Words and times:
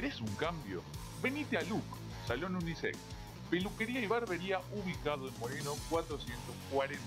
¿Querés 0.00 0.20
un 0.22 0.34
cambio? 0.36 0.80
Venite 1.22 1.58
a 1.58 1.62
Look, 1.64 1.84
Salón 2.26 2.56
Unisex, 2.56 2.96
peluquería 3.50 4.00
y 4.00 4.06
barbería 4.06 4.58
ubicado 4.72 5.28
en 5.28 5.38
Moreno 5.38 5.74
440. 5.90 6.98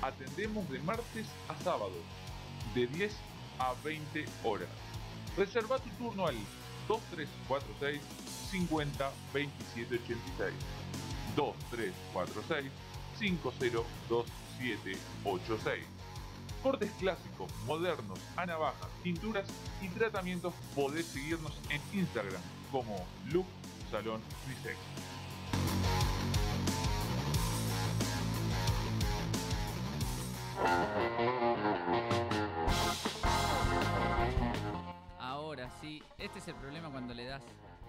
Atendemos 0.00 0.66
de 0.70 0.78
martes 0.78 1.26
a 1.46 1.54
sábado, 1.62 1.92
de 2.74 2.86
10 2.86 3.14
a 3.58 3.74
20 3.84 4.24
horas. 4.44 4.70
Reserva 5.36 5.78
tu 5.78 5.90
turno 6.02 6.26
al 6.26 6.36
2346 6.88 8.00
50 8.50 9.12
27 9.34 9.96
86. 9.96 10.54
2346 11.36 12.72
502786. 13.18 15.84
Cortes 16.62 16.90
clásicos, 16.98 17.52
modernos, 17.66 18.18
a 18.36 18.46
navajas, 18.46 18.88
tinturas 19.02 19.46
y 19.80 19.88
tratamientos 19.88 20.54
podés 20.74 21.06
seguirnos 21.06 21.58
en 21.70 21.80
Instagram 21.98 22.40
como 22.70 23.06
Look 23.32 23.46
Salón 23.90 24.20
Unisex. 24.46 24.76
Ahora 35.18 35.70
sí, 35.80 36.02
este 36.18 36.38
es 36.38 36.48
el 36.48 36.54
problema 36.56 36.90
cuando 36.90 37.14
le 37.14 37.24
das 37.24 37.42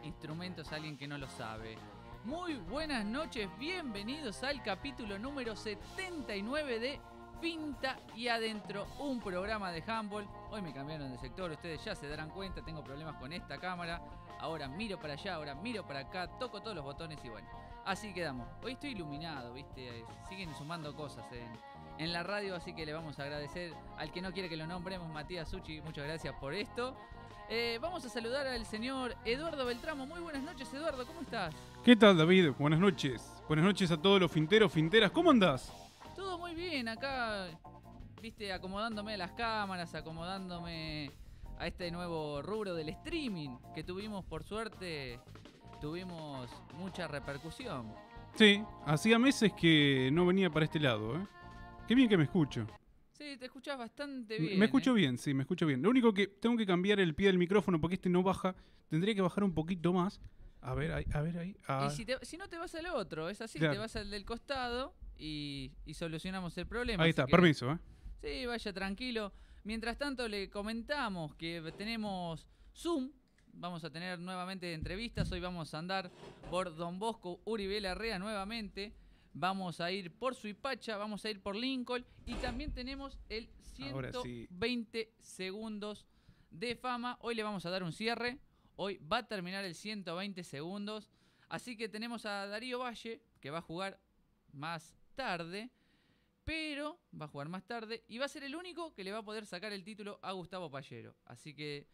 instrumentos 0.04 0.72
a 0.72 0.76
alguien 0.76 0.98
que 0.98 1.08
no 1.08 1.18
lo 1.18 1.30
sabe. 1.30 1.78
Muy 2.24 2.56
buenas 2.56 3.04
noches, 3.04 3.50
bienvenidos 3.60 4.44
al 4.44 4.62
capítulo 4.64 5.18
número 5.20 5.56
79 5.56 6.80
de 6.80 7.00
Pinta 7.42 7.98
y 8.16 8.28
Adentro, 8.28 8.86
un 9.00 9.20
programa 9.20 9.72
de 9.72 9.84
handball. 9.88 10.28
Hoy 10.52 10.62
me 10.62 10.72
cambiaron 10.72 11.12
de 11.12 11.18
sector, 11.18 11.50
ustedes 11.50 11.84
ya 11.84 11.96
se 11.96 12.08
darán 12.08 12.30
cuenta, 12.30 12.62
tengo 12.62 12.84
problemas 12.84 13.16
con 13.16 13.34
esta 13.34 13.58
cámara. 13.58 14.00
Ahora 14.40 14.68
miro 14.68 15.00
para 15.00 15.14
allá, 15.14 15.36
ahora 15.36 15.56
miro 15.56 15.84
para 15.84 16.02
acá, 16.02 16.30
toco 16.40 16.62
todos 16.62 16.76
los 16.76 16.86
botones 16.86 17.18
y 17.24 17.30
bueno, 17.30 17.48
así 17.84 18.14
quedamos. 18.14 18.48
Hoy 18.64 18.74
estoy 18.74 18.92
iluminado, 18.92 19.54
¿viste? 19.54 20.06
Siguen 20.30 20.54
sumando 20.56 20.96
cosas 20.96 21.26
en, 21.98 22.14
la 22.14 22.22
radio, 22.22 22.56
así 22.56 22.74
que 22.74 22.86
le 22.86 22.94
vamos 22.94 23.18
a 23.20 23.24
agradecer 23.24 23.74
al 23.98 24.12
que 24.12 24.22
no 24.22 24.32
quiere 24.32 24.48
que 24.48 24.58
lo 24.58 24.68
nombremos, 24.68 25.10
Matías 25.10 25.50
Suchi, 25.50 25.82
muchas 25.82 26.06
gracias 26.06 26.36
por 26.36 26.54
esto. 26.54 26.96
Eh, 27.50 27.80
vamos 27.82 28.06
a 28.06 28.10
saludar 28.10 28.46
al 28.48 28.66
señor 28.66 29.16
Eduardo 29.26 29.66
Beltramo. 29.66 30.06
Muy 30.06 30.20
buenas 30.20 30.44
noches, 30.44 30.72
Eduardo, 30.74 31.06
¿cómo 31.08 31.22
estás? 31.22 31.54
¿Qué 31.84 31.96
tal, 31.96 32.18
David? 32.18 32.52
Buenas 32.58 32.80
noches. 32.80 33.32
Buenas 33.48 33.66
noches 33.66 33.90
a 33.90 33.98
todos 33.98 34.22
los 34.22 34.32
finteros, 34.32 34.72
finteras. 34.72 35.12
¿Cómo 35.12 35.32
andás? 35.32 35.91
Todo 36.16 36.38
muy 36.38 36.54
bien, 36.56 36.88
acá, 36.88 37.48
viste, 38.22 38.52
acomodándome 38.52 39.14
a 39.14 39.18
las 39.18 39.32
cámaras, 39.32 39.94
acomodándome 39.96 41.12
a 41.58 41.68
este 41.68 41.90
nuevo 41.92 42.42
rubro 42.42 42.74
del 42.76 42.90
streaming 42.90 43.58
que 43.74 43.84
tuvimos, 43.84 44.26
por 44.26 44.44
suerte, 44.44 45.20
tuvimos 45.80 46.50
mucha 46.76 47.08
repercusión. 47.08 47.94
Sí, 48.36 48.64
hacía 48.86 49.20
meses 49.20 49.54
que 49.54 50.10
no 50.12 50.26
venía 50.26 50.50
para 50.50 50.66
este 50.66 50.80
lado, 50.80 51.16
¿eh? 51.18 51.28
Qué 51.88 51.96
bien 51.96 52.08
que 52.10 52.18
me 52.18 52.24
escucho. 52.24 52.68
Sí, 53.14 53.38
te 53.38 53.46
escuchás 53.46 53.78
bastante 53.78 54.38
bien. 54.40 54.58
me 54.58 54.66
escucho 54.66 54.92
¿eh? 54.92 54.96
bien, 54.96 55.18
sí, 55.18 55.34
me 55.34 55.44
escucho 55.44 55.66
bien. 55.66 55.82
Lo 55.82 55.90
único 55.90 56.14
que 56.14 56.28
tengo 56.28 56.58
que 56.58 56.66
cambiar 56.66 57.00
el 57.00 57.14
pie 57.14 57.28
del 57.28 57.38
micrófono 57.38 57.80
porque 57.80 57.96
este 57.96 58.10
no 58.10 58.24
baja. 58.24 58.56
Tendría 58.90 59.14
que 59.16 59.22
bajar 59.22 59.44
un 59.44 59.54
poquito 59.54 59.94
más. 59.94 60.20
A 60.62 60.74
ver, 60.74 60.92
ahí, 60.92 61.06
a 61.14 61.22
ver 61.22 61.38
ahí. 61.38 61.56
Ah, 61.68 61.88
Y 61.92 61.96
si, 61.96 62.06
te- 62.06 62.24
si 62.26 62.38
no 62.38 62.48
te 62.48 62.58
vas 62.58 62.74
al 62.76 62.86
otro, 62.88 63.30
es 63.30 63.42
así, 63.42 63.60
Claro. 63.60 63.74
te 63.74 63.80
vas 63.80 63.96
al 63.96 64.10
del 64.10 64.26
costado 64.26 64.94
y, 65.22 65.72
y 65.86 65.94
solucionamos 65.94 66.58
el 66.58 66.66
problema. 66.68 67.04
ahí 67.04 67.12
está, 67.12 67.26
que- 67.26 67.32
permiso, 67.32 67.72
¿eh? 67.72 67.78
Sí, 68.22 68.46
vaya 68.46 68.74
tranquilo. 68.74 69.32
Mientras 69.64 69.98
tanto 69.98 70.28
le 70.28 70.50
comentamos 70.50 71.36
que 71.36 71.62
tenemos 71.78 72.48
Zoom. 72.76 73.12
Vamos 73.54 73.84
a 73.84 73.90
tener 73.92 74.18
nuevamente 74.20 74.74
entrevistas. 74.74 75.32
Hoy 75.32 75.40
vamos 75.40 75.74
a 75.74 75.80
andar 75.80 76.10
por 76.50 76.74
Don 76.76 76.98
Bosco 77.00 77.42
Uribe 77.46 77.80
Larrea 77.82 78.18
nuevamente. 78.18 78.94
Vamos 79.34 79.80
a 79.82 79.92
ir 79.92 80.12
por 80.18 80.36
Suipacha, 80.36 80.98
vamos 80.98 81.24
a 81.26 81.30
ir 81.30 81.42
por 81.42 81.56
Lincoln. 81.56 82.06
Y 82.26 82.34
también 82.36 82.74
tenemos 82.74 83.20
el 83.30 83.50
Ahora 83.92 84.12
sí. 84.12 84.48
120 84.48 85.14
segundos 85.20 86.06
de 86.50 86.76
fama. 86.76 87.18
Hoy 87.22 87.36
le 87.36 87.44
vamos 87.44 87.66
a 87.66 87.70
dar 87.70 87.84
un 87.84 87.92
cierre. 87.92 88.38
Hoy 88.78 88.98
va 89.00 89.18
a 89.20 89.28
terminar 89.28 89.66
el 89.66 89.76
120 89.76 90.44
segundos. 90.44 91.10
Así 91.50 91.76
que 91.76 91.90
tenemos 91.90 92.26
a 92.26 92.48
Darío 92.48 92.80
Valle, 92.80 93.22
que 93.42 93.50
va 93.52 93.58
a 93.60 93.62
jugar 93.62 94.00
más 94.54 94.96
tarde 95.26 95.70
pero 96.44 96.98
va 97.20 97.26
a 97.26 97.28
jugar 97.28 97.48
más 97.50 97.64
tarde 97.68 98.04
y 98.08 98.18
va 98.18 98.26
a 98.26 98.28
ser 98.36 98.44
el 98.44 98.56
único 98.56 98.94
que 98.96 99.04
le 99.04 99.12
va 99.12 99.20
a 99.20 99.24
poder 99.24 99.46
sacar 99.46 99.72
el 99.72 99.84
título 99.84 100.18
a 100.24 100.32
Gustavo 100.32 100.72
Pallero. 100.72 101.16
Así 101.26 101.54
que 101.54 101.86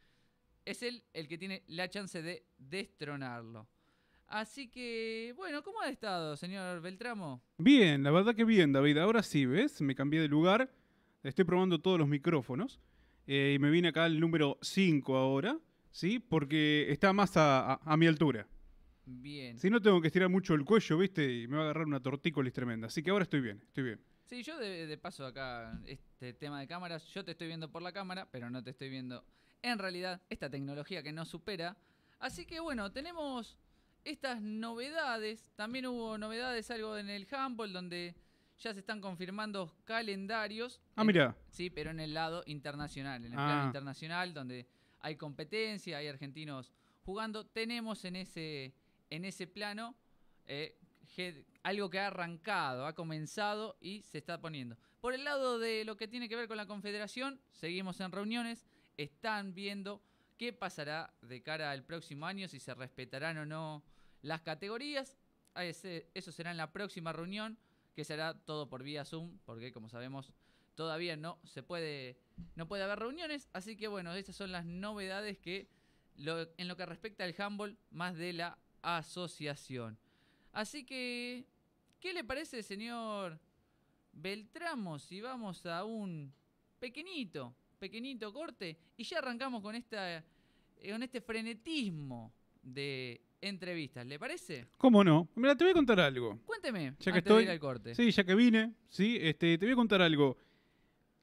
es 0.63 0.81
él 0.83 1.03
el 1.13 1.27
que 1.27 1.37
tiene 1.37 1.63
la 1.67 1.89
chance 1.89 2.21
de 2.21 2.45
destronarlo. 2.57 3.67
Así 4.27 4.69
que, 4.69 5.33
bueno, 5.35 5.61
¿cómo 5.63 5.81
ha 5.81 5.89
estado, 5.89 6.37
señor 6.37 6.79
Beltramo? 6.81 7.41
Bien, 7.57 8.01
la 8.03 8.11
verdad 8.11 8.33
que 8.35 8.45
bien, 8.45 8.71
David. 8.71 8.97
Ahora 8.97 9.21
sí, 9.21 9.45
¿ves? 9.45 9.81
Me 9.81 9.95
cambié 9.95 10.21
de 10.21 10.27
lugar. 10.29 10.71
Estoy 11.23 11.43
probando 11.45 11.79
todos 11.81 11.99
los 11.99 12.07
micrófonos. 12.07 12.79
eh, 13.29 13.51
y 13.55 13.59
me 13.59 13.69
vine 13.69 13.89
acá 13.89 14.05
al 14.05 14.17
número 14.21 14.57
5 14.61 15.17
ahora, 15.17 15.59
¿sí? 15.91 16.19
Porque 16.19 16.89
está 16.89 17.11
más 17.11 17.35
a- 17.35 17.73
a 17.83 17.97
mi 17.97 18.07
altura. 18.07 18.47
Bien. 19.09 19.57
Si 19.57 19.69
no, 19.69 19.81
tengo 19.81 20.01
que 20.01 20.07
estirar 20.07 20.27
mucho 20.27 20.53
el 20.53 20.65
cuello, 20.65 20.97
¿viste? 20.97 21.31
Y 21.33 21.47
me 21.47 21.55
va 21.55 21.61
a 21.61 21.65
agarrar 21.65 21.85
una 21.87 22.01
tortícolis 22.01 22.51
tremenda. 22.51 22.87
Así 22.87 23.01
que 23.01 23.09
ahora 23.09 23.23
estoy 23.23 23.39
bien, 23.39 23.61
estoy 23.65 23.83
bien. 23.85 24.01
Sí, 24.25 24.43
yo 24.43 24.57
de, 24.59 24.85
de 24.85 24.97
paso 24.97 25.25
acá, 25.25 25.79
este 25.85 26.33
tema 26.33 26.59
de 26.59 26.67
cámaras, 26.67 27.05
yo 27.13 27.23
te 27.23 27.31
estoy 27.31 27.47
viendo 27.47 27.71
por 27.71 27.81
la 27.81 27.93
cámara, 27.93 28.27
pero 28.29 28.49
no 28.49 28.61
te 28.61 28.71
estoy 28.71 28.89
viendo 28.89 29.23
en 29.61 29.79
realidad 29.79 30.21
esta 30.29 30.49
tecnología 30.49 31.01
que 31.01 31.13
nos 31.13 31.29
supera. 31.29 31.77
Así 32.19 32.45
que 32.45 32.59
bueno, 32.59 32.91
tenemos 32.91 33.57
estas 34.03 34.41
novedades. 34.41 35.53
También 35.55 35.85
hubo 35.87 36.17
novedades, 36.17 36.69
algo 36.71 36.97
en 36.97 37.09
el 37.09 37.25
handball, 37.31 37.71
donde 37.71 38.13
ya 38.59 38.73
se 38.73 38.79
están 38.81 38.99
confirmando 38.99 39.73
calendarios. 39.85 40.81
Ah, 40.97 41.05
mira. 41.05 41.37
Sí, 41.49 41.69
pero 41.69 41.91
en 41.91 42.01
el 42.01 42.13
lado 42.13 42.43
internacional, 42.45 43.23
en 43.23 43.31
el 43.31 43.39
Ah. 43.39 43.45
plano 43.45 43.65
internacional, 43.67 44.33
donde 44.33 44.67
hay 44.99 45.15
competencia, 45.15 45.97
hay 45.99 46.07
argentinos 46.07 46.73
jugando. 47.05 47.45
Tenemos 47.45 48.03
en 48.03 48.17
ese, 48.17 48.73
en 49.09 49.25
ese 49.25 49.47
plano 49.47 49.95
eh, 50.45 50.77
algo 51.63 51.89
que 51.89 51.99
ha 51.99 52.07
arrancado, 52.07 52.85
ha 52.85 52.93
comenzado 52.93 53.77
y 53.81 54.01
se 54.03 54.19
está 54.19 54.39
poniendo. 54.39 54.77
Por 55.01 55.13
el 55.13 55.23
lado 55.23 55.59
de 55.59 55.85
lo 55.85 55.97
que 55.97 56.07
tiene 56.07 56.29
que 56.29 56.35
ver 56.35 56.47
con 56.47 56.57
la 56.57 56.65
Confederación, 56.65 57.39
seguimos 57.51 57.99
en 57.99 58.11
reuniones, 58.11 58.65
están 58.97 59.53
viendo 59.53 60.01
qué 60.37 60.53
pasará 60.53 61.13
de 61.21 61.41
cara 61.41 61.71
al 61.71 61.83
próximo 61.83 62.25
año, 62.25 62.47
si 62.47 62.59
se 62.59 62.73
respetarán 62.73 63.37
o 63.37 63.45
no 63.45 63.83
las 64.21 64.41
categorías. 64.41 65.17
Eso 65.55 66.31
será 66.31 66.51
en 66.51 66.57
la 66.57 66.71
próxima 66.71 67.13
reunión, 67.13 67.57
que 67.95 68.03
será 68.03 68.33
todo 68.33 68.69
por 68.69 68.83
vía 68.83 69.05
Zoom, 69.05 69.39
porque 69.45 69.71
como 69.71 69.89
sabemos 69.89 70.31
todavía 70.75 71.17
no 71.17 71.39
se 71.43 71.63
puede 71.63 72.19
no 72.55 72.67
puede 72.67 72.83
haber 72.83 72.99
reuniones, 72.99 73.49
así 73.53 73.75
que 73.75 73.87
bueno, 73.87 74.13
estas 74.13 74.35
son 74.35 74.51
las 74.51 74.65
novedades 74.65 75.39
que 75.39 75.67
en 76.15 76.67
lo 76.67 76.77
que 76.77 76.85
respecta 76.85 77.23
al 77.23 77.35
handball 77.37 77.77
más 77.89 78.15
de 78.15 78.33
la 78.33 78.59
asociación. 78.95 79.97
Así 80.53 80.83
que 80.85 81.45
¿qué 81.99 82.13
le 82.13 82.23
parece, 82.23 82.63
señor 82.63 83.37
Beltramo, 84.13 84.97
si 84.97 85.21
vamos 85.21 85.65
a 85.65 85.83
un 85.83 86.31
pequeñito, 86.79 87.53
pequeñito 87.79 88.31
corte 88.33 88.77
y 88.97 89.03
ya 89.03 89.19
arrancamos 89.19 89.61
con 89.61 89.75
esta 89.75 90.17
eh, 90.17 90.23
con 90.91 91.03
este 91.03 91.21
frenetismo 91.21 92.31
de 92.63 93.21
entrevistas, 93.41 94.05
¿le 94.05 94.17
parece? 94.17 94.65
¿Cómo 94.77 95.03
no? 95.03 95.27
Mira, 95.35 95.55
te 95.55 95.63
voy 95.63 95.71
a 95.71 95.75
contar 95.75 95.99
algo. 95.99 96.39
Cuénteme, 96.45 96.81
Ya 96.81 96.87
antes 96.87 97.05
que 97.05 97.11
de 97.13 97.19
estoy- 97.19 97.43
ir 97.43 97.49
al 97.51 97.59
corte. 97.59 97.93
Sí, 97.95 98.09
ya 98.11 98.23
que 98.23 98.33
vine, 98.35 98.73
sí, 98.89 99.17
este, 99.21 99.57
te 99.57 99.65
voy 99.65 99.73
a 99.73 99.75
contar 99.75 100.01
algo. 100.01 100.37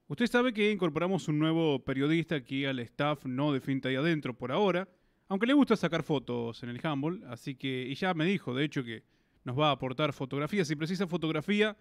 Usted 0.06 0.26
sabe 0.26 0.52
que 0.52 0.70
incorporamos 0.70 1.26
un 1.28 1.38
nuevo 1.38 1.81
periodista 1.82 2.37
aquí 2.37 2.64
al 2.66 2.78
staff, 2.81 3.25
no 3.26 3.52
de 3.52 3.61
Finta 3.61 3.90
y 3.90 3.96
Adentro 3.96 4.37
por 4.37 4.52
ahora, 4.52 4.87
aunque 5.29 5.47
le 5.47 5.55
gusta 5.55 5.76
sacar 5.76 6.03
fotos 6.03 6.62
en 6.62 6.69
el 6.69 6.81
handball, 6.82 7.23
así 7.29 7.55
que, 7.55 7.87
y 7.88 7.94
ya 7.94 8.15
me 8.15 8.25
dijo, 8.25 8.55
de 8.55 8.65
hecho, 8.65 8.85
que 8.85 9.03
nos 9.44 9.59
va 9.59 9.69
a 9.69 9.73
aportar 9.73 10.12
fotografías. 10.12 10.69
Si 10.69 10.76
precisa 10.76 11.06
fotografía, 11.06 11.76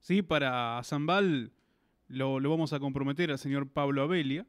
sí, 0.00 0.22
para 0.22 0.80
Zambal 0.84 1.52
lo, 2.08 2.40
lo 2.40 2.50
vamos 2.50 2.72
a 2.72 2.80
comprometer 2.80 3.30
al 3.30 3.38
señor 3.38 3.68
Pablo 3.68 4.02
Abelia, 4.02 4.46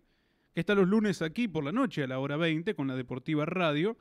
que 0.54 0.60
está 0.60 0.75
los 0.75 0.88
lunes 0.88 1.22
aquí 1.22 1.48
por 1.48 1.63
la 1.63 1.72
noche 1.72 2.04
a 2.04 2.07
la 2.07 2.19
hora 2.19 2.38
20 2.38 2.74
con 2.75 2.88
la 2.88 2.96
Deportiva 2.96 3.46
Radio. 3.46 3.98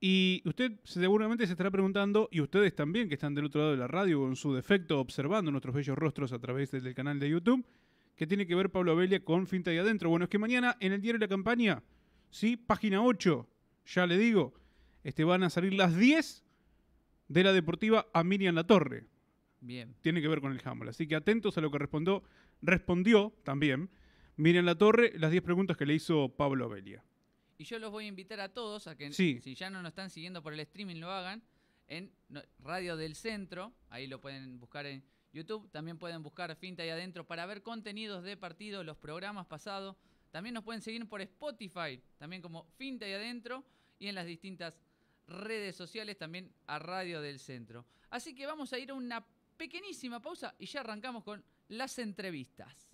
Y 0.00 0.42
usted 0.46 0.72
seguramente 0.82 1.46
se 1.46 1.52
estará 1.52 1.70
preguntando, 1.70 2.28
y 2.32 2.40
ustedes 2.40 2.74
también 2.74 3.08
que 3.08 3.14
están 3.14 3.34
del 3.34 3.44
otro 3.44 3.60
lado 3.60 3.70
de 3.72 3.78
la 3.78 3.86
radio 3.86 4.20
con 4.20 4.34
su 4.34 4.52
defecto 4.52 4.98
observando 4.98 5.52
nuestros 5.52 5.74
bellos 5.74 5.96
rostros 5.96 6.32
a 6.32 6.40
través 6.40 6.72
del 6.72 6.92
canal 6.94 7.20
de 7.20 7.30
YouTube, 7.30 7.64
¿qué 8.16 8.26
tiene 8.26 8.46
que 8.46 8.56
ver 8.56 8.70
Pablo 8.70 8.92
Abelia 8.92 9.24
con 9.24 9.46
Finta 9.46 9.72
y 9.72 9.78
Adentro? 9.78 10.10
Bueno, 10.10 10.24
es 10.24 10.28
que 10.28 10.38
mañana 10.38 10.76
en 10.80 10.92
el 10.92 11.00
diario 11.00 11.20
La 11.20 11.28
Campaña, 11.28 11.84
sí, 12.30 12.56
página 12.56 13.00
8, 13.00 13.46
ya 13.86 14.06
le 14.06 14.16
digo, 14.18 14.54
este, 15.04 15.24
van 15.24 15.42
a 15.42 15.50
salir 15.50 15.74
las 15.74 15.96
10 15.96 16.44
de 17.28 17.44
la 17.44 17.52
Deportiva 17.52 18.06
a 18.12 18.22
Miriam 18.24 18.54
La 18.54 18.64
Torre. 18.64 19.06
Bien. 19.60 19.94
Tiene 20.00 20.20
que 20.20 20.28
ver 20.28 20.40
con 20.40 20.52
el 20.52 20.60
handball. 20.64 20.88
Así 20.88 21.06
que 21.06 21.14
atentos 21.14 21.56
a 21.56 21.60
lo 21.60 21.70
que 21.70 21.78
respondió, 21.78 22.22
respondió 22.62 23.32
también 23.44 23.90
Miriam 24.36 24.64
La 24.64 24.74
Torre 24.76 25.12
las 25.18 25.30
10 25.30 25.42
preguntas 25.42 25.76
que 25.76 25.86
le 25.86 25.94
hizo 25.94 26.28
Pablo 26.30 26.64
Abelia. 26.66 27.04
Y 27.58 27.64
yo 27.64 27.78
los 27.78 27.90
voy 27.92 28.04
a 28.06 28.08
invitar 28.08 28.40
a 28.40 28.48
todos 28.48 28.86
a 28.88 28.96
que, 28.96 29.12
Sí. 29.12 29.40
si 29.42 29.54
ya 29.54 29.70
no 29.70 29.82
nos 29.82 29.90
están 29.90 30.10
siguiendo 30.10 30.42
por 30.42 30.52
el 30.52 30.60
streaming, 30.60 30.96
lo 30.96 31.10
hagan 31.10 31.42
en 31.86 32.10
Radio 32.58 32.96
del 32.96 33.14
Centro. 33.14 33.72
Ahí 33.88 34.06
lo 34.08 34.20
pueden 34.20 34.58
buscar 34.58 34.86
en 34.86 35.04
YouTube. 35.32 35.70
También 35.70 35.96
pueden 35.98 36.22
buscar 36.22 36.54
Finta 36.56 36.82
ahí 36.82 36.88
adentro 36.88 37.24
para 37.24 37.46
ver 37.46 37.62
contenidos 37.62 38.24
de 38.24 38.36
partido, 38.36 38.82
los 38.82 38.96
programas 38.96 39.46
pasados. 39.46 39.96
También 40.32 40.54
nos 40.54 40.64
pueden 40.64 40.82
seguir 40.82 41.08
por 41.08 41.20
Spotify, 41.20 42.02
también 42.18 42.42
como 42.42 42.64
Finta 42.76 43.04
ahí 43.04 43.12
adentro. 43.12 43.64
Y 44.00 44.08
en 44.08 44.16
las 44.16 44.26
distintas 44.26 44.74
redes 45.28 45.76
sociales 45.76 46.18
también 46.18 46.52
a 46.66 46.80
Radio 46.80 47.20
del 47.20 47.38
Centro. 47.38 47.86
Así 48.10 48.34
que 48.34 48.46
vamos 48.46 48.72
a 48.72 48.78
ir 48.78 48.90
a 48.90 48.94
una 48.94 49.24
pequeñísima 49.56 50.20
pausa 50.20 50.54
y 50.58 50.66
ya 50.66 50.80
arrancamos 50.80 51.22
con 51.22 51.44
las 51.68 51.98
entrevistas. 51.98 52.91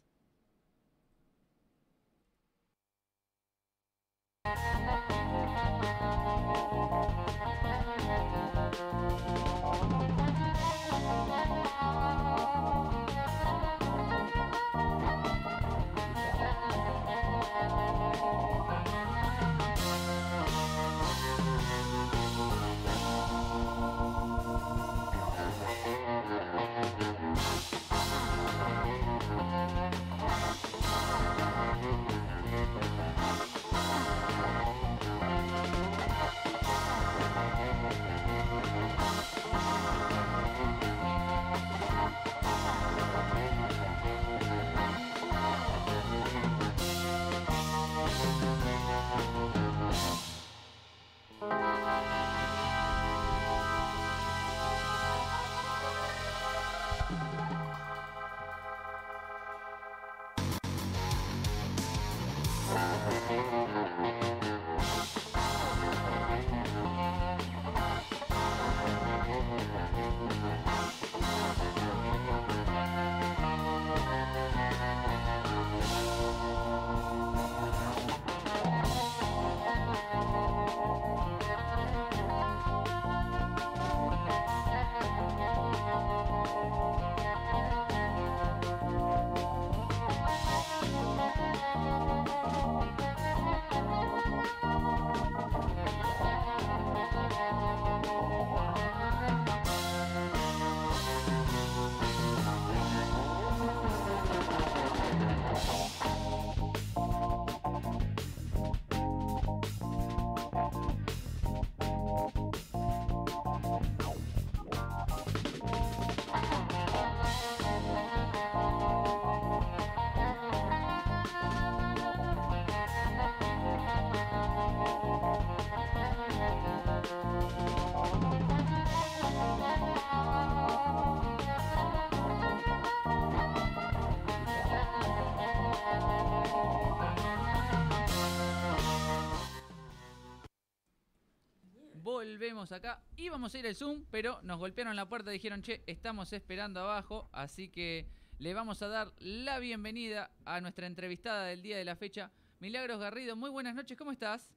Volvemos 142.49 142.73
acá. 142.73 143.02
Íbamos 143.19 143.55
a 143.55 143.59
ir 143.59 143.67
al 143.67 143.75
Zoom, 143.76 144.05
pero 144.11 144.40
nos 144.40 144.59
golpearon 144.59 144.97
la 144.97 145.07
puerta 145.07 145.28
y 145.28 145.35
dijeron, 145.35 145.61
che, 145.61 145.83
estamos 145.87 146.33
esperando 146.33 146.81
abajo. 146.81 147.28
Así 147.31 147.69
que 147.69 148.09
le 148.38 148.55
vamos 148.55 148.81
a 148.81 148.88
dar 148.88 149.12
la 149.19 149.59
bienvenida 149.59 150.31
a 150.47 150.62
nuestra 150.62 150.87
entrevistada 150.87 151.45
del 151.45 151.61
día 151.61 151.76
de 151.76 151.85
la 151.85 151.95
fecha, 151.95 152.31
Milagros 152.61 153.00
Garrido. 153.00 153.37
Muy 153.37 153.50
buenas 153.50 153.75
noches, 153.75 153.99
¿cómo 153.99 154.12
estás? 154.12 154.50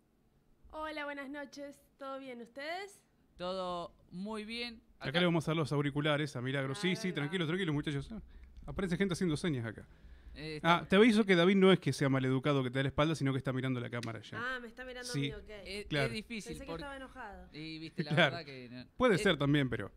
Hola, 0.69 1.03
buenas 1.03 1.29
noches. 1.29 1.83
¿Todo 1.99 2.17
bien 2.17 2.41
ustedes? 2.41 3.01
Todo 3.37 3.93
muy 4.09 4.45
bien. 4.45 4.81
Acá, 5.01 5.19
le 5.19 5.25
vamos 5.25 5.45
a 5.49 5.51
dar 5.51 5.57
los 5.57 5.73
auriculares 5.73 6.33
a 6.37 6.41
Milagro. 6.41 6.75
Sí, 6.75 6.91
Ahí 6.91 6.95
sí, 6.95 7.09
va. 7.09 7.15
tranquilos, 7.15 7.49
tranquilos, 7.49 7.75
muchachos. 7.75 8.09
Ah, 8.13 8.21
Aparece 8.67 8.95
gente 8.95 9.15
haciendo 9.15 9.35
señas 9.35 9.65
acá. 9.65 9.85
Eh, 10.35 10.59
Ah, 10.63 10.85
te 10.89 10.95
aviso 10.95 11.25
que 11.25 11.35
David 11.35 11.55
no 11.55 11.71
es 11.71 11.79
que 11.79 11.93
sea 11.93 12.09
maleducado 12.09 12.63
que 12.63 12.69
te 12.69 12.79
da 12.79 12.83
la 12.83 12.89
espalda, 12.89 13.15
sino 13.15 13.31
que 13.31 13.37
está 13.37 13.51
mirando 13.53 13.79
la 13.79 13.89
cámara 13.89 14.21
ya. 14.21 14.37
Ah, 14.39 14.59
me 14.59 14.67
está 14.67 14.85
mirando 14.85 15.11
Sí. 15.11 15.31
a 15.31 15.37
mí, 15.37 15.43
ok. 15.43 15.49
es, 15.65 15.85
claro. 15.87 16.07
es 16.07 16.13
difícil. 16.13 16.51
Pensé 16.53 16.65
que 16.65 16.67
porque- 16.71 16.81
estaba 16.81 16.95
enojado. 16.97 17.49
Y 17.53 17.79
viste, 17.79 18.03
la 18.03 18.09
Claro. 18.15 18.31
verdad 18.37 18.45
que... 18.45 18.69
no- 18.69 18.85
Puede 18.97 19.15
es- 19.15 19.21
ser 19.23 19.37
también, 19.37 19.69
pero... 19.69 19.91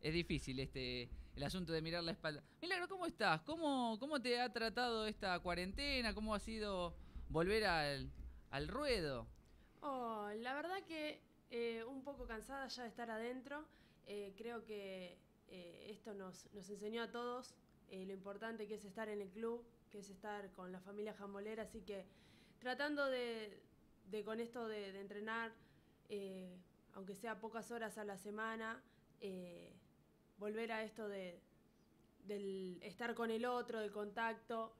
Es 0.00 0.12
difícil 0.14 0.60
este 0.60 1.08
el 1.34 1.42
asunto 1.42 1.72
de 1.72 1.82
mirar 1.82 2.02
la 2.04 2.12
espalda. 2.12 2.42
Milagro, 2.62 2.88
¿cómo 2.88 3.04
estás? 3.06 3.42
¿Cómo, 3.42 3.98
cómo 4.00 4.20
te 4.22 4.40
ha 4.40 4.50
tratado 4.52 5.06
esta 5.06 5.38
cuarentena? 5.40 6.14
¿Cómo 6.14 6.34
ha 6.34 6.38
sido 6.40 6.94
volver 7.28 7.64
al, 7.64 8.10
al 8.50 8.68
ruedo? 8.68 9.26
Oh, 9.80 10.30
la 10.38 10.54
verdad 10.54 10.82
que 10.86 11.20
eh, 11.50 11.84
un 11.84 12.02
poco 12.04 12.26
cansada 12.26 12.66
ya 12.68 12.82
de 12.84 12.88
estar 12.88 13.10
adentro. 13.10 13.64
Eh, 14.06 14.32
creo 14.38 14.64
que 14.64 15.18
eh, 15.48 15.86
esto 15.90 16.14
nos, 16.14 16.48
nos 16.54 16.68
enseñó 16.70 17.02
a 17.02 17.10
todos 17.10 17.54
eh, 17.90 18.04
lo 18.06 18.12
importante 18.14 18.66
que 18.66 18.74
es 18.76 18.84
estar 18.84 19.08
en 19.08 19.20
el 19.20 19.28
club, 19.30 19.62
que 19.90 19.98
es 19.98 20.10
estar 20.10 20.50
con 20.52 20.72
la 20.72 20.80
familia 20.80 21.14
jambolera. 21.14 21.62
Así 21.64 21.82
que 21.82 22.04
tratando 22.58 23.06
de, 23.06 23.62
de 24.10 24.24
con 24.24 24.40
esto 24.40 24.68
de, 24.68 24.98
entrenar, 25.00 25.52
eh, 26.08 26.58
aunque 26.94 27.14
sea 27.14 27.40
pocas 27.40 27.70
horas 27.70 27.98
a 27.98 28.04
la 28.04 28.16
semana, 28.16 28.82
eh, 29.20 29.72
volver 30.38 30.72
a 30.72 30.82
esto 30.82 31.08
de 31.08 31.40
estar 32.82 33.14
con 33.14 33.30
el 33.30 33.44
otro, 33.44 33.80
del 33.80 33.92
contacto, 33.92 34.76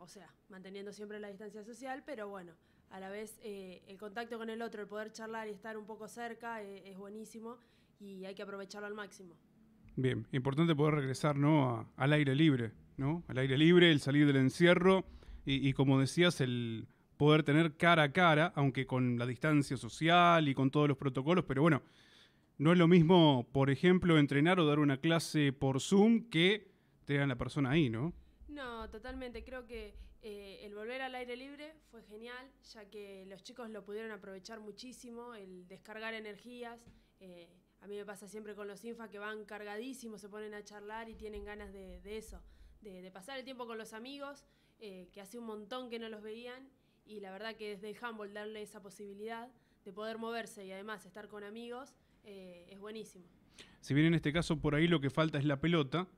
o 0.00 0.06
sea, 0.06 0.32
manteniendo 0.48 0.92
siempre 0.92 1.18
la 1.18 1.28
distancia 1.28 1.64
social, 1.64 2.04
pero 2.06 2.28
bueno, 2.28 2.52
a 2.90 3.00
la 3.00 3.10
vez 3.10 3.40
eh, 3.42 3.82
el 3.88 3.98
contacto 3.98 4.38
con 4.38 4.50
el 4.50 4.62
otro, 4.62 4.82
el 4.82 4.88
poder 4.88 5.10
charlar 5.10 5.48
y 5.48 5.50
estar 5.50 5.76
un 5.76 5.84
poco 5.84 6.06
cerca 6.06 6.62
es 6.62 6.96
buenísimo 6.96 7.58
y 7.98 8.24
hay 8.24 8.34
que 8.34 8.42
aprovecharlo 8.42 8.86
al 8.86 8.94
máximo. 8.94 9.34
Bien, 9.96 10.26
importante 10.32 10.76
poder 10.76 10.94
regresar, 10.94 11.36
¿no? 11.36 11.90
al 11.96 12.12
aire 12.12 12.34
libre, 12.34 12.72
¿no? 12.96 13.24
Al 13.28 13.38
aire 13.38 13.58
libre, 13.58 13.90
el 13.90 14.00
salir 14.00 14.26
del 14.26 14.36
encierro 14.36 15.04
y, 15.44 15.72
como 15.74 16.00
decías, 16.00 16.40
el 16.40 16.88
poder 17.16 17.44
tener 17.44 17.76
cara 17.76 18.04
a 18.04 18.12
cara, 18.12 18.52
aunque 18.56 18.86
con 18.86 19.18
la 19.18 19.26
distancia 19.26 19.76
social 19.76 20.48
y 20.48 20.54
con 20.54 20.70
todos 20.70 20.88
los 20.88 20.96
protocolos, 20.96 21.44
pero 21.46 21.62
bueno, 21.62 21.82
no 22.58 22.72
es 22.72 22.78
lo 22.78 22.88
mismo, 22.88 23.48
por 23.52 23.70
ejemplo, 23.70 24.18
entrenar 24.18 24.58
o 24.58 24.66
dar 24.66 24.78
una 24.78 24.98
clase 24.98 25.52
por 25.52 25.80
Zoom 25.80 26.28
que 26.30 26.72
tengan 27.04 27.28
la 27.28 27.36
persona 27.36 27.70
ahí, 27.70 27.88
¿no? 27.88 28.12
No, 28.48 28.90
totalmente. 28.90 29.44
Creo 29.44 29.66
que 29.66 29.94
eh, 30.22 30.60
el 30.64 30.74
volver 30.74 31.02
al 31.02 31.14
aire 31.14 31.36
libre 31.36 31.74
fue 31.90 32.02
genial, 32.02 32.50
ya 32.72 32.88
que 32.90 33.24
los 33.26 33.42
chicos 33.42 33.70
lo 33.70 33.84
pudieron 33.84 34.10
aprovechar 34.10 34.60
muchísimo, 34.60 35.34
el 35.34 35.68
descargar 35.68 36.14
energías. 36.14 36.84
eh, 37.20 37.48
a 37.82 37.86
mí 37.86 37.94
me 37.94 38.04
pasa 38.04 38.26
siempre 38.26 38.54
con 38.54 38.66
los 38.66 38.84
infa 38.84 39.08
que 39.10 39.18
van 39.18 39.44
cargadísimos, 39.44 40.20
se 40.20 40.28
ponen 40.28 40.54
a 40.54 40.64
charlar 40.64 41.08
y 41.08 41.14
tienen 41.14 41.44
ganas 41.44 41.72
de 41.72 42.00
eso, 42.16 42.42
de, 42.82 43.10
pasar 43.10 43.38
el 43.38 43.44
tiempo 43.44 43.66
con 43.66 43.78
los 43.78 43.92
amigos, 43.92 44.44
eh, 44.78 45.08
que 45.12 45.20
hace 45.20 45.38
un 45.38 45.46
montón 45.46 45.90
que 45.90 45.98
no 45.98 46.08
los 46.08 46.22
veían. 46.22 46.68
Y 47.04 47.20
la 47.20 47.30
verdad 47.30 47.56
que 47.56 47.76
desde 47.76 47.96
handball 48.00 48.32
darle 48.32 48.62
esa 48.62 48.82
posibilidad 48.82 49.48
de 49.84 49.92
poder 49.92 50.18
moverse 50.18 50.64
y 50.66 50.72
además 50.72 51.06
estar 51.06 51.28
con 51.28 51.44
amigos 51.44 51.94
eh, 52.24 52.66
es 52.70 52.80
buenísimo. 52.80 53.24
Si 53.80 53.94
bien 53.94 54.08
en 54.08 54.14
este 54.14 54.32
caso 54.32 54.60
por 54.60 54.74
ahí 54.74 54.88
lo 54.88 55.00
que 55.00 55.10
falta 55.10 55.38
es 55.38 55.44
la 55.44 55.60
pelota, 55.60 56.08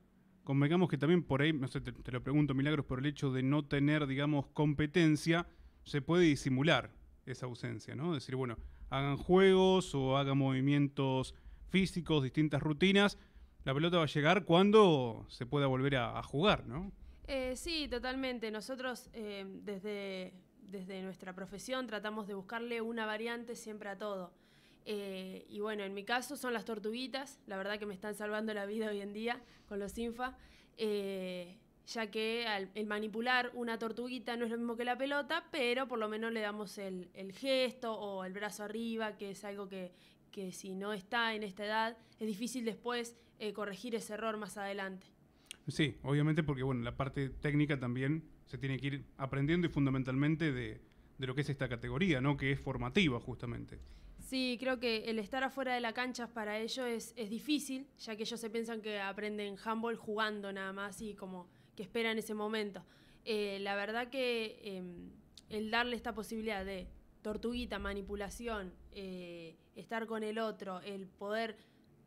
convengamos 0.43 0.89
que 0.89 0.97
también 0.97 1.23
por 1.23 1.43
ahí, 1.43 1.53
no 1.53 1.67
sé, 1.67 1.79
te, 1.79 1.91
te 1.91 2.11
lo 2.11 2.23
pregunto 2.23 2.55
Milagros, 2.55 2.85
por 2.85 2.99
el 2.99 3.05
hecho 3.05 3.31
de 3.31 3.43
no 3.43 3.63
tener, 3.65 4.07
digamos, 4.07 4.47
competencia, 4.47 5.47
se 5.83 6.01
puede 6.01 6.23
disimular 6.23 6.91
esa 7.27 7.45
ausencia, 7.45 7.95
¿no? 7.95 8.13
Decir, 8.15 8.35
bueno, 8.35 8.57
hagan 8.89 9.17
juegos 9.17 9.93
o 9.93 10.17
hagan 10.17 10.37
movimientos 10.37 11.35
físicos, 11.69 12.23
distintas 12.23 12.61
rutinas, 12.61 13.17
la 13.69 13.75
pelota 13.75 13.97
va 13.97 14.05
a 14.05 14.07
llegar 14.07 14.45
cuando 14.45 15.27
se 15.29 15.45
pueda 15.45 15.67
volver 15.67 15.95
a, 15.95 16.23
jugar, 16.23 16.65
¿no? 16.65 16.91
Eh, 17.27 17.55
sí, 17.55 17.87
totalmente. 17.87 18.49
Nosotros 18.49 19.11
eh, 19.13 19.45
desde, 19.63 20.33
desde 20.63 21.03
nuestra 21.03 21.33
profesión 21.35 21.85
tratamos 21.85 22.25
de 22.25 22.33
buscarle 22.33 22.81
una 22.81 23.05
variante 23.05 23.55
siempre 23.55 23.89
a 23.89 23.95
todo. 23.95 24.33
Eh, 24.85 25.45
y 25.49 25.59
bueno, 25.59 25.83
en 25.83 25.93
mi 25.93 26.03
caso 26.03 26.35
son 26.35 26.51
las 26.51 26.65
tortuguitas, 26.65 27.39
la 27.45 27.57
verdad 27.57 27.77
que 27.77 27.85
me 27.85 27.93
están 27.93 28.15
salvando 28.15 28.55
la 28.55 28.65
vida 28.65 28.89
hoy 28.89 29.01
en 29.01 29.13
día 29.13 29.39
con 29.67 29.77
los 29.77 29.95
INFA, 29.95 30.35
ya 30.75 32.09
que 32.09 32.47
el 32.73 32.87
manipular 32.87 33.51
una 33.53 33.77
tortuguita 33.77 34.35
no 34.35 34.45
es 34.45 34.51
lo 34.51 34.57
mismo 34.57 34.75
que 34.75 34.83
la 34.83 34.97
pelota, 34.97 35.43
pero 35.51 35.87
por 35.87 35.99
lo 35.99 36.09
menos 36.09 36.33
le 36.33 36.39
damos 36.39 36.75
el 36.79 37.33
gesto 37.33 37.93
o 37.93 38.23
el 38.23 38.33
brazo 38.33 38.63
arriba, 38.63 39.15
que 39.15 39.29
es 39.29 39.43
algo 39.43 39.69
que, 39.69 39.91
que 40.31 40.51
si 40.51 40.75
no 40.75 40.93
está 40.93 41.33
en 41.35 41.43
esta 41.43 41.65
edad 41.65 41.97
es 42.19 42.27
difícil 42.27 42.65
después 42.65 43.15
eh, 43.39 43.53
corregir 43.53 43.95
ese 43.95 44.13
error 44.13 44.37
más 44.37 44.57
adelante. 44.57 45.07
Sí, 45.67 45.95
obviamente 46.03 46.43
porque 46.43 46.63
bueno, 46.63 46.81
la 46.81 46.95
parte 46.97 47.29
técnica 47.29 47.79
también 47.79 48.23
se 48.45 48.57
tiene 48.57 48.79
que 48.79 48.87
ir 48.87 49.05
aprendiendo 49.17 49.67
y 49.67 49.69
fundamentalmente 49.69 50.51
de, 50.51 50.81
de 51.17 51.27
lo 51.27 51.35
que 51.35 51.41
es 51.41 51.49
esta 51.49 51.69
categoría, 51.69 52.21
¿no? 52.21 52.37
Que 52.37 52.51
es 52.51 52.59
formativa 52.59 53.19
justamente. 53.19 53.79
Sí, 54.19 54.57
creo 54.59 54.79
que 54.79 55.05
el 55.05 55.17
estar 55.19 55.43
afuera 55.43 55.73
de 55.73 55.81
la 55.81 55.93
cancha 55.93 56.27
para 56.27 56.59
ellos 56.59 56.85
es, 56.85 57.13
es 57.15 57.29
difícil, 57.29 57.87
ya 57.97 58.15
que 58.15 58.23
ellos 58.23 58.39
se 58.39 58.49
piensan 58.49 58.81
que 58.81 58.99
aprenden 58.99 59.55
handball 59.63 59.95
jugando 59.95 60.51
nada 60.51 60.73
más 60.73 61.01
y 61.01 61.15
como 61.15 61.47
que 61.75 61.83
esperan 61.83 62.17
ese 62.17 62.33
momento. 62.33 62.83
Eh, 63.25 63.59
la 63.61 63.75
verdad 63.75 64.09
que 64.09 64.59
eh, 64.61 64.83
el 65.49 65.71
darle 65.71 65.95
esta 65.95 66.13
posibilidad 66.13 66.65
de 66.65 66.87
tortuguita, 67.21 67.79
manipulación, 67.79 68.73
eh, 68.93 69.55
estar 69.75 70.05
con 70.07 70.23
el 70.23 70.39
otro, 70.39 70.81
el 70.81 71.07
poder 71.07 71.57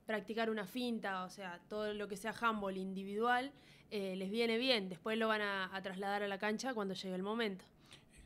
practicar 0.06 0.50
una 0.50 0.66
finta, 0.66 1.24
o 1.24 1.30
sea, 1.30 1.60
todo 1.68 1.94
lo 1.94 2.08
que 2.08 2.16
sea 2.16 2.34
handball 2.40 2.76
individual, 2.76 3.52
eh, 3.90 4.16
les 4.16 4.30
viene 4.30 4.58
bien. 4.58 4.88
Después 4.88 5.18
lo 5.18 5.28
van 5.28 5.42
a, 5.42 5.70
trasladar 5.82 6.22
a 6.22 6.28
la 6.28 6.38
cancha 6.38 6.74
cuando 6.74 6.94
llegue 6.94 7.14
el 7.14 7.22
momento. 7.22 7.64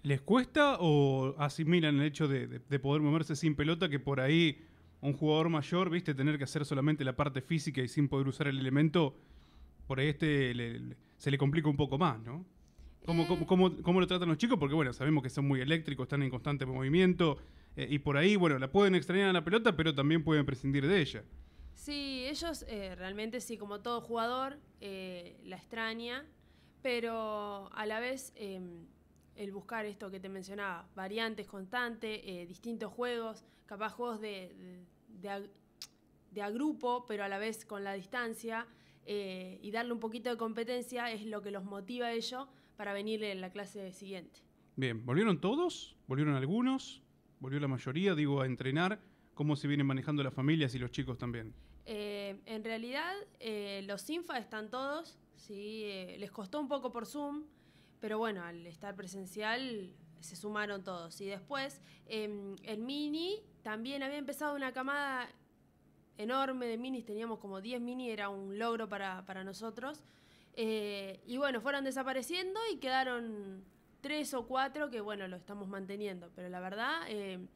¿Les 0.02 0.20
cuesta 0.20 0.76
o 0.80 1.34
asimilan 1.38 1.96
el 2.00 2.06
hecho 2.06 2.28
de, 2.28 2.46
de- 2.46 2.60
de 2.60 2.78
poder 2.78 3.02
moverse 3.02 3.34
sin 3.36 3.56
pelota 3.56 3.88
que 3.88 3.98
por 3.98 4.20
ahí 4.20 4.62
un 5.00 5.12
jugador 5.12 5.48
mayor, 5.48 5.90
viste, 5.90 6.14
tener 6.14 6.38
que 6.38 6.44
hacer 6.44 6.64
solamente 6.64 7.04
la 7.04 7.14
parte 7.16 7.40
física 7.42 7.80
y 7.82 7.88
sin 7.88 8.08
poder 8.08 8.26
usar 8.28 8.46
el 8.48 8.58
elemento, 8.58 9.14
por 9.86 10.00
ahí 10.00 10.08
este 10.08 10.52
se 11.18 11.30
le 11.30 11.38
complica 11.38 11.68
un 11.68 11.76
poco 11.76 11.98
más, 11.98 12.18
¿no? 12.20 12.44
¿Cómo, 13.06 13.26
cómo- 13.26 13.46
cómo- 13.46 13.82
cómo 13.82 14.00
lo 14.00 14.06
tratan 14.06 14.28
los 14.28 14.36
chicos? 14.38 14.58
Porque 14.58 14.74
bueno, 14.74 14.92
sabemos 14.92 15.22
que 15.22 15.30
son 15.30 15.46
muy 15.46 15.60
eléctricos, 15.60 16.04
están 16.04 16.22
en 16.22 16.30
constante 16.30 16.66
movimiento 16.66 17.38
eh, 17.76 17.86
y 17.88 17.98
por 18.00 18.16
ahí, 18.16 18.36
bueno, 18.36 18.58
la 18.58 18.70
pueden 18.70 18.94
extrañar 18.94 19.28
a 19.30 19.32
la 19.32 19.44
pelota, 19.44 19.76
pero 19.76 19.94
también 19.94 20.24
pueden 20.24 20.44
prescindir 20.44 20.86
de 20.86 21.00
ella. 21.00 21.22
Sí, 21.74 22.24
ellos 22.28 22.64
eh, 22.68 22.94
realmente 22.96 23.40
sí, 23.40 23.56
como 23.58 23.80
todo 23.80 24.00
jugador, 24.00 24.58
eh, 24.80 25.36
la 25.44 25.56
extraña, 25.56 26.24
pero 26.82 27.70
a 27.72 27.86
la 27.86 28.00
vez 28.00 28.32
eh, 28.36 28.60
el 29.36 29.52
buscar 29.52 29.84
esto 29.86 30.10
que 30.10 30.18
te 30.18 30.28
mencionaba, 30.28 30.88
variantes 30.96 31.46
constantes, 31.46 32.48
distintos 32.48 32.92
juegos, 32.92 33.44
capaz 33.66 33.90
juegos 33.92 34.20
de, 34.20 34.54
de, 34.58 34.84
de 35.20 35.28
ag- 35.28 35.50
de 36.32 36.42
a 36.42 36.50
grupo, 36.50 37.04
pero 37.06 37.24
a 37.24 37.28
la 37.28 37.38
vez 37.38 37.64
con 37.64 37.84
la 37.84 37.92
distancia, 37.94 38.66
eh, 39.04 39.58
y 39.62 39.70
darle 39.70 39.92
un 39.92 40.00
poquito 40.00 40.30
de 40.30 40.36
competencia 40.36 41.10
es 41.12 41.24
lo 41.24 41.40
que 41.42 41.50
los 41.50 41.64
motiva 41.64 42.06
a 42.06 42.12
ellos 42.12 42.48
para 42.76 42.92
venir 42.92 43.22
en 43.24 43.40
la 43.40 43.50
clase 43.50 43.92
siguiente. 43.92 44.40
Bien, 44.76 45.04
¿volvieron 45.04 45.40
todos? 45.40 45.96
¿Volvieron 46.06 46.34
algunos? 46.34 47.02
¿Volvió 47.40 47.60
la 47.60 47.68
mayoría, 47.68 48.14
digo, 48.14 48.40
a 48.40 48.46
entrenar? 48.46 49.00
¿Cómo 49.34 49.56
se 49.56 49.68
vienen 49.68 49.86
manejando 49.86 50.22
las 50.22 50.34
familias 50.34 50.74
y 50.74 50.78
los 50.78 50.90
chicos 50.90 51.18
también? 51.18 51.54
Eh, 51.84 52.40
en 52.46 52.64
realidad, 52.64 53.14
eh, 53.38 53.82
los 53.86 54.08
INFA 54.08 54.38
están 54.38 54.70
todos, 54.70 55.18
¿sí? 55.36 55.82
Eh, 55.84 56.16
les 56.18 56.30
costó 56.30 56.60
un 56.60 56.68
poco 56.68 56.92
por 56.92 57.06
Zoom, 57.06 57.44
pero 58.00 58.18
bueno, 58.18 58.42
al 58.42 58.66
estar 58.66 58.96
presencial 58.96 59.94
se 60.20 60.36
sumaron 60.36 60.82
todos. 60.82 61.20
Y 61.20 61.26
después, 61.26 61.80
el 62.06 62.78
Mini 62.78 63.42
también 63.62 64.02
había 64.02 64.18
empezado 64.18 64.56
una 64.56 64.72
camada 64.72 65.28
enorme 66.18 66.66
de 66.66 66.78
minis, 66.78 67.04
teníamos 67.04 67.38
como 67.38 67.60
10 67.60 67.80
mini, 67.80 68.10
era 68.10 68.28
un 68.28 68.58
logro 68.58 68.88
para, 68.88 69.24
para 69.26 69.44
nosotros. 69.44 70.02
Eh, 70.56 71.20
y 71.26 71.36
bueno, 71.36 71.60
fueron 71.60 71.84
desapareciendo 71.84 72.58
y 72.72 72.78
quedaron 72.78 73.62
tres 74.00 74.32
o 74.34 74.46
cuatro 74.46 74.90
que 74.90 75.00
bueno, 75.00 75.28
lo 75.28 75.36
estamos 75.36 75.68
manteniendo. 75.68 76.30
Pero 76.34 76.48
la 76.48 76.60
verdad, 76.60 77.02
eh, 77.08 77.46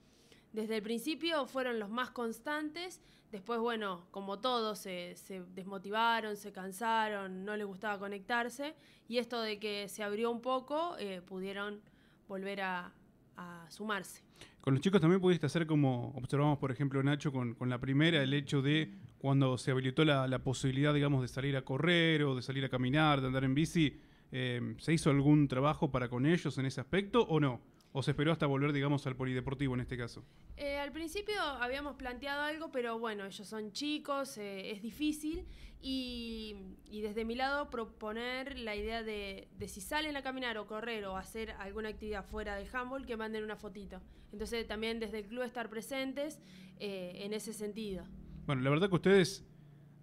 desde 0.52 0.76
el 0.76 0.82
principio 0.82 1.46
fueron 1.46 1.78
los 1.78 1.88
más 1.88 2.10
constantes. 2.10 3.00
Después, 3.32 3.60
bueno, 3.60 4.06
como 4.10 4.40
todos, 4.40 4.80
se, 4.80 5.14
desmotivaron, 5.54 6.36
se 6.36 6.52
cansaron, 6.52 7.44
no 7.44 7.56
les 7.56 7.66
gustaba 7.66 7.98
conectarse. 7.98 8.74
Y 9.08 9.18
esto 9.18 9.40
de 9.40 9.58
que 9.58 9.88
se 9.88 10.02
abrió 10.02 10.30
un 10.30 10.40
poco, 10.40 10.96
eh, 10.98 11.22
pudieron 11.22 11.80
volver 12.28 12.60
a, 12.60 12.92
a 13.36 13.66
sumarse. 13.70 14.22
Con 14.60 14.74
los 14.74 14.82
chicos 14.82 15.00
también 15.00 15.20
pudiste 15.20 15.46
hacer 15.46 15.66
como 15.66 16.12
observamos, 16.16 16.58
por 16.58 16.70
ejemplo, 16.70 17.02
Nacho, 17.02 17.32
con, 17.32 17.54
con 17.54 17.70
la 17.70 17.78
primera, 17.78 18.22
el 18.22 18.34
hecho 18.34 18.60
de 18.60 18.92
cuando 19.20 19.58
se 19.58 19.70
habilitó 19.70 20.02
la, 20.04 20.38
posibilidad, 20.38 20.94
digamos, 20.94 21.20
de 21.20 21.28
salir 21.28 21.54
a 21.56 21.62
correr 21.62 22.22
o 22.24 22.34
de 22.34 22.40
salir 22.40 22.64
a 22.64 22.70
caminar, 22.70 23.20
de 23.20 23.26
andar 23.26 23.44
en 23.44 23.54
bici, 23.54 24.00
eh, 24.32 24.74
¿se 24.78 24.94
hizo 24.94 25.10
algún 25.10 25.46
trabajo 25.46 25.90
para 25.90 26.08
con 26.08 26.24
ellos 26.24 26.56
en 26.56 26.64
ese 26.64 26.80
aspecto 26.80 27.22
o 27.28 27.38
no? 27.38 27.60
¿O 27.92 28.02
se 28.02 28.12
esperó 28.12 28.32
hasta 28.32 28.46
volver, 28.46 28.72
digamos, 28.72 29.06
al 29.06 29.16
polideportivo 29.16 29.74
en 29.74 29.80
este 29.80 29.98
caso? 29.98 30.24
Eh, 30.56 30.78
al 30.78 30.90
principio 30.90 31.38
habíamos 31.42 31.96
planteado 31.96 32.42
algo, 32.42 32.70
pero 32.72 32.98
bueno, 32.98 33.26
ellos 33.26 33.46
son 33.46 33.72
chicos, 33.72 34.38
eh, 34.38 34.70
es 34.70 34.80
difícil. 34.80 35.44
Y, 35.82 36.56
desde 36.90 37.24
mi 37.24 37.34
lado 37.34 37.70
proponer 37.70 38.58
la 38.58 38.76
idea 38.76 39.02
de, 39.02 39.48
de 39.58 39.68
si 39.68 39.80
salen 39.80 40.16
a 40.16 40.22
caminar 40.22 40.58
o 40.58 40.66
correr 40.66 41.04
o 41.06 41.16
hacer 41.16 41.52
alguna 41.52 41.88
actividad 41.88 42.24
fuera 42.24 42.56
del 42.56 42.68
handball, 42.72 43.06
que 43.06 43.16
manden 43.16 43.44
una 43.44 43.56
fotito. 43.56 44.00
Entonces 44.32 44.66
también 44.66 45.00
desde 45.00 45.18
el 45.18 45.26
club 45.26 45.42
estar 45.42 45.68
presentes 45.68 46.38
eh, 46.78 47.12
en 47.24 47.32
ese 47.34 47.52
sentido. 47.52 48.04
Bueno, 48.50 48.64
la 48.64 48.70
verdad 48.70 48.88
que 48.88 48.96
ustedes 48.96 49.44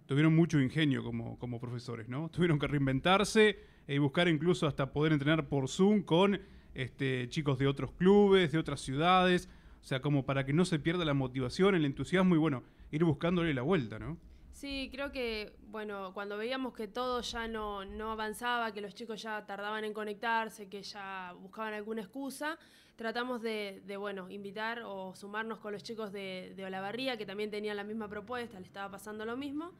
tuvieron 0.06 0.34
mucho 0.34 0.58
ingenio 0.58 1.04
como, 1.04 1.38
como 1.38 1.60
profesores, 1.60 2.08
¿no? 2.08 2.30
Tuvieron 2.32 2.58
que 2.58 2.66
reinventarse 2.66 3.58
y 3.86 3.98
buscar 3.98 4.26
incluso 4.26 4.66
hasta 4.66 4.90
poder 4.90 5.12
entrenar 5.12 5.50
por 5.50 5.68
Zoom 5.68 6.00
con 6.00 6.40
este, 6.72 7.28
chicos 7.28 7.58
de 7.58 7.66
otros 7.66 7.92
clubes, 7.92 8.50
de 8.50 8.56
otras 8.56 8.80
ciudades, 8.80 9.50
o 9.82 9.84
sea, 9.84 10.00
como 10.00 10.24
para 10.24 10.46
que 10.46 10.54
no 10.54 10.64
se 10.64 10.78
pierda 10.78 11.04
la 11.04 11.12
motivación, 11.12 11.74
el 11.74 11.84
entusiasmo 11.84 12.36
y 12.36 12.38
bueno, 12.38 12.62
ir 12.90 13.04
buscándole 13.04 13.52
la 13.52 13.60
vuelta, 13.60 13.98
¿no? 13.98 14.16
Sí, 14.58 14.88
creo 14.90 15.12
que, 15.12 15.54
bueno, 15.68 16.12
cuando 16.14 16.36
veíamos 16.36 16.74
que 16.74 16.88
todo 16.88 17.20
ya 17.20 17.46
no, 17.46 17.84
no 17.84 18.10
avanzaba, 18.10 18.72
que 18.72 18.80
los 18.80 18.92
chicos 18.92 19.22
ya 19.22 19.46
tardaban 19.46 19.84
en 19.84 19.92
conectarse, 19.94 20.68
que 20.68 20.82
ya 20.82 21.32
buscaban 21.38 21.74
alguna 21.74 22.02
excusa, 22.02 22.58
tratamos 22.96 23.40
de, 23.40 23.82
de, 23.86 23.96
bueno, 23.96 24.28
invitar 24.28 24.82
o 24.84 25.14
sumarnos 25.14 25.60
con 25.60 25.72
los 25.72 25.84
chicos 25.84 26.10
de, 26.10 26.54
de 26.56 26.64
Olavarría, 26.64 27.16
que 27.16 27.24
también 27.24 27.52
tenían 27.52 27.76
la 27.76 27.84
misma 27.84 28.08
propuesta, 28.08 28.58
le 28.58 28.66
estaba 28.66 28.90
pasando 28.90 29.24
lo 29.24 29.36
mismo. 29.36 29.70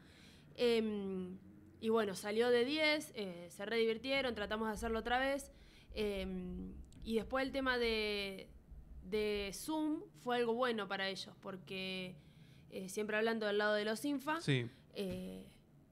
Em, 0.55 1.37
y 1.81 1.89
bueno, 1.89 2.15
salió 2.15 2.49
de 2.49 2.63
10, 2.63 3.11
eh, 3.15 3.47
se 3.51 3.65
redivirtieron, 3.65 4.33
tratamos 4.33 4.69
de 4.69 4.75
hacerlo 4.75 4.99
otra 4.99 5.19
vez. 5.19 5.51
em, 5.93 6.71
y 7.03 7.15
después 7.15 7.45
el 7.45 7.51
tema 7.51 7.77
de, 7.77 8.49
de 9.03 9.51
Zoom 9.53 10.03
fue 10.23 10.37
algo 10.37 10.53
bueno 10.53 10.87
para 10.87 11.09
ellos, 11.09 11.35
porque 11.41 12.15
eh, 12.71 12.89
siempre 12.89 13.17
hablando 13.17 13.45
del 13.47 13.57
lado 13.57 13.73
de 13.73 13.85
los 13.85 14.03
infa, 14.05 14.41
Sí. 14.41 14.67
eh, 14.93 15.45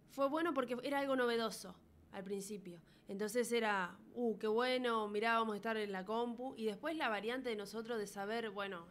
fue 0.10 0.28
bueno 0.30 0.54
porque 0.54 0.78
era 0.84 1.00
algo 1.00 1.16
novedoso 1.16 1.76
al 2.12 2.24
principio. 2.24 2.80
Entonces 3.08 3.52
era, 3.52 3.98
uh, 4.16 4.38
qué 4.38 4.48
bueno, 4.48 5.08
mirá, 5.08 5.38
vamos 5.40 5.54
a 5.54 5.58
estar 5.58 5.78
en 5.78 5.92
la 5.92 6.04
compu. 6.04 6.54
Y 6.58 6.66
después 6.66 6.96
la 6.98 7.08
variante 7.08 7.50
de 7.50 7.56
nosotros 7.56 7.98
de 8.00 8.08
saber, 8.08 8.50
bueno, 8.50 8.86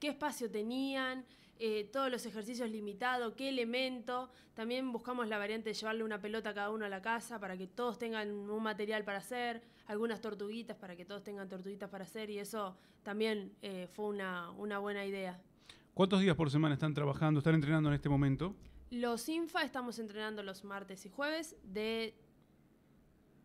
qué 0.00 0.08
espacio 0.08 0.50
tenían, 0.50 1.24
eh, 1.58 1.84
todos 1.92 2.10
los 2.10 2.26
ejercicios 2.26 2.68
limitados, 2.70 3.34
qué 3.34 3.48
elemento. 3.50 4.30
También 4.54 4.90
buscamos 4.90 5.28
la 5.28 5.38
variante 5.38 5.68
de 5.70 5.74
llevarle 5.74 6.02
una 6.02 6.20
pelota 6.20 6.50
a 6.50 6.54
cada 6.54 6.70
uno 6.70 6.84
a 6.84 6.88
la 6.88 7.00
casa 7.00 7.38
para 7.38 7.56
que 7.56 7.68
todos 7.68 7.98
tengan 7.98 8.28
un 8.50 8.62
material 8.62 9.04
para 9.04 9.18
hacer, 9.18 9.62
algunas 9.86 10.20
tortuguitas 10.20 10.76
para 10.76 10.96
que 10.96 11.04
todos 11.04 11.22
tengan 11.22 11.48
tortuguitas 11.48 11.88
para 11.88 12.02
hacer. 12.04 12.30
Y 12.30 12.38
eso 12.40 12.76
también 13.04 13.54
eh, 13.62 13.86
fue 13.92 14.06
una, 14.06 14.50
una 14.52 14.78
buena 14.80 15.04
idea. 15.04 15.40
¿Cuántos 15.94 16.20
días 16.22 16.34
por 16.36 16.50
semana 16.50 16.74
están 16.74 16.94
trabajando, 16.94 17.38
están 17.38 17.54
entrenando 17.54 17.90
en 17.90 17.94
este 17.94 18.08
momento? 18.08 18.56
Los 18.90 19.28
INFA 19.28 19.62
estamos 19.62 19.98
entrenando 19.98 20.42
los 20.42 20.64
martes 20.64 21.04
y 21.04 21.10
jueves 21.10 21.54
de 21.64 22.14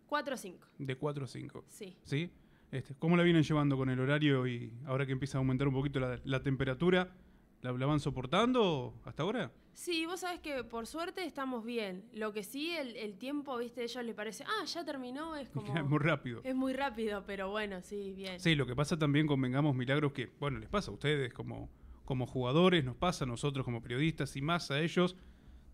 4 0.08 0.34
a 0.34 0.38
5. 0.38 0.68
De 0.80 0.96
4 0.96 1.26
a 1.26 1.28
5. 1.28 1.66
Sí. 1.68 1.98
¿Sí? 2.04 2.32
Este, 2.72 2.96
¿Cómo 2.96 3.18
la 3.18 3.24
vienen 3.24 3.44
llevando 3.44 3.76
con 3.76 3.90
el 3.90 4.00
horario 4.00 4.48
y 4.48 4.72
ahora 4.86 5.06
que 5.06 5.12
empieza 5.12 5.38
a 5.38 5.40
aumentar 5.40 5.68
un 5.68 5.74
poquito 5.74 6.00
la, 6.00 6.22
la 6.24 6.42
temperatura? 6.42 7.14
¿La, 7.62 7.74
la 7.74 7.86
van 7.86 8.00
soportando 8.00 8.94
hasta 9.04 9.24
ahora? 9.24 9.52
Sí, 9.74 10.06
vos 10.06 10.22
sabés 10.22 10.40
que 10.40 10.64
por 10.64 10.88
suerte 10.88 11.26
estamos 11.26 11.66
bien. 11.66 12.06
Lo 12.14 12.32
que 12.32 12.44
sí, 12.44 12.72
el, 12.72 12.96
el 12.96 13.18
tiempo, 13.18 13.58
viste, 13.58 13.82
a 13.82 13.84
ellos 13.84 14.06
les 14.06 14.16
parece, 14.16 14.46
ah, 14.46 14.64
ya 14.66 14.86
terminó, 14.86 15.36
es 15.36 15.50
como... 15.50 15.76
Es 15.76 15.84
muy 15.90 16.00
rápido. 16.00 16.40
Es 16.46 16.56
muy 16.56 16.72
rápido, 16.72 17.26
pero 17.26 17.50
bueno, 17.50 17.82
sí, 17.82 18.14
bien. 18.14 18.40
Sí, 18.40 18.56
lo 18.56 18.66
que 18.66 18.76
pasa 18.76 18.98
también 18.98 19.28
con 19.28 19.42
Vengamos 19.42 19.76
Milagros, 19.76 20.14
que, 20.14 20.32
bueno, 20.40 20.60
les 20.60 20.70
pasa 20.70 20.92
a 20.92 20.94
ustedes 20.94 21.34
como, 21.34 21.70
como 22.08 22.26
jugadores, 22.26 22.86
nos 22.86 22.96
pasa 22.96 23.26
a 23.26 23.28
nosotros 23.28 23.66
como 23.66 23.82
periodistas 23.82 24.38
y 24.38 24.42
más 24.42 24.72
a 24.72 24.80
ellos 24.80 25.18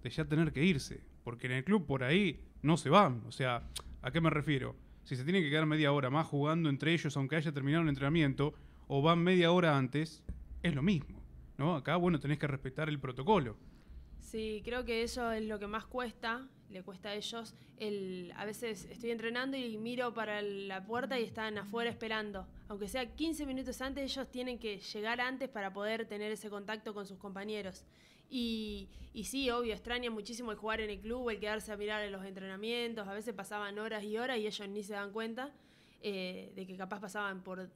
de 0.01 0.09
ya 0.09 0.25
tener 0.25 0.51
que 0.51 0.63
irse. 0.63 1.03
Porque 1.23 1.45
en 1.45 1.53
el 1.53 1.63
club 1.63 1.85
por 1.85 2.03
ahí 2.03 2.43
no 2.63 2.75
se 2.75 2.89
van. 2.89 3.21
O 3.27 3.31
sea, 3.31 3.69
¿a 4.01 4.11
qué 4.11 4.19
me 4.19 4.31
refiero? 4.31 4.75
Si 5.03 5.15
se 5.15 5.23
tienen 5.25 5.43
que 5.43 5.51
quedar 5.51 5.67
media 5.67 5.91
hora 5.91 6.09
más 6.09 6.25
jugando 6.25 6.69
entre 6.69 6.91
ellos, 6.91 7.15
aunque 7.17 7.35
haya 7.35 7.51
terminado 7.51 7.83
el 7.83 7.89
entrenamiento, 7.89 8.55
o 8.87 9.03
van 9.03 9.19
media 9.19 9.51
hora 9.51 9.77
antes, 9.77 10.23
es 10.63 10.73
lo 10.73 10.81
mismo. 10.81 11.21
¿no? 11.59 11.75
Acá, 11.75 11.97
bueno, 11.97 12.19
tenés 12.19 12.39
que 12.39 12.47
respetar 12.47 12.89
el 12.89 12.99
protocolo. 12.99 13.55
Sí, 14.19 14.63
creo 14.65 14.85
que 14.85 15.03
eso 15.03 15.31
es 15.31 15.43
lo 15.43 15.59
que 15.59 15.67
más 15.67 15.85
cuesta, 15.85 16.47
le 16.73 16.83
cuesta 16.83 17.09
a 17.09 17.15
ellos. 17.15 17.53
El, 17.77 18.33
a 18.35 18.45
veces 18.45 18.85
estoy 18.89 19.11
entrenando 19.11 19.55
y 19.55 19.77
miro 19.77 20.13
para 20.13 20.41
la 20.41 20.85
puerta 20.85 21.19
y 21.19 21.23
están 21.23 21.57
afuera 21.57 21.89
esperando. 21.89 22.47
Aunque 22.67 22.87
sea 22.87 23.05
15 23.15 23.45
minutos 23.45 23.81
antes, 23.81 24.03
ellos 24.03 24.29
tienen 24.29 24.59
que 24.59 24.79
llegar 24.79 25.21
antes 25.21 25.49
para 25.49 25.71
poder 25.71 26.05
tener 26.05 26.31
ese 26.31 26.49
contacto 26.49 26.93
con 26.93 27.05
sus 27.05 27.17
compañeros. 27.17 27.85
Y, 28.29 28.89
y 29.13 29.25
sí, 29.25 29.49
obvio, 29.51 29.73
extraña 29.73 30.09
muchísimo 30.09 30.51
el 30.51 30.57
jugar 30.57 30.81
en 30.81 30.89
el 30.89 30.99
club, 30.99 31.29
el 31.29 31.39
quedarse 31.39 31.71
a 31.71 31.77
mirar 31.77 32.03
en 32.03 32.11
los 32.11 32.25
entrenamientos. 32.25 33.07
A 33.07 33.13
veces 33.13 33.33
pasaban 33.33 33.77
horas 33.77 34.03
y 34.03 34.17
horas 34.17 34.39
y 34.39 34.47
ellos 34.47 34.67
ni 34.69 34.83
se 34.83 34.93
dan 34.93 35.11
cuenta 35.11 35.53
eh, 36.01 36.51
de 36.55 36.65
que 36.65 36.75
capaz 36.75 36.99
pasaban 36.99 37.43
por, 37.43 37.69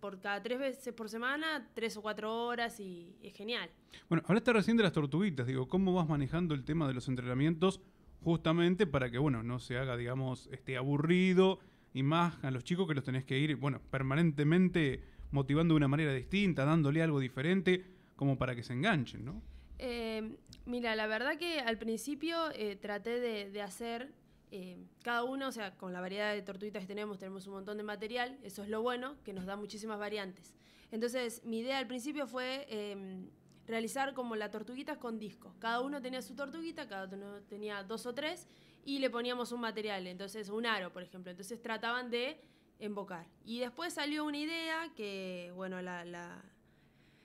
por 0.00 0.20
cada 0.20 0.42
tres 0.42 0.58
veces 0.58 0.94
por 0.94 1.08
semana, 1.08 1.68
tres 1.74 1.96
o 1.96 2.02
cuatro 2.02 2.46
horas 2.46 2.78
y 2.80 3.16
es 3.22 3.34
genial. 3.34 3.70
Bueno, 4.08 4.24
hablaste 4.26 4.52
recién 4.52 4.76
de 4.76 4.82
las 4.82 4.92
tortuguitas, 4.92 5.46
digo, 5.46 5.68
¿cómo 5.68 5.92
vas 5.94 6.08
manejando 6.08 6.54
el 6.54 6.64
tema 6.64 6.86
de 6.86 6.94
los 6.94 7.08
entrenamientos 7.08 7.80
justamente 8.22 8.86
para 8.86 9.10
que, 9.10 9.18
bueno, 9.18 9.42
no 9.42 9.58
se 9.58 9.78
haga, 9.78 9.96
digamos, 9.96 10.48
este 10.52 10.76
aburrido 10.76 11.60
y 11.94 12.02
más 12.02 12.42
a 12.44 12.50
los 12.50 12.64
chicos 12.64 12.86
que 12.88 12.94
los 12.94 13.04
tenés 13.04 13.24
que 13.24 13.38
ir, 13.38 13.56
bueno, 13.56 13.80
permanentemente 13.90 15.02
motivando 15.30 15.74
de 15.74 15.76
una 15.76 15.88
manera 15.88 16.12
distinta, 16.12 16.64
dándole 16.64 17.02
algo 17.02 17.20
diferente, 17.20 17.84
como 18.16 18.36
para 18.36 18.54
que 18.54 18.62
se 18.62 18.72
enganchen, 18.72 19.24
¿no? 19.24 19.42
Eh, 19.78 20.36
mira, 20.64 20.96
la 20.96 21.06
verdad 21.06 21.38
que 21.38 21.60
al 21.60 21.78
principio 21.78 22.50
eh, 22.54 22.76
traté 22.76 23.20
de, 23.20 23.50
de 23.50 23.62
hacer 23.62 24.12
eh, 24.50 24.78
cada 25.02 25.24
uno, 25.24 25.48
o 25.48 25.52
sea, 25.52 25.76
con 25.76 25.92
la 25.92 26.00
variedad 26.00 26.32
de 26.32 26.42
tortuguitas 26.42 26.82
que 26.82 26.86
tenemos, 26.86 27.18
tenemos 27.18 27.46
un 27.46 27.54
montón 27.54 27.76
de 27.76 27.82
material, 27.82 28.38
eso 28.42 28.62
es 28.62 28.68
lo 28.68 28.82
bueno, 28.82 29.16
que 29.24 29.32
nos 29.32 29.46
da 29.46 29.56
muchísimas 29.56 29.98
variantes. 29.98 30.54
Entonces, 30.90 31.44
mi 31.44 31.60
idea 31.60 31.78
al 31.78 31.86
principio 31.86 32.26
fue 32.26 32.66
eh, 32.68 33.28
realizar 33.66 34.14
como 34.14 34.36
las 34.36 34.50
tortuguitas 34.50 34.98
con 34.98 35.18
discos. 35.18 35.54
Cada 35.58 35.80
uno 35.80 36.00
tenía 36.00 36.22
su 36.22 36.34
tortuguita, 36.34 36.88
cada 36.88 37.06
uno 37.14 37.42
tenía 37.42 37.82
dos 37.82 38.06
o 38.06 38.14
tres, 38.14 38.46
y 38.84 39.00
le 39.00 39.10
poníamos 39.10 39.50
un 39.50 39.60
material, 39.60 40.06
entonces 40.06 40.48
un 40.48 40.64
aro, 40.64 40.92
por 40.92 41.02
ejemplo. 41.02 41.32
Entonces 41.32 41.60
trataban 41.60 42.08
de 42.08 42.40
embocar. 42.78 43.26
Y 43.44 43.58
después 43.58 43.94
salió 43.94 44.24
una 44.24 44.38
idea 44.38 44.92
que, 44.94 45.50
bueno, 45.56 45.82
la, 45.82 46.04
la, 46.04 46.44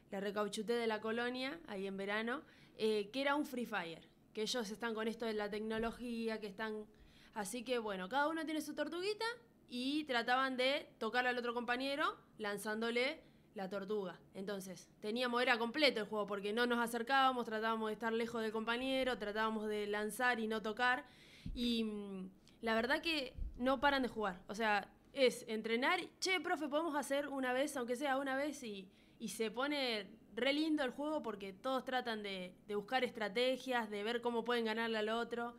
la 0.10 0.20
recauchuté 0.20 0.74
de 0.74 0.88
la 0.88 1.02
colonia, 1.02 1.60
ahí 1.68 1.86
en 1.86 1.98
verano, 1.98 2.42
eh, 2.78 3.12
que 3.12 3.22
era 3.22 3.36
un 3.36 3.46
Free 3.46 3.68
Fire. 3.68 4.10
Que 4.34 4.42
ellos 4.42 4.72
están 4.72 4.96
con 4.96 5.08
esto 5.08 5.26
de 5.26 5.34
la 5.34 5.50
tecnología, 5.52 6.40
que 6.40 6.48
están 6.48 6.86
Así 7.34 7.64
que 7.64 7.80
bueno, 7.80 8.10
cada 8.10 8.28
uno 8.28 8.46
tiene 8.46 8.62
su 8.62 8.76
tortuguita 8.76 9.26
y 9.70 10.04
trataban 10.04 10.58
de 10.58 10.90
tocar 10.98 11.26
al 11.28 11.38
otro 11.38 11.54
compañero 11.54 12.18
lanzándole 12.38 13.22
la 13.56 13.70
tortuga. 13.70 14.20
Entonces, 14.34 14.90
teníamos, 15.00 15.42
era 15.42 15.58
completo 15.58 16.02
el 16.02 16.08
juego 16.08 16.28
porque 16.28 16.54
no 16.54 16.66
nos 16.66 16.80
acercábamos, 16.80 17.46
tratábamos 17.46 17.88
de 17.88 17.94
estar 17.94 18.14
lejos 18.14 18.42
del 18.42 18.52
compañero, 18.52 19.18
tratábamos 19.18 19.68
de 19.68 19.88
lanzar 19.88 20.40
y 20.40 20.48
no 20.48 20.62
tocar. 20.62 21.06
Y 21.54 21.84
mm, 21.84 22.30
la 22.62 22.76
verdad 22.76 23.02
que 23.02 23.34
no 23.58 23.80
paran 23.80 24.04
de 24.04 24.10
jugar. 24.10 24.42
O 24.48 24.56
sea, 24.56 24.90
es 25.14 25.46
entrenar, 25.48 26.00
che, 26.20 26.40
profe, 26.40 26.68
podemos 26.68 26.96
hacer 26.96 27.28
una 27.28 27.54
vez, 27.54 27.76
aunque 27.76 27.96
sea 27.96 28.18
una 28.18 28.36
vez, 28.36 28.64
y, 28.64 28.90
se 29.28 29.52
pone 29.52 30.08
re 30.34 30.54
lindo 30.54 30.84
el 30.84 30.92
juego 30.92 31.22
porque 31.22 31.54
todos 31.54 31.86
tratan 31.86 32.24
de, 32.24 32.56
de 32.68 32.76
buscar 32.76 33.04
estrategias, 33.04 33.90
de 33.90 34.04
ver 34.04 34.22
cómo 34.22 34.44
pueden 34.44 34.66
ganarle 34.66 34.98
al 34.98 35.10
otro 35.10 35.56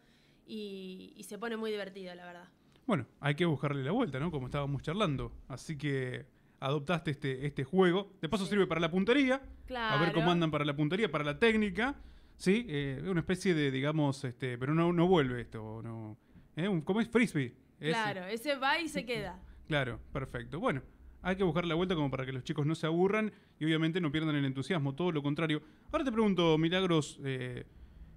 y, 0.47 1.13
y 1.17 1.23
se 1.25 1.39
pone 1.39 1.57
muy 1.57 1.71
divertido, 1.71 2.15
la 2.15 2.25
verdad. 2.27 2.49
Bueno, 2.87 3.07
hay 3.21 3.35
que 3.35 3.45
buscarle 3.45 3.83
la 3.85 3.93
vuelta, 3.93 4.19
¿no? 4.19 4.31
Como 4.31 4.47
estábamos 4.47 4.83
charlando. 4.83 5.33
Así 5.49 5.77
que 5.79 6.27
adoptaste 6.61 7.11
este, 7.13 7.47
este 7.47 7.65
juego. 7.65 8.13
De 8.21 8.29
paso 8.29 8.45
Sí. 8.45 8.51
sirve 8.51 8.67
para 8.67 8.81
la 8.81 8.91
puntería. 8.91 9.41
Claro. 9.67 9.97
A 9.97 10.01
ver 10.01 10.13
cómo 10.13 10.31
andan 10.31 10.51
para 10.51 10.65
la 10.65 10.75
puntería, 10.75 11.11
para 11.11 11.25
la 11.25 11.39
técnica. 11.39 11.95
Sí, 12.37 12.67
eh, 12.69 13.01
una 13.07 13.21
especie 13.21 13.55
de, 13.55 13.71
digamos, 13.71 14.25
este, 14.25 14.59
pero 14.59 14.75
no, 14.75 14.93
no 14.93 15.07
vuelve 15.07 15.41
esto. 15.43 15.81
No, 15.83 16.17
¿eh? 16.57 16.69
¿Cómo 16.85 17.01
es? 17.01 17.09
Frisbee. 17.09 17.55
Ese. 17.79 17.91
Claro, 17.93 18.25
ese 18.27 18.57
va 18.57 18.81
y 18.81 18.89
se 18.89 19.05
queda. 19.07 19.41
Claro, 19.69 20.01
perfecto. 20.13 20.59
Bueno, 20.59 20.83
hay 21.23 21.37
que 21.37 21.45
buscar 21.45 21.65
la 21.67 21.77
vuelta 21.77 21.95
como 21.95 22.11
para 22.11 22.27
que 22.27 22.33
los 22.33 22.43
chicos 22.43 22.67
no 22.67 22.75
se 22.75 22.87
aburran 22.87 23.33
y 23.61 23.65
obviamente 23.65 24.01
no 24.01 24.11
pierdan 24.11 24.35
el 24.35 24.45
entusiasmo, 24.45 24.95
todo 24.95 25.13
lo 25.13 25.23
contrario. 25.23 25.63
Ahora 25.93 26.05
te 26.05 26.11
pregunto, 26.11 26.59
Milagros, 26.59 27.21
eh, 27.25 27.65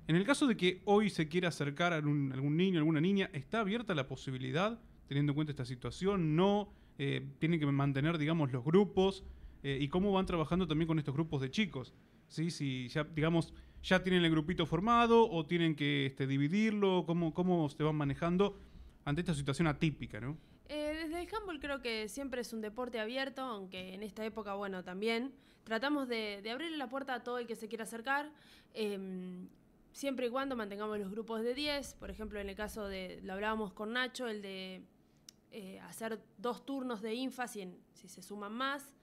en 0.07 0.15
el 0.15 0.25
caso 0.25 0.47
de 0.47 0.55
que 0.55 0.81
hoy 0.85 1.09
se 1.09 1.27
quiera 1.27 1.49
acercar 1.49 1.93
a 1.93 1.97
algún, 1.97 2.57
niño, 2.57 2.79
alguna 2.79 3.01
niña, 3.01 3.29
¿está 3.33 3.61
abierta 3.61 3.95
la 3.95 4.07
posibilidad, 4.07 4.79
teniendo 5.07 5.31
en 5.31 5.35
cuenta 5.35 5.51
esta 5.51 5.65
situación? 5.65 6.35
¿No? 6.35 6.69
Eh, 6.97 7.27
¿Tienen 7.39 7.59
que 7.59 7.65
mantener, 7.65 8.17
digamos, 8.17 8.51
los 8.51 8.63
grupos? 8.63 9.23
Eh, 9.63 9.79
¿Y 9.81 9.87
cómo 9.87 10.11
van 10.11 10.25
trabajando 10.25 10.67
también 10.67 10.87
con 10.87 10.99
estos 10.99 11.13
grupos 11.13 11.41
de 11.41 11.49
chicos? 11.49 11.93
¿Sí? 12.27 12.51
Si 12.51 12.87
ya, 12.89 13.03
digamos, 13.03 13.53
ya 13.81 14.03
tienen 14.03 14.23
el 14.23 14.31
grupito 14.31 14.65
formado 14.65 15.29
o 15.29 15.45
tienen 15.45 15.75
que 15.75 16.05
este, 16.05 16.27
dividirlo, 16.27 17.03
¿cómo, 17.07 17.33
¿cómo 17.33 17.67
se 17.69 17.83
van 17.83 17.95
manejando 17.95 18.57
ante 19.05 19.21
esta 19.21 19.33
situación 19.33 19.67
atípica, 19.67 20.19
¿no? 20.19 20.37
Eh, 20.67 20.97
desde 21.03 21.21
el 21.21 21.27
handball 21.33 21.59
creo 21.59 21.81
que 21.81 22.09
siempre 22.09 22.41
es 22.41 22.51
un 22.53 22.61
deporte 22.61 22.99
abierto, 22.99 23.41
aunque 23.41 23.93
en 23.93 24.03
esta 24.03 24.25
época, 24.25 24.55
bueno, 24.55 24.83
también. 24.83 25.33
Tratamos 25.63 26.07
de, 26.07 26.41
de 26.43 26.51
abrirle 26.51 26.77
la 26.77 26.89
puerta 26.89 27.15
a 27.15 27.23
todo 27.23 27.39
el 27.39 27.47
que 27.47 27.55
se 27.55 27.67
quiera 27.67 27.83
acercar, 27.83 28.31
em, 28.73 29.47
siempre 29.95 30.27
y 30.27 30.29
cuando 30.29 30.57
mantengamos 30.57 30.99
los 30.99 31.09
grupos 31.09 31.41
de 31.41 31.55
10. 31.55 31.95
Por 31.95 32.11
ejemplo, 32.11 32.39
en 32.39 32.49
el 32.49 32.55
caso 32.55 32.87
de, 32.87 33.21
lo 33.23 33.33
hablábamos 33.33 33.71
con 33.71 33.93
Nacho, 33.93 34.27
el 34.27 34.41
de 34.41 34.83
eh, 35.51 35.79
hacer 35.79 36.19
dos 36.37 36.65
turnos 36.65 37.01
de 37.01 37.13
infa 37.13 37.47
si, 37.47 37.65
si 37.93 38.09
se 38.09 38.21
suman 38.21 38.51
más. 38.51 38.93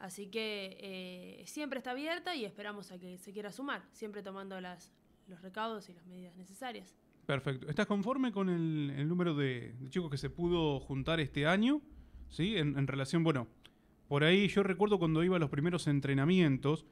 Así 0.00 0.26
que 0.26 0.76
eh, 0.80 1.44
siempre 1.46 1.78
está 1.78 1.92
abierta 1.92 2.34
y 2.34 2.44
esperamos 2.44 2.90
a 2.90 2.98
que 2.98 3.16
se 3.18 3.32
quiera 3.32 3.52
sumar, 3.52 3.84
siempre 3.92 4.22
tomando 4.22 4.60
los 4.60 5.40
recaudos 5.40 5.88
y 5.88 5.94
las 5.94 6.04
medidas 6.06 6.34
necesarias. 6.36 6.96
Perfecto. 7.26 7.68
¿Estás 7.68 7.86
conforme 7.86 8.32
con 8.32 8.48
el, 8.48 9.08
número 9.08 9.34
de, 9.36 9.76
chicos 9.90 10.10
que 10.10 10.18
se 10.18 10.30
pudo 10.30 10.80
juntar 10.80 11.20
este 11.20 11.46
año? 11.46 11.80
¿Sí? 12.28 12.56
En 12.56 12.86
relación, 12.88 13.22
bueno, 13.22 13.46
por 14.08 14.24
ahí 14.24 14.48
yo 14.48 14.64
recuerdo 14.64 14.98
cuando 14.98 15.22
iba 15.22 15.36
a 15.36 15.38
los 15.38 15.50
primeros 15.50 15.86
entrenamientos, 15.86 16.86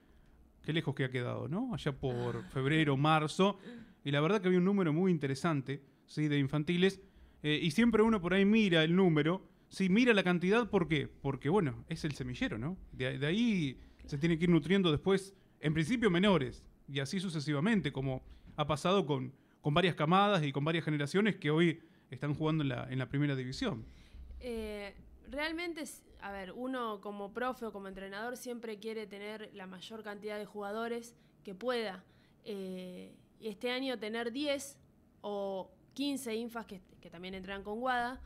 qué 0.68 0.74
lejos 0.74 0.94
que 0.94 1.04
ha 1.04 1.10
quedado, 1.10 1.48
¿no? 1.48 1.72
Allá 1.72 1.92
por 1.92 2.44
febrero, 2.50 2.94
marzo, 2.98 3.58
y 4.04 4.10
la 4.10 4.20
verdad 4.20 4.42
que 4.42 4.48
había 4.48 4.58
un 4.58 4.66
número 4.66 4.92
muy 4.92 5.10
interesante, 5.10 5.82
¿sí? 6.04 6.28
De 6.28 6.38
infantiles, 6.38 7.00
eh, 7.42 7.58
y 7.62 7.70
siempre 7.70 8.02
uno 8.02 8.20
por 8.20 8.34
ahí 8.34 8.44
mira 8.44 8.84
el 8.84 8.94
número, 8.94 9.48
¿sí? 9.70 9.88
Mira 9.88 10.12
la 10.12 10.22
cantidad, 10.22 10.68
¿por 10.68 10.86
qué? 10.86 11.08
Porque, 11.08 11.48
bueno, 11.48 11.86
es 11.88 12.04
el 12.04 12.12
semillero, 12.12 12.58
¿no? 12.58 12.76
De, 12.92 13.18
de 13.18 13.26
ahí 13.26 13.80
se 14.04 14.18
tiene 14.18 14.36
que 14.36 14.44
ir 14.44 14.50
nutriendo 14.50 14.90
después, 14.90 15.34
en 15.60 15.72
principio 15.72 16.10
menores, 16.10 16.66
y 16.86 17.00
así 17.00 17.18
sucesivamente, 17.18 17.90
como 17.90 18.22
ha 18.56 18.66
pasado 18.66 19.06
con, 19.06 19.32
con 19.62 19.72
varias 19.72 19.94
camadas 19.94 20.44
y 20.44 20.52
con 20.52 20.66
varias 20.66 20.84
generaciones 20.84 21.36
que 21.36 21.50
hoy 21.50 21.80
están 22.10 22.34
jugando 22.34 22.62
en 22.62 22.68
la, 22.68 22.92
en 22.92 22.98
la 22.98 23.08
primera 23.08 23.34
división. 23.34 23.86
Eh, 24.38 24.94
realmente, 25.28 25.84
a 26.20 26.32
ver, 26.32 26.52
uno 26.52 27.00
como 27.00 27.32
profe 27.32 27.66
o 27.66 27.72
como 27.72 27.88
entrenador 27.88 28.36
siempre 28.36 28.78
quiere 28.78 29.06
tener 29.06 29.50
la 29.54 29.66
mayor 29.66 30.02
cantidad 30.02 30.38
de 30.38 30.46
jugadores 30.46 31.14
que 31.44 31.54
pueda. 31.54 32.04
Eh, 32.44 33.14
y 33.40 33.48
este 33.48 33.70
año 33.70 33.98
tener 33.98 34.32
10 34.32 34.78
o 35.20 35.70
15 35.94 36.34
infas 36.34 36.66
que, 36.66 36.80
que 37.00 37.10
también 37.10 37.34
entran 37.34 37.62
con 37.62 37.80
Guada 37.80 38.20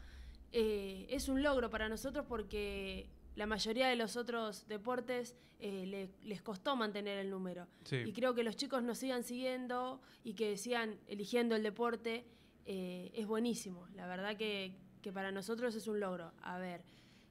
eh, 0.53 1.07
es 1.09 1.29
un 1.29 1.43
logro 1.43 1.71
para 1.71 1.89
nosotros 1.89 2.27
porque 2.29 3.09
la 3.37 3.47
mayoría 3.47 3.89
de 3.89 3.97
los 3.97 4.17
otros 4.17 4.69
deportes 4.69 5.35
eh, 5.59 5.87
le- 5.87 6.11
les 6.29 6.43
costó 6.43 6.77
mantener 6.77 7.19
el 7.19 7.31
número. 7.31 7.67
Sí. 7.85 7.97
Y 8.05 8.13
creo 8.13 8.35
que 8.35 8.43
los 8.43 8.57
chicos 8.57 8.83
nos 8.83 8.99
sigan 8.99 9.23
siguiendo 9.25 10.01
y 10.25 10.35
que 10.35 10.57
sigan 10.59 10.99
eligiendo 11.07 11.57
el 11.57 11.63
deporte 11.63 12.27
es 12.65 13.27
buenísimo. 13.27 13.89
La 13.95 14.07
verdad 14.07 14.37
que, 14.37 14.77
que 15.03 15.13
para 15.13 15.33
nosotros 15.33 15.75
es 15.75 15.87
un 15.89 16.01
logro. 16.01 16.33
A 16.43 16.59
ver, 16.59 16.83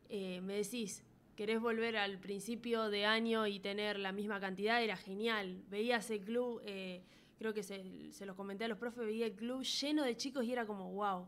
eh, 0.09 0.41
me 0.41 0.55
decís, 0.55 1.03
¿querés 1.35 1.59
volver 1.59 1.97
al 1.97 2.19
principio 2.19 2.89
de 2.89 3.05
año 3.05 3.47
y 3.47 3.59
tener 3.59 3.97
la 3.97 4.11
misma 4.11 4.39
cantidad? 4.39 4.83
Era 4.83 4.97
genial. 4.97 5.63
Veías 5.69 6.11
el 6.11 6.19
club, 6.21 6.61
eh, 6.65 7.01
creo 7.39 7.53
que 7.53 7.63
se, 7.63 8.11
se 8.11 8.25
los 8.25 8.35
comenté 8.35 8.65
a 8.65 8.67
los 8.67 8.77
profes, 8.77 9.05
veía 9.05 9.25
el 9.25 9.33
club 9.33 9.63
lleno 9.63 10.03
de 10.03 10.15
chicos 10.15 10.43
y 10.45 10.51
era 10.51 10.65
como, 10.65 10.91
wow. 10.91 11.27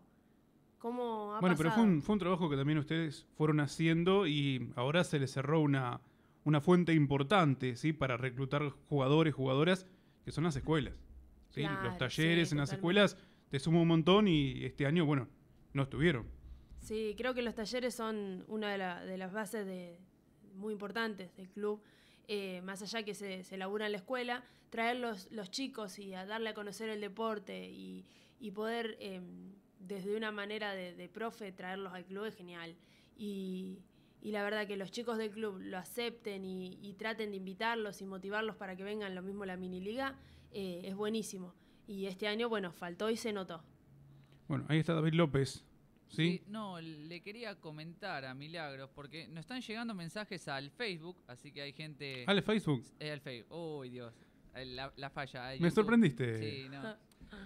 ¿Cómo 0.77 1.33
ha 1.33 1.39
Bueno, 1.39 1.55
pero 1.55 1.71
fue 1.71 1.83
un, 1.83 2.01
fue 2.01 2.13
un 2.13 2.19
trabajo 2.19 2.49
que 2.49 2.57
también 2.57 2.77
ustedes 2.77 3.25
fueron 3.37 3.61
haciendo 3.61 4.27
y 4.27 4.69
ahora 4.75 5.05
se 5.05 5.17
les 5.17 5.31
cerró 5.31 5.61
una, 5.61 6.01
una 6.43 6.59
fuente 6.59 6.93
importante, 6.93 7.77
¿sí? 7.77 7.93
Para 7.93 8.17
reclutar 8.17 8.69
jugadores, 8.89 9.33
jugadoras, 9.33 9.87
que 10.25 10.33
son 10.33 10.43
las 10.43 10.57
escuelas. 10.57 10.93
¿sí? 11.51 11.61
Claro, 11.61 11.83
Los 11.83 11.97
talleres 11.97 12.49
sí, 12.49 12.53
en 12.53 12.59
las 12.59 12.73
escuelas 12.73 13.17
te 13.49 13.59
suma 13.59 13.79
un 13.79 13.87
montón 13.87 14.27
y 14.27 14.65
este 14.65 14.85
año, 14.85 15.05
bueno, 15.05 15.29
no 15.73 15.83
estuvieron. 15.83 16.27
Sí, 16.79 17.15
creo 17.17 17.33
que 17.33 17.41
los 17.41 17.55
talleres 17.55 17.95
son 17.95 18.43
una 18.47 18.71
de, 18.71 18.77
la- 18.77 19.05
de 19.05 19.17
las 19.17 19.31
bases 19.31 19.65
de, 19.65 19.99
muy 20.55 20.73
importantes 20.73 21.35
del 21.35 21.49
club. 21.49 21.81
Eh, 22.27 22.61
más 22.61 22.81
allá 22.81 23.03
que 23.03 23.13
se, 23.13 23.43
se 23.43 23.57
labura 23.57 23.85
en 23.85 23.91
la 23.91 23.97
escuela, 23.97 24.43
traer 24.69 24.97
los, 24.97 25.29
los 25.31 25.51
chicos 25.51 25.99
y 25.99 26.13
a 26.13 26.25
darle 26.25 26.49
a 26.49 26.53
conocer 26.53 26.89
el 26.89 27.01
deporte 27.01 27.69
y, 27.69 28.05
poder, 28.55 28.97
eh, 28.99 29.21
desde 29.79 30.15
una 30.15 30.31
manera 30.31 30.73
de, 30.73 31.09
profe, 31.09 31.51
traerlos 31.51 31.93
al 31.93 32.05
club 32.05 32.25
es 32.25 32.35
genial. 32.35 32.75
Y, 33.15 33.79
la 34.21 34.41
verdad 34.41 34.65
que 34.65 34.77
los 34.77 34.89
chicos 34.89 35.17
del 35.17 35.31
club 35.31 35.59
lo 35.59 35.77
acepten 35.77 36.45
y, 36.45 36.95
traten 36.97 37.31
de 37.31 37.37
invitarlos 37.37 38.01
y 38.01 38.05
motivarlos 38.05 38.55
para 38.55 38.75
que 38.75 38.83
vengan 38.83 39.13
lo 39.13 39.21
mismo 39.21 39.45
la 39.45 39.57
mini 39.57 39.79
liga, 39.81 40.15
eh, 40.51 40.81
es 40.85 40.95
buenísimo. 40.95 41.53
Y 41.85 42.05
este 42.07 42.27
año, 42.27 42.47
bueno, 42.49 42.71
faltó 42.71 43.09
y 43.09 43.17
se 43.17 43.33
notó. 43.33 43.63
Bueno, 44.53 44.65
ahí 44.69 44.79
está 44.79 44.93
David 44.93 45.13
López. 45.13 45.63
¿sí? 46.09 46.15
Sí, 46.37 46.43
no, 46.47 46.79
le 46.79 47.21
quería 47.21 47.55
comentar 47.59 48.23
a 48.25 48.33
Milagros 48.35 48.89
porque 48.93 49.27
nos 49.27 49.39
están 49.41 49.61
llegando 49.61 49.93
mensajes 49.95 50.47
al 50.47 50.69
Facebook, 50.69 51.17
así 51.27 51.51
que 51.51 51.61
hay 51.63 51.73
gente... 51.73 52.23
Al 52.27 52.41
Facebook. 52.43 52.83
Eh, 52.99 53.11
al 53.11 53.19
Facebook. 53.19 53.51
Uy, 53.79 53.89
Dios. 53.89 54.13
Eh, 54.53 54.65
La, 54.65 54.93
la 54.97 55.09
falla. 55.09 55.45
de 55.47 55.55
Me 55.59 55.69
YouTube. 55.69 55.75
sorprendiste. 55.75 56.37
Sí, 56.37 56.69
no. 56.69 56.95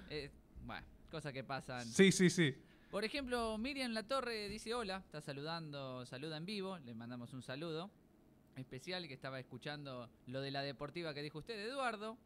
Eh, 0.10 0.30
bueno, 0.66 0.86
cosas 1.10 1.32
que 1.32 1.44
pasan. 1.46 1.86
Sí, 1.86 2.12
sí, 2.12 2.30
sí. 2.30 2.54
Por 2.92 3.06
ejemplo, 3.06 3.58
Miriam 3.58 3.92
La 3.94 4.04
Torre 4.04 4.50
dice 4.50 4.74
hola, 4.74 4.98
está 5.06 5.22
saludando, 5.22 6.06
saluda 6.06 6.36
en 6.38 6.46
vivo, 6.46 6.78
le 6.80 6.94
mandamos 6.94 7.34
un 7.34 7.42
saludo 7.42 7.90
especial 8.58 9.08
que 9.08 9.14
estaba 9.14 9.40
escuchando 9.40 10.10
lo 10.26 10.42
de 10.42 10.52
la 10.52 10.62
deportiva 10.62 11.14
que 11.14 11.22
dijo 11.22 11.40
usted, 11.40 11.58
Eduardo. 11.60 12.18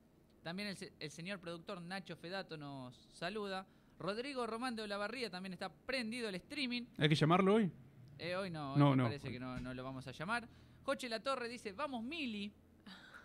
También 0.44 0.70
el, 0.70 0.78
se- 0.78 0.92
el 1.00 1.12
señor 1.12 1.40
productor 1.40 1.82
Nacho 1.82 2.16
Fedato 2.16 2.58
nos 2.58 2.96
saluda. 3.14 3.68
Rodrigo 4.02 4.46
Román 4.48 4.76
de 4.76 4.82
Olavarría 4.84 5.30
también 5.30 5.54
está 5.54 5.70
prendido 5.70 6.28
el 6.30 6.36
streaming. 6.36 6.84
¿Hay 6.98 7.08
que 7.10 7.16
llamarlo 7.16 7.56
hoy? 7.56 7.72
Eh, 8.18 8.36
hoy 8.36 8.50
no, 8.50 8.74
hoy 8.74 8.80
No, 8.80 8.90
me 8.92 8.96
no. 8.98 9.04
parece 9.04 9.32
que 9.32 9.40
no, 9.40 9.60
no 9.60 9.74
lo 9.74 9.84
vamos 9.84 10.08
a 10.08 10.12
llamar. 10.12 10.48
Joche 10.84 11.08
La 11.10 11.20
Torre 11.22 11.48
dice, 11.48 11.72
vamos 11.74 12.04
Mili. 12.04 12.52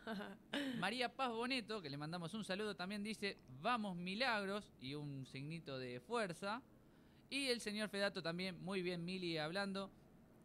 María 0.78 1.08
Paz 1.14 1.30
Boneto, 1.30 1.82
que 1.82 1.90
le 1.90 1.96
mandamos 1.96 2.32
un 2.34 2.44
saludo, 2.44 2.76
también 2.76 3.02
dice, 3.02 3.36
vamos 3.60 3.96
Milagros 3.96 4.72
y 4.80 4.94
un 4.94 5.26
signito 5.26 5.78
de 5.78 6.00
fuerza. 6.00 6.62
Y 7.28 7.46
el 7.46 7.60
señor 7.60 7.88
Fedato 7.88 8.22
también, 8.22 8.62
muy 8.62 8.82
bien 8.82 9.04
Mili 9.04 9.38
hablando. 9.38 9.90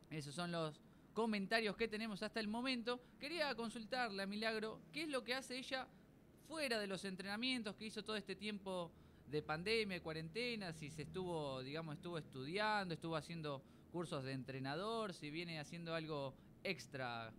Esos 0.10 0.34
son 0.34 0.52
los 0.52 0.80
comentarios 1.13 1.76
que 1.76 1.88
tenemos 1.88 2.24
hasta 2.24 2.39
el 2.39 2.48
momento. 2.48 3.00
Quería 3.20 3.54
consultarle 3.56 4.24
a 4.24 4.26
Milagro 4.26 4.80
qué 4.91 5.04
es 5.04 5.10
lo 5.10 5.24
que 5.24 5.36
hace 5.36 5.58
ella 5.58 5.88
fuera 6.48 6.80
de 6.80 6.88
los 6.88 7.06
entrenamientos 7.06 7.76
que 7.76 7.86
hizo 7.86 8.04
todo 8.04 8.15
este 8.15 8.36
tiempo 8.36 8.91
de 9.32 9.41
pandemia, 9.41 10.02
cuarentena, 10.02 10.74
si 10.74 10.89
se 10.89 11.04
estuvo, 11.04 11.62
digamos, 11.63 11.96
estuvo 11.96 12.17
estudiando, 12.17 12.94
estuvo 12.94 13.15
haciendo 13.15 13.63
cursos 13.91 14.24
de 14.24 14.34
entrenador, 14.34 15.13
si 15.13 15.32
viene 15.32 15.60
haciendo 15.60 15.96
algo 15.96 16.36
extra. 16.63 17.34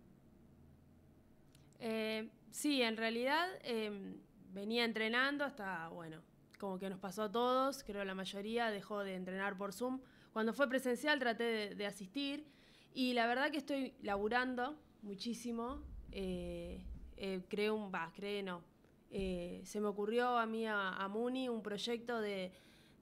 Eh, 1.79 2.29
sí, 2.51 2.81
en 2.81 2.97
realidad 2.97 3.47
eh, 3.63 4.15
venía 4.53 4.85
entrenando 4.85 5.45
hasta, 5.45 5.87
bueno, 5.89 6.21
como 6.59 6.79
que 6.79 6.89
nos 6.89 6.99
pasó 6.99 7.23
a 7.23 7.31
todos, 7.31 7.83
creo 7.83 8.03
la 8.05 8.15
mayoría 8.15 8.71
dejó 8.71 9.03
de 9.03 9.15
entrenar 9.15 9.57
por 9.57 9.73
Zoom. 9.73 10.01
Cuando 10.31 10.53
fue 10.53 10.67
presencial 10.67 11.19
traté 11.19 11.43
de, 11.43 11.75
de 11.75 11.85
asistir 11.85 12.45
y 12.93 13.13
la 13.13 13.27
verdad 13.27 13.51
que 13.51 13.57
estoy 13.57 13.93
laburando 14.01 14.77
muchísimo. 15.01 15.81
Eh, 16.11 16.83
eh, 17.17 17.41
creé 17.47 17.71
un, 17.71 17.91
va, 17.93 18.11
creé 18.15 18.43
no. 18.43 18.63
Eh, 19.15 19.61
se 19.63 19.79
me 19.79 19.87
ocurrió 19.87 20.37
a 20.37 20.45
mí, 20.47 20.65
a, 20.65 20.89
a 20.89 21.07
Muni, 21.07 21.47
un 21.47 21.61
proyecto 21.61 22.19
de, 22.19 22.51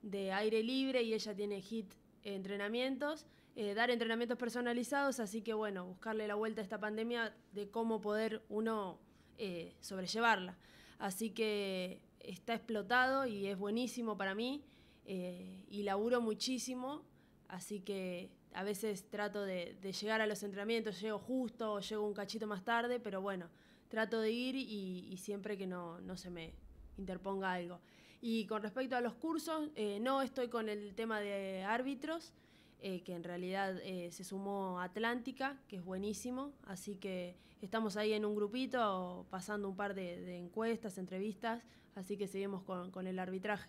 de 0.02 0.30
aire 0.32 0.62
libre 0.62 1.02
y 1.02 1.14
ella 1.14 1.34
tiene 1.34 1.60
HIT 1.60 1.94
entrenamientos, 2.22 3.26
eh, 3.56 3.74
dar 3.74 3.90
entrenamientos 3.90 4.38
personalizados, 4.38 5.20
así 5.20 5.42
que 5.42 5.54
bueno, 5.54 5.86
buscarle 5.86 6.26
la 6.28 6.34
vuelta 6.34 6.60
a 6.60 6.64
esta 6.64 6.78
pandemia 6.78 7.34
de 7.52 7.70
cómo 7.70 8.00
poder 8.00 8.42
uno 8.48 8.98
eh, 9.38 9.74
sobrellevarla. 9.80 10.56
Así 10.98 11.30
que 11.30 12.00
está 12.20 12.54
explotado 12.54 13.26
y 13.26 13.46
es 13.46 13.58
buenísimo 13.58 14.16
para 14.16 14.34
mí 14.34 14.62
eh, 15.04 15.64
y 15.68 15.82
laburo 15.82 16.20
muchísimo, 16.20 17.02
así 17.48 17.80
que 17.80 18.30
a 18.54 18.62
veces 18.62 19.08
trato 19.08 19.42
de, 19.42 19.76
de 19.80 19.92
llegar 19.92 20.20
a 20.20 20.26
los 20.26 20.42
entrenamientos, 20.42 21.00
llego 21.00 21.18
justo 21.18 21.72
o 21.72 21.80
llego 21.80 22.06
un 22.06 22.14
cachito 22.14 22.46
más 22.46 22.64
tarde, 22.64 23.00
pero 23.00 23.20
bueno, 23.20 23.48
trato 23.92 24.22
de 24.22 24.30
ir 24.30 24.56
y, 24.56 25.14
siempre 25.18 25.58
que 25.58 25.66
no, 25.66 26.00
no 26.00 26.16
se 26.16 26.30
me 26.30 26.54
interponga 26.96 27.52
algo. 27.52 27.78
Y 28.22 28.46
con 28.46 28.62
respecto 28.62 28.96
a 28.96 29.02
los 29.02 29.12
cursos, 29.12 29.68
eh, 29.76 29.98
no 30.00 30.22
estoy 30.22 30.48
con 30.48 30.70
el 30.70 30.94
tema 30.94 31.20
de 31.20 31.62
árbitros, 31.62 32.32
eh, 32.80 33.02
que 33.02 33.14
en 33.14 33.22
realidad 33.22 33.78
eh, 33.82 34.10
se 34.10 34.24
sumó 34.24 34.80
Atlántica, 34.80 35.60
que 35.68 35.76
es 35.76 35.84
buenísimo, 35.84 36.54
así 36.64 36.96
que 36.96 37.36
estamos 37.60 37.98
ahí 37.98 38.14
en 38.14 38.24
un 38.24 38.34
grupito 38.34 39.26
pasando 39.28 39.68
un 39.68 39.76
par 39.76 39.92
de, 39.94 40.22
de 40.22 40.38
encuestas, 40.38 40.96
entrevistas, 40.96 41.62
así 41.94 42.16
que 42.16 42.28
seguimos 42.28 42.62
con, 42.62 42.90
con 42.92 43.06
el 43.06 43.18
arbitraje. 43.18 43.68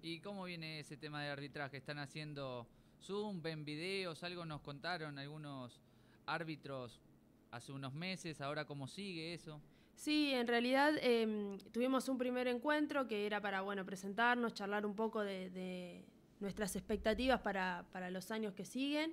¿Y 0.00 0.20
cómo 0.20 0.44
viene 0.44 0.80
ese 0.80 0.96
tema 0.96 1.22
de 1.22 1.28
arbitraje? 1.28 1.76
¿Están 1.76 1.98
haciendo 1.98 2.66
Zoom, 3.02 3.42
ven 3.42 3.66
videos? 3.66 4.22
Algo 4.22 4.46
nos 4.46 4.62
contaron 4.62 5.18
algunos 5.18 5.78
árbitros 6.24 7.02
hace 7.50 7.72
unos 7.72 7.94
meses, 7.94 8.40
ahora 8.40 8.64
cómo 8.64 8.86
sigue 8.86 9.34
eso. 9.34 9.60
Sí, 9.94 10.32
en 10.32 10.46
realidad 10.46 10.94
eh, 11.00 11.58
tuvimos 11.72 12.08
un 12.08 12.18
primer 12.18 12.46
encuentro 12.46 13.08
que 13.08 13.26
era 13.26 13.40
para 13.40 13.62
bueno, 13.62 13.84
presentarnos, 13.84 14.54
charlar 14.54 14.86
un 14.86 14.94
poco 14.94 15.22
de, 15.22 16.04
nuestras 16.40 16.76
expectativas 16.76 17.40
para, 17.40 17.84
para, 17.90 18.10
los 18.10 18.30
años 18.30 18.54
que 18.54 18.64
siguen 18.64 19.12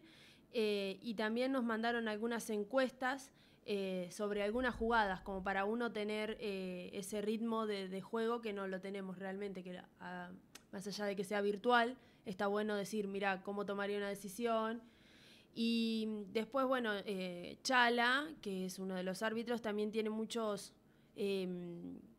eh, 0.54 1.00
y 1.02 1.16
también 1.16 1.52
nos 1.52 1.64
mandaron 1.64 2.08
algunas 2.08 2.50
encuestas 2.52 3.32
eh, 3.68 4.10
sobre 4.12 4.44
algunas 4.44 4.76
jugadas, 4.76 5.22
como 5.22 5.44
para 5.44 5.66
uno 5.66 5.92
tener 5.92 6.38
eh, 6.40 6.92
ese 6.94 7.24
ritmo 7.24 7.66
de, 7.66 8.00
juego 8.00 8.40
que 8.40 8.54
no 8.54 8.68
lo 8.68 8.80
tenemos 8.80 9.18
realmente, 9.18 9.64
que 9.64 9.82
a, 10.00 10.30
más 10.72 10.86
allá 10.86 11.06
de 11.06 11.16
que 11.16 11.24
sea 11.24 11.42
virtual, 11.42 11.98
está 12.26 12.46
bueno 12.46 12.76
decir, 12.76 13.08
mira, 13.08 13.42
cómo 13.42 13.66
tomaría 13.66 13.98
una 13.98 14.08
decisión. 14.08 14.84
Y 15.58 16.26
después, 16.34 16.66
bueno, 16.68 16.92
eh, 17.06 17.58
Chala, 17.64 18.28
que 18.42 18.66
es 18.66 18.78
uno 18.78 18.94
de 18.94 19.04
los 19.04 19.24
árbitros, 19.24 19.62
también 19.62 19.90
tiene 19.90 20.10
muchos, 20.10 20.74
eh, 21.16 21.48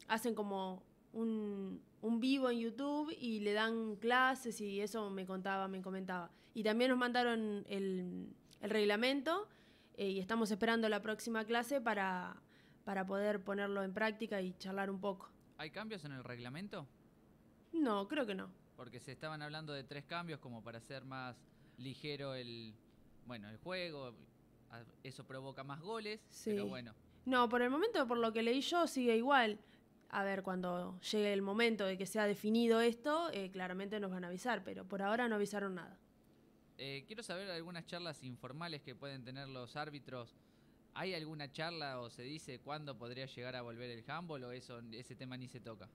hacen 0.08 0.34
como 0.34 0.82
un, 1.12 1.82
un, 2.00 2.18
vivo 2.18 2.48
en 2.48 2.60
YouTube 2.60 3.14
y 3.20 3.40
le 3.40 3.52
dan 3.52 3.96
clases 3.96 4.58
y 4.62 4.80
eso 4.80 5.10
me 5.10 5.26
contaba, 5.26 5.68
me 5.68 5.82
comentaba. 5.82 6.30
Y 6.54 6.62
también 6.62 6.88
nos 6.90 6.98
mandaron 6.98 7.66
el, 7.68 8.34
el 8.62 8.70
reglamento 8.70 9.46
eh, 9.98 10.08
y 10.08 10.18
estamos 10.18 10.50
esperando 10.50 10.88
la 10.88 11.02
próxima 11.02 11.44
clase 11.44 11.78
para, 11.78 12.40
para 12.84 13.06
poder 13.06 13.44
ponerlo 13.44 13.82
en 13.82 13.92
práctica 13.92 14.40
y 14.40 14.54
charlar 14.54 14.90
un 14.90 14.98
poco. 14.98 15.28
¿Hay 15.58 15.70
cambios 15.70 16.06
en 16.06 16.12
el 16.12 16.24
reglamento? 16.24 16.86
No, 17.74 18.08
creo 18.08 18.24
que 18.24 18.34
no. 18.34 18.50
Porque 18.76 18.98
se 18.98 19.12
estaban 19.12 19.42
hablando 19.42 19.74
de 19.74 19.84
tres 19.84 20.04
cambios 20.04 20.40
como 20.40 20.62
para 20.62 20.78
hacer 20.78 21.04
más 21.04 21.36
ligero 21.76 22.34
el, 22.34 22.74
bueno, 23.26 23.48
el 23.48 23.58
juego, 23.58 24.14
eso 25.02 25.24
provoca 25.24 25.64
más 25.64 25.80
goles, 25.80 26.20
sí. 26.28 26.50
pero 26.50 26.66
bueno. 26.66 26.94
No, 27.24 27.48
por 27.48 27.62
el 27.62 27.70
momento, 27.70 28.06
por 28.06 28.18
lo 28.18 28.32
que 28.32 28.42
leí 28.42 28.60
yo, 28.60 28.86
sigue 28.86 29.16
igual. 29.16 29.58
A 30.10 30.22
ver, 30.22 30.42
cuando 30.42 31.00
llegue 31.00 31.32
el 31.32 31.42
momento 31.42 31.84
de 31.84 31.98
que 31.98 32.06
sea 32.06 32.26
definido 32.26 32.80
esto, 32.80 33.30
eh, 33.32 33.50
claramente 33.50 33.98
nos 33.98 34.12
van 34.12 34.24
a 34.24 34.28
avisar, 34.28 34.62
pero 34.62 34.84
por 34.84 35.02
ahora 35.02 35.28
no 35.28 35.34
avisaron 35.34 35.74
nada. 35.74 35.98
Eh, 36.78 37.04
quiero 37.06 37.22
saber 37.22 37.50
algunas 37.50 37.86
charlas 37.86 38.22
informales 38.22 38.82
que 38.82 38.94
pueden 38.94 39.24
tener 39.24 39.48
los 39.48 39.74
árbitros. 39.76 40.36
¿Hay 40.94 41.14
alguna 41.14 41.50
charla 41.50 42.00
o 42.00 42.10
se 42.10 42.22
dice 42.22 42.60
cuándo 42.60 42.96
podría 42.96 43.26
llegar 43.26 43.56
a 43.56 43.62
volver 43.62 43.90
el 43.90 44.04
handball 44.08 44.44
o 44.44 44.52
eso, 44.52 44.80
ese 44.92 45.16
tema 45.16 45.36
ni 45.36 45.48
se 45.48 45.60
toca? 45.60 45.88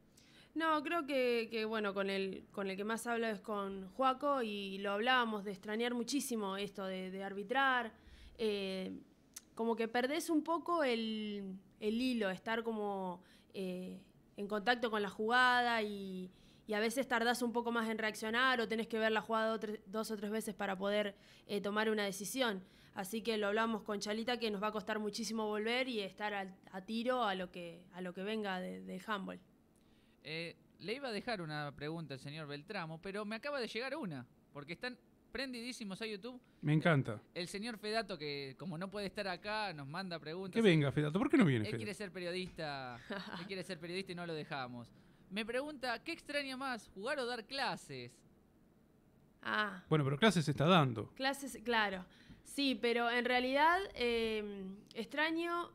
No, 0.53 0.83
creo 0.83 1.05
que, 1.05 1.65
bueno, 1.65 1.93
con 1.93 2.09
el, 2.09 2.45
con 2.51 2.69
el 2.69 2.75
que 2.75 2.83
más 2.83 3.07
hablo 3.07 3.27
es 3.27 3.39
con 3.39 3.87
Juaco 3.91 4.41
y 4.41 4.79
lo 4.79 4.91
hablábamos 4.91 5.45
de 5.45 5.51
extrañar 5.51 5.93
muchísimo 5.93 6.57
esto 6.57 6.85
de, 6.85 7.09
de 7.09 7.23
arbitrar. 7.23 7.93
Eh, 8.37 8.91
como 9.55 9.75
que 9.75 9.87
perdés 9.87 10.29
un 10.29 10.43
poco 10.43 10.83
el, 10.83 11.57
el 11.79 12.01
hilo, 12.01 12.29
estar 12.29 12.63
como 12.63 13.21
eh, 13.53 14.01
en 14.35 14.47
contacto 14.47 14.91
con 14.91 15.01
la 15.01 15.09
jugada 15.09 15.81
y, 15.81 16.31
y, 16.67 16.73
a 16.73 16.79
veces 16.79 17.07
tardás 17.07 17.41
un 17.41 17.53
poco 17.53 17.71
más 17.71 17.89
en 17.89 17.97
reaccionar 17.97 18.59
o 18.59 18.67
tenés 18.67 18.87
que 18.87 18.99
ver 18.99 19.11
la 19.11 19.21
jugada 19.21 19.59
dos, 19.85 20.11
o 20.11 20.17
tres 20.17 20.31
veces 20.31 20.53
para 20.53 20.77
poder 20.77 21.15
eh, 21.47 21.61
tomar 21.61 21.89
una 21.89 22.03
decisión. 22.03 22.63
Así 22.93 23.21
que 23.21 23.37
lo 23.37 23.47
hablamos 23.47 23.83
con 23.83 23.99
Chalita 23.99 24.37
que 24.37 24.51
nos 24.51 24.61
va 24.61 24.67
a 24.67 24.71
costar 24.71 24.99
muchísimo 24.99 25.47
volver 25.47 25.87
y 25.87 26.01
estar 26.01 26.33
a, 26.33 26.81
tiro 26.85 27.23
a 27.23 27.35
lo 27.35 27.51
que, 27.51 27.85
a 27.93 28.01
lo 28.01 28.13
que 28.13 28.23
venga 28.23 28.59
de, 28.59 28.81
del 28.81 29.01
handball. 29.07 29.39
Eh, 30.23 30.55
le 30.79 30.93
iba 30.93 31.09
a 31.09 31.11
dejar 31.11 31.41
una 31.41 31.71
pregunta 31.75 32.13
al 32.15 32.19
señor 32.19 32.47
Beltramo, 32.47 32.99
pero 33.01 33.23
me 33.25 33.35
acaba 33.35 33.59
de 33.59 33.67
llegar 33.67 33.95
una, 33.95 34.25
porque 34.53 34.73
están 34.73 34.97
prendidísimos 35.31 36.01
a 36.01 36.05
YouTube. 36.05 36.39
Me 36.61 36.73
encanta. 36.73 37.21
El 37.33 37.47
señor 37.47 37.77
Fedato, 37.77 38.17
que 38.17 38.55
como 38.57 38.77
no 38.77 38.89
puede 38.89 39.07
estar 39.07 39.27
acá, 39.27 39.71
nos 39.73 39.87
manda 39.87 40.19
preguntas. 40.19 40.55
Que 40.55 40.61
venga, 40.61 40.91
Fedato. 40.91 41.17
¿Por 41.19 41.29
qué 41.29 41.37
no 41.37 41.45
viene, 41.45 41.65
Él 41.69 41.77
quiere 41.77 41.93
Fedato? 41.93 41.97
ser 41.97 42.11
periodista. 42.11 42.99
él 43.39 43.45
quiere 43.47 43.63
ser 43.63 43.79
periodista 43.79 44.11
y 44.11 44.15
no 44.15 44.25
lo 44.25 44.33
dejamos. 44.33 44.91
Me 45.29 45.45
pregunta, 45.45 46.03
¿qué 46.03 46.11
extraña 46.11 46.57
más, 46.57 46.89
jugar 46.93 47.19
o 47.19 47.25
dar 47.25 47.45
clases? 47.45 48.11
Ah, 49.43 49.83
Bueno, 49.89 50.03
pero 50.03 50.17
clases 50.17 50.45
se 50.45 50.51
está 50.51 50.65
dando. 50.65 51.07
clases, 51.15 51.57
claro. 51.63 52.05
Sí, 52.43 52.77
pero 52.79 53.09
en 53.09 53.23
realidad 53.25 53.79
eh, 53.95 54.65
extraño 54.93 55.71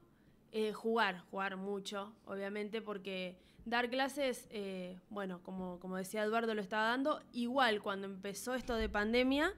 eh, 0.53 0.73
jugar, 0.73 1.21
jugar 1.31 1.57
mucho, 1.57 2.13
obviamente, 2.27 2.83
porque 2.83 3.37
dar 3.67 3.91
clases, 3.91 4.47
eh, 4.51 4.99
bueno, 5.11 5.43
como, 5.43 5.79
como 5.81 5.97
decía 5.99 6.23
Eduardo, 6.23 6.55
lo 6.55 6.63
estaba 6.63 6.85
dando. 6.85 7.21
Igual 7.33 7.83
cuando 7.83 8.07
empezó 8.07 8.55
esto 8.55 8.75
de 8.77 8.89
pandemia, 8.89 9.53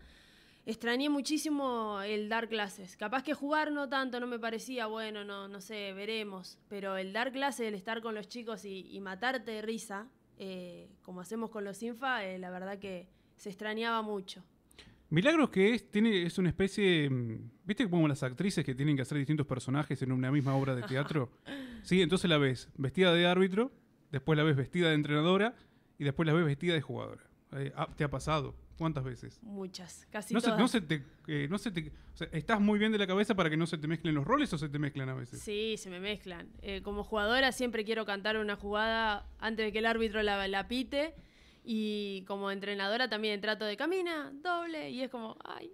extrañé 0.66 1.08
muchísimo 1.08 2.00
el 2.02 2.28
dar 2.28 2.48
clases. 2.48 2.96
Capaz 2.96 3.22
que 3.22 3.34
jugar 3.34 3.70
no 3.70 3.88
tanto, 3.88 4.18
no 4.18 4.26
me 4.26 4.38
parecía, 4.38 4.86
bueno, 4.86 5.24
no, 5.24 5.46
no 5.46 5.60
sé, 5.60 5.92
veremos. 5.92 6.58
Pero 6.68 6.96
el 6.96 7.12
dar 7.12 7.30
clases, 7.30 7.68
el 7.68 7.74
estar 7.74 8.02
con 8.02 8.14
los 8.14 8.28
chicos 8.28 8.64
y, 8.64 8.88
y 8.90 8.98
matarte 9.00 9.52
de 9.52 9.62
risa, 9.62 10.08
eh, 10.38 10.88
como 11.02 11.20
hacemos 11.20 11.50
con 11.50 11.64
los 11.64 11.82
Infa, 11.82 12.24
eh, 12.24 12.38
la 12.38 12.50
verdad 12.50 12.78
que 12.78 13.08
se 13.36 13.50
extrañaba 13.50 14.02
mucho. 14.02 14.42
Milagros 15.10 15.48
que 15.48 15.74
es, 15.74 15.90
tiene, 15.90 16.24
es 16.24 16.38
una 16.38 16.50
especie. 16.50 17.08
mm, 17.08 17.50
¿Viste 17.64 17.88
como 17.88 18.06
las 18.06 18.22
actrices 18.22 18.64
que 18.64 18.74
tienen 18.74 18.94
que 18.94 19.02
hacer 19.02 19.18
distintos 19.18 19.46
personajes 19.46 20.00
en 20.02 20.12
una 20.12 20.30
misma 20.30 20.54
obra 20.54 20.74
de 20.74 20.82
teatro? 20.82 21.30
Sí, 21.82 22.02
entonces 22.02 22.28
la 22.28 22.38
ves 22.38 22.68
vestida 22.76 23.14
de 23.14 23.26
árbitro, 23.26 23.70
después 24.10 24.36
la 24.36 24.42
ves 24.44 24.56
vestida 24.56 24.88
de 24.88 24.94
entrenadora 24.94 25.54
y 25.98 26.04
después 26.04 26.26
la 26.26 26.32
ves 26.32 26.44
vestida 26.44 26.74
de 26.74 26.80
jugadora. 26.80 27.22
Eh, 27.52 27.72
ah, 27.76 27.88
¿Te 27.96 28.04
ha 28.04 28.10
pasado? 28.10 28.54
¿Cuántas 28.76 29.02
veces? 29.02 29.40
Muchas, 29.42 30.06
casi 30.10 30.32
No 30.34 30.40
se, 30.40 30.46
todas. 30.46 30.60
no 30.60 30.68
se 30.68 30.80
te, 30.80 31.04
eh, 31.26 31.48
no 31.50 31.58
se 31.58 31.70
te- 31.72 31.90
o 32.14 32.16
sea, 32.16 32.28
¿Estás 32.30 32.60
muy 32.60 32.78
bien 32.78 32.92
de 32.92 32.98
la 32.98 33.06
cabeza 33.08 33.34
para 33.34 33.50
que 33.50 33.56
no 33.56 33.66
se 33.66 33.76
te 33.78 33.88
mezclen 33.88 34.14
los 34.14 34.24
roles 34.24 34.52
o 34.52 34.58
se 34.58 34.68
te 34.68 34.78
mezclan 34.78 35.08
a 35.08 35.14
veces? 35.14 35.40
Sí, 35.40 35.76
se 35.78 35.90
me 35.90 35.98
mezclan. 35.98 36.48
Eh, 36.62 36.82
como 36.82 37.02
jugadora 37.02 37.50
siempre 37.50 37.84
quiero 37.84 38.04
cantar 38.06 38.36
una 38.36 38.54
jugada 38.56 39.26
antes 39.40 39.66
de 39.66 39.72
que 39.72 39.78
el 39.80 39.86
árbitro 39.86 40.22
la, 40.22 40.46
la 40.46 40.68
pite. 40.68 41.14
Y 41.64 42.24
como 42.26 42.50
entrenadora 42.50 43.08
también 43.10 43.40
trato 43.40 43.64
de 43.64 43.76
camina, 43.76 44.30
doble, 44.42 44.90
y 44.90 45.02
es 45.02 45.10
como, 45.10 45.36
ay. 45.44 45.72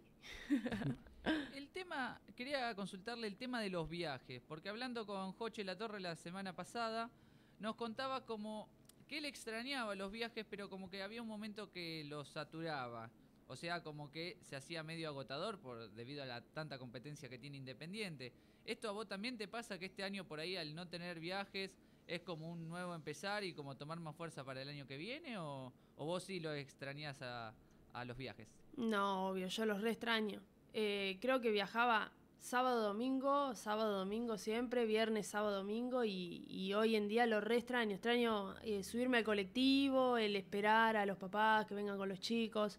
El 1.54 1.68
tema, 1.68 2.20
quería 2.36 2.74
consultarle 2.74 3.26
el 3.26 3.36
tema 3.36 3.60
de 3.60 3.70
los 3.70 3.88
viajes, 3.88 4.42
porque 4.46 4.68
hablando 4.68 5.06
con 5.06 5.32
Joche 5.32 5.64
La 5.64 5.76
Torre 5.78 5.98
la 6.00 6.16
semana 6.16 6.54
pasada, 6.54 7.10
nos 7.58 7.76
contaba 7.76 8.24
como 8.24 8.68
que 9.08 9.18
él 9.18 9.24
extrañaba 9.24 9.94
los 9.94 10.10
viajes, 10.10 10.46
pero 10.48 10.68
como 10.68 10.90
que 10.90 11.02
había 11.02 11.22
un 11.22 11.28
momento 11.28 11.70
que 11.70 12.04
los 12.04 12.28
saturaba. 12.28 13.10
O 13.46 13.56
sea, 13.56 13.82
como 13.82 14.10
que 14.10 14.38
se 14.40 14.56
hacía 14.56 14.82
medio 14.82 15.08
agotador 15.08 15.58
por 15.58 15.90
debido 15.90 16.22
a 16.22 16.26
la 16.26 16.40
tanta 16.40 16.78
competencia 16.78 17.28
que 17.28 17.38
tiene 17.38 17.58
Independiente. 17.58 18.32
¿Esto 18.64 18.88
a 18.88 18.92
vos 18.92 19.06
también 19.06 19.36
te 19.36 19.48
pasa 19.48 19.78
que 19.78 19.86
este 19.86 20.02
año 20.02 20.26
por 20.26 20.40
ahí 20.40 20.56
al 20.56 20.74
no 20.74 20.88
tener 20.88 21.20
viajes 21.20 21.76
es 22.06 22.22
como 22.22 22.50
un 22.50 22.68
nuevo 22.68 22.94
empezar 22.94 23.44
y 23.44 23.52
como 23.52 23.76
tomar 23.76 24.00
más 24.00 24.16
fuerza 24.16 24.44
para 24.44 24.62
el 24.62 24.68
año 24.70 24.86
que 24.86 24.96
viene? 24.96 25.36
¿O, 25.36 25.72
o 25.96 26.06
vos 26.06 26.24
sí 26.24 26.40
lo 26.40 26.54
extrañás 26.54 27.20
a, 27.20 27.54
a 27.92 28.04
los 28.06 28.16
viajes? 28.16 28.48
No, 28.76 29.28
obvio, 29.28 29.48
yo 29.48 29.66
los 29.66 29.82
re 29.82 29.90
extraño. 29.90 30.42
Eh, 30.72 31.18
creo 31.20 31.40
que 31.40 31.50
viajaba 31.50 32.12
sábado, 32.38 32.82
domingo, 32.82 33.54
sábado, 33.54 33.98
domingo 33.98 34.38
siempre, 34.38 34.86
viernes, 34.86 35.26
sábado, 35.26 35.58
domingo, 35.58 36.04
y, 36.04 36.72
hoy 36.74 36.96
en 36.96 37.08
día 37.08 37.26
lo 37.26 37.40
re 37.40 37.56
extraño. 37.56 37.92
Extraño 37.94 38.54
eh, 38.62 38.82
subirme 38.82 39.18
al 39.18 39.24
colectivo, 39.24 40.16
el 40.16 40.36
esperar 40.36 40.96
a 40.96 41.06
los 41.06 41.16
papás 41.16 41.66
que 41.66 41.74
vengan 41.74 41.96
con 41.96 42.08
los 42.08 42.20
chicos. 42.20 42.78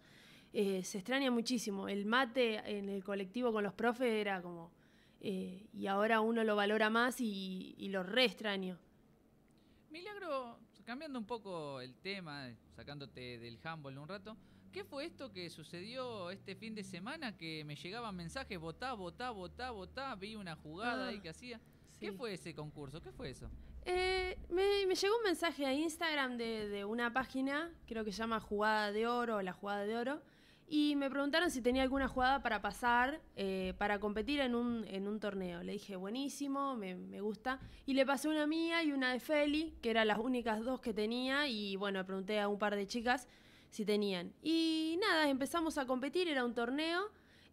Eh, 0.53 0.83
se 0.83 0.99
extraña 0.99 1.31
muchísimo. 1.31 1.87
El 1.87 2.05
mate 2.05 2.77
en 2.77 2.89
el 2.89 3.03
colectivo 3.03 3.51
con 3.51 3.63
los 3.63 3.73
profes 3.73 4.13
era 4.13 4.41
como... 4.41 4.71
eh, 5.19 5.67
y 5.73 5.87
ahora 5.87 6.21
uno 6.21 6.43
lo 6.43 6.55
valora 6.55 6.89
más 6.89 7.19
y, 7.19 7.75
y 7.77 7.89
lo 7.89 8.03
re 8.03 8.25
extraño. 8.25 8.77
Milagro, 9.89 10.59
cambiando 10.85 11.17
un 11.19 11.25
poco 11.25 11.81
el 11.81 11.95
tema, 11.95 12.49
sacándote 12.75 13.39
del 13.39 13.59
handball 13.63 13.97
un 13.97 14.07
rato, 14.07 14.37
¿qué 14.75 14.83
fue 14.83 15.05
esto 15.05 15.31
que 15.31 15.49
sucedió 15.49 16.29
este 16.31 16.53
fin 16.53 16.75
de 16.75 16.83
semana 16.83 17.37
que 17.37 17.63
me 17.63 17.77
llegaban 17.77 18.13
mensajes, 18.13 18.59
votá, 18.59 18.91
votá, 18.91 19.31
votá, 19.31 19.71
votá, 19.71 20.13
vi 20.15 20.35
una 20.35 20.57
jugada 20.57 21.05
Ah, 21.05 21.07
ahí 21.11 21.21
que 21.21 21.29
hacía? 21.29 21.61
¿Qué 21.97 22.11
fue 22.11 22.33
ese 22.33 22.53
concurso? 22.53 23.01
¿Qué 23.01 23.13
fue 23.13 23.29
eso? 23.29 23.49
Eh, 23.85 24.37
me, 24.49 24.85
me 24.85 24.95
llegó 24.95 25.15
un 25.15 25.23
mensaje 25.23 25.65
a 25.65 25.73
Instagram 25.73 26.35
de, 26.35 26.67
de 26.67 26.83
una 26.83 27.13
página, 27.13 27.71
creo 27.87 28.03
que 28.03 28.11
se 28.11 28.17
llama 28.17 28.41
Jugada 28.41 28.91
de 28.91 29.07
Oro 29.07 29.41
la 29.41 29.53
Jugada 29.53 29.85
de 29.85 29.95
Oro, 29.95 30.21
y 30.67 30.97
me 30.97 31.09
preguntaron 31.09 31.49
si 31.51 31.61
tenía 31.61 31.81
alguna 31.81 32.09
jugada 32.09 32.41
para 32.41 32.61
pasar, 32.61 33.21
eh, 33.37 33.75
para 33.77 34.01
competir 34.01 34.41
en 34.41 34.55
un, 34.55 34.83
en 34.89 35.07
un 35.07 35.21
torneo. 35.21 35.63
Le 35.63 35.71
dije, 35.71 35.95
buenísimo, 35.95 36.75
me, 36.75 36.95
me 36.95 37.21
gusta. 37.21 37.61
Y 37.85 37.93
le 37.93 38.05
pasé 38.05 38.27
una 38.27 38.45
mía 38.45 38.83
y 38.83 38.91
una 38.91 39.13
de 39.13 39.21
Feli, 39.21 39.77
que 39.81 39.91
eran 39.91 40.09
las 40.09 40.17
únicas 40.17 40.59
dos 40.65 40.81
que 40.81 40.93
tenía, 40.93 41.47
y 41.47 41.77
bueno, 41.77 42.03
pregunté 42.05 42.41
a 42.41 42.49
un 42.49 42.59
par 42.59 42.75
de 42.75 42.87
chicas 42.87 43.29
si 43.75 43.83
tenían. 43.85 44.25
Y 44.41 44.97
nada, 45.01 45.29
empezamos 45.29 45.77
a 45.77 45.85
competir, 45.85 46.27
era 46.27 46.43
un 46.45 46.53
torneo. 46.53 47.01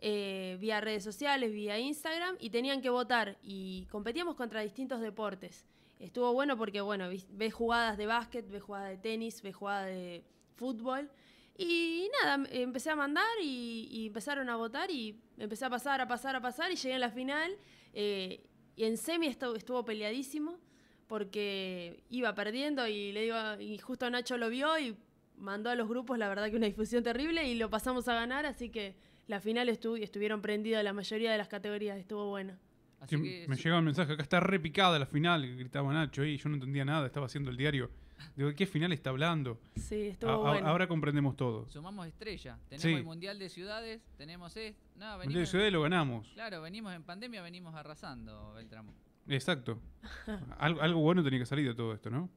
eh, 0.05 0.57
vía 0.61 0.81
redes 0.81 1.05
sociales, 1.05 1.53
vía 1.53 1.79
Instagram, 1.79 2.35
y 2.41 2.51
tenían 2.51 2.81
que 2.83 2.91
votar. 2.91 3.39
Y 3.43 3.87
competíamos 3.91 4.35
contra 4.35 4.61
distintos 4.61 5.01
deportes. 5.01 5.65
Estuvo 6.01 6.33
bueno 6.33 6.57
porque, 6.57 6.81
bueno, 6.81 7.05
ves 7.31 7.55
jugadas 7.55 7.97
de 7.97 8.07
básquet, 8.07 8.45
ves 8.51 8.63
jugadas 8.63 8.91
de 8.91 8.97
tenis, 8.99 9.41
ves 9.43 9.55
jugadas 9.55 9.87
de 9.87 10.25
fútbol. 10.57 11.09
Y 11.57 12.09
nada, 12.21 12.35
m- 12.35 12.49
empecé 12.51 12.91
a 12.91 12.97
mandar 12.97 13.35
y, 13.41 13.87
y 13.93 14.07
empezaron 14.09 14.49
a 14.49 14.57
votar 14.57 14.91
y 14.91 15.21
empecé 15.39 15.65
a 15.67 15.71
pasar, 15.71 16.01
a 16.01 16.09
pasar, 16.09 16.35
a 16.35 16.41
pasar 16.41 16.73
y 16.73 16.77
llegué 16.77 16.95
a 16.95 16.99
la 16.99 17.11
final. 17.11 17.51
eh, 17.95 18.43
y 18.75 18.85
en 18.85 18.97
semi 18.97 19.27
estuvo, 19.29 19.55
estuvo 19.55 19.85
peleadísimo 19.85 20.59
porque 21.07 22.03
iba 22.11 22.35
perdiendo 22.35 22.89
y 22.89 23.13
le 23.13 23.23
digo, 23.23 23.37
y 23.61 23.79
justo 23.79 24.09
Nacho 24.11 24.37
lo 24.37 24.49
vio 24.49 24.79
y 24.79 24.97
mandó 25.37 25.71
a 25.71 25.75
los 25.75 25.89
grupos, 25.89 26.19
la 26.19 26.29
verdad 26.29 26.51
que 26.51 26.57
una 26.57 26.67
difusión 26.67 27.03
terrible 27.03 27.49
y 27.49 27.55
lo 27.57 27.71
pasamos 27.71 28.09
a 28.09 28.15
ganar, 28.15 28.47
así 28.47 28.71
que 28.71 28.95
la 29.27 29.41
final 29.41 29.69
estu- 29.69 30.01
estuvieron 30.03 30.41
prendidas 30.43 30.83
la 30.85 30.93
mayoría 30.93 31.33
de 31.33 31.39
las 31.39 31.49
categorías, 31.49 31.99
estuvo 31.99 32.29
bueno. 32.29 32.55
Así 33.01 33.17
Sí, 33.17 33.23
que 33.23 33.47
me 33.49 33.57
sí, 33.57 33.63
llegaba 33.65 33.81
un 33.81 33.87
mensaje, 33.87 34.13
acá 34.13 34.23
está 34.23 34.39
repicada 34.41 34.99
la 34.99 35.07
final, 35.07 35.45
gritaba 35.57 35.93
Nacho, 35.93 36.25
y 36.25 36.37
yo 36.37 36.49
no 36.49 36.55
entendía 36.55 36.85
nada, 36.85 37.07
estaba 37.07 37.27
haciendo 37.27 37.51
el 37.51 37.57
diario. 37.57 37.91
Digo, 38.37 38.51
¿de 38.51 38.55
qué 38.55 38.67
final 38.67 38.93
está 38.93 39.11
hablando? 39.11 39.59
Sí, 39.75 40.03
estuvo 40.07 40.31
a- 40.31 40.37
bueno. 40.53 40.69
Ahora 40.69 40.87
comprendemos 40.87 41.37
todo. 41.37 41.69
sumamos 41.69 42.07
estrella. 42.07 42.57
Tenemos 42.69 42.83
Sí. 42.85 42.93
el 42.95 43.03
Mundial 43.05 43.39
de 43.41 43.49
Ciudades, 43.49 44.01
tenemos 44.17 44.57
esto. 44.57 44.81
No, 44.95 45.15
El 45.15 45.19
venimos, 45.19 45.33
día 45.35 45.41
de 45.41 45.47
Ciudad 45.47 45.71
lo 45.73 45.83
ganamos. 45.83 46.29
Claro, 46.35 46.63
venimos 46.63 46.95
en 46.95 47.03
pandemia, 47.03 47.43
venimos 47.43 47.75
arrasando, 47.75 48.53
Beltramo. 48.55 48.95
Exacto. 49.27 49.81
algo, 50.59 50.81
algo 50.83 51.01
bueno 51.01 51.25
tenía 51.25 51.41
que 51.41 51.47
salir 51.47 51.67
de 51.67 51.75
todo 51.75 51.93
esto, 51.95 52.11
¿no? 52.11 52.31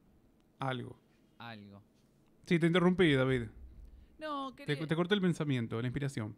Algo. 0.58 1.00
Algo. 1.38 1.84
Sí, 2.46 2.60
te 2.60 2.68
interrumpí, 2.68 3.14
David. 3.14 3.44
No, 4.20 4.54
Te, 4.56 4.66
quería... 4.66 4.88
te 4.88 4.96
corté 4.96 5.16
el 5.16 5.22
pensamiento, 5.22 5.82
la 5.82 5.88
inspiración. 5.88 6.36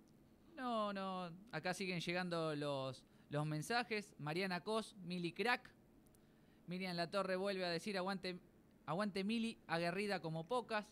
No, 0.56 0.94
no. 0.94 1.30
Acá 1.52 1.74
siguen 1.74 2.00
llegando 2.00 2.56
los, 2.56 3.04
los 3.30 3.46
mensajes. 3.46 4.16
Mariana 4.20 4.62
Cos, 4.62 4.96
Mili 5.04 5.34
Crack. 5.34 5.70
Miriam 6.68 6.96
La 6.96 7.10
Torre 7.10 7.36
vuelve 7.38 7.66
a 7.66 7.70
decir 7.70 7.98
aguante, 7.98 8.40
aguante 8.86 9.24
Mili, 9.24 9.58
aguerrida 9.68 10.22
como 10.22 10.46
pocas. 10.48 10.86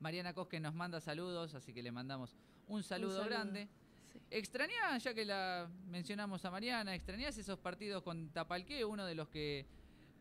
Mariana 0.00 0.34
Cos 0.34 0.48
que 0.48 0.58
nos 0.60 0.74
manda 0.74 1.00
saludos, 1.00 1.54
así 1.54 1.72
que 1.72 1.82
le 1.82 1.92
mandamos 1.92 2.36
un 2.66 2.82
saludo, 2.82 3.18
saludo. 3.18 3.30
grande. 3.30 3.68
Sí. 4.12 4.18
¿Extrañás, 4.30 5.04
ya 5.04 5.14
que 5.14 5.24
la 5.24 5.68
mencionamos 5.86 6.44
a 6.44 6.50
Mariana, 6.50 6.94
extrañás 6.94 7.38
esos 7.38 7.58
partidos 7.58 8.02
con 8.02 8.30
Tapalqué? 8.30 8.84
Uno 8.84 9.06
de 9.06 9.14
los 9.14 9.28
que, 9.28 9.66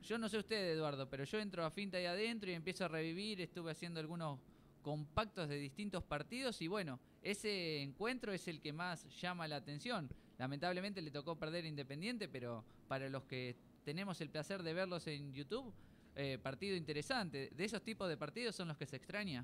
yo 0.02 0.18
no 0.18 0.30
sé 0.30 0.38
usted, 0.38 0.74
Eduardo, 0.74 1.10
pero 1.10 1.24
yo 1.24 1.40
entro 1.40 1.66
a 1.66 1.72
Finta 1.72 1.98
ahí 1.98 2.06
adentro 2.06 2.50
y 2.50 2.54
empiezo 2.54 2.86
a 2.86 2.88
revivir, 2.88 3.42
estuve 3.42 3.72
haciendo 3.72 4.00
algunos 4.00 4.40
compactos 4.82 5.50
de 5.50 5.58
distintos 5.58 6.04
partidos 6.04 6.62
y 6.62 6.68
bueno, 6.68 7.00
ese 7.24 7.82
encuentro 7.82 8.32
es 8.32 8.48
el 8.48 8.62
que 8.62 8.72
más 8.72 9.08
llama 9.20 9.48
la 9.48 9.56
atención. 9.56 10.08
Lamentablemente 10.38 11.02
le 11.02 11.10
tocó 11.10 11.36
perder 11.36 11.66
Independiente, 11.66 12.28
pero 12.28 12.64
para 12.88 13.10
los 13.10 13.24
que 13.24 13.56
tenemos 13.84 14.22
el 14.22 14.30
placer 14.30 14.62
de 14.62 14.74
verlos 14.74 15.08
en 15.08 15.34
YouTube, 15.34 15.74
eh, 16.16 16.38
partido 16.42 16.76
interesante. 16.76 17.50
¿De 17.56 17.66
esos 17.66 17.82
tipos 17.82 18.08
de 18.08 18.16
partidos 18.16 18.56
son 18.56 18.68
los 18.68 18.78
que 18.78 18.86
se 18.86 18.98
extraña? 18.98 19.44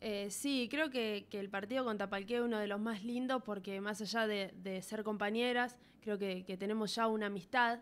Eh, 0.00 0.28
sí, 0.30 0.68
creo 0.70 0.88
que, 0.88 1.26
el 1.32 1.50
partido 1.50 1.84
con 1.84 1.98
Tapalqué 1.98 2.36
es 2.36 2.42
uno 2.42 2.58
de 2.58 2.68
los 2.68 2.80
más 2.80 3.02
lindos 3.02 3.42
porque 3.42 3.80
más 3.80 4.00
allá 4.00 4.26
de, 4.26 4.82
ser 4.82 5.02
compañeras, 5.02 5.76
creo 6.00 6.16
que 6.18 6.56
tenemos 6.58 6.94
ya 6.94 7.08
una 7.08 7.26
amistad, 7.26 7.80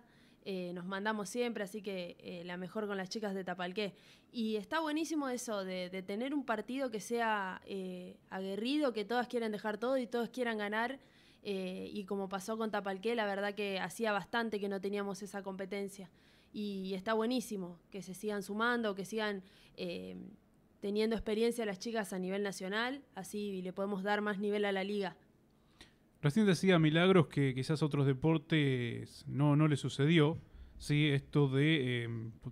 eh, 0.51 0.73
nos 0.73 0.87
mandamos 0.87 1.29
siempre, 1.29 1.63
así 1.63 1.83
que 1.83 2.17
eh, 2.21 2.43
la 2.47 2.57
mejor 2.57 2.87
con 2.87 2.97
las 2.97 3.11
chicas 3.11 3.35
de 3.35 3.45
Tapalqué. 3.45 3.93
Y 4.33 4.57
está 4.57 4.81
buenísimo 4.81 5.29
eso 5.29 5.63
de, 5.63 5.91
de 5.91 6.03
tener 6.03 6.33
un 6.33 6.43
partido 6.47 6.91
que 6.91 7.01
sea 7.01 7.61
eh, 7.67 8.17
aguerrido, 8.31 8.95
que 8.95 9.05
todas 9.05 9.29
quieran 9.29 9.53
dejar 9.53 9.77
todo 9.77 9.99
y 9.99 10.07
todos 10.07 10.31
quieran 10.31 10.57
ganar. 10.57 11.01
eh, 11.43 11.91
y 11.93 12.05
como 12.05 12.31
pasó 12.31 12.57
con 12.57 12.71
Tapalqué, 12.71 13.15
la 13.15 13.27
verdad 13.27 13.55
que 13.55 13.79
hacía 13.79 14.11
bastante 14.13 14.59
que 14.59 14.71
no 14.71 14.81
teníamos 14.81 15.23
esa 15.23 15.43
competencia. 15.43 16.09
Y 16.51 16.95
está 16.95 17.13
buenísimo 17.13 17.79
que 17.91 18.01
se 18.01 18.15
sigan 18.15 18.43
sumando, 18.43 18.95
que 18.95 19.05
sigan... 19.05 19.43
teniendo 20.81 21.15
experiencia 21.17 21.67
las 21.67 21.79
chicas 21.79 22.13
a 22.13 22.19
nivel 22.19 22.43
nacional, 22.43 23.03
así 23.15 23.61
le 23.63 23.73
podemos 23.73 24.03
dar 24.03 24.21
más 24.23 24.39
nivel 24.39 24.65
a 24.65 24.73
la 24.73 24.83
liga. 24.83 25.17
Recién 26.21 26.47
decía 26.47 26.79
Milagros 26.81 27.29
que 27.29 27.55
quizás 27.55 27.83
otros 27.83 28.05
deportes 28.05 29.25
no, 29.29 29.55
no 29.55 29.69
le 29.69 29.77
sucedió, 29.77 30.37
¿sí? 30.77 31.07
Esto 31.07 31.49
de 31.49 32.05
eh, 32.05 32.09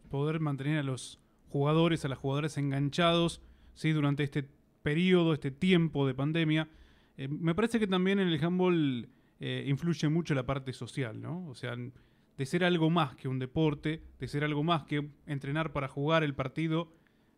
poder 0.09 0.39
mantener 0.39 0.79
a 0.79 0.83
los 0.85 1.19
jugadores, 1.49 2.05
a 2.05 2.09
las 2.09 2.19
jugadoras 2.19 2.59
enganchados, 2.59 3.43
¿sí? 3.75 3.91
Durante 3.91 4.23
este 4.23 4.49
periodo, 4.83 5.35
este 5.35 5.51
tiempo 5.51 6.07
de 6.07 6.15
pandemia. 6.15 6.69
Eh, 7.17 7.27
me 7.27 7.57
parece 7.57 7.81
que 7.81 7.89
también 7.89 8.21
en 8.21 8.29
el 8.29 8.45
handball 8.45 9.09
eh, 9.41 9.65
influye 9.67 10.09
mucho 10.09 10.35
la 10.35 10.47
parte 10.47 10.73
social, 10.73 11.21
¿no? 11.21 11.49
O 11.49 11.57
sea, 11.57 11.75
de 11.77 12.47
ser 12.47 12.63
algo 12.63 12.89
más 12.89 13.17
que 13.17 13.27
un 13.27 13.41
deporte, 13.41 14.01
de 14.21 14.29
ser 14.29 14.45
algo 14.45 14.63
más 14.63 14.85
que 14.85 15.09
entrenar 15.27 15.73
para 15.73 15.89
jugar 15.89 16.23
el 16.23 16.35
partido, 16.35 16.93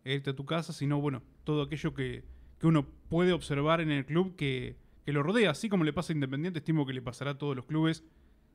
irte 0.05 0.31
a 0.31 0.37
tu 0.37 0.45
casa, 0.45 0.75
sino, 0.75 1.01
bueno, 1.01 1.23
todo 1.45 1.63
aquello 1.63 1.95
que, 1.95 2.25
que 2.59 2.67
uno 2.67 2.87
puede 3.09 3.33
observar 3.33 3.81
en 3.81 3.91
el 3.91 4.05
club 4.05 4.37
que, 4.37 4.77
que, 5.09 5.13
lo 5.15 5.23
rodea, 5.23 5.53
así 5.53 5.71
como 5.71 5.85
le 5.85 5.95
pasa 5.95 6.13
a 6.13 6.15
Independiente, 6.15 6.59
estimo 6.59 6.85
que 6.85 6.93
le 6.93 7.01
pasará 7.01 7.31
a 7.31 7.39
todos 7.39 7.57
los 7.57 7.65
clubes 7.65 8.05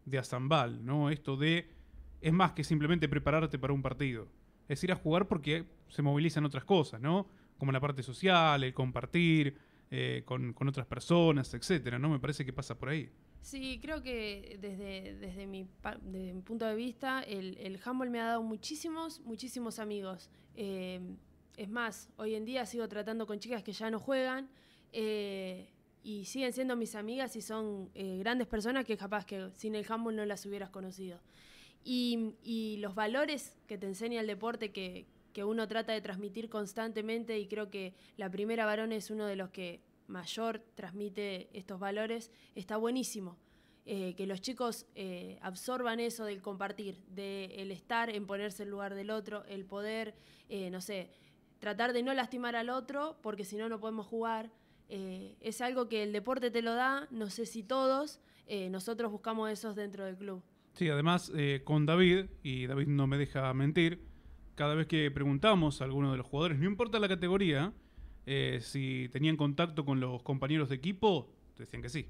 de 0.05 0.19
Azambal, 0.19 0.85
¿no? 0.85 1.09
Esto 1.09 1.35
de, 1.35 1.67
es 2.21 2.31
más 2.31 2.51
que 2.51 2.63
simplemente 2.63 3.09
prepararte 3.09 3.57
para 3.57 3.73
un 3.73 3.81
partido, 3.81 4.27
es 4.67 4.83
ir 4.83 4.91
a 4.91 4.95
jugar 4.95 5.27
porque 5.27 5.65
se 5.89 6.03
movilizan 6.03 6.45
otras 6.45 6.63
cosas, 6.63 7.01
¿no? 7.01 7.27
Como 7.57 7.71
la 7.71 7.79
parte 7.79 8.03
social, 8.03 8.63
el 8.63 8.71
compartir 8.71 9.57
eh, 9.89 10.21
con, 10.25 10.53
con, 10.53 10.67
otras 10.67 10.85
personas, 10.85 11.51
etcétera, 11.55 11.97
¿no? 11.97 12.09
Me 12.09 12.19
parece 12.19 12.45
que 12.45 12.53
pasa 12.53 12.77
por 12.77 12.89
ahí. 12.89 13.09
Sí, 13.41 13.79
creo 13.81 14.03
que 14.03 14.59
desde, 14.61 15.15
desde, 15.15 15.47
mi, 15.47 15.65
punto 16.43 16.67
de 16.67 16.75
vista, 16.75 17.23
el, 17.23 17.57
el 17.57 17.79
handball 17.83 18.11
me 18.11 18.19
ha 18.19 18.25
dado 18.25 18.43
muchísimos, 18.43 19.21
muchísimos 19.21 19.79
amigos. 19.79 20.29
Eh, 20.53 21.01
es 21.57 21.69
más, 21.69 22.11
hoy 22.17 22.35
en 22.35 22.45
día 22.45 22.67
sigo 22.67 22.87
tratando 22.87 23.25
con 23.25 23.39
chicas 23.39 23.63
que 23.63 23.71
ya 23.71 23.89
no 23.89 23.99
juegan 23.99 24.49
eh, 24.95 25.72
y 26.03 26.25
siguen 26.25 26.51
siendo 26.51 26.75
mis 26.75 26.95
amigas 26.95 27.35
y 27.35 27.41
son 27.41 27.89
eh, 27.95 28.17
grandes 28.19 28.47
personas 28.47 28.85
que 28.85 28.97
capaz 28.97 29.25
que 29.25 29.49
sin 29.55 29.73
el 29.73 29.85
handball 29.87 30.15
no 30.15 30.25
las 30.25 30.45
hubieras 30.45 30.69
conocido. 30.69 31.19
Y, 31.83 32.33
y 32.43 32.77
los 32.77 32.93
valores 32.93 33.57
que 33.67 33.77
te 33.77 33.87
enseña 33.87 34.21
el 34.21 34.27
deporte 34.27 34.71
que, 34.71 35.07
que, 35.33 35.43
uno 35.43 35.67
trata 35.67 35.93
de 35.93 36.01
transmitir 36.01 36.49
constantemente 36.49 37.39
y 37.39 37.47
creo 37.47 37.69
que 37.69 37.93
la 38.17 38.29
primera 38.29 38.65
varón 38.65 38.91
es 38.91 39.09
uno 39.09 39.25
de 39.25 39.35
los 39.35 39.49
que 39.49 39.81
mayor 40.07 40.61
transmite 40.75 41.49
estos 41.53 41.79
valores, 41.79 42.31
está 42.55 42.77
buenísimo. 42.77 43.37
Eh, 43.85 44.13
que 44.15 44.27
los 44.27 44.39
chicos 44.39 44.85
eh, 44.95 45.37
absorban 45.41 45.99
eso 45.99 46.23
del 46.23 46.41
compartir, 46.41 47.03
del 47.07 47.69
estar 47.71 48.09
en 48.09 48.25
ponerse 48.25 48.63
en 48.63 48.69
lugar 48.69 48.95
del 48.95 49.09
otro, 49.09 49.43
el 49.45 49.65
poder, 49.65 50.15
no 50.71 50.79
sé, 50.79 51.09
tratar 51.59 51.91
de 51.91 52.03
no 52.03 52.13
lastimar 52.13 52.55
al 52.55 52.69
otro, 52.69 53.17
porque 53.21 53.43
si 53.43 53.57
no, 53.57 53.67
no 53.67 53.79
podemos 53.79 54.05
jugar. 54.05 54.51
Eh, 54.95 55.35
es 55.41 55.59
algo 55.61 55.89
que 55.89 56.03
el 56.03 56.13
deporte 56.13 56.51
te 56.51 56.61
lo 56.61 56.75
da, 56.75 57.07
no 57.09 57.31
sé 57.31 57.47
si 57.47 57.63
todos, 57.63 58.21
eh, 58.45 58.69
nosotros 58.69 59.11
buscamos 59.11 59.49
esos 59.49 59.75
dentro 59.75 60.05
del 60.05 60.15
club. 60.15 60.43
Sí, 60.73 60.87
además 60.87 61.31
eh, 61.35 61.61
con 61.63 61.87
David, 61.87 62.25
y 62.43 62.67
David 62.67 62.85
no 62.89 63.07
me 63.07 63.17
deja 63.17 63.51
mentir, 63.55 64.03
cada 64.53 64.75
vez 64.75 64.85
que 64.85 65.09
preguntamos 65.09 65.81
a 65.81 65.85
alguno 65.85 66.11
de 66.11 66.17
los 66.17 66.27
jugadores, 66.27 66.59
no 66.59 66.65
importa 66.65 66.99
la 66.99 67.07
categoría, 67.07 67.73
si 68.59 69.09
tenían 69.11 69.35
contacto 69.35 69.83
con 69.83 69.99
los 69.99 70.21
compañeros 70.21 70.69
de 70.69 70.75
equipo, 70.75 71.33
decían 71.57 71.81
que 71.81 71.89
sí. 71.89 72.05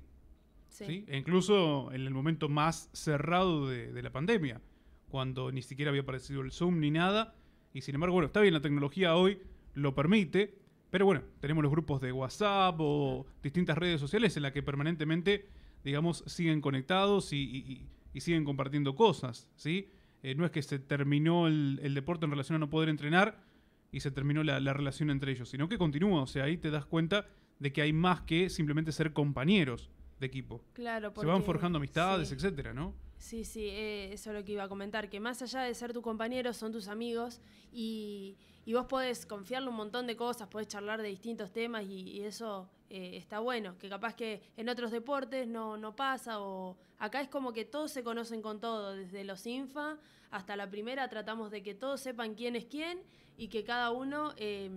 Sí. 0.67 0.85
¿sí? 0.85 1.05
E 1.07 1.17
incluso 1.17 1.89
en 1.93 2.01
el 2.01 2.13
momento 2.13 2.49
más 2.49 2.89
cerrado 2.91 3.69
de, 3.69 3.93
de, 3.93 4.01
la 4.03 4.11
pandemia, 4.11 4.59
cuando 5.07 5.53
ni 5.53 5.61
siquiera 5.61 5.87
había 5.87 6.01
aparecido 6.01 6.41
el 6.41 6.51
Zoom 6.51 6.81
ni 6.81 6.91
nada, 6.91 7.33
y 7.73 7.79
sin 7.79 7.95
embargo, 7.95 8.15
bueno, 8.15 8.27
está 8.27 8.41
bien, 8.41 8.53
la 8.53 8.61
tecnología 8.61 9.15
hoy 9.15 9.39
lo 9.73 9.95
permite, 9.95 10.62
pero 10.93 11.07
bueno, 11.07 11.23
tenemos 11.39 11.63
los 11.63 11.71
grupos 11.71 12.01
de 12.01 12.11
WhatsApp 12.11 12.75
o 12.77 13.25
distintas 13.41 13.75
redes 13.75 13.99
sociales 13.99 14.37
en 14.37 14.43
las 14.43 14.51
que 14.51 14.61
permanentemente, 14.61 15.49
digamos, 15.83 16.23
siguen 16.27 16.61
conectados 16.61 17.33
y, 17.33 17.37
y, 17.37 17.87
y 18.13 18.21
siguen 18.21 18.45
compartiendo 18.45 18.95
cosas, 18.95 19.49
¿sí? 19.55 19.89
Eh, 20.21 20.35
no 20.35 20.45
es 20.45 20.51
que 20.51 20.61
se 20.61 20.77
terminó 20.77 21.47
el, 21.47 21.79
el, 21.81 21.95
deporte 21.95 22.25
en 22.25 22.29
relación 22.29 22.57
a 22.57 22.59
no 22.59 22.69
poder 22.69 22.89
entrenar 22.89 23.43
y 23.91 24.01
se 24.01 24.11
terminó 24.11 24.43
la, 24.43 24.59
la 24.59 24.71
relación 24.71 25.09
entre 25.09 25.31
ellos, 25.31 25.49
sino 25.49 25.67
que 25.67 25.79
continúa, 25.79 26.21
o 26.21 26.27
sea, 26.27 26.43
ahí 26.43 26.57
te 26.57 26.69
das 26.69 26.85
cuenta 26.85 27.25
de 27.57 27.73
que 27.73 27.81
hay 27.81 27.91
más 27.91 28.21
que 28.21 28.51
simplemente 28.51 28.91
ser 28.91 29.13
compañeros 29.13 29.89
de 30.19 30.27
equipo. 30.27 30.63
Claro, 30.73 31.11
porque, 31.11 31.27
Se 31.27 31.33
van 31.33 31.43
forjando 31.43 31.77
amistades, 31.77 32.27
sí. 32.27 32.35
etcétera, 32.35 32.71
¿no? 32.71 32.93
Sí, 33.17 33.45
sí, 33.45 33.67
eh, 33.67 34.13
eso 34.13 34.29
es 34.29 34.35
lo 34.35 34.45
que 34.45 34.51
iba 34.51 34.65
a 34.65 34.69
comentar, 34.69 35.09
que 35.09 35.19
más 35.19 35.41
allá 35.41 35.61
de 35.61 35.73
ser 35.73 35.91
tu 35.91 36.03
compañero, 36.03 36.53
son 36.53 36.71
tus 36.71 36.87
amigos 36.87 37.41
y, 37.71 38.37
y 38.65 38.73
vos 38.73 38.85
podés 38.85 39.25
confiarle 39.25 39.69
un 39.69 39.75
montón 39.75 40.07
de 40.07 40.15
cosas, 40.15 40.47
podés 40.47 40.67
charlar 40.67 41.01
de 41.01 41.09
distintos 41.09 41.51
temas 41.51 41.83
y, 41.85 42.21
eso 42.21 42.69
eh, 42.89 43.17
está 43.17 43.39
bueno, 43.39 43.77
que 43.77 43.89
capaz 43.89 44.15
que 44.15 44.41
en 44.55 44.69
otros 44.69 44.91
deportes 44.91 45.47
no, 45.47 45.77
no 45.77 45.95
pasa 45.95 46.39
o 46.39 46.77
acá 46.99 47.21
es 47.21 47.27
como 47.27 47.51
que 47.51 47.65
todos 47.65 47.91
se 47.91 48.03
conocen 48.03 48.41
con 48.41 48.59
todo, 48.59 48.95
desde 48.95 49.23
los 49.23 49.45
infa 49.45 49.97
hasta 50.31 50.55
la 50.55 50.69
primera 50.69 51.09
tratamos 51.09 51.51
de 51.51 51.61
que 51.61 51.75
todos 51.75 52.01
sepan 52.01 52.35
quién 52.35 52.55
es 52.55 52.65
quién 52.65 53.01
y 53.37 53.47
que 53.47 53.63
cada 53.63 53.91
uno... 53.91 54.33
Eh, 54.37 54.69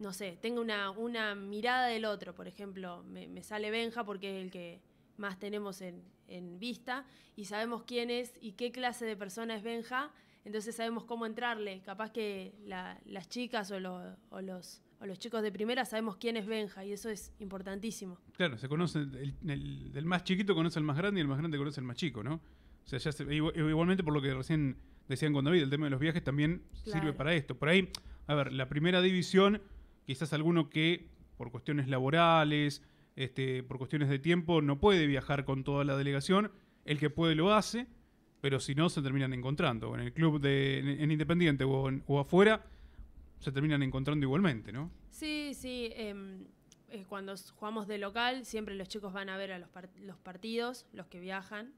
no 0.00 0.14
sé, 0.14 0.38
tenga 0.40 0.62
una, 0.62 0.90
una, 0.90 1.34
mirada 1.34 1.86
del 1.86 2.06
otro. 2.06 2.34
Por 2.34 2.48
ejemplo, 2.48 3.02
me, 3.04 3.28
me, 3.28 3.42
sale 3.42 3.70
Benja 3.70 4.02
porque 4.02 4.38
es 4.38 4.44
el 4.44 4.50
que 4.50 4.80
más 5.18 5.38
tenemos 5.38 5.82
en, 5.82 6.02
en, 6.26 6.58
vista 6.58 7.04
y 7.36 7.44
sabemos 7.44 7.82
quién 7.82 8.10
es 8.10 8.32
y 8.40 8.52
qué 8.52 8.72
clase 8.72 9.04
de 9.04 9.14
persona 9.14 9.54
es 9.56 9.62
Benja, 9.62 10.10
entonces 10.44 10.74
sabemos 10.74 11.04
cómo 11.04 11.26
entrarle. 11.26 11.82
Capaz 11.82 12.10
que 12.10 12.54
la, 12.64 12.98
las 13.04 13.28
chicas 13.28 13.70
o, 13.70 13.80
lo, 13.80 14.16
o, 14.30 14.40
los, 14.40 14.82
o, 15.00 15.06
los, 15.06 15.18
chicos 15.18 15.42
de 15.42 15.52
primera 15.52 15.84
sabemos 15.84 16.16
quién 16.16 16.36
es 16.36 16.46
Benja 16.46 16.84
y 16.84 16.92
eso 16.92 17.10
es 17.10 17.32
importantísimo. 17.38 18.18
Claro, 18.32 18.58
se 18.58 18.68
conoce, 18.68 19.00
el, 19.00 19.34
el, 19.46 19.92
el 19.94 20.04
más 20.04 20.24
chiquito 20.24 20.54
conoce 20.54 20.78
al 20.78 20.84
más 20.84 20.96
grande 20.96 21.20
y 21.20 21.22
el 21.22 21.28
más 21.28 21.38
grande 21.38 21.58
conoce 21.58 21.80
al 21.80 21.86
más 21.86 21.96
chico, 21.96 22.22
¿no? 22.22 22.34
O 22.34 22.88
sea, 22.88 22.98
ya 22.98 23.12
se, 23.12 23.24
igualmente 23.34 24.02
por 24.02 24.12
lo 24.12 24.22
que 24.22 24.34
recién 24.34 24.76
decían 25.08 25.32
con 25.32 25.44
David, 25.44 25.62
el 25.62 25.70
tema 25.70 25.86
de 25.86 25.90
los 25.90 26.00
viajes 26.00 26.24
también 26.24 26.62
claro. 26.84 27.00
sirve 27.00 27.12
para 27.12 27.34
esto. 27.34 27.56
Por 27.56 27.68
ahí, 27.68 27.90
a 28.26 28.34
ver, 28.34 28.52
la 28.52 28.68
primera 28.68 29.00
división 29.02 29.60
quizás 30.06 30.32
alguno 30.32 30.70
que 30.70 31.08
por 31.36 31.50
cuestiones 31.50 31.88
laborales, 31.88 32.82
este, 33.16 33.62
por 33.62 33.78
cuestiones 33.78 34.08
de 34.08 34.18
tiempo, 34.18 34.60
no 34.62 34.80
puede 34.80 35.06
viajar 35.06 35.44
con 35.44 35.64
toda 35.64 35.84
la 35.84 35.96
delegación. 35.96 36.50
El 36.84 36.98
que 36.98 37.10
puede 37.10 37.34
lo 37.34 37.52
hace, 37.52 37.86
pero 38.40 38.60
si 38.60 38.74
no, 38.74 38.88
se 38.88 39.02
terminan 39.02 39.32
encontrando. 39.32 39.94
En 39.94 40.00
el 40.00 40.12
club 40.12 40.40
de, 40.40 40.78
en, 40.78 40.88
en 40.88 41.10
Independiente 41.10 41.64
o, 41.64 41.88
en, 41.88 42.02
o, 42.06 42.20
afuera, 42.20 42.64
se 43.38 43.52
terminan 43.52 43.82
encontrando 43.82 44.24
igualmente, 44.24 44.72
¿no? 44.72 44.90
Sí, 45.10 45.52
sí. 45.54 45.90
Eh, 45.94 46.44
eh, 46.88 47.04
cuando 47.08 47.34
jugamos 47.54 47.86
de 47.86 47.98
local, 47.98 48.44
siempre 48.44 48.74
los 48.74 48.88
chicos 48.88 49.12
van 49.12 49.28
a 49.28 49.36
ver 49.36 49.52
a 49.52 49.58
los, 49.58 49.68
los 50.02 50.18
partidos, 50.18 50.86
los 50.92 51.06
que 51.06 51.20
viajan, 51.20 51.72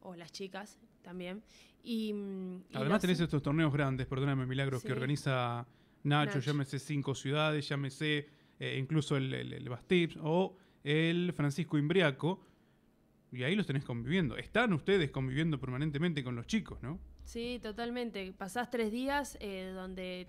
o 0.00 0.14
las 0.14 0.32
chicas 0.32 0.78
también. 1.02 1.42
Y, 1.82 2.12
y 2.68 2.76
Además 2.76 2.96
los... 2.96 3.00
tenés 3.00 3.20
estos 3.20 3.42
torneos 3.42 3.72
grandes, 3.72 4.06
perdóname 4.06 4.46
Milagros, 4.46 4.82
sí. 4.82 4.88
que 4.88 4.92
organiza 4.92 5.66
Nacho, 6.02 6.36
Nacho, 6.36 6.40
llámese 6.40 6.78
cinco 6.78 7.14
ciudades, 7.14 7.68
llámese 7.68 8.28
eh, 8.58 8.76
incluso 8.78 9.16
el, 9.16 9.32
el, 9.32 9.52
el, 9.52 9.68
Bastips 9.68 10.18
o 10.20 10.56
el 10.84 11.32
Francisco 11.32 11.78
Imbriaco, 11.78 12.40
y 13.32 13.42
ahí 13.42 13.54
los 13.54 13.66
tenés 13.66 13.84
conviviendo. 13.84 14.36
Están 14.36 14.72
ustedes 14.72 15.10
conviviendo 15.10 15.58
permanentemente 15.60 16.24
con 16.24 16.34
los 16.34 16.46
chicos, 16.46 16.82
¿no? 16.82 16.98
Sí, 17.24 17.60
totalmente. 17.62 18.32
Pasás 18.32 18.70
tres 18.70 18.90
días 18.90 19.36
eh, 19.40 19.72
donde 19.74 20.26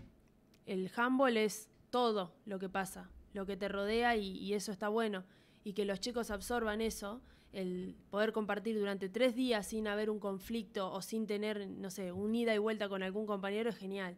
el 0.65 0.91
handball 0.95 1.37
es 1.37 1.69
todo 1.89 2.35
lo 2.45 2.59
que 2.59 2.69
pasa, 2.69 3.09
lo 3.33 3.45
que 3.45 3.57
te 3.57 3.67
rodea 3.69 4.15
y, 4.17 4.37
y, 4.37 4.53
eso 4.53 4.71
está 4.71 4.89
bueno. 4.89 5.23
Y 5.63 5.73
que 5.73 5.85
los 5.85 5.99
chicos 5.99 6.29
absorban 6.29 6.81
eso, 6.81 7.21
el 7.53 7.95
poder 8.09 8.33
compartir 8.33 8.77
durante 8.77 9.09
tres 9.09 9.35
días 9.35 9.67
sin 9.67 9.87
haber 9.87 10.09
un 10.09 10.19
conflicto 10.19 10.91
o 10.91 11.01
sin 11.01 11.25
tener, 11.25 11.67
no 11.67 11.89
sé, 11.89 12.11
un 12.11 12.35
ida 12.35 12.53
y 12.53 12.57
vuelta 12.57 12.89
con 12.89 13.01
algún 13.01 13.25
compañero 13.25 13.69
es 13.69 13.77
genial. 13.77 14.17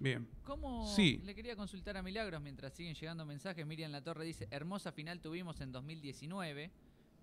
Bien. 0.00 0.28
¿Cómo 0.44 0.86
sí. 0.86 1.20
le 1.24 1.34
quería 1.34 1.56
consultar 1.56 1.96
a 1.96 2.02
Milagros 2.02 2.40
mientras 2.40 2.72
siguen 2.72 2.94
llegando 2.94 3.26
mensajes? 3.26 3.66
Miriam 3.66 3.90
La 3.90 4.02
Torre 4.02 4.24
dice, 4.24 4.46
hermosa 4.50 4.92
final 4.92 5.20
tuvimos 5.20 5.60
en 5.60 5.72
2019. 5.72 6.70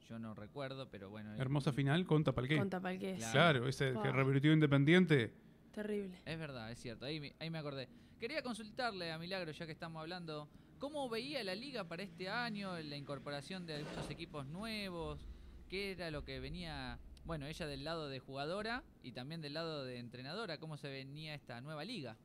Yo 0.09 0.19
no 0.19 0.33
recuerdo, 0.33 0.89
pero 0.89 1.09
bueno. 1.09 1.33
Hermosa 1.35 1.71
final 1.71 2.05
con 2.05 2.23
Tapalqué. 2.23 2.57
Con 2.57 2.69
Tapalqué. 2.69 3.15
Claro, 3.15 3.31
claro 3.31 3.67
ese 3.67 3.91
wow. 3.91 4.03
que 4.03 4.11
revirtió 4.11 4.53
Independiente. 4.53 5.33
Terrible. 5.71 6.21
Es 6.25 6.39
verdad, 6.39 6.71
es 6.71 6.79
cierto. 6.79 7.05
Ahí, 7.05 7.33
ahí 7.39 7.49
me 7.49 7.57
acordé. 7.57 7.89
Quería 8.19 8.41
consultarle 8.41 9.11
a 9.11 9.17
Milagros, 9.17 9.57
ya 9.57 9.65
que 9.65 9.71
estamos 9.71 9.99
hablando, 9.99 10.47
¿cómo 10.79 11.09
veía 11.09 11.43
la 11.43 11.55
liga 11.55 11.83
para 11.83 12.03
este 12.03 12.29
año? 12.29 12.77
La 12.79 12.95
incorporación 12.95 13.65
de 13.65 13.75
algunos 13.75 14.09
equipos 14.09 14.45
nuevos. 14.45 15.27
¿Qué 15.67 15.91
era 15.91 16.11
lo 16.11 16.23
que 16.23 16.39
venía 16.39 16.99
bueno, 17.25 17.47
ella 17.47 17.65
del 17.65 17.83
lado 17.83 18.07
de 18.07 18.19
jugadora 18.19 18.83
y 19.01 19.11
también 19.11 19.41
del 19.41 19.55
lado 19.55 19.83
de 19.83 19.97
entrenadora, 19.97 20.59
¿cómo 20.59 20.77
se 20.77 20.89
venía 20.89 21.33
esta 21.33 21.59
nueva 21.59 21.83
liga? 21.83 22.15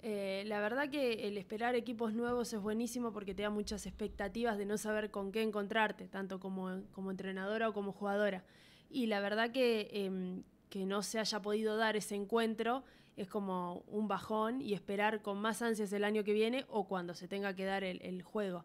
Eh, 0.00 0.44
la 0.46 0.60
verdad 0.60 0.88
que 0.88 1.26
el 1.26 1.36
esperar 1.36 1.74
equipos 1.74 2.14
nuevos 2.14 2.52
es 2.52 2.60
buenísimo 2.60 3.12
porque 3.12 3.34
te 3.34 3.42
da 3.42 3.50
muchas 3.50 3.86
expectativas 3.86 4.56
de 4.56 4.64
no 4.64 4.78
saber 4.78 5.10
con 5.10 5.32
qué 5.32 5.42
encontrarte, 5.42 6.06
tanto 6.06 6.38
como, 6.38 6.82
como 6.92 7.10
entrenadora 7.10 7.68
o 7.68 7.72
como 7.72 7.92
jugadora. 7.92 8.44
Y 8.90 9.06
la 9.06 9.20
verdad 9.20 9.50
que, 9.50 9.88
eh, 9.92 10.42
que 10.70 10.86
no 10.86 11.02
se 11.02 11.18
haya 11.18 11.42
podido 11.42 11.76
dar 11.76 11.96
ese 11.96 12.14
encuentro 12.14 12.84
es 13.16 13.28
como 13.28 13.82
un 13.88 14.06
bajón 14.06 14.62
y 14.62 14.74
esperar 14.74 15.22
con 15.22 15.40
más 15.40 15.60
ansias 15.60 15.92
el 15.92 16.04
año 16.04 16.22
que 16.22 16.32
viene 16.32 16.64
o 16.68 16.86
cuando 16.86 17.14
se 17.14 17.26
tenga 17.26 17.54
que 17.54 17.64
dar 17.64 17.82
el, 17.82 18.22
juego. 18.22 18.64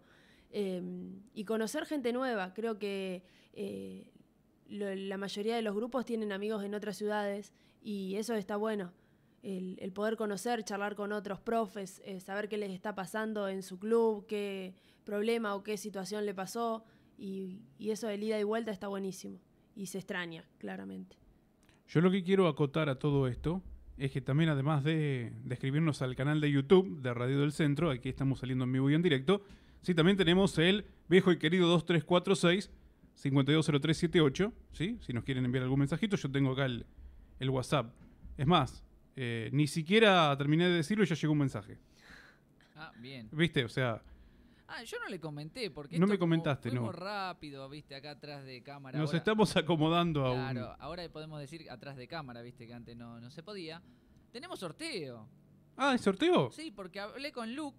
em, 0.51 1.23
y 1.33 1.45
conocer 1.45 1.85
gente 1.87 2.13
nueva. 2.13 2.53
Creo 2.53 2.77
que 2.77 3.23
eh, 3.53 4.11
la 4.67 5.17
mayoría 5.17 5.55
de 5.55 5.63
los 5.63 5.75
grupos 5.75 6.05
tienen 6.05 6.31
amigos 6.31 6.63
en 6.63 6.75
otras 6.75 6.97
ciudades 6.97 7.51
y 7.81 8.15
eso 8.17 8.35
está 8.35 8.55
bueno. 8.55 8.93
El, 9.43 9.91
poder 9.91 10.15
conocer, 10.15 10.63
charlar 10.63 10.95
con 10.95 11.11
otros 11.11 11.41
profes, 11.41 12.01
eh, 12.05 12.21
saber 12.21 12.47
qué 12.47 12.57
les 12.57 12.71
está 12.71 12.95
pasando 12.95 13.49
en 13.49 13.61
su 13.61 13.77
club, 13.77 14.25
qué 14.25 14.73
problema 15.03 15.53
o 15.53 15.63
qué 15.63 15.75
situación 15.75 16.25
le 16.25 16.33
pasó. 16.33 16.85
Y, 17.17 17.61
eso 17.79 18.07
de 18.07 18.15
ida 18.15 18.39
y 18.39 18.43
vuelta 18.43 18.71
está 18.71 18.87
buenísimo. 18.87 19.39
Y 19.75 19.87
se 19.87 19.97
extraña, 19.97 20.45
claramente. 20.59 21.17
Yo 21.89 21.99
lo 21.99 22.09
que 22.09 22.23
quiero 22.23 22.47
acotar 22.47 22.87
a 22.87 22.97
todo 22.97 23.27
esto 23.27 23.61
es 23.97 24.11
que 24.11 24.21
también 24.21 24.49
además 24.49 24.83
de, 24.83 25.33
de 25.43 25.53
escribirnos 25.53 26.01
al 26.01 26.15
canal 26.15 26.39
de 26.39 26.49
YouTube 26.49 27.01
de 27.01 27.13
Radio 27.13 27.41
del 27.41 27.51
Centro, 27.51 27.91
aquí 27.91 28.07
estamos 28.07 28.39
saliendo 28.39 28.63
en 28.63 28.71
vivo 28.71 28.89
y 28.89 28.95
en 28.95 29.01
directo, 29.01 29.43
sí, 29.81 29.93
también 29.93 30.15
tenemos 30.15 30.57
el 30.57 30.85
viejo 31.09 31.31
y 31.31 31.37
querido 31.37 31.67
2346 31.67 32.71
520378, 33.15 34.53
¿sí? 34.71 34.97
Si 35.01 35.13
nos 35.13 35.25
quieren 35.25 35.45
enviar 35.45 35.63
algún 35.63 35.79
mensajito, 35.79 36.15
yo 36.15 36.31
tengo 36.31 36.53
acá 36.53 36.65
el 36.65 37.49
WhatsApp. 37.49 37.93
Es 38.37 38.47
más, 38.47 38.83
eh, 39.15 39.49
ni 39.53 39.67
siquiera 39.67 40.35
terminé 40.37 40.67
de 40.69 40.75
decirlo 40.77 41.03
y 41.03 41.07
ya 41.07 41.15
llegó 41.15 41.33
un 41.33 41.39
mensaje. 41.39 41.77
Ah, 42.75 42.91
bien. 42.99 43.29
¿Viste? 43.31 43.63
O 43.65 43.69
sea, 43.69 44.01
Ah, 44.67 44.81
yo 44.83 44.97
no 44.99 45.07
le 45.07 45.19
comenté 45.19 45.69
porque 45.69 45.99
No 45.99 46.05
esto 46.05 46.13
me 46.13 46.17
como 46.17 46.31
comentaste, 46.31 46.69
fue 46.69 46.79
no. 46.79 46.85
muy 46.85 46.93
rápido, 46.93 47.69
viste, 47.69 47.93
acá 47.93 48.11
atrás 48.11 48.43
de 48.43 48.63
cámara. 48.63 48.97
nos 48.97 49.09
ahora- 49.09 49.17
estamos 49.19 49.55
acomodando 49.55 50.25
a 50.25 50.33
Claro, 50.33 50.69
un... 50.75 50.81
ahora 50.81 51.07
podemos 51.09 51.39
decir 51.39 51.69
atrás 51.69 51.95
de 51.95 52.07
cámara, 52.07 52.41
viste, 52.41 52.65
que 52.65 52.73
antes 52.73 52.97
no, 52.97 53.19
no 53.19 53.29
se 53.29 53.43
podía. 53.43 53.83
Tenemos 54.31 54.59
sorteo. 54.59 55.27
Ah, 55.77 55.93
¿es 55.93 56.01
sorteo? 56.01 56.49
Sí, 56.51 56.71
porque 56.71 56.99
hablé 56.99 57.31
con 57.31 57.53
Luke, 57.53 57.77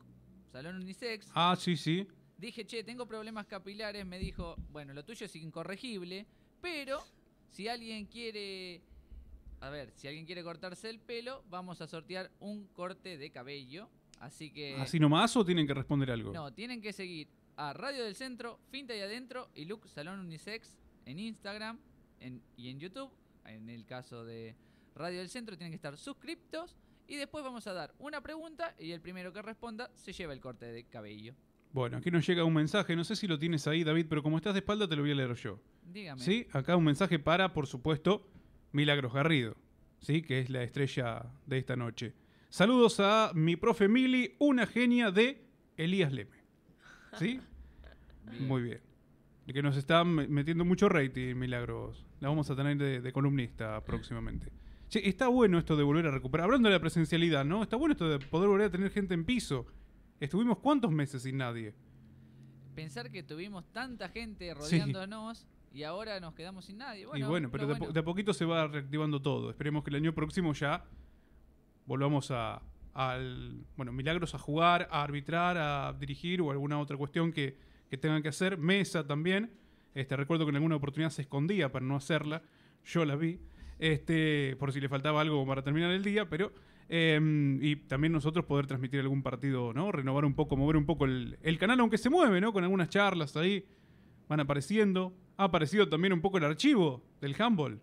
Salón 0.52 0.76
Unisex. 0.76 1.28
Ah, 1.34 1.56
sí, 1.58 1.76
sí. 1.76 2.06
Dije, 2.38 2.64
che, 2.64 2.84
tengo 2.84 3.06
problemas 3.06 3.46
capilares. 3.46 4.06
Me 4.06 4.18
dijo, 4.20 4.54
bueno, 4.70 4.92
lo 4.92 5.04
tuyo 5.04 5.26
es 5.26 5.34
incorregible, 5.34 6.26
pero 6.60 7.00
si 7.48 7.66
alguien 7.66 8.06
quiere. 8.06 8.82
A 9.64 9.70
ver, 9.70 9.92
si 9.94 10.06
alguien 10.08 10.26
quiere 10.26 10.42
cortarse 10.42 10.90
el 10.90 11.00
pelo, 11.00 11.42
vamos 11.48 11.80
a 11.80 11.86
sortear 11.86 12.30
un 12.40 12.66
corte 12.68 13.16
de 13.16 13.30
cabello. 13.30 13.88
Así 14.20 14.50
que. 14.50 14.76
¿Así 14.76 14.98
nomás 15.00 15.36
o 15.36 15.44
tienen 15.44 15.66
que 15.66 15.74
responder 15.74 16.10
algo? 16.10 16.32
No, 16.32 16.52
tienen 16.52 16.80
que 16.82 16.92
seguir 16.92 17.28
a 17.56 17.72
Radio 17.72 18.04
del 18.04 18.14
Centro, 18.14 18.58
Finta 18.70 18.94
y 18.94 19.00
Adentro 19.00 19.48
y 19.54 19.64
Luke 19.64 19.88
Salón 19.88 20.20
Unisex 20.20 20.76
en 21.06 21.18
Instagram 21.18 21.78
en- 22.20 22.42
y 22.56 22.68
en 22.68 22.78
YouTube. 22.78 23.10
En 23.46 23.68
el 23.68 23.84
caso 23.86 24.24
de 24.24 24.54
Radio 24.94 25.18
del 25.18 25.28
Centro 25.28 25.56
tienen 25.56 25.72
que 25.72 25.76
estar 25.76 25.96
suscriptos 25.96 26.76
y 27.08 27.16
después 27.16 27.44
vamos 27.44 27.66
a 27.66 27.72
dar 27.72 27.94
una 27.98 28.20
pregunta 28.22 28.74
y 28.78 28.92
el 28.92 29.00
primero 29.00 29.32
que 29.32 29.42
responda 29.42 29.90
se 29.94 30.12
lleva 30.12 30.32
el 30.32 30.40
corte 30.40 30.66
de 30.66 30.84
cabello. 30.84 31.34
Bueno, 31.72 31.96
aquí 31.96 32.10
nos 32.10 32.24
llega 32.26 32.44
un 32.44 32.54
mensaje, 32.54 32.94
no 32.94 33.02
sé 33.04 33.16
si 33.16 33.26
lo 33.26 33.38
tienes 33.38 33.66
ahí, 33.66 33.82
David, 33.82 34.06
pero 34.08 34.22
como 34.22 34.36
estás 34.36 34.54
de 34.54 34.60
espalda 34.60 34.86
te 34.88 34.94
lo 34.94 35.02
voy 35.02 35.10
a 35.10 35.14
leer 35.16 35.34
yo. 35.34 35.58
Dígame. 35.92 36.20
Sí, 36.22 36.46
acá 36.52 36.76
un 36.76 36.84
mensaje 36.84 37.18
para, 37.18 37.52
por 37.52 37.66
supuesto, 37.66 38.26
Milagros 38.74 39.12
Garrido, 39.14 39.56
¿sí? 40.00 40.20
que 40.22 40.40
es 40.40 40.50
la 40.50 40.62
estrella 40.64 41.24
de 41.46 41.58
esta 41.58 41.76
noche. 41.76 42.12
Saludos 42.50 42.98
a 43.00 43.30
mi 43.34 43.56
profe 43.56 43.88
Mili, 43.88 44.34
una 44.38 44.66
genia 44.66 45.10
de 45.10 45.46
Elías 45.76 46.12
Leme. 46.12 46.36
¿Sí? 47.18 47.40
Bien. 48.30 48.46
Muy 48.48 48.62
bien. 48.62 48.80
Que 49.46 49.62
nos 49.62 49.76
está 49.76 50.02
me- 50.04 50.26
metiendo 50.26 50.64
mucho 50.64 50.88
rating, 50.88 51.34
Milagros. 51.36 52.04
La 52.20 52.28
vamos 52.28 52.50
a 52.50 52.56
tener 52.56 52.76
de, 52.76 53.00
de 53.00 53.12
columnista 53.12 53.80
próximamente. 53.84 54.50
Está 54.90 55.28
bueno 55.28 55.58
esto 55.58 55.76
de 55.76 55.82
volver 55.82 56.06
a 56.06 56.10
recuperar. 56.10 56.44
Hablando 56.46 56.68
de 56.68 56.74
la 56.74 56.80
presencialidad, 56.80 57.44
¿no? 57.44 57.62
Está 57.62 57.76
bueno 57.76 57.92
esto 57.92 58.08
de 58.08 58.18
poder 58.18 58.48
volver 58.48 58.66
a 58.66 58.70
tener 58.70 58.90
gente 58.90 59.14
en 59.14 59.24
piso. 59.24 59.66
Estuvimos 60.20 60.58
cuántos 60.58 60.90
meses 60.90 61.22
sin 61.22 61.36
nadie. 61.38 61.74
Pensar 62.74 63.10
que 63.10 63.22
tuvimos 63.22 63.64
tanta 63.72 64.08
gente 64.08 64.52
rodeándonos 64.54 65.46
y 65.74 65.82
ahora 65.82 66.20
nos 66.20 66.34
quedamos 66.34 66.64
sin 66.64 66.78
nadie. 66.78 67.04
Bueno, 67.06 67.26
y 67.26 67.28
bueno, 67.28 67.50
pero 67.50 67.66
de, 67.66 67.74
a 67.74 67.78
po- 67.78 67.92
de 67.92 68.00
a 68.00 68.02
poquito 68.04 68.32
se 68.32 68.44
va 68.44 68.66
reactivando 68.68 69.20
todo. 69.20 69.50
Esperemos 69.50 69.82
que 69.84 69.90
el 69.90 69.96
año 69.96 70.14
próximo 70.14 70.52
ya 70.54 70.84
volvamos 71.86 72.30
a 72.30 72.62
al 72.94 73.64
bueno 73.76 73.92
Milagros 73.92 74.34
a 74.36 74.38
jugar, 74.38 74.88
a 74.90 75.02
arbitrar, 75.02 75.56
a 75.58 75.92
dirigir 75.98 76.40
o 76.40 76.50
alguna 76.52 76.78
otra 76.78 76.96
cuestión 76.96 77.32
que, 77.32 77.56
que 77.90 77.98
tengan 77.98 78.22
que 78.22 78.28
hacer. 78.28 78.56
Mesa 78.56 79.04
también. 79.06 79.50
Este, 79.94 80.16
recuerdo 80.16 80.44
que 80.44 80.50
en 80.50 80.56
alguna 80.56 80.76
oportunidad 80.76 81.10
se 81.10 81.22
escondía 81.22 81.70
para 81.72 81.84
no 81.84 81.96
hacerla. 81.96 82.42
Yo 82.84 83.04
la 83.04 83.16
vi. 83.16 83.40
Este, 83.78 84.54
por 84.60 84.72
si 84.72 84.80
le 84.80 84.88
faltaba 84.88 85.20
algo 85.20 85.44
para 85.46 85.62
terminar 85.62 85.90
el 85.90 86.04
día, 86.04 86.28
pero 86.28 86.52
eh, 86.88 87.58
y 87.60 87.76
también 87.76 88.12
nosotros 88.12 88.44
poder 88.44 88.66
transmitir 88.68 89.00
algún 89.00 89.22
partido, 89.22 89.72
¿no? 89.72 89.90
Renovar 89.90 90.24
un 90.24 90.34
poco, 90.34 90.56
mover 90.56 90.76
un 90.76 90.86
poco 90.86 91.04
el, 91.06 91.36
el 91.42 91.58
canal, 91.58 91.80
aunque 91.80 91.98
se 91.98 92.10
mueve, 92.10 92.40
¿no? 92.40 92.52
Con 92.52 92.62
algunas 92.62 92.88
charlas 92.88 93.36
ahí 93.36 93.64
van 94.28 94.38
apareciendo. 94.40 95.12
Ha 95.36 95.44
aparecido 95.44 95.88
también 95.88 96.12
un 96.12 96.20
poco 96.20 96.38
el 96.38 96.44
archivo 96.44 97.02
del 97.20 97.34
handball, 97.40 97.80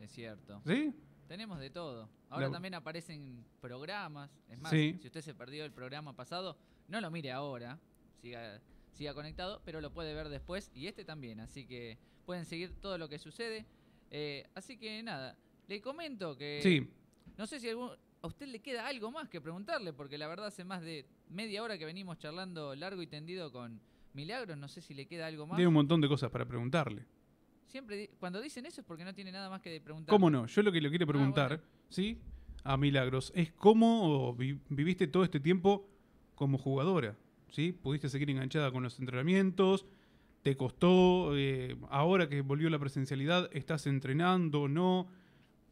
Es 0.00 0.10
cierto. 0.12 0.60
¿sí? 0.66 0.94
Tenemos 1.28 1.58
de 1.58 1.70
todo. 1.70 2.08
Ahora 2.30 2.46
La- 2.46 2.52
también 2.52 2.74
aparecen 2.74 3.44
programas. 3.60 4.30
Es 4.48 4.58
más, 4.58 4.70
Sí. 4.72 4.96
si 5.00 5.06
usted 5.06 5.20
se 5.20 5.34
perdió 5.34 5.64
el 5.64 5.72
programa 5.72 6.14
pasado, 6.14 6.56
no 6.88 7.00
lo 7.00 7.10
mire 7.10 7.30
ahora. 7.32 7.78
Siga, 8.20 8.60
siga 8.92 9.14
conectado, 9.14 9.60
pero 9.64 9.80
lo 9.80 9.92
puede 9.92 10.14
ver 10.14 10.28
después. 10.28 10.70
Y 10.74 10.86
este 10.86 11.04
también. 11.04 11.40
Así 11.40 11.66
que 11.66 11.98
pueden 12.26 12.44
seguir 12.46 12.72
todo 12.80 12.96
lo 12.98 13.08
que 13.08 13.18
sucede. 13.18 13.66
Eh, 14.10 14.46
así 14.54 14.76
que 14.78 15.02
nada, 15.02 15.36
le 15.68 15.80
comento 15.80 16.36
que. 16.36 16.60
Sí, 16.62 16.90
No 17.36 17.46
sé 17.46 17.58
si 17.58 17.68
algún- 17.68 17.90
a 18.22 18.26
usted 18.28 18.46
le 18.46 18.60
queda 18.60 18.86
algo 18.86 19.10
más 19.10 19.28
que 19.28 19.40
preguntarle, 19.40 19.92
porque 19.92 20.16
la 20.18 20.28
verdad 20.28 20.46
hace 20.46 20.62
más 20.64 20.82
de 20.82 21.04
media 21.28 21.62
hora 21.64 21.76
que 21.78 21.84
venimos 21.84 22.16
charlando 22.18 22.74
largo 22.76 23.02
y 23.02 23.08
tendido 23.08 23.50
con 23.50 23.80
Milagros. 24.14 24.56
No 24.56 24.68
sé 24.68 24.80
si 24.80 24.94
le 24.94 25.06
queda 25.06 25.26
algo 25.26 25.46
más. 25.46 25.56
tiene 25.56 25.68
un 25.68 25.74
montón 25.74 26.00
de 26.00 26.08
cosas 26.08 26.30
para 26.30 26.46
preguntarle. 26.46 27.04
Siempre 27.66 27.96
di- 27.96 28.08
cuando 28.18 28.40
dicen 28.40 28.64
eso 28.66 28.80
es 28.80 28.86
porque 28.86 29.04
no 29.04 29.14
tiene 29.14 29.32
nada 29.32 29.50
más 29.50 29.60
que 29.60 29.80
preguntar. 29.80 30.12
¿Cómo 30.12 30.30
no? 30.30 30.46
Yo 30.46 30.62
lo 30.62 30.70
que 30.72 30.80
le 30.80 30.88
quiero 30.90 31.06
preguntar, 31.06 31.48
bueno. 31.48 31.62
¿sí? 31.88 32.18
A 32.62 32.76
Milagros, 32.76 33.32
es 33.34 33.52
cómo 33.52 34.34
vi- 34.34 34.58
viviste 34.68 35.06
todo 35.08 35.24
este 35.24 35.40
tiempo 35.40 35.88
como 36.34 36.56
jugadora, 36.56 37.16
¿sí? 37.50 37.72
Pudiste 37.72 38.08
seguir 38.08 38.30
enganchada 38.30 38.70
con 38.72 38.82
los 38.84 38.98
entrenamientos, 39.00 39.86
te 40.42 40.56
costó, 40.56 41.36
eh, 41.36 41.76
ahora 41.90 42.28
que 42.28 42.40
volvió 42.42 42.70
la 42.70 42.78
presencialidad, 42.78 43.50
¿estás 43.52 43.86
entrenando 43.86 44.68
no? 44.68 45.08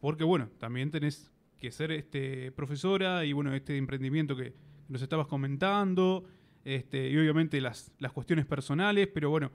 Porque 0.01 0.25
bueno, 0.25 0.49
también 0.59 0.91
tenés 0.91 1.31
que 1.57 1.71
ser 1.71 1.93
este, 1.93 2.51
profesora 2.53 3.25
y 3.25 3.33
bueno, 3.33 3.55
este 3.55 3.77
emprendimiento 3.77 4.35
que 4.37 4.53
nos 4.89 5.01
estabas 5.03 5.29
comentando, 5.29 6.25
este, 6.65 7.09
y 7.09 7.17
obviamente 7.17 7.61
las, 7.61 7.93
las 7.99 8.13
cuestiones 8.13 8.47
personales, 8.47 9.09
pero 9.09 9.31
bueno, 9.31 9.51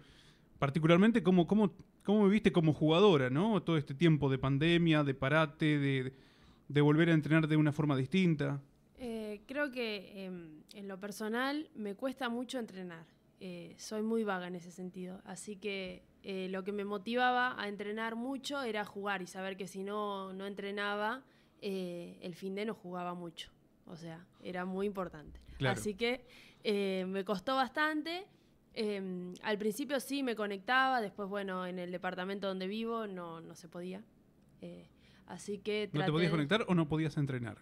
particularmente 0.60 1.24
cómo, 1.24 1.48
cómo, 1.48 1.74
cómo 2.04 2.26
viviste 2.26 2.52
como 2.52 2.74
jugadora, 2.74 3.30
¿no? 3.30 3.62
Todo 3.64 3.78
este 3.78 3.94
tiempo 3.94 4.30
de 4.30 4.38
pandemia, 4.38 5.04
de 5.04 5.14
parate, 5.14 5.78
de, 5.80 6.14
de 6.68 6.82
volver 6.82 7.10
a 7.10 7.14
entrenar 7.14 7.48
de 7.48 7.58
una 7.58 7.72
forma 7.72 7.96
distinta. 7.96 8.62
Eh, 9.00 9.42
creo 9.46 9.72
que 9.72 10.26
em, 10.26 10.64
en 10.74 10.88
lo 10.88 11.00
personal 11.00 11.70
me 11.76 11.96
cuesta 11.96 12.30
mucho 12.30 12.60
entrenar. 12.60 13.06
Eh, 13.40 13.76
soy 13.78 14.02
muy 14.02 14.24
vaga 14.24 14.48
en 14.48 14.56
ese 14.56 14.72
sentido. 14.72 15.22
Así 15.26 15.56
que 15.56 16.04
eh, 16.24 16.48
lo 16.50 16.64
que 16.64 16.72
me 16.72 16.84
motivaba 16.84 17.62
a 17.62 17.68
entrenar 17.68 18.16
mucho 18.16 18.64
era 18.64 18.84
jugar 18.84 19.22
y 19.22 19.28
saber 19.28 19.56
que 19.56 19.68
si 19.68 19.84
no, 19.84 20.34
no 20.34 20.46
entrenaba, 20.46 21.24
el 21.62 22.36
fin 22.36 22.54
de 22.56 22.66
no 22.66 22.74
jugaba 22.74 23.14
mucho. 23.14 23.52
O 23.86 23.96
sea, 23.96 24.26
era 24.44 24.66
muy 24.66 24.86
importante. 24.86 25.40
Claro. 25.58 25.80
Así 25.80 25.96
que 25.96 26.26
eh, 26.70 27.06
me 27.08 27.24
costó 27.24 27.56
bastante. 27.56 28.26
Em, 28.74 29.34
al 29.42 29.58
principio 29.58 30.00
sí 30.02 30.22
me 30.22 30.36
conectaba, 30.36 31.00
después, 31.02 31.30
bueno, 31.30 31.66
en 31.66 31.80
el 31.80 31.92
departamento 31.92 32.48
donde 32.48 32.68
vivo 32.68 33.08
no, 33.08 33.40
no 33.40 33.56
se 33.56 33.70
podía. 33.70 34.04
Eh, 34.62 34.90
así 35.28 35.60
que 35.60 35.90
¿No 35.94 36.04
te 36.04 36.12
podías 36.12 36.30
de- 36.30 36.36
conectar 36.38 36.66
o 36.68 36.76
no 36.76 36.88
podías 36.88 37.16
entrenar? 37.18 37.58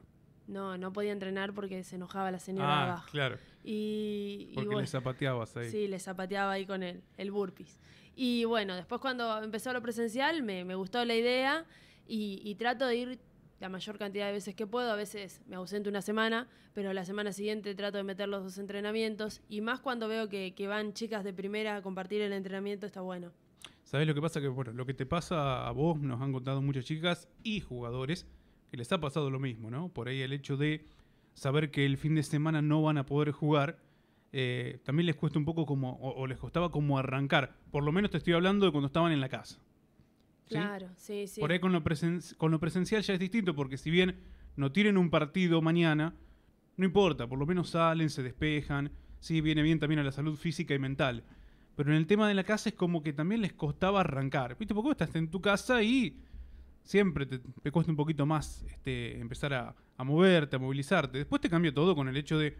no, 0.48 0.78
no 0.78 0.92
podía 0.94 1.12
entrenar 1.12 1.54
porque 1.54 1.84
se 1.84 1.96
enojaba 1.96 2.30
la 2.32 2.38
señora 2.40 2.68
ah, 2.70 2.84
abajo. 2.84 3.08
claro, 3.12 3.38
Y, 3.64 4.50
y 4.52 4.56
porque 4.56 4.68
bueno, 4.68 4.82
le 4.82 4.88
zapateabas 4.88 5.56
ahí. 5.58 5.70
sí, 5.72 5.88
le 5.88 5.98
zapateaba 6.00 6.52
ahí 6.52 6.66
con 6.68 6.84
el, 6.84 7.02
el 7.18 7.32
burpees. 7.32 7.80
Y 8.16 8.46
bueno, 8.46 8.76
después 8.76 9.02
cuando 9.02 9.42
empezó 9.44 9.74
lo 9.74 9.82
presencial 9.82 10.44
me, 10.44 10.64
me 10.64 10.76
gustó 10.76 11.04
la 11.06 11.16
idea 11.16 11.66
y, 12.08 12.42
y 12.44 12.56
trato 12.56 12.86
de 12.88 12.96
ir 12.96 13.20
la 13.60 13.70
mayor 13.70 13.98
cantidad 13.98 14.28
de 14.28 14.34
veces 14.34 14.56
que 14.56 14.68
puedo. 14.68 14.92
A 14.92 14.96
veces 14.96 15.42
me 15.48 15.56
ausento 15.56 15.90
una 15.90 16.02
semana, 16.02 16.48
pero 16.74 16.94
la 16.94 17.06
semana 17.06 17.32
siguiente 17.32 17.74
trato 17.76 17.98
de 17.98 18.04
meter 18.04 18.28
los 18.28 18.44
dos 18.44 18.58
entrenamientos. 18.58 19.42
Y 19.50 19.62
más 19.62 19.80
cuando 19.80 20.08
veo 20.08 20.30
que, 20.30 20.54
que 20.56 20.68
van 20.68 20.94
chicas 20.94 21.24
de 21.24 21.34
primera 21.34 21.78
a 21.78 21.82
compartir 21.82 22.22
el 22.22 22.34
entrenamiento, 22.34 22.86
está 22.86 23.02
bueno. 23.02 23.32
¿Sabes 23.84 24.08
lo 24.08 24.16
que 24.16 24.22
pasa? 24.22 24.42
Que 24.42 24.48
bueno, 24.48 24.72
lo 24.72 24.86
que 24.86 24.94
te 24.94 25.06
pasa 25.06 25.68
a 25.68 25.72
vos, 25.72 26.00
nos 26.00 26.22
han 26.22 26.34
contado 26.34 26.62
muchas 26.62 26.86
chicas 26.86 27.28
y 27.44 27.62
jugadores, 27.62 28.26
que 28.72 28.78
les 28.78 28.92
ha 28.92 29.00
pasado 29.00 29.30
lo 29.30 29.40
mismo, 29.40 29.70
¿no? 29.70 29.90
Por 29.90 30.08
ahí 30.08 30.22
el 30.22 30.34
hecho 30.34 30.58
de 30.58 30.84
saber 31.34 31.70
que 31.70 31.86
el 31.86 31.98
fin 31.98 32.16
de 32.16 32.24
semana 32.24 32.62
no 32.62 32.82
van 32.82 32.98
a 32.98 33.06
poder 33.06 33.32
jugar, 33.32 33.78
eh, 34.34 34.80
también 34.84 35.06
les 35.06 35.16
cuesta 35.16 35.38
un 35.38 35.46
poco 35.46 35.66
como, 35.66 35.94
o, 36.02 36.20
o 36.20 36.28
les 36.28 36.38
costaba 36.40 36.72
como 36.72 36.98
arrancar. 36.98 37.56
Por 37.72 37.84
lo 37.84 37.92
menos 37.92 38.10
te 38.12 38.18
estoy 38.18 38.34
hablando 38.34 38.66
de 38.66 38.72
cuando 38.72 38.88
estaban 38.88 39.12
en 39.12 39.22
la 39.22 39.30
casa. 39.30 39.60
Claro, 40.48 40.90
sí, 40.98 41.28
sí. 41.28 41.42
Por 41.42 41.52
ahí 41.52 41.60
con 41.60 41.72
lo, 41.72 41.84
con 42.38 42.52
lo 42.52 42.60
presencial 42.60 43.02
ya 43.02 43.14
es 43.14 43.20
distinto, 43.20 43.56
porque 43.56 43.78
si 43.78 43.90
bien 43.90 44.16
no 44.56 44.72
tienen 44.72 44.98
un 44.98 45.10
partido 45.10 45.62
mañana, 45.62 46.14
no 46.78 46.86
importa, 46.86 47.28
por 47.28 47.40
lo 47.40 47.46
menos 47.46 47.70
salen, 47.72 48.10
se 48.10 48.22
despejan, 48.24 48.92
sí, 49.20 49.42
viene 49.42 49.62
bien 49.64 49.80
también 49.80 50.00
a 50.00 50.04
la 50.04 50.12
salud 50.12 50.36
física 50.38 50.74
y 50.74 50.80
mental. 50.80 51.24
pero 51.76 51.92
en 51.92 51.98
el 51.98 52.08
tema 52.08 52.28
de 52.28 52.34
la 52.36 52.44
casa 52.44 52.70
es 52.70 52.76
como 52.76 53.04
que 53.04 53.12
también 53.14 53.42
les 53.42 53.54
costaba 53.54 54.00
arrancar. 54.02 54.58
¿Viste? 54.58 54.74
Porque 54.74 54.88
vos 54.88 54.92
estás 55.00 55.16
en 55.16 55.30
tu 55.30 55.42
casa 55.42 55.84
y 55.84 56.22
siempre 56.84 57.26
te, 57.26 57.40
te 57.40 57.72
cuesta 57.72 57.92
un 57.92 57.98
poquito 57.98 58.26
más 58.26 58.64
este, 58.70 59.20
empezar 59.20 59.54
a, 59.54 59.76
a 59.98 60.04
moverte, 60.04 60.56
a 60.56 60.60
movilizarte. 60.60 61.18
Después 61.18 61.42
te 61.42 61.50
cambia 61.50 61.74
todo 61.74 61.96
con 61.96 62.08
el 62.08 62.16
hecho 62.18 62.38
de 62.38 62.56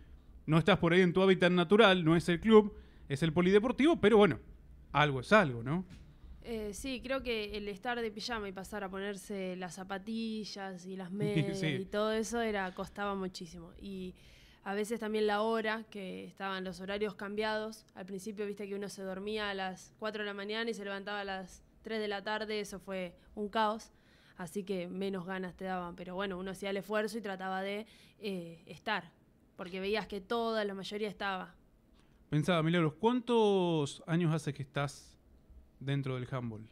no 0.48 0.58
estás 0.58 0.78
por 0.80 0.94
ahí 0.94 1.02
en 1.02 1.14
tu 1.14 1.22
hábitat 1.22 1.52
natural, 1.52 2.04
no 2.04 2.16
es 2.16 2.28
el 2.30 2.40
club, 2.40 2.74
es 3.08 3.24
el 3.24 3.32
polideportivo, 3.34 4.00
pero 4.02 4.18
bueno, 4.18 4.40
algo 4.92 5.22
es 5.22 5.32
algo, 5.32 5.64
¿no? 5.64 5.86
Eh, 6.48 6.74
sí, 6.74 7.02
creo 7.04 7.24
que 7.24 7.58
el 7.58 7.68
estar 7.68 8.00
de 8.00 8.12
pijama 8.12 8.48
y 8.48 8.52
pasar 8.52 8.84
a 8.84 8.90
ponerse 8.90 9.56
las 9.56 9.74
zapatillas 9.76 10.86
y 10.86 10.96
las 10.96 11.12
medias 11.12 11.60
Sí. 11.60 11.68
y 11.68 11.86
todo 11.86 12.12
eso 12.12 12.40
era 12.40 12.72
costaba 12.76 13.16
muchísimo. 13.16 13.72
Y 13.82 14.14
a 14.64 14.76
veces 14.76 15.00
también 15.00 15.26
la 15.26 15.42
hora, 15.42 15.86
que 15.90 16.26
estaban 16.26 16.64
los 16.64 16.80
horarios 16.82 17.16
cambiados. 17.16 17.86
Al 17.96 18.06
principio 18.06 18.46
viste 18.46 18.68
que 18.68 18.76
uno 18.76 18.90
se 18.90 19.02
dormía 19.02 19.50
a 19.50 19.54
las 19.56 19.94
4 20.00 20.22
de 20.22 20.28
la 20.28 20.34
mañana 20.36 20.70
y 20.70 20.74
se 20.76 20.84
levantaba 20.86 21.22
a 21.22 21.24
las 21.24 21.64
3 21.82 22.00
de 22.00 22.08
la 22.08 22.24
tarde, 22.24 22.60
eso 22.60 22.80
fue 22.80 23.16
un 23.34 23.50
caos. 23.50 23.92
Así 24.38 24.64
que 24.64 24.88
menos 24.88 25.26
ganas 25.26 25.56
te 25.56 25.66
daban. 25.66 25.96
Pero 25.96 26.14
bueno, 26.14 26.38
uno 26.38 26.52
hacía 26.52 26.70
el 26.70 26.78
esfuerzo 26.78 27.18
y 27.18 27.22
trataba 27.22 27.62
de 27.64 27.88
eh, 28.20 28.62
estar. 28.68 29.12
Porque 29.56 29.80
veías 29.80 30.08
que 30.08 30.22
toda, 30.22 30.64
la 30.64 30.74
mayoría 30.76 31.08
estaba. 31.10 31.56
Pensaba, 32.30 32.62
Milagros, 32.62 32.94
¿cuántos 33.00 34.04
años 34.06 34.34
hace 34.34 34.54
que 34.54 34.62
estás 34.64 35.15
dentro 35.80 36.16
del 36.16 36.28
handball? 36.32 36.68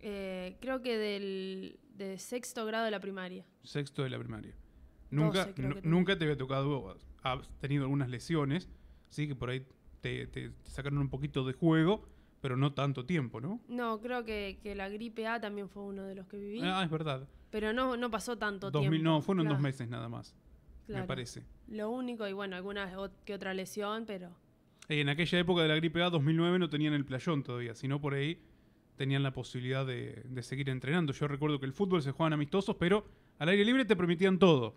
Eh, 0.00 0.56
creo 0.60 0.82
que 0.82 0.96
del 0.98 1.78
de 1.96 2.18
sexto 2.18 2.64
grado 2.66 2.84
de 2.84 2.90
la 2.90 3.00
primaria. 3.00 3.44
Sexto 3.62 4.02
de 4.02 4.10
la 4.10 4.18
primaria. 4.18 4.54
Nunca, 5.10 5.40
12 5.46 5.54
creo 5.54 5.68
nu- 5.68 5.74
que 5.76 5.80
tenía. 5.82 5.96
nunca 5.96 6.18
te 6.18 6.24
había 6.24 6.36
tocado, 6.36 6.96
has 7.22 7.48
tenido 7.60 7.84
algunas 7.84 8.08
lesiones, 8.08 8.68
sí, 9.10 9.28
que 9.28 9.34
por 9.34 9.50
ahí 9.50 9.64
te, 10.00 10.26
te- 10.26 10.50
te 10.50 10.70
sacaron 10.70 10.98
un 10.98 11.08
poquito 11.10 11.44
de 11.44 11.52
juego, 11.52 12.08
pero 12.40 12.56
no 12.56 12.72
tanto 12.72 13.04
tiempo, 13.06 13.40
¿no? 13.40 13.60
No, 13.68 14.00
creo 14.00 14.24
que, 14.24 14.58
que 14.62 14.74
la 14.74 14.88
gripe 14.88 15.26
A 15.28 15.40
también 15.40 15.68
fue 15.68 15.82
uno 15.84 16.02
de 16.04 16.14
los 16.16 16.26
que 16.26 16.38
viví. 16.38 16.60
Ah, 16.64 16.82
es 16.82 16.90
verdad. 16.90 17.28
Pero 17.50 17.72
no, 17.72 17.96
no 17.96 18.10
pasó 18.10 18.36
tanto 18.38 18.70
2000, 18.70 18.90
tiempo. 18.90 19.04
no, 19.10 19.20
fueron 19.22 19.44
dos 19.44 19.52
Claro, 19.52 19.62
meses 19.62 19.88
nada 19.88 20.08
más, 20.08 20.34
me 20.88 21.04
parece. 21.04 21.44
Lo 21.68 21.90
único, 21.90 22.26
y 22.26 22.32
bueno, 22.32 22.56
alguna 22.56 22.90
que 23.24 23.34
otra 23.34 23.54
lesión, 23.54 24.04
pero 24.06 24.30
En 24.88 25.08
aquella 25.08 25.38
época 25.38 25.62
de 25.62 25.68
la 25.68 25.76
gripe 25.76 26.02
A, 26.02 26.10
2009, 26.10 26.58
no 26.58 26.68
tenían 26.68 26.92
el 26.92 27.04
playón 27.04 27.42
todavía, 27.42 27.74
sino 27.74 28.00
por 28.00 28.14
ahí 28.14 28.40
tenían 28.96 29.22
la 29.22 29.32
posibilidad 29.32 29.86
de, 29.86 30.22
de 30.24 30.42
seguir 30.42 30.68
entrenando. 30.68 31.12
Yo 31.12 31.28
recuerdo 31.28 31.60
que 31.60 31.66
el 31.66 31.72
fútbol 31.72 32.02
se 32.02 32.10
jugaban 32.10 32.32
amistosos, 32.32 32.76
pero 32.76 33.06
al 33.38 33.48
aire 33.48 33.64
libre 33.64 33.84
te 33.84 33.96
permitían 33.96 34.38
todo. 34.38 34.74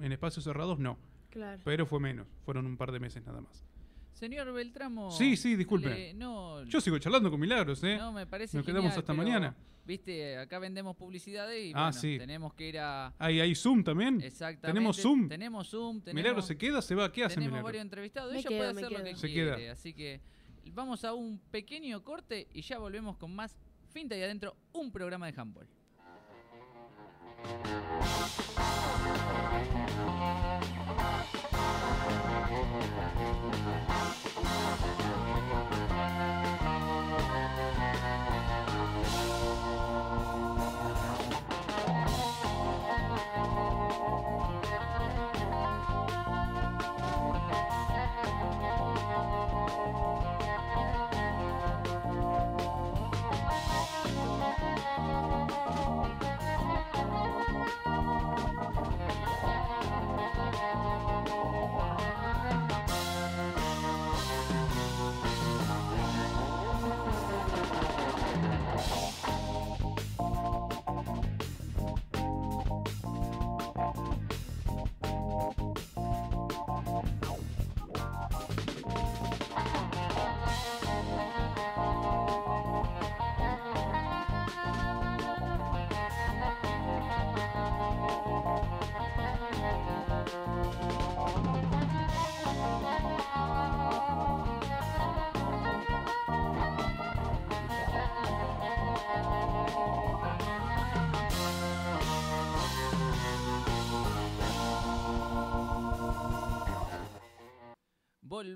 En 0.00 0.12
espacios 0.12 0.44
cerrados 0.44 0.78
no, 0.78 0.98
claro. 1.30 1.60
pero 1.64 1.86
fue 1.86 2.00
menos, 2.00 2.26
fueron 2.44 2.66
un 2.66 2.76
par 2.76 2.92
de 2.92 3.00
meses 3.00 3.24
nada 3.24 3.40
más. 3.40 3.64
Señor 4.16 4.50
Beltramo. 4.52 5.10
Sí, 5.10 5.36
sí, 5.36 5.56
disculpe. 5.56 5.90
le- 5.90 6.14
no, 6.14 6.64
Yo 6.64 6.80
sigo 6.80 6.98
charlando 6.98 7.30
con 7.30 7.38
Milagros, 7.38 7.84
¿eh? 7.84 7.96
no, 7.98 8.12
me 8.12 8.26
parece 8.26 8.56
Nos 8.56 8.64
quedamos 8.64 8.90
hasta 8.96 9.12
pero, 9.12 9.16
mañana. 9.16 9.54
Viste, 9.84 10.38
acá 10.38 10.58
vendemos 10.58 10.96
publicidades 10.96 11.64
y 11.66 11.72
Ah, 11.74 11.90
bueno, 11.90 11.92
sí. 11.92 12.16
tenemos 12.18 12.54
que 12.54 12.68
ir 12.68 12.78
a. 12.78 13.12
¿Hay, 13.18 13.38
hay 13.40 13.54
Zoom 13.54 13.84
también? 13.84 14.20
Exactamente. 14.22 14.66
¿Tenemos 14.68 14.96
Zoom? 15.00 15.28
Tenemos 15.28 15.68
Zoom. 15.68 16.00
Tenemos, 16.00 16.14
¿Milagros 16.22 16.46
se 16.46 16.56
queda? 16.58 16.80
¿Se 16.82 16.94
va? 16.94 17.12
¿Qué 17.12 17.22
hace 17.24 17.34
tenemos 17.34 17.52
Milagros? 17.52 17.64
varios 17.68 17.82
entrevistados. 17.82 18.32
Me 18.32 18.38
Ella 18.40 18.48
quedo, 18.48 18.58
puede 18.58 18.70
hacer 18.70 18.92
lo 18.98 19.04
que 19.04 19.16
Se 19.16 19.28
quiere. 19.28 19.56
queda. 19.56 19.72
Así 19.72 19.92
que 19.92 20.20
vamos 20.72 21.04
a 21.04 21.12
un 21.12 21.38
pequeño 21.50 22.02
corte 22.02 22.48
y 22.52 22.62
ya 22.62 22.78
volvemos 22.78 23.16
con 23.18 23.32
más 23.34 23.56
Finta 23.92 24.16
y 24.16 24.22
Adentro, 24.22 24.56
un 24.72 24.90
programa 24.90 25.30
de 25.30 25.40
handball. 25.40 25.68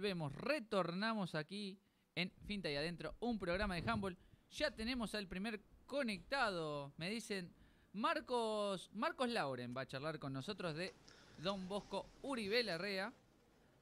Volvemos, 0.01 0.33
retornamos 0.33 1.35
aquí 1.35 1.79
en 2.15 2.33
Finta 2.47 2.71
y 2.71 2.75
Adentro, 2.75 3.17
un 3.21 3.39
programa 3.39 3.75
de 3.75 3.83
handball. 3.87 4.17
Ya 4.51 4.71
tenemos 4.71 5.15
al 5.15 5.27
primer 5.27 5.61
conectado. 5.85 6.95
Me 6.97 7.11
dicen 7.11 7.53
Marcos, 7.93 8.89
Marcos 8.95 9.29
Lauren 9.29 9.77
va 9.77 9.83
a 9.83 9.87
charlar 9.87 10.19
con 10.19 10.33
nosotros 10.33 10.75
de 10.75 10.95
Don 11.43 11.69
Bosco 11.69 12.07
Uribe 12.23 12.63
Larrea. 12.63 13.13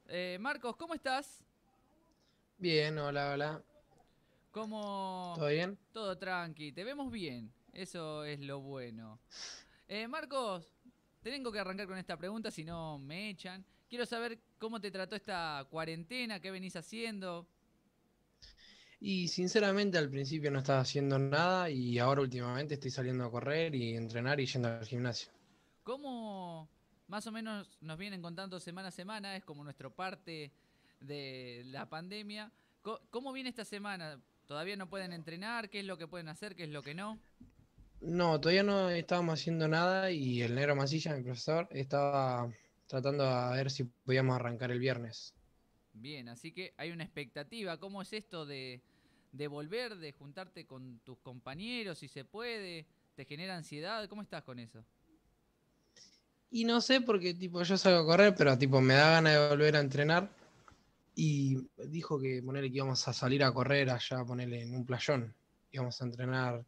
Eh, 0.09 0.37
Marcos, 0.41 0.75
¿cómo 0.75 0.93
estás? 0.93 1.41
Bien, 2.57 2.97
hola, 2.97 3.31
hola. 3.31 3.63
¿Cómo? 4.51 5.35
¿Todo 5.37 5.47
bien? 5.47 5.79
Todo 5.93 6.17
tranqui, 6.17 6.73
te 6.73 6.83
vemos 6.83 7.13
bien. 7.13 7.49
Eso 7.71 8.25
es 8.25 8.41
lo 8.41 8.59
bueno. 8.59 9.21
Eh, 9.87 10.05
Marcos, 10.09 10.69
tengo 11.21 11.49
que 11.49 11.59
arrancar 11.59 11.87
con 11.87 11.97
esta 11.97 12.17
pregunta, 12.17 12.51
si 12.51 12.65
no 12.65 12.99
me 12.99 13.29
echan. 13.29 13.65
Quiero 13.89 14.05
saber 14.05 14.37
cómo 14.59 14.79
te 14.79 14.91
trató 14.91 15.15
esta 15.15 15.65
cuarentena, 15.71 16.39
qué 16.39 16.51
venís 16.51 16.75
haciendo. 16.75 17.47
Y 18.99 19.29
sinceramente 19.29 19.97
al 19.97 20.09
principio 20.09 20.51
no 20.51 20.59
estaba 20.59 20.81
haciendo 20.81 21.17
nada 21.17 21.71
y 21.71 21.97
ahora 21.97 22.21
últimamente 22.21 22.75
estoy 22.75 22.91
saliendo 22.91 23.23
a 23.25 23.31
correr 23.31 23.73
y 23.73 23.95
entrenar 23.95 24.39
y 24.39 24.45
yendo 24.45 24.67
al 24.67 24.85
gimnasio. 24.85 25.31
¿Cómo 25.83 26.69
más 27.07 27.25
o 27.25 27.31
menos 27.31 27.79
nos 27.81 27.97
vienen 27.97 28.21
contando 28.21 28.59
semana 28.59 28.89
a 28.89 28.91
semana? 28.91 29.35
Es 29.35 29.43
como 29.43 29.63
nuestro 29.63 29.89
parte 29.89 30.51
de 30.99 31.63
la 31.65 31.89
pandemia. 31.89 32.51
¿Cómo 33.09 33.33
viene 33.33 33.49
esta 33.49 33.65
semana? 33.65 34.21
¿Todavía 34.45 34.75
no 34.75 34.87
pueden 34.87 35.13
entrenar? 35.13 35.69
¿Qué 35.69 35.79
es 35.79 35.85
lo 35.85 35.97
que 35.97 36.07
pueden 36.07 36.27
hacer? 36.27 36.55
¿Qué 36.55 36.65
es 36.65 36.69
lo 36.69 36.83
que 36.83 36.93
no? 36.93 37.17
No, 38.01 38.39
todavía 38.39 38.63
no 38.63 38.91
estábamos 38.91 39.39
haciendo 39.39 39.67
nada 39.67 40.11
y 40.11 40.41
el 40.43 40.53
negro 40.53 40.75
Masilla, 40.75 41.15
mi 41.15 41.23
profesor, 41.23 41.67
estaba 41.71 42.49
tratando 42.89 43.23
a 43.23 43.51
ver 43.51 43.69
si 43.69 43.83
podíamos 43.83 44.35
arrancar 44.35 44.71
el 44.71 44.79
viernes. 44.79 45.33
Bien, 45.93 46.27
así 46.27 46.51
que 46.51 46.73
hay 46.75 46.91
una 46.91 47.03
expectativa. 47.03 47.77
¿Cómo 47.77 48.01
es 48.01 48.11
esto 48.13 48.47
de, 48.47 48.81
de 49.31 49.47
volver, 49.47 49.95
de 49.95 50.11
juntarte 50.11 50.65
con 50.65 50.99
tus 51.05 51.19
compañeros, 51.19 51.99
si 51.99 52.07
se 52.07 52.25
puede? 52.25 52.87
¿Te 53.15 53.25
genera 53.25 53.55
ansiedad? 53.55 54.09
¿Cómo 54.09 54.23
estás 54.23 54.43
con 54.43 54.57
eso? 54.57 54.83
Y 56.49 56.65
no 56.65 56.81
sé 56.81 57.01
porque 57.01 57.35
tipo 57.35 57.61
yo 57.61 57.77
salgo 57.77 57.99
a 57.99 58.05
correr, 58.05 58.33
pero 58.35 58.57
tipo 58.57 58.81
me 58.81 58.95
da 58.95 59.11
ganas 59.11 59.33
de 59.33 59.49
volver 59.49 59.75
a 59.75 59.81
entrenar. 59.81 60.29
Y 61.15 61.57
dijo 61.77 62.19
que 62.19 62.41
ponerle 62.41 62.71
que 62.71 62.77
íbamos 62.77 63.07
a 63.07 63.13
salir 63.13 63.43
a 63.43 63.51
correr 63.51 63.91
allá, 63.91 64.25
ponerle 64.25 64.63
en 64.63 64.75
un 64.75 64.85
playón. 64.85 65.31
Íbamos 65.71 66.01
a 66.01 66.05
entrenar 66.05 66.65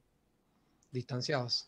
distanciados. 0.91 1.67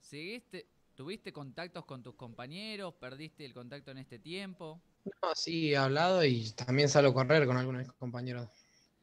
¿Seguiste, 0.00 0.66
¿Tuviste 0.96 1.32
contactos 1.32 1.84
con 1.84 2.02
tus 2.02 2.14
compañeros? 2.16 2.94
¿Perdiste 2.94 3.44
el 3.44 3.54
contacto 3.54 3.92
en 3.92 3.98
este 3.98 4.18
tiempo? 4.18 4.82
No, 5.04 5.34
sí, 5.34 5.72
he 5.72 5.76
hablado 5.76 6.24
y 6.24 6.50
también 6.52 6.88
salgo 6.88 7.10
a 7.10 7.14
correr 7.14 7.46
con 7.46 7.56
algunos 7.56 7.80
de 7.82 7.88
mis 7.88 7.96
compañeros 7.96 8.48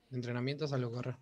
de 0.10 0.18
entrenamiento, 0.18 0.68
salgo 0.68 0.90
a 0.90 0.94
correr. 0.96 1.16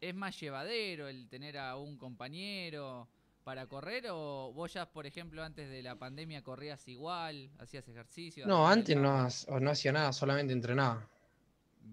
¿Es 0.00 0.14
más 0.14 0.38
llevadero 0.40 1.08
el 1.08 1.28
tener 1.28 1.58
a 1.58 1.76
un 1.76 1.96
compañero 1.98 3.08
para 3.44 3.66
correr 3.66 4.06
o 4.10 4.52
vos 4.54 4.72
ya, 4.72 4.90
por 4.90 5.06
ejemplo, 5.06 5.42
antes 5.44 5.68
de 5.70 5.82
la 5.82 5.96
pandemia 5.98 6.42
corrías 6.42 6.86
igual, 6.88 7.50
hacías 7.58 7.88
ejercicio? 7.88 8.46
No, 8.46 8.68
antes 8.68 8.96
no, 8.96 9.26
hacía 9.70 9.92
nada, 9.92 10.12
solamente 10.12 10.52
entrenaba, 10.52 11.08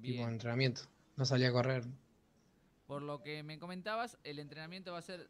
tipo 0.02 0.26
Bien. 0.26 0.30
entrenamiento. 0.30 0.84
No 1.18 1.26
salía 1.26 1.50
a 1.50 1.54
correr. 1.54 1.84
por 2.86 3.02
lo 3.02 3.22
que 3.22 3.44
me 3.44 3.60
comentabas, 3.60 4.18
el 4.24 4.40
entrenamiento 4.40 4.92
va 4.94 5.00
a 5.00 5.02
ser 5.02 5.30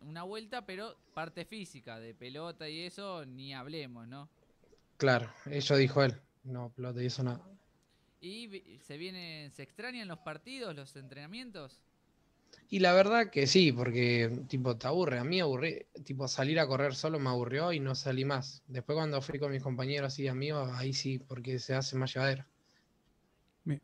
una 0.00 0.22
vuelta, 0.22 0.64
pero 0.66 0.96
parte 1.14 1.44
física, 1.44 1.98
de 1.98 2.14
pelota 2.14 2.68
y 2.68 2.80
eso, 2.80 3.24
ni 3.26 3.54
hablemos, 3.54 4.06
¿no? 4.06 4.28
Claro, 4.96 5.30
eso 5.46 5.76
dijo 5.76 6.02
él. 6.02 6.14
No, 6.44 6.70
pelota 6.70 7.02
y 7.02 7.06
eso 7.06 7.22
nada. 7.22 7.40
¿Y 8.20 8.78
se 8.82 8.96
viene, 8.96 9.50
se 9.52 9.62
extrañan 9.62 10.08
los 10.08 10.18
partidos, 10.18 10.74
los 10.74 10.96
entrenamientos? 10.96 11.82
Y 12.70 12.80
la 12.80 12.92
verdad 12.92 13.30
que 13.30 13.46
sí, 13.46 13.72
porque 13.72 14.42
tipo 14.48 14.76
te 14.76 14.86
aburre. 14.86 15.18
A 15.18 15.24
mí 15.24 15.40
aburrí, 15.40 15.86
tipo 16.04 16.28
salir 16.28 16.58
a 16.60 16.66
correr 16.66 16.94
solo 16.94 17.18
me 17.18 17.30
aburrió 17.30 17.72
y 17.72 17.80
no 17.80 17.94
salí 17.94 18.24
más. 18.24 18.62
Después 18.66 18.96
cuando 18.96 19.22
fui 19.22 19.38
con 19.38 19.52
mis 19.52 19.62
compañeros 19.62 20.18
y 20.18 20.28
amigos, 20.28 20.70
ahí 20.74 20.92
sí, 20.92 21.18
porque 21.18 21.58
se 21.58 21.74
hace 21.74 21.96
más 21.96 22.12
llevadero. 22.12 22.44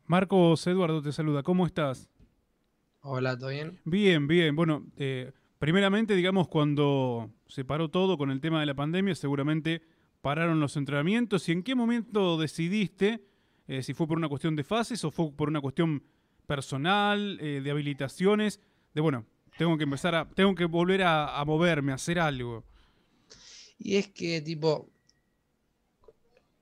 Marcos 0.05 0.65
Eduardo 0.67 1.01
te 1.01 1.11
saluda. 1.11 1.43
¿Cómo 1.43 1.65
estás? 1.65 2.09
Hola, 3.01 3.37
¿todo 3.37 3.49
bien? 3.49 3.79
Bien, 3.85 4.27
bien. 4.27 4.55
Bueno, 4.55 4.85
eh, 4.97 5.31
primeramente, 5.59 6.15
digamos, 6.15 6.47
cuando 6.47 7.31
se 7.47 7.65
paró 7.65 7.89
todo 7.89 8.17
con 8.17 8.31
el 8.31 8.41
tema 8.41 8.59
de 8.59 8.65
la 8.65 8.73
pandemia, 8.73 9.15
seguramente 9.15 9.81
pararon 10.21 10.59
los 10.59 10.77
entrenamientos. 10.77 11.47
¿Y 11.49 11.51
en 11.51 11.63
qué 11.63 11.75
momento 11.75 12.37
decidiste 12.37 13.25
eh, 13.67 13.83
si 13.83 13.93
fue 13.93 14.07
por 14.07 14.17
una 14.17 14.29
cuestión 14.29 14.55
de 14.55 14.63
fases 14.63 15.03
o 15.03 15.11
fue 15.11 15.31
por 15.31 15.49
una 15.49 15.61
cuestión 15.61 16.03
personal, 16.47 17.37
eh, 17.41 17.61
de 17.63 17.71
habilitaciones? 17.71 18.59
De 18.93 19.01
bueno, 19.01 19.25
tengo 19.57 19.77
que 19.77 19.83
empezar 19.83 20.15
a. 20.15 20.29
Tengo 20.29 20.55
que 20.55 20.65
volver 20.65 21.03
a, 21.03 21.39
a 21.39 21.45
moverme, 21.45 21.91
a 21.91 21.95
hacer 21.95 22.19
algo. 22.19 22.63
Y 23.77 23.97
es 23.97 24.07
que 24.07 24.41
tipo, 24.41 24.89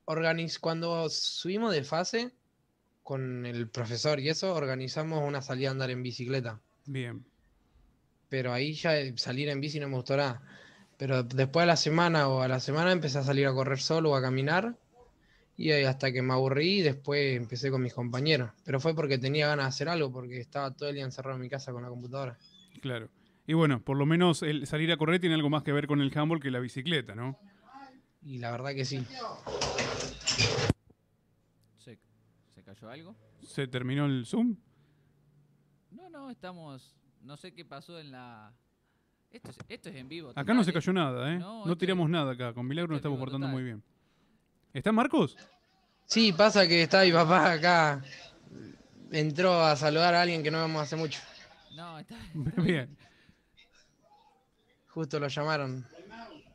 organiz 0.06 0.60
cuando 0.60 1.10
subimos 1.10 1.74
de 1.74 1.84
fase 1.84 2.32
con 3.04 3.46
el 3.46 3.70
profesor 3.70 4.20
y 4.20 4.30
eso, 4.30 4.54
organizamos 4.54 5.28
una 5.28 5.42
salida 5.42 5.70
a 5.70 5.72
andar 5.72 5.92
en 5.92 6.04
bicicleta. 6.04 6.62
Bien. 6.86 7.26
Pero 8.34 8.52
ahí 8.52 8.74
ya 8.74 8.96
salir 9.16 9.48
en 9.50 9.62
bici 9.62 9.80
no 9.80 9.88
me 9.88 9.96
gustó 9.96 10.18
nada. 10.18 10.42
Pero 10.98 11.22
después 11.22 11.62
a 11.62 11.68
la 11.68 11.76
semana 11.76 12.28
o 12.30 12.42
a 12.42 12.48
la 12.48 12.60
semana 12.60 12.92
empecé 12.92 13.20
a 13.20 13.24
salir 13.24 13.46
a 13.46 13.54
correr 13.54 13.78
solo 13.78 14.10
o 14.10 14.16
a 14.16 14.24
caminar. 14.24 14.76
Y 15.56 15.70
ahí 15.70 15.84
hasta 15.84 16.12
que 16.12 16.24
me 16.24 16.34
aburrí, 16.34 16.82
después 16.82 17.38
empecé 17.38 17.70
con 17.70 17.84
mis 17.84 17.94
compañeros. 17.94 18.50
Pero 18.66 18.80
fue 18.80 18.96
porque 18.96 19.20
tenía 19.20 19.46
ganas 19.46 19.66
de 19.66 19.70
hacer 19.70 19.88
algo, 19.88 20.12
porque 20.12 20.40
estaba 20.40 20.72
todo 20.72 20.90
el 20.90 20.96
día 20.96 21.04
encerrado 21.04 21.36
en 21.36 21.44
mi 21.44 21.48
casa 21.48 21.72
con 21.72 21.84
la 21.84 21.90
computadora. 21.90 22.36
Claro. 22.82 23.08
Y 23.46 23.54
bueno, 23.54 23.84
por 23.84 23.98
lo 23.98 24.08
menos 24.08 24.42
el 24.42 24.66
salir 24.66 24.92
a 24.92 24.98
correr 24.98 25.20
tiene 25.20 25.36
algo 25.36 25.52
más 25.52 25.62
que 25.62 25.72
ver 25.72 25.86
con 25.86 26.02
el 26.02 26.12
handball 26.18 26.42
que 26.42 26.50
la 26.50 26.60
bicicleta, 26.60 27.14
¿no? 27.14 27.38
Y 28.24 28.40
la 28.40 28.50
verdad 28.50 28.74
que 28.74 28.84
sí. 28.84 29.06
¿Se, 31.78 32.00
se 32.56 32.64
cayó 32.64 32.90
algo? 32.90 33.16
¿Se 33.44 33.68
terminó 33.68 34.08
el 34.08 34.26
Zoom? 34.26 34.56
No, 35.92 36.10
no, 36.10 36.32
estamos. 36.32 37.03
No 37.24 37.38
sé 37.38 37.54
qué 37.54 37.66
pasó 37.66 38.00
en 38.00 38.12
la. 38.12 38.52
Esto 39.32 39.50
es, 39.52 39.58
esto 39.68 39.90
es 39.90 39.96
en 39.96 40.08
vivo. 40.08 40.30
Acá 40.30 40.42
total, 40.42 40.56
no 40.58 40.64
se 40.64 40.70
¿eh? 40.70 40.74
cayó 40.74 40.94
nada, 40.94 41.34
¿eh? 41.34 41.40
No, 41.40 41.76
tiramos 41.78 42.06
es- 42.06 42.12
nada 42.12 42.32
acá. 42.34 42.54
Con 42.54 42.68
Milagro 42.68 42.90
nos 42.92 42.98
estamos 42.98 43.18
portando 43.18 43.48
total. 43.48 43.54
muy 43.54 43.64
bien. 43.64 43.84
¿Está 44.74 44.92
Marcos? 44.92 45.38
Sí, 46.06 46.34
pasa 46.34 46.68
que 46.68 46.84
está 46.84 47.04
mi 47.04 47.12
papá 47.12 47.54
acá. 47.54 48.04
Entró 49.12 49.62
a 49.64 49.76
saludar 49.76 50.14
a 50.16 50.22
alguien 50.22 50.44
que 50.44 50.52
no 50.52 50.60
vemos 50.62 50.82
hace 50.82 50.96
mucho. 50.96 51.20
No, 51.76 51.98
está. 52.00 52.16
bien. 52.62 52.96
Justo 54.90 55.20
lo 55.20 55.28
llamaron. 55.28 55.86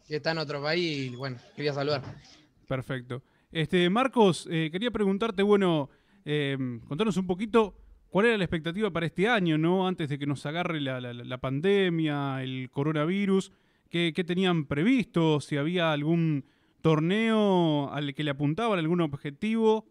Que 0.06 0.16
está 0.16 0.30
en 0.30 0.38
otro 0.38 0.62
país 0.62 1.12
y 1.12 1.16
bueno, 1.16 1.36
quería 1.56 1.72
saludar. 1.72 2.02
Perfecto. 2.66 3.22
Este, 3.50 3.88
Marcos, 3.90 4.46
eh, 4.50 4.68
quería 4.70 4.90
preguntarte, 4.90 5.42
bueno, 5.42 5.90
eh, 6.24 6.56
contanos 6.86 7.16
un 7.16 7.26
poquito 7.26 7.74
cuál 8.10 8.26
era 8.26 8.38
la 8.38 8.44
expectativa 8.44 8.90
para 8.90 9.06
este 9.06 9.28
año, 9.28 9.58
¿no? 9.58 9.86
Antes 9.86 10.08
de 10.08 10.18
que 10.18 10.26
nos 10.26 10.44
agarre 10.46 10.80
la, 10.80 11.00
la- 11.00 11.12
la 11.12 11.38
pandemia, 11.38 12.42
el 12.42 12.68
coronavirus. 12.70 13.52
¿Qué, 13.90 14.12
qué 14.14 14.24
tenían 14.24 14.66
previsto? 14.66 15.40
Si 15.40 15.56
había 15.56 15.92
algún 15.92 16.44
torneo 16.82 17.90
al 17.92 18.14
que 18.14 18.22
le 18.24 18.30
apuntaban, 18.30 18.78
algún 18.78 19.00
objetivo. 19.00 19.86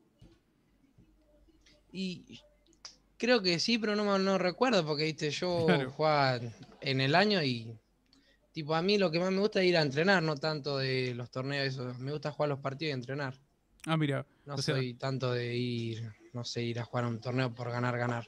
Y 1.91 2.41
creo 3.18 3.41
que 3.41 3.59
sí, 3.59 3.78
pero 3.78 3.95
no, 3.95 4.20
no 4.20 4.38
recuerdo 4.38 4.86
porque 4.86 5.05
viste, 5.05 5.32
yo 5.32 5.65
Claro. 5.65 5.91
jugaba 5.91 6.39
en 6.82 7.01
el 7.01 7.15
año 7.15 7.41
y 7.43 7.76
tipo 8.51 8.76
a 8.76 8.82
mí 8.82 8.97
lo 8.97 9.09
que 9.11 9.20
más 9.20 9.32
me 9.32 9.39
gusta 9.39 9.61
es 9.61 9.68
ir 9.70 9.78
a 9.78 9.82
entrenar, 9.82 10.22
no 10.24 10.36
tanto 10.36 10.78
de 10.78 11.13
los 11.15 11.30
torneos 11.32 11.68
eso. 11.68 11.93
Me 11.99 12.11
gusta 12.11 12.32
jugar 12.32 12.49
los 12.49 12.59
partidos 12.59 12.89
y 12.91 12.93
entrenar. 12.93 13.34
Ah, 13.86 13.97
mira, 13.97 14.26
No 14.45 14.55
o 14.55 14.57
sea, 14.61 14.76
soy 14.76 14.93
tanto 14.95 15.32
de 15.32 15.55
ir, 15.55 16.11
no 16.38 16.43
sé, 16.43 16.61
ir 16.63 16.79
a 16.79 16.85
jugar 16.85 17.05
a 17.05 17.07
un 17.07 17.19
torneo 17.19 17.53
por 17.53 17.69
ganar, 17.71 17.97
ganar. 17.97 18.27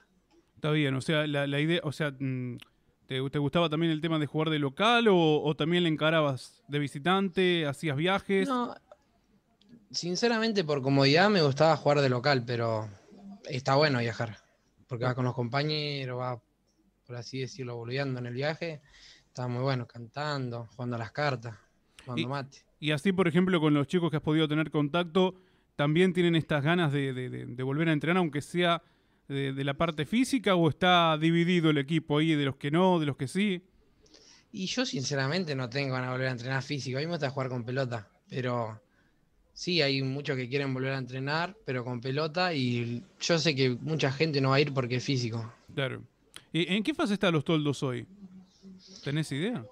está 0.56 0.72
bien. 0.72 0.96
O 0.96 1.02
sea, 1.02 1.28
la, 1.28 1.46
la 1.48 1.60
idea, 1.60 1.80
o 1.84 1.92
sea, 1.92 2.12
mm, 2.20 2.58
¿te, 3.06 3.30
te 3.30 3.38
gustaba 3.40 3.70
también 3.70 3.92
el 3.92 4.02
tema 4.02 4.18
de 4.18 4.26
jugar 4.26 4.50
de 4.50 4.58
local 4.60 5.08
o, 5.08 5.42
o 5.44 5.56
también 5.56 5.84
le 5.84 5.90
encarabas 5.90 6.64
de 6.68 6.80
visitante, 6.80 7.66
hacías 7.68 7.96
viajes? 7.96 8.48
No, 8.50 8.76
sinceramente 9.92 10.64
por 10.64 10.82
comodidad 10.82 11.30
me 11.30 11.42
gustaba 11.42 11.78
jugar 11.78 12.02
de 12.02 12.10
local, 12.10 12.44
pero 12.46 12.90
está 13.46 13.76
bueno 13.76 14.00
viajar. 14.00 14.38
Porque 14.88 15.06
vas 15.06 15.14
con 15.14 15.26
los 15.26 15.36
compañeros, 15.36 16.18
vas, 16.18 16.40
por 17.06 17.16
así 17.16 17.40
decirlo, 17.40 17.76
boludeando 17.76 18.20
en 18.20 18.26
el 18.26 18.34
viaje. 18.34 18.82
Está 19.28 19.48
muy 19.48 19.62
bueno, 19.62 19.86
cantando, 19.88 20.68
jugando 20.76 20.96
a 20.96 21.00
las 21.00 21.12
cartas, 21.12 21.56
jugando 22.04 22.28
Y- 22.28 22.30
mate. 22.30 22.58
Y 22.82 22.92
así, 22.92 23.12
por 23.12 23.28
ejemplo, 23.28 23.60
con 23.60 23.74
los 23.74 23.88
chicos 23.88 24.10
que 24.10 24.16
has 24.18 24.24
podido 24.24 24.48
tener 24.48 24.72
contacto, 24.72 25.36
también 25.80 26.12
tienen 26.12 26.36
estas 26.36 26.62
ganas 26.62 26.92
de, 26.92 27.14
de- 27.14 27.30
de- 27.30 27.46
de 27.46 27.64
volver 27.64 27.88
a 27.88 27.94
entrenar, 27.94 28.18
aunque 28.18 28.42
sea 28.42 28.84
de, 29.30 29.54
de 29.54 29.64
la 29.64 29.76
parte 29.76 30.06
física, 30.06 30.54
o 30.56 30.68
está 30.68 31.18
dividido 31.18 31.70
el 31.70 31.78
equipo 31.78 32.18
ahí 32.18 32.36
de 32.36 32.44
los 32.44 32.58
que 32.58 32.70
no, 32.70 33.00
de 33.00 33.06
los 33.06 33.16
que 33.16 33.30
sí. 33.30 33.62
Y 34.52 34.66
yo 34.66 34.86
sinceramente 34.86 35.56
no 35.56 35.70
tengo 35.70 35.94
ganas 35.94 36.10
de 36.10 36.12
volver 36.12 36.28
a 36.28 36.32
entrenar 36.32 36.62
físico. 36.64 36.98
A 36.98 37.00
mí 37.00 37.06
me 37.06 37.14
gusta 37.14 37.30
jugar 37.30 37.48
con 37.48 37.64
pelota, 37.64 38.10
pero 38.30 38.82
sí, 39.54 39.82
hay 39.82 40.02
muchos 40.04 40.36
que 40.36 40.50
quieren 40.50 40.74
volver 40.74 40.92
a 40.92 40.98
entrenar, 40.98 41.56
pero 41.66 41.86
con 41.86 42.02
pelota. 42.02 42.54
Y 42.54 43.02
yo 43.22 43.40
sé 43.40 43.56
que 43.56 43.70
mucha 43.70 44.12
gente 44.12 44.42
no 44.42 44.50
va 44.50 44.56
a 44.58 44.60
ir 44.60 44.74
porque 44.74 44.98
es 44.98 45.04
físico. 45.06 45.50
Claro. 45.74 46.04
¿Y 46.52 46.74
en 46.74 46.84
qué 46.84 46.94
fase 46.94 47.14
están 47.14 47.32
los 47.34 47.46
toldos 47.46 47.82
hoy? 47.84 48.06
¿Tenés 49.06 49.32
idea? 49.32 49.64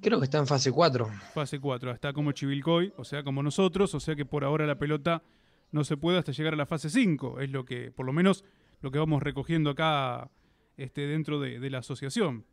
Creo 0.00 0.18
que 0.18 0.24
está 0.24 0.38
en 0.38 0.46
fase 0.46 0.70
4. 0.72 1.06
Fase 1.34 1.58
4. 1.60 1.90
Está 1.92 2.12
como 2.12 2.32
Chivilcoy, 2.32 2.92
o 2.96 3.04
sea, 3.04 3.22
como 3.22 3.42
nosotros, 3.42 3.94
o 3.94 4.00
sea 4.00 4.14
que 4.16 4.24
por 4.24 4.44
ahora 4.44 4.66
la 4.66 4.78
pelota 4.78 5.22
no 5.70 5.84
se 5.84 5.96
puede 5.96 6.18
hasta 6.18 6.32
llegar 6.32 6.54
a 6.54 6.56
la 6.56 6.66
fase 6.66 6.90
5. 6.90 7.40
Es 7.40 7.50
lo 7.50 7.64
que, 7.64 7.90
por 7.90 8.06
lo 8.06 8.12
menos, 8.12 8.44
lo 8.80 8.90
que 8.90 8.98
vamos 8.98 9.22
recogiendo 9.22 9.70
acá 9.70 10.30
este, 10.76 11.02
dentro 11.06 11.40
de, 11.40 11.58
de 11.60 11.70
la 11.70 11.78
asociación. 11.78 12.44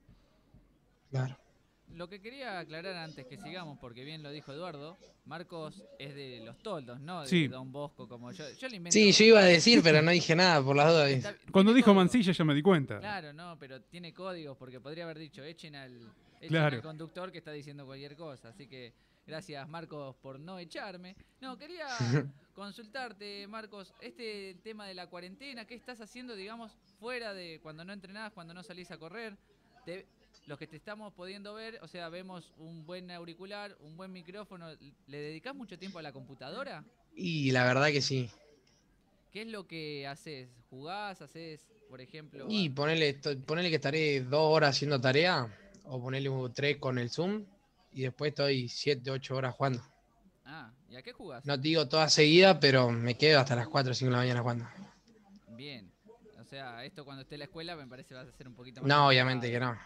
Claro. 1.12 1.38
Lo 1.96 2.08
que 2.08 2.22
quería 2.22 2.60
aclarar 2.60 2.96
antes 2.98 3.26
que 3.26 3.38
sigamos, 3.38 3.80
porque 3.80 4.04
bien 4.04 4.22
lo 4.22 4.30
dijo 4.30 4.54
Eduardo, 4.54 4.96
Marcos 5.26 5.84
es 5.98 6.14
de 6.14 6.40
los 6.46 6.60
toldos, 6.60 7.00
no 7.00 7.22
de 7.22 7.28
Sí. 7.28 7.48
Don 7.48 7.72
Bosco 7.72 8.08
como 8.08 8.32
yo. 8.32 8.46
Yo 8.60 8.68
le 8.70 8.76
invento. 8.76 8.94
Sí, 8.94 9.12
yo 9.12 9.26
iba 9.26 9.40
a 9.40 9.44
decir, 9.46 9.82
pero 9.84 10.00
no 10.04 10.12
dije 10.12 10.36
nada 10.36 10.64
por 10.64 10.76
las 10.76 10.92
dudas. 10.92 11.10
Está- 11.10 11.36
Cuando 11.52 11.74
dijo 11.74 11.86
códigos. 11.88 12.04
Mancilla 12.06 12.32
ya 12.32 12.46
me 12.46 12.54
di 12.54 12.62
cuenta. 12.62 13.00
Claro, 13.00 13.34
no, 13.34 13.58
pero 13.60 13.82
tiene 13.82 14.14
códigos 14.14 14.56
porque 14.56 14.80
podría 14.80 15.06
haber 15.06 15.18
dicho 15.18 15.44
echen 15.44 15.76
al, 15.76 16.00
echen 16.40 16.50
Claro. 16.50 16.76
al 16.78 16.82
conductor 16.82 17.32
que 17.32 17.38
está 17.40 17.52
diciendo 17.52 17.86
cualquier 17.86 18.16
cosa. 18.16 18.50
Así 18.50 18.68
que 18.68 18.94
gracias 19.28 19.68
Marcos 19.68 20.16
por 20.18 20.40
no 20.40 20.58
echarme. 20.60 21.16
No, 21.42 21.58
quería 21.58 21.88
consultarte, 22.56 23.48
Marcos, 23.48 23.94
este 24.02 24.56
tema 24.64 24.88
de 24.88 24.94
la 24.94 25.08
cuarentena, 25.08 25.66
¿qué 25.66 25.76
estás 25.76 26.02
haciendo, 26.02 26.36
digamos, 26.36 26.72
fuera 27.00 27.34
de 27.34 27.60
cuando 27.62 27.86
no 27.86 27.94
entrenás, 27.94 28.34
cuando 28.34 28.54
no 28.54 28.64
salís 28.64 28.92
a 28.92 28.98
correr? 28.98 29.38
Te- 29.86 30.06
los 30.46 30.58
que 30.58 30.68
te 30.68 30.78
estamos 30.78 31.14
pudiendo 31.14 31.54
ver, 31.54 31.80
o 31.84 31.88
sea, 31.88 32.10
vemos 32.10 32.54
un 32.58 32.86
buen 32.86 33.12
auricular, 33.12 33.76
un 33.82 33.96
buen 33.98 34.12
micrófono. 34.12 34.68
¿Le 35.08 35.18
dedicás 35.20 35.54
mucho 35.56 35.78
tiempo 35.78 36.00
a 36.00 36.02
la 36.02 36.12
computadora? 36.12 36.84
Y 37.16 37.52
la 37.52 37.64
verdad 37.66 37.88
que 37.90 38.02
sí. 38.02 38.30
¿Qué 39.32 39.42
es 39.44 39.48
lo 39.48 39.68
que 39.68 40.08
haces? 40.08 40.50
¿Jugás? 40.72 41.22
¿Haces, 41.22 41.62
por 41.88 42.02
ejemplo? 42.02 42.48
Y 42.50 42.70
ponele, 42.70 43.14
ponele 43.46 43.70
que 43.70 43.76
estaré 43.76 44.22
dos 44.22 44.42
horas 44.56 44.72
haciendo 44.76 45.00
tarea, 45.00 45.48
o 45.90 46.00
ponele 46.02 46.30
un 46.30 46.54
tres 46.54 46.78
con 46.78 46.98
el 46.98 47.10
Zoom, 47.10 47.46
y 47.92 48.04
después 48.04 48.30
estoy 48.30 48.70
siete, 48.70 49.10
ocho 49.12 49.36
horas 49.36 49.56
jugando. 49.56 49.82
Ah, 50.46 50.72
¿y 50.90 50.96
a 50.96 51.02
qué 51.02 51.12
jugás? 51.12 51.46
No 51.46 51.56
te 51.56 51.68
digo 51.68 51.88
toda 51.88 52.10
seguida, 52.10 52.60
pero 52.60 52.92
me 52.92 53.16
quedo 53.16 53.40
hasta 53.40 53.56
las 53.56 53.68
4 53.68 53.92
o 53.92 53.96
5 53.96 54.10
de 54.10 54.12
la 54.12 54.18
mañana 54.18 54.42
jugando. 54.42 54.68
Bien. 55.50 55.92
O 56.40 56.44
sea, 56.44 56.84
esto 56.86 57.06
cuando 57.06 57.22
esté 57.22 57.36
en 57.36 57.40
la 57.40 57.46
escuela 57.46 57.76
me 57.76 57.86
parece 57.88 58.16
va 58.16 58.22
a 58.22 58.32
ser 58.32 58.48
un 58.48 58.56
poquito 58.56 58.82
más. 58.82 58.88
No, 58.88 59.08
obviamente 59.08 59.52
que 59.52 59.60
no. 59.60 59.78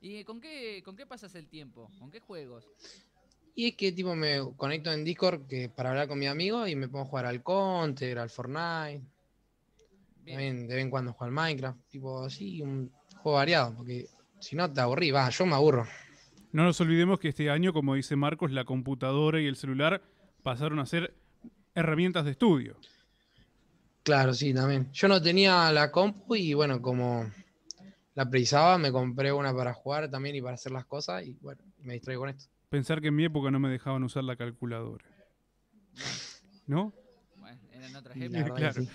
¿Y 0.00 0.24
con 0.24 0.40
qué, 0.40 0.82
con 0.84 0.96
qué 0.96 1.06
pasas 1.06 1.34
el 1.34 1.46
tiempo? 1.46 1.90
¿Con 1.98 2.10
qué 2.10 2.20
juegos? 2.20 2.66
Y 3.54 3.68
es 3.68 3.76
que 3.76 3.92
tipo 3.92 4.14
me 4.14 4.40
conecto 4.56 4.92
en 4.92 5.04
Discord 5.04 5.46
que, 5.46 5.68
para 5.68 5.90
hablar 5.90 6.08
con 6.08 6.18
mi 6.18 6.26
amigo 6.26 6.66
y 6.66 6.74
me 6.74 6.88
pongo 6.88 7.04
a 7.04 7.08
jugar 7.08 7.26
al 7.26 7.42
Counter, 7.42 8.18
al 8.18 8.30
Fortnite. 8.30 9.02
Bien. 10.22 10.36
También 10.36 10.68
de 10.68 10.74
vez 10.74 10.84
en 10.84 10.90
cuando 10.90 11.12
juego 11.12 11.26
al 11.26 11.32
Minecraft. 11.32 11.88
Tipo 11.88 12.24
así, 12.24 12.62
un 12.62 12.90
juego 13.22 13.36
variado, 13.36 13.74
porque 13.76 14.08
si 14.40 14.56
no 14.56 14.72
te 14.72 14.80
aburrí, 14.80 15.10
va, 15.10 15.28
yo 15.30 15.46
me 15.46 15.54
aburro. 15.54 15.86
No 16.52 16.64
nos 16.64 16.80
olvidemos 16.80 17.20
que 17.20 17.28
este 17.28 17.50
año, 17.50 17.72
como 17.72 17.94
dice 17.94 18.16
Marcos, 18.16 18.50
la 18.50 18.64
computadora 18.64 19.40
y 19.40 19.46
el 19.46 19.56
celular 19.56 20.02
pasaron 20.42 20.80
a 20.80 20.86
ser 20.86 21.14
herramientas 21.74 22.24
de 22.24 22.32
estudio. 22.32 22.76
Claro, 24.02 24.34
sí, 24.34 24.52
también. 24.52 24.90
Yo 24.92 25.06
no 25.08 25.22
tenía 25.22 25.70
la 25.70 25.92
compu 25.92 26.34
y 26.34 26.54
bueno, 26.54 26.82
como 26.82 27.30
la 28.14 28.28
precisaba, 28.28 28.78
me 28.78 28.90
compré 28.90 29.32
una 29.32 29.54
para 29.54 29.72
jugar 29.74 30.10
también 30.10 30.34
y 30.34 30.42
para 30.42 30.54
hacer 30.54 30.72
las 30.72 30.86
cosas 30.86 31.24
y 31.24 31.36
bueno, 31.40 31.62
me 31.82 31.94
distraigo 31.94 32.22
con 32.22 32.30
esto. 32.30 32.46
Pensar 32.70 33.00
que 33.00 33.08
en 33.08 33.16
mi 33.16 33.24
época 33.24 33.50
no 33.50 33.60
me 33.60 33.68
dejaban 33.68 34.02
usar 34.02 34.24
la 34.24 34.36
calculadora. 34.36 35.04
¿No? 36.66 36.92
Bueno, 37.36 37.60
eran 37.72 37.96
otras 37.96 38.16
épocas. 38.16 38.52
claro. 38.56 38.82
sí. 38.82 38.88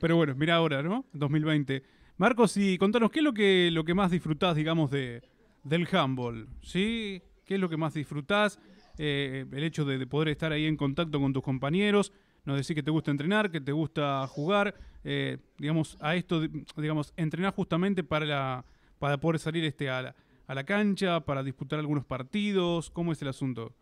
Pero 0.00 0.16
bueno, 0.16 0.34
mira 0.34 0.56
ahora, 0.56 0.82
¿no? 0.82 1.06
2020. 1.12 1.82
Marcos, 2.18 2.56
y 2.56 2.78
contanos, 2.78 3.10
¿qué 3.10 3.18
es 3.18 3.24
lo 3.24 3.34
que, 3.34 3.68
lo 3.70 3.84
que 3.84 3.92
más 3.92 4.10
disfrutás, 4.10 4.56
digamos, 4.56 4.90
de, 4.90 5.22
del 5.64 5.86
handball? 5.92 6.48
¿Sí? 6.62 7.22
¿Qué 7.44 7.56
es 7.56 7.60
lo 7.60 7.68
que 7.68 7.76
más 7.76 7.92
disfrutás? 7.92 8.58
Eh, 8.96 9.44
el 9.52 9.64
hecho 9.64 9.84
de, 9.84 9.98
de 9.98 10.06
poder 10.06 10.28
estar 10.28 10.50
ahí 10.50 10.64
en 10.64 10.78
contacto 10.78 11.20
con 11.20 11.34
tus 11.34 11.42
compañeros, 11.42 12.12
nos 12.46 12.56
decís 12.56 12.74
que 12.74 12.82
te 12.82 12.90
gusta 12.90 13.10
entrenar, 13.10 13.50
que 13.50 13.60
te 13.60 13.72
gusta 13.72 14.26
jugar, 14.28 14.74
eh, 15.04 15.36
digamos, 15.58 15.98
a 16.00 16.16
esto, 16.16 16.40
digamos, 16.76 17.12
entrenar 17.16 17.52
justamente 17.54 18.02
para, 18.02 18.64
para 18.98 19.18
poder 19.18 19.38
salir 19.38 19.64
este, 19.64 19.90
a, 19.90 20.00
la, 20.00 20.16
a 20.46 20.54
la 20.54 20.64
cancha, 20.64 21.20
para 21.20 21.42
disputar 21.42 21.78
algunos 21.78 22.06
partidos, 22.06 22.88
¿cómo 22.90 23.12
es 23.12 23.20
el 23.20 23.28
asunto? 23.28 23.74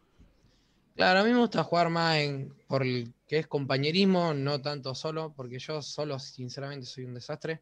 Claro, 0.96 1.20
a 1.20 1.24
mí 1.24 1.30
me 1.30 1.38
gusta 1.38 1.62
jugar 1.62 1.88
más 1.90 2.16
en, 2.16 2.52
por 2.66 2.82
el 2.82 3.12
que 3.28 3.38
es 3.38 3.46
compañerismo, 3.46 4.34
no 4.34 4.60
tanto 4.60 4.94
solo, 4.94 5.32
porque 5.36 5.60
yo 5.60 5.82
solo 5.82 6.18
sinceramente 6.18 6.86
soy 6.86 7.04
un 7.04 7.14
desastre. 7.14 7.60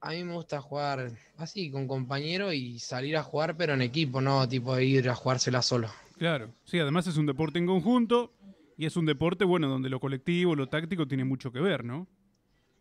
A 0.00 0.10
mí 0.10 0.24
me 0.24 0.34
gusta 0.34 0.60
jugar 0.60 1.10
así, 1.38 1.70
con 1.70 1.88
compañero 1.88 2.52
y 2.52 2.78
salir 2.78 3.16
a 3.16 3.22
jugar, 3.22 3.56
pero 3.56 3.74
en 3.74 3.82
equipo, 3.82 4.20
no 4.20 4.48
tipo 4.48 4.78
ir 4.78 5.08
a 5.08 5.14
jugársela 5.14 5.62
solo. 5.62 5.90
Claro, 6.18 6.54
sí, 6.64 6.78
además 6.78 7.06
es 7.06 7.16
un 7.16 7.26
deporte 7.26 7.58
en 7.58 7.66
conjunto 7.66 8.32
y 8.76 8.86
es 8.86 8.96
un 8.96 9.06
deporte, 9.06 9.44
bueno, 9.44 9.68
donde 9.68 9.88
lo 9.88 9.98
colectivo, 10.00 10.54
lo 10.54 10.68
táctico 10.68 11.06
tiene 11.08 11.24
mucho 11.24 11.50
que 11.50 11.60
ver, 11.60 11.84
¿no? 11.84 12.06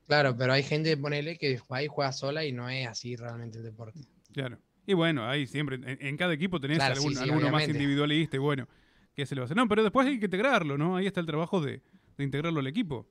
Claro, 0.08 0.36
pero 0.38 0.54
hay 0.54 0.62
gente, 0.62 0.96
ponele, 0.98 1.38
que 1.38 1.60
ahí 1.70 1.88
juega 1.88 2.12
sola 2.12 2.46
y 2.46 2.52
no 2.52 2.70
es 2.70 2.88
así 2.88 3.16
realmente 3.16 3.58
el 3.58 3.64
deporte. 3.64 4.00
Claro. 4.34 4.60
Y 4.86 4.94
bueno, 4.94 5.28
ahí 5.28 5.48
siempre, 5.48 5.78
en, 5.78 5.98
en 6.00 6.18
cada 6.18 6.34
equipo 6.34 6.60
tenés 6.60 6.78
Claro, 6.78 6.96
algún- 6.96 7.14
sí, 7.14 7.18
sí, 7.18 7.24
alguno 7.24 7.50
más 7.50 7.68
individualista 7.68 8.36
y 8.36 8.40
bueno, 8.40 8.68
¿qué 9.16 9.26
se 9.26 9.34
le 9.34 9.42
va 9.42 9.44
a 9.44 9.46
hacer? 9.46 9.58
No, 9.58 9.68
pero 9.68 9.82
después 9.84 10.06
hay 10.08 10.20
que 10.20 10.26
integrarlo, 10.26 10.78
¿no? 10.78 10.96
Ahí 10.96 11.08
está 11.08 11.22
el 11.22 11.26
trabajo 11.26 11.60
de, 11.60 11.82
de 12.18 12.24
integrarlo 12.24 12.60
al 12.60 12.68
equipo. 12.68 13.08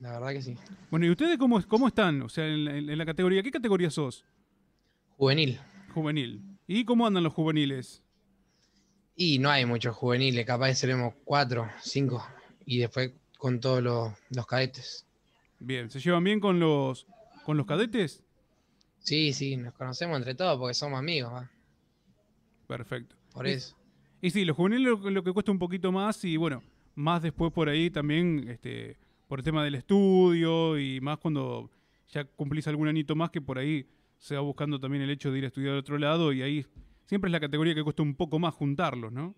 La 0.00 0.12
verdad 0.12 0.32
que 0.32 0.42
sí. 0.42 0.56
Bueno, 0.90 1.06
¿y 1.06 1.10
ustedes 1.10 1.38
cómo, 1.38 1.60
cómo 1.66 1.88
están? 1.88 2.22
O 2.22 2.28
sea, 2.28 2.46
en 2.46 2.64
la, 2.64 2.76
en 2.76 2.98
la 2.98 3.06
categoría, 3.06 3.42
¿qué 3.42 3.50
categoría 3.50 3.90
sos? 3.90 4.24
Juvenil. 5.16 5.58
Juvenil. 5.92 6.42
¿Y 6.66 6.84
cómo 6.84 7.06
andan 7.06 7.24
los 7.24 7.32
juveniles? 7.32 8.04
Y 9.16 9.38
no 9.40 9.50
hay 9.50 9.64
muchos 9.66 9.96
juveniles, 9.96 10.46
capaz 10.46 10.74
seremos 10.74 11.14
cuatro, 11.24 11.68
cinco, 11.82 12.24
y 12.64 12.78
después 12.78 13.12
con 13.36 13.58
todos 13.58 13.82
los, 13.82 14.12
los 14.30 14.46
cadetes. 14.46 15.04
Bien, 15.58 15.90
¿se 15.90 15.98
llevan 15.98 16.22
bien 16.22 16.38
con 16.38 16.60
los, 16.60 17.06
con 17.44 17.56
los 17.56 17.66
cadetes? 17.66 18.22
Sí, 19.00 19.32
sí, 19.32 19.56
nos 19.56 19.74
conocemos 19.74 20.18
entre 20.18 20.36
todos 20.36 20.56
porque 20.58 20.74
somos 20.74 21.00
amigos, 21.00 21.32
¿va? 21.32 21.50
Perfecto. 22.68 23.16
por 23.32 23.48
Y- 23.48 23.52
eso. 23.52 23.76
Y 24.20 24.30
sí, 24.30 24.44
los 24.44 24.56
juveniles 24.56 24.84
lo, 25.00 25.10
lo 25.10 25.24
que 25.24 25.32
cuesta 25.32 25.50
un 25.50 25.58
poquito 25.58 25.90
más 25.90 26.24
y 26.24 26.36
bueno, 26.36 26.62
más 26.94 27.22
después 27.22 27.52
por 27.52 27.68
ahí 27.68 27.90
también, 27.90 28.48
este, 28.48 28.96
por 29.28 29.40
el 29.40 29.44
tema 29.44 29.62
del 29.62 29.74
estudio 29.74 30.78
y 30.78 31.00
más 31.00 31.18
cuando 31.18 31.70
ya 32.08 32.24
cumplís 32.24 32.66
algún 32.66 32.88
anito 32.88 33.14
más 33.14 33.30
que 33.30 33.40
por 33.40 33.58
ahí 33.58 33.86
se 34.16 34.34
va 34.34 34.40
buscando 34.40 34.80
también 34.80 35.02
el 35.02 35.10
hecho 35.10 35.30
de 35.30 35.38
ir 35.38 35.44
a 35.44 35.48
estudiar 35.48 35.74
a 35.74 35.78
otro 35.78 35.98
lado 35.98 36.32
y 36.32 36.42
ahí 36.42 36.66
siempre 37.06 37.28
es 37.28 37.32
la 37.32 37.40
categoría 37.40 37.74
que 37.74 37.84
cuesta 37.84 38.02
un 38.02 38.16
poco 38.16 38.38
más 38.38 38.54
juntarlos, 38.54 39.12
¿no? 39.12 39.34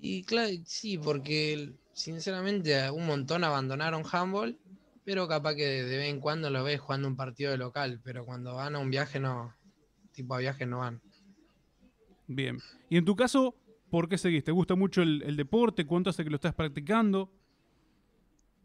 Y 0.00 0.24
claro, 0.24 0.52
sí, 0.66 0.98
porque 0.98 1.72
sinceramente 1.94 2.90
un 2.90 3.06
montón 3.06 3.44
abandonaron 3.44 4.02
handball, 4.10 4.58
pero 5.04 5.26
capaz 5.28 5.54
que 5.54 5.64
de 5.64 5.96
vez 5.96 6.10
en 6.10 6.20
cuando 6.20 6.50
lo 6.50 6.64
ves 6.64 6.80
jugando 6.80 7.08
un 7.08 7.16
partido 7.16 7.52
de 7.52 7.58
local, 7.58 8.00
pero 8.04 8.26
cuando 8.26 8.54
van 8.56 8.74
a 8.74 8.80
un 8.80 8.90
viaje 8.90 9.20
no, 9.20 9.54
tipo 10.12 10.34
a 10.34 10.38
viaje 10.38 10.66
no 10.66 10.80
van. 10.80 11.00
Bien. 12.26 12.58
Y 12.90 12.96
en 12.96 13.04
tu 13.04 13.14
caso, 13.14 13.54
¿por 13.90 14.08
qué 14.08 14.18
seguís? 14.18 14.44
¿Te 14.44 14.52
gusta 14.52 14.74
mucho 14.74 15.02
el, 15.02 15.22
el 15.22 15.36
deporte? 15.36 15.86
¿Cuánto 15.86 16.10
hace 16.10 16.24
que 16.24 16.30
lo 16.30 16.36
estás 16.36 16.54
practicando? 16.54 17.30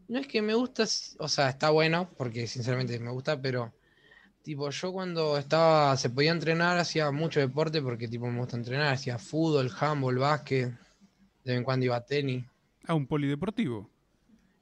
No 0.09 0.17
es 0.17 0.27
que 0.27 0.41
me 0.41 0.55
gusta, 0.55 0.85
o 1.19 1.27
sea, 1.27 1.49
está 1.49 1.69
bueno, 1.69 2.09
porque 2.17 2.47
sinceramente 2.47 2.99
me 2.99 3.11
gusta, 3.11 3.39
pero 3.39 3.71
tipo 4.41 4.71
yo 4.71 4.91
cuando 4.91 5.37
estaba, 5.37 5.95
se 5.97 6.09
podía 6.09 6.31
entrenar, 6.31 6.79
hacía 6.79 7.11
mucho 7.11 7.39
deporte, 7.39 7.79
porque 7.79 8.07
tipo 8.07 8.25
me 8.25 8.39
gusta 8.39 8.57
entrenar, 8.57 8.91
hacía 8.91 9.19
fútbol, 9.19 9.71
handball, 9.79 10.17
básquet, 10.17 10.69
de 10.69 11.51
vez 11.51 11.57
en 11.57 11.63
cuando 11.63 11.85
iba 11.85 11.95
a 11.95 12.03
tenis. 12.03 12.43
Ah, 12.87 12.95
un 12.95 13.05
polideportivo. 13.05 13.87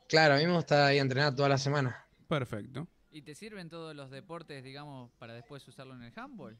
Claro, 0.09 0.35
a 0.35 0.37
mí 0.37 0.45
me 0.45 0.53
gusta 0.53 0.93
ir 0.93 0.99
a 0.99 1.01
entrenar 1.01 1.33
toda 1.33 1.47
la 1.47 1.57
semana. 1.57 2.05
Perfecto. 2.27 2.85
¿Y 3.09 3.21
te 3.21 3.33
sirven 3.33 3.69
todos 3.69 3.95
los 3.95 4.11
deportes, 4.11 4.65
digamos, 4.65 5.11
para 5.17 5.33
después 5.33 5.65
usarlo 5.65 5.95
en 5.95 6.03
el 6.03 6.13
handball? 6.13 6.57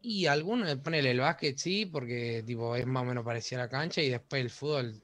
Y 0.00 0.24
algunos, 0.24 0.74
ponele 0.76 1.10
el 1.10 1.20
básquet, 1.20 1.58
sí, 1.58 1.84
porque 1.84 2.42
tipo 2.46 2.74
es 2.76 2.86
más 2.86 3.02
o 3.02 3.06
menos 3.06 3.24
parecida 3.24 3.60
a 3.60 3.64
la 3.64 3.68
cancha, 3.68 4.00
y 4.00 4.08
después 4.08 4.40
el 4.40 4.48
fútbol, 4.50 5.02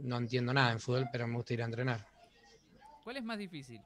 no 0.00 0.16
entiendo 0.16 0.52
nada 0.52 0.72
en 0.72 0.80
fútbol, 0.80 1.08
pero 1.12 1.26
me 1.26 1.36
gusta 1.36 1.54
ir 1.54 1.62
a 1.62 1.66
entrenar. 1.66 2.06
¿Cuál 3.04 3.16
es 3.16 3.24
más 3.24 3.38
difícil? 3.38 3.80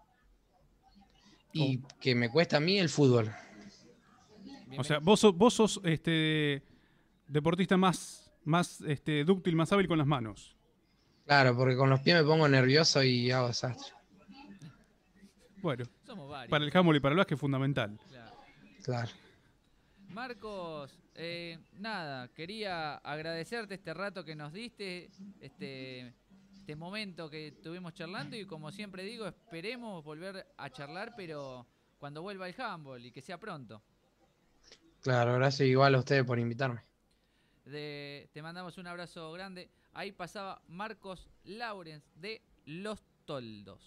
Y 1.52 1.78
que 2.00 2.14
me 2.14 2.30
cuesta 2.30 2.59
a 2.59 2.61
mí 2.61 2.78
el 2.78 2.88
fútbol. 2.88 3.32
O 4.78 4.84
sea, 4.84 4.98
vos 4.98 5.20
sos, 5.20 5.34
vos 5.36 5.54
sos 5.54 5.80
este 5.84 6.62
deportista 7.28 7.76
más, 7.76 8.30
más 8.44 8.80
este, 8.82 9.24
dúctil, 9.24 9.57
más 9.57 9.72
hábil 9.72 9.88
con 9.88 9.98
las 9.98 10.07
manos. 10.07 10.57
Claro, 11.24 11.57
porque 11.57 11.76
con 11.76 11.88
los 11.90 12.00
pies 12.00 12.16
me 12.16 12.24
pongo 12.24 12.46
nervioso 12.48 13.02
y 13.02 13.30
hago 13.30 13.48
desastre. 13.48 13.92
Bueno, 15.62 15.84
Somos 16.04 16.28
varios. 16.28 16.50
para 16.50 16.64
el 16.64 16.76
handball 16.76 16.96
y 16.96 17.00
para 17.00 17.12
el 17.14 17.16
básquet 17.16 17.36
es 17.36 17.40
fundamental. 17.40 17.98
Claro. 18.09 18.36
Claro. 18.84 19.11
Marcos, 20.21 20.99
eh, 21.14 21.59
nada, 21.75 22.29
quería 22.29 22.95
agradecerte 22.97 23.75
este 23.75 23.93
rato 23.93 24.25
que 24.25 24.35
nos 24.35 24.51
diste, 24.51 25.11
este, 25.43 26.14
este 26.55 26.75
momento 26.75 27.29
que 27.29 27.49
estuvimos 27.49 27.93
charlando 27.93 28.35
y 28.35 28.47
como 28.47 28.73
siempre 28.73 29.03
digo, 29.03 29.27
esperemos 29.27 30.03
volver 30.03 30.47
a 30.57 30.71
charlar, 30.71 31.12
pero 31.19 31.67
cuando 31.99 32.23
vuelva 32.23 32.49
el 32.49 32.59
handball 32.59 33.05
y 33.05 33.11
que 33.12 33.21
sea 33.21 33.37
pronto. 33.39 33.83
Claro, 35.03 35.35
gracias 35.35 35.69
igual 35.69 35.95
a 35.95 35.99
ustedes 35.99 36.25
por 36.25 36.39
invitarme. 36.39 36.81
De- 37.67 38.31
te 38.33 38.41
mandamos 38.41 38.79
un 38.79 38.87
abrazo 38.87 39.31
grande. 39.33 39.69
Ahí 39.93 40.12
pasaba 40.12 40.62
Marcos 40.69 41.29
Laurens 41.45 42.03
de 42.14 42.41
Los 42.64 43.05
Toldos. 43.27 43.83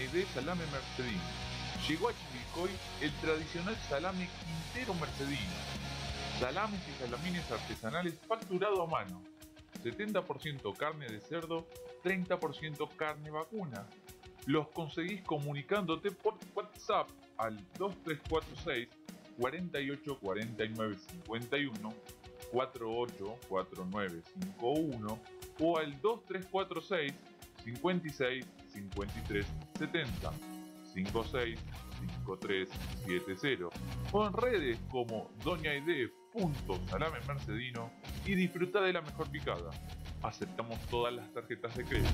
Aide 0.00 0.24
Salame 0.32 0.64
Mercedino. 0.72 1.20
Llegó 1.86 2.08
a 2.08 2.12
Chivilcoy 2.14 2.70
el 3.02 3.12
tradicional 3.20 3.76
salame 3.88 4.28
Quintero 4.72 4.94
Mercedino. 4.94 5.52
Salames 6.40 6.80
y 6.88 7.02
salamines 7.02 7.50
artesanales 7.50 8.14
facturado 8.26 8.82
a 8.82 8.86
mano. 8.86 9.22
70% 9.84 10.74
carne 10.74 11.06
de 11.06 11.20
cerdo, 11.20 11.66
30% 12.02 12.88
carne 12.96 13.30
vacuna. 13.30 13.86
Los 14.46 14.68
conseguís 14.68 15.22
comunicándote 15.22 16.10
por 16.12 16.38
WhatsApp 16.54 17.10
al 17.36 17.56
2346 17.78 18.88
48 19.38 20.18
49 20.18 20.96
51 21.24 21.94
48 22.52 23.38
49 23.48 24.22
51 24.58 25.18
o 25.60 25.78
al 25.78 26.00
2346 26.00 27.12
56 27.64 28.46
53 28.70 29.46
70 29.78 30.32
56 30.94 31.58
53 32.00 32.68
70 33.06 33.68
o 34.12 34.26
en 34.26 34.32
redes 34.32 34.78
como 34.90 35.30
doñaide.salame 35.44 37.20
mercedino 37.26 37.90
y 38.24 38.34
disfruta 38.34 38.80
de 38.80 38.92
la 38.92 39.02
mejor 39.02 39.28
picada. 39.30 39.70
Aceptamos 40.22 40.78
todas 40.86 41.14
las 41.14 41.32
tarjetas 41.32 41.74
de 41.76 41.84
crédito. 41.84 42.10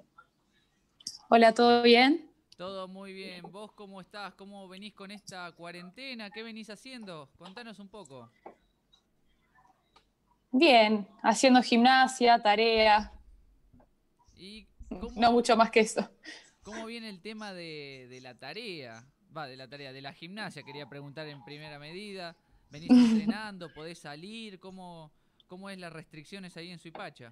Hola, 1.28 1.54
¿todo 1.54 1.82
bien? 1.82 2.30
Todo 2.56 2.88
muy 2.88 3.12
bien. 3.12 3.42
¿Vos 3.50 3.72
cómo 3.72 4.00
estás? 4.00 4.34
¿Cómo 4.34 4.68
venís 4.68 4.94
con 4.94 5.10
esta 5.10 5.50
cuarentena? 5.52 6.30
¿Qué 6.30 6.42
venís 6.42 6.68
haciendo? 6.68 7.30
Contanos 7.38 7.78
un 7.78 7.88
poco. 7.88 8.30
Bien, 10.50 11.08
haciendo 11.22 11.62
gimnasia, 11.62 12.42
tarea. 12.42 13.12
¿Y 14.36 14.66
no 15.16 15.32
mucho 15.32 15.56
más 15.56 15.70
que 15.70 15.80
eso. 15.80 16.10
¿Cómo 16.62 16.84
viene 16.86 17.08
el 17.08 17.22
tema 17.22 17.52
de, 17.52 18.06
de 18.10 18.20
la 18.20 18.36
tarea? 18.38 19.06
Va, 19.34 19.46
de 19.46 19.56
la 19.56 19.68
tarea, 19.68 19.92
de 19.92 20.02
la 20.02 20.12
gimnasia, 20.12 20.62
quería 20.62 20.88
preguntar 20.88 21.26
en 21.26 21.42
primera 21.42 21.78
medida. 21.78 22.36
¿Venís 22.72 22.96
entrenando? 22.96 23.70
¿Podés 23.70 23.98
salir? 23.98 24.58
¿Cómo, 24.58 25.12
cómo 25.46 25.68
es 25.68 25.78
las 25.78 25.92
restricciones 25.92 26.56
ahí 26.56 26.70
en 26.70 26.78
Suipacha? 26.78 27.30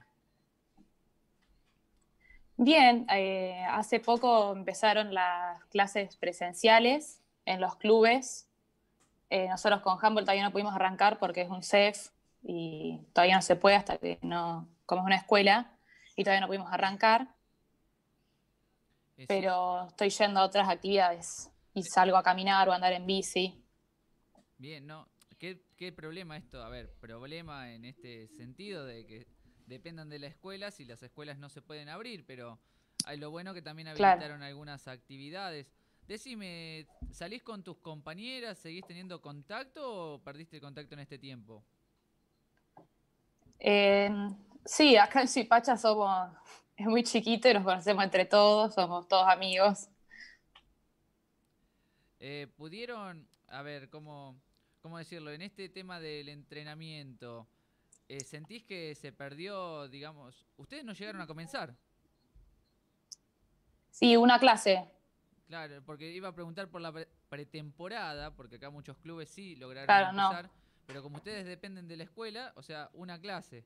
Bien, 2.59 3.07
eh, 3.11 3.65
hace 3.71 4.01
poco 4.01 4.53
empezaron 4.53 5.15
las 5.15 5.65
clases 5.67 6.17
presenciales 6.19 7.23
en 7.47 7.59
los 7.63 7.77
clubes. 7.77 8.51
Eh, 9.31 9.49
nosotros 9.49 9.81
con 9.81 9.95
Humboldt 9.95 10.27
todavía 10.27 10.45
no 10.45 10.53
pudimos 10.53 10.75
arrancar 10.75 11.19
porque 11.19 11.41
es 11.41 11.49
un 11.49 11.63
CEF 11.63 12.11
y 12.43 13.01
todavía 13.15 13.37
no 13.37 13.43
se 13.43 13.57
puede 13.57 13.77
hasta 13.77 13.97
que 13.97 14.19
no, 14.21 14.69
como 14.85 15.01
es 15.01 15.07
una 15.07 15.17
escuela, 15.17 15.75
y 16.17 16.25
todavía 16.25 16.43
no 16.43 16.49
pudimos 16.49 16.71
arrancar. 16.71 17.29
Es- 19.17 19.27
Pero 19.27 19.87
estoy 19.89 20.11
yendo 20.11 20.41
a 20.41 20.45
otras 20.45 20.69
actividades 20.69 21.51
y 21.73 21.83
salgo 21.85 22.19
a 22.19 22.23
caminar 22.23 22.69
o 22.69 22.73
a 22.73 22.75
andar 22.75 22.93
en 22.93 23.07
bici. 23.07 23.57
Bien, 24.59 24.87
¿no? 24.87 25.09
¿Qué, 25.41 25.63
¿Qué 25.79 25.91
problema 25.91 26.37
esto? 26.37 26.63
A 26.63 26.69
ver, 26.69 26.93
problema 27.01 27.73
en 27.73 27.87
este 27.87 28.29
sentido 28.29 28.85
de 28.85 29.07
que 29.07 29.27
dependan 29.67 30.11
de 30.11 30.19
la 30.19 30.27
escuela 30.27 30.71
si 30.71 30.85
las 30.85 31.03
escuelas 31.03 31.39
no 31.39 31.49
se 31.49 31.63
pueden 31.63 31.89
abrir, 31.89 32.27
pero 32.27 32.59
hay 33.07 33.17
lo 33.17 33.31
bueno 33.31 33.55
que 33.55 33.63
también 33.63 33.89
Claro. 33.95 34.21
habilitaron 34.21 34.43
algunas 34.43 34.87
actividades. 34.87 35.67
Decime, 36.07 36.87
¿salís 37.11 37.43
con 37.43 37.65
tus 37.65 37.79
compañeras? 37.79 38.59
¿Seguís 38.59 38.85
teniendo 38.87 39.23
contacto 39.23 40.15
o 40.15 40.23
perdiste 40.23 40.57
el 40.57 40.63
contacto 40.63 40.93
en 40.93 41.01
este 41.01 41.19
tiempo? 41.19 41.65
Eh, 43.59 44.11
sí, 44.65 44.97
acá 44.97 45.21
en 45.23 45.29
Suipacha 45.29 45.77
somos, 45.77 46.31
es 46.77 46.87
muy 46.87 47.03
chiquito 47.05 47.49
y 47.49 47.55
nos 47.55 47.65
conocemos 47.65 48.05
entre 48.05 48.25
todos, 48.25 48.75
somos 48.75 49.07
todos 49.09 49.29
amigos. 49.29 49.89
Eh, 52.21 52.47
¿Pudieron, 52.57 53.27
a 53.49 53.63
ver, 53.63 53.89
cómo, 53.89 54.41
cómo 54.81 54.99
decirlo, 54.99 55.31
en 55.31 55.43
este 55.43 55.69
tema 55.69 56.01
del 56.01 56.29
entrenamiento, 56.29 57.47
eh, 58.09 58.21
¿sentís 58.25 58.65
que 58.65 58.95
se 58.95 59.13
perdió, 59.13 59.89
digamos, 59.89 60.47
ustedes 60.57 60.85
no 60.85 60.93
llegaron 60.93 61.21
a 61.21 61.27
comenzar? 61.27 61.77
Sí, 63.91 64.17
una 64.17 64.39
clase. 64.39 64.91
Claro, 65.49 65.83
porque 65.85 66.11
iba 66.11 66.29
a 66.29 66.35
preguntar 66.35 66.69
por 66.69 66.81
la 66.81 66.93
pre- 66.93 67.09
pretemporada, 67.29 68.35
porque 68.35 68.57
acá 68.57 68.71
muchos 68.71 68.97
clubes 68.99 69.29
sí 69.29 69.57
lograron 69.57 69.87
Claro, 69.87 70.13
no. 70.13 70.31
empezar, 70.31 70.51
pero 70.87 71.03
como 71.03 71.17
ustedes 71.17 71.45
dependen 71.45 71.89
de 71.89 71.97
la 71.97 72.05
escuela, 72.05 72.53
o 72.57 72.63
sea, 72.63 72.89
una 72.95 73.21
clase. 73.21 73.65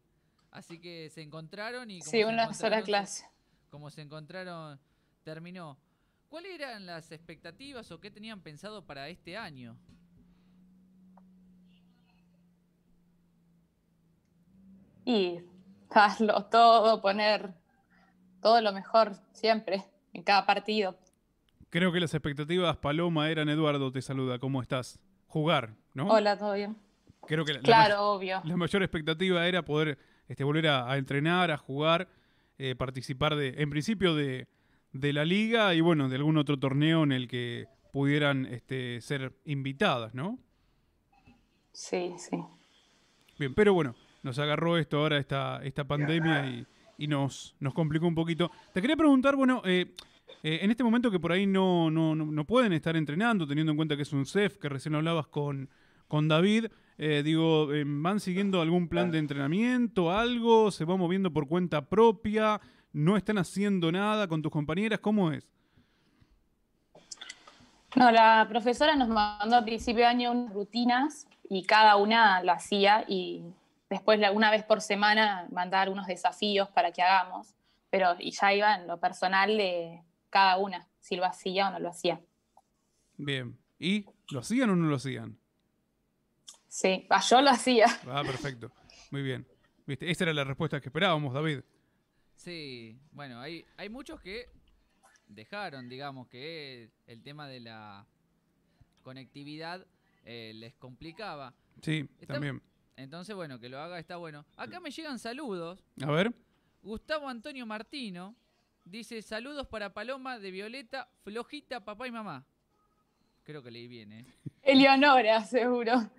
Así 0.50 0.78
que 0.80 1.10
se 1.10 1.20
encontraron 1.20 1.90
y 1.90 2.00
como 2.00 2.10
Sí, 2.10 2.24
una 2.24 2.52
sola 2.54 2.78
se- 2.78 2.84
clase. 2.84 3.26
como 3.70 3.90
se 3.90 4.02
encontraron, 4.02 4.80
terminó. 5.24 5.78
¿Cuáles 6.28 6.52
eran 6.54 6.86
las 6.86 7.12
expectativas 7.12 7.90
o 7.92 8.00
qué 8.00 8.10
tenían 8.10 8.40
pensado 8.40 8.84
para 8.84 9.08
este 9.08 9.36
año? 9.36 9.76
Y 15.04 15.40
darlo 15.94 16.44
todo, 16.50 17.00
poner 17.00 17.54
todo 18.42 18.60
lo 18.60 18.72
mejor 18.72 19.12
siempre, 19.32 19.84
en 20.12 20.22
cada 20.22 20.46
partido. 20.46 20.96
Creo 21.70 21.92
que 21.92 22.00
las 22.00 22.14
expectativas, 22.14 22.76
Paloma, 22.76 23.30
eran 23.30 23.48
Eduardo, 23.48 23.90
te 23.90 24.02
saluda, 24.02 24.38
¿cómo 24.38 24.62
estás? 24.62 25.00
Jugar, 25.26 25.74
¿no? 25.94 26.08
Hola, 26.08 26.38
¿todo 26.38 26.54
bien? 26.54 26.76
Creo 27.26 27.44
que 27.44 27.54
la, 27.54 27.58
la 27.58 27.64
Claro, 27.64 28.12
obvio. 28.12 28.40
la 28.44 28.56
mayor 28.56 28.82
expectativa 28.82 29.46
era 29.48 29.64
poder 29.64 29.98
este, 30.28 30.44
volver 30.44 30.68
a, 30.68 30.90
a 30.90 30.98
entrenar, 30.98 31.50
a 31.50 31.56
jugar, 31.56 32.08
eh, 32.58 32.74
participar 32.76 33.34
de, 33.34 33.54
en 33.58 33.70
principio 33.70 34.14
de, 34.14 34.46
de 34.92 35.12
la 35.12 35.24
liga 35.24 35.74
y 35.74 35.80
bueno, 35.80 36.08
de 36.08 36.16
algún 36.16 36.36
otro 36.38 36.58
torneo 36.58 37.02
en 37.02 37.12
el 37.12 37.26
que 37.26 37.66
pudieran 37.92 38.46
este, 38.46 39.00
ser 39.00 39.32
invitadas, 39.44 40.14
¿no? 40.14 40.38
Sí, 41.72 42.14
sí. 42.18 42.38
Bien, 43.38 43.54
pero 43.54 43.74
bueno, 43.74 43.96
nos 44.24 44.38
agarró 44.38 44.76
esto 44.76 44.98
ahora, 44.98 45.18
esta, 45.18 45.62
esta 45.62 45.84
pandemia 45.84 46.46
y, 46.46 46.66
y 46.98 47.06
nos, 47.06 47.54
nos 47.60 47.72
complicó 47.74 48.06
un 48.06 48.14
poquito. 48.14 48.50
Te 48.72 48.80
quería 48.80 48.96
preguntar, 48.96 49.36
bueno, 49.36 49.62
eh, 49.64 49.94
eh, 50.42 50.58
en 50.62 50.70
este 50.70 50.84
momento 50.84 51.10
que 51.10 51.20
por 51.20 51.32
ahí 51.32 51.46
no, 51.46 51.90
no, 51.90 52.14
no, 52.14 52.26
no 52.26 52.44
pueden 52.44 52.72
estar 52.72 52.96
entrenando, 52.96 53.46
teniendo 53.46 53.72
en 53.72 53.76
cuenta 53.76 53.96
que 53.96 54.02
es 54.02 54.12
un 54.12 54.26
CEF, 54.26 54.58
que 54.58 54.68
recién 54.68 54.94
hablabas 54.94 55.26
con, 55.28 55.68
con 56.08 56.28
David, 56.28 56.66
eh, 56.98 57.22
digo, 57.24 57.72
eh, 57.72 57.84
¿van 57.86 58.20
siguiendo 58.20 58.60
algún 58.60 58.88
plan 58.88 59.10
de 59.10 59.18
entrenamiento, 59.18 60.12
algo? 60.12 60.70
¿Se 60.70 60.84
va 60.84 60.96
moviendo 60.96 61.32
por 61.32 61.48
cuenta 61.48 61.88
propia? 61.88 62.60
¿No 62.92 63.16
están 63.16 63.38
haciendo 63.38 63.90
nada 63.90 64.28
con 64.28 64.42
tus 64.42 64.52
compañeras? 64.52 65.00
¿Cómo 65.00 65.32
es? 65.32 65.48
No, 67.96 68.10
la 68.10 68.46
profesora 68.48 68.94
nos 68.96 69.08
mandó 69.08 69.56
a 69.56 69.64
principio 69.64 70.02
de 70.02 70.06
año 70.06 70.32
unas 70.32 70.52
rutinas 70.52 71.26
y 71.48 71.64
cada 71.64 71.96
una 71.96 72.42
lo 72.42 72.52
hacía 72.52 73.04
y 73.08 73.42
después 73.90 74.20
una 74.32 74.50
vez 74.50 74.64
por 74.64 74.80
semana 74.80 75.46
mandar 75.52 75.88
unos 75.88 76.06
desafíos 76.06 76.68
para 76.70 76.92
que 76.92 77.02
hagamos, 77.02 77.54
pero 77.90 78.16
y 78.18 78.30
ya 78.32 78.52
iba 78.54 78.74
en 78.74 78.86
lo 78.86 78.98
personal 78.98 79.56
de 79.56 80.02
cada 80.30 80.56
una, 80.58 80.88
si 81.00 81.16
lo 81.16 81.24
hacía 81.24 81.68
o 81.68 81.72
no 81.72 81.78
lo 81.78 81.90
hacía. 81.90 82.20
Bien. 83.16 83.58
¿Y 83.78 84.06
lo 84.30 84.40
hacían 84.40 84.70
o 84.70 84.76
no 84.76 84.88
lo 84.88 84.96
hacían? 84.96 85.38
Sí, 86.68 87.06
ah, 87.10 87.20
yo 87.28 87.40
lo 87.40 87.50
hacía. 87.50 87.86
Ah, 88.08 88.22
perfecto. 88.24 88.72
Muy 89.10 89.22
bien. 89.22 89.46
¿Viste? 89.86 90.10
Esa 90.10 90.24
era 90.24 90.32
la 90.34 90.44
respuesta 90.44 90.80
que 90.80 90.88
esperábamos, 90.88 91.32
David. 91.34 91.60
Sí, 92.36 92.98
bueno, 93.12 93.40
hay, 93.40 93.64
hay 93.76 93.88
muchos 93.88 94.20
que 94.20 94.48
dejaron, 95.28 95.88
digamos, 95.88 96.26
que 96.28 96.90
el 97.06 97.22
tema 97.22 97.46
de 97.48 97.60
la 97.60 98.06
conectividad 99.02 99.86
eh, 100.24 100.52
les 100.54 100.74
complicaba. 100.74 101.54
Sí, 101.82 102.08
Está- 102.20 102.34
también. 102.34 102.60
Entonces, 102.96 103.34
bueno, 103.34 103.58
que 103.58 103.68
lo 103.68 103.78
haga 103.80 103.98
está 103.98 104.16
bueno. 104.16 104.44
Acá 104.56 104.80
me 104.80 104.90
llegan 104.90 105.18
saludos. 105.18 105.82
A 106.02 106.10
ver. 106.10 106.32
Gustavo 106.82 107.28
Antonio 107.28 107.66
Martino 107.66 108.34
dice 108.84 109.20
saludos 109.22 109.66
para 109.66 109.92
Paloma 109.94 110.38
de 110.38 110.50
Violeta, 110.50 111.08
Flojita, 111.24 111.84
papá 111.84 112.06
y 112.06 112.12
mamá. 112.12 112.44
Creo 113.42 113.62
que 113.62 113.70
leí 113.70 113.88
bien, 113.88 114.12
¿eh? 114.12 114.26
Eleonora, 114.62 115.42
seguro. 115.44 116.10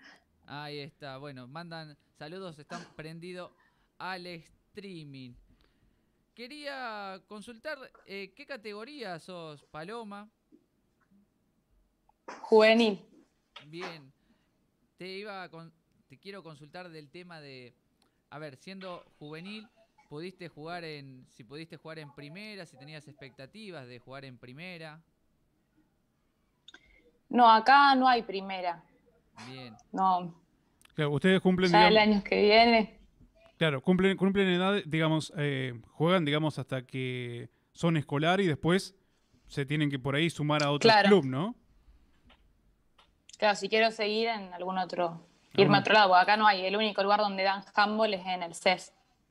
Ahí 0.47 0.79
está, 0.79 1.17
bueno, 1.17 1.47
mandan 1.47 1.97
saludos, 2.17 2.59
están 2.59 2.83
prendidos 2.95 3.51
al 3.97 4.27
streaming. 4.27 5.33
Quería 6.35 7.21
consultar 7.27 7.77
eh, 8.05 8.33
qué 8.35 8.45
categoría 8.45 9.17
sos, 9.19 9.63
Paloma. 9.65 10.29
Juvenil. 12.41 12.99
Bien, 13.67 14.11
te 14.97 15.07
iba 15.07 15.43
a 15.43 15.49
con- 15.49 15.71
te 16.07 16.17
quiero 16.17 16.43
consultar 16.43 16.89
del 16.89 17.09
tema 17.09 17.41
de, 17.41 17.73
a 18.29 18.39
ver, 18.39 18.57
siendo 18.57 19.03
juvenil, 19.19 19.67
pudiste 20.09 20.47
jugar 20.49 20.83
en, 20.83 21.25
si 21.29 21.43
pudiste 21.43 21.77
jugar 21.77 21.99
en 21.99 22.13
primera, 22.13 22.65
si 22.65 22.77
tenías 22.77 23.07
expectativas 23.07 23.87
de 23.87 23.99
jugar 23.99 24.25
en 24.25 24.37
primera. 24.37 25.01
No, 27.29 27.49
acá 27.49 27.95
no 27.95 28.07
hay 28.07 28.21
primera. 28.21 28.83
Bien. 29.47 29.75
No, 29.91 30.33
Claro, 30.93 31.11
ustedes 31.11 31.41
cumplen, 31.41 31.71
ya 31.71 31.87
el 31.87 31.93
digamos, 31.93 32.15
año 32.15 32.23
que 32.23 32.41
viene. 32.41 32.99
claro, 33.57 33.81
cumplen, 33.81 34.15
cumplen 34.15 34.47
edad, 34.47 34.81
digamos, 34.85 35.33
eh, 35.37 35.73
juegan, 35.89 36.23
digamos, 36.23 36.57
hasta 36.57 36.85
que 36.85 37.49
son 37.73 37.97
escolar 37.97 38.39
y 38.39 38.47
después 38.47 38.95
se 39.47 39.65
tienen 39.65 39.89
que 39.89 39.99
por 39.99 40.15
ahí 40.15 40.29
sumar 40.29 40.63
a 40.63 40.71
otro 40.71 40.87
Claro. 40.89 41.09
club, 41.09 41.25
¿no? 41.25 41.55
Claro, 43.37 43.55
si 43.57 43.67
quiero 43.67 43.91
seguir 43.91 44.29
en 44.29 44.53
algún 44.53 44.77
otro, 44.77 45.27
Irme 45.57 45.77
a 45.77 45.79
otro 45.81 45.93
lado, 45.93 46.09
porque 46.09 46.21
acá 46.21 46.37
no 46.37 46.47
hay. 46.47 46.65
El 46.65 46.75
único 46.75 47.01
lugar 47.03 47.19
donde 47.19 47.43
dan 47.43 47.63
handball 47.73 48.13
es 48.13 48.25
en 48.25 48.43
el 48.43 48.53
CEF. 48.55 48.89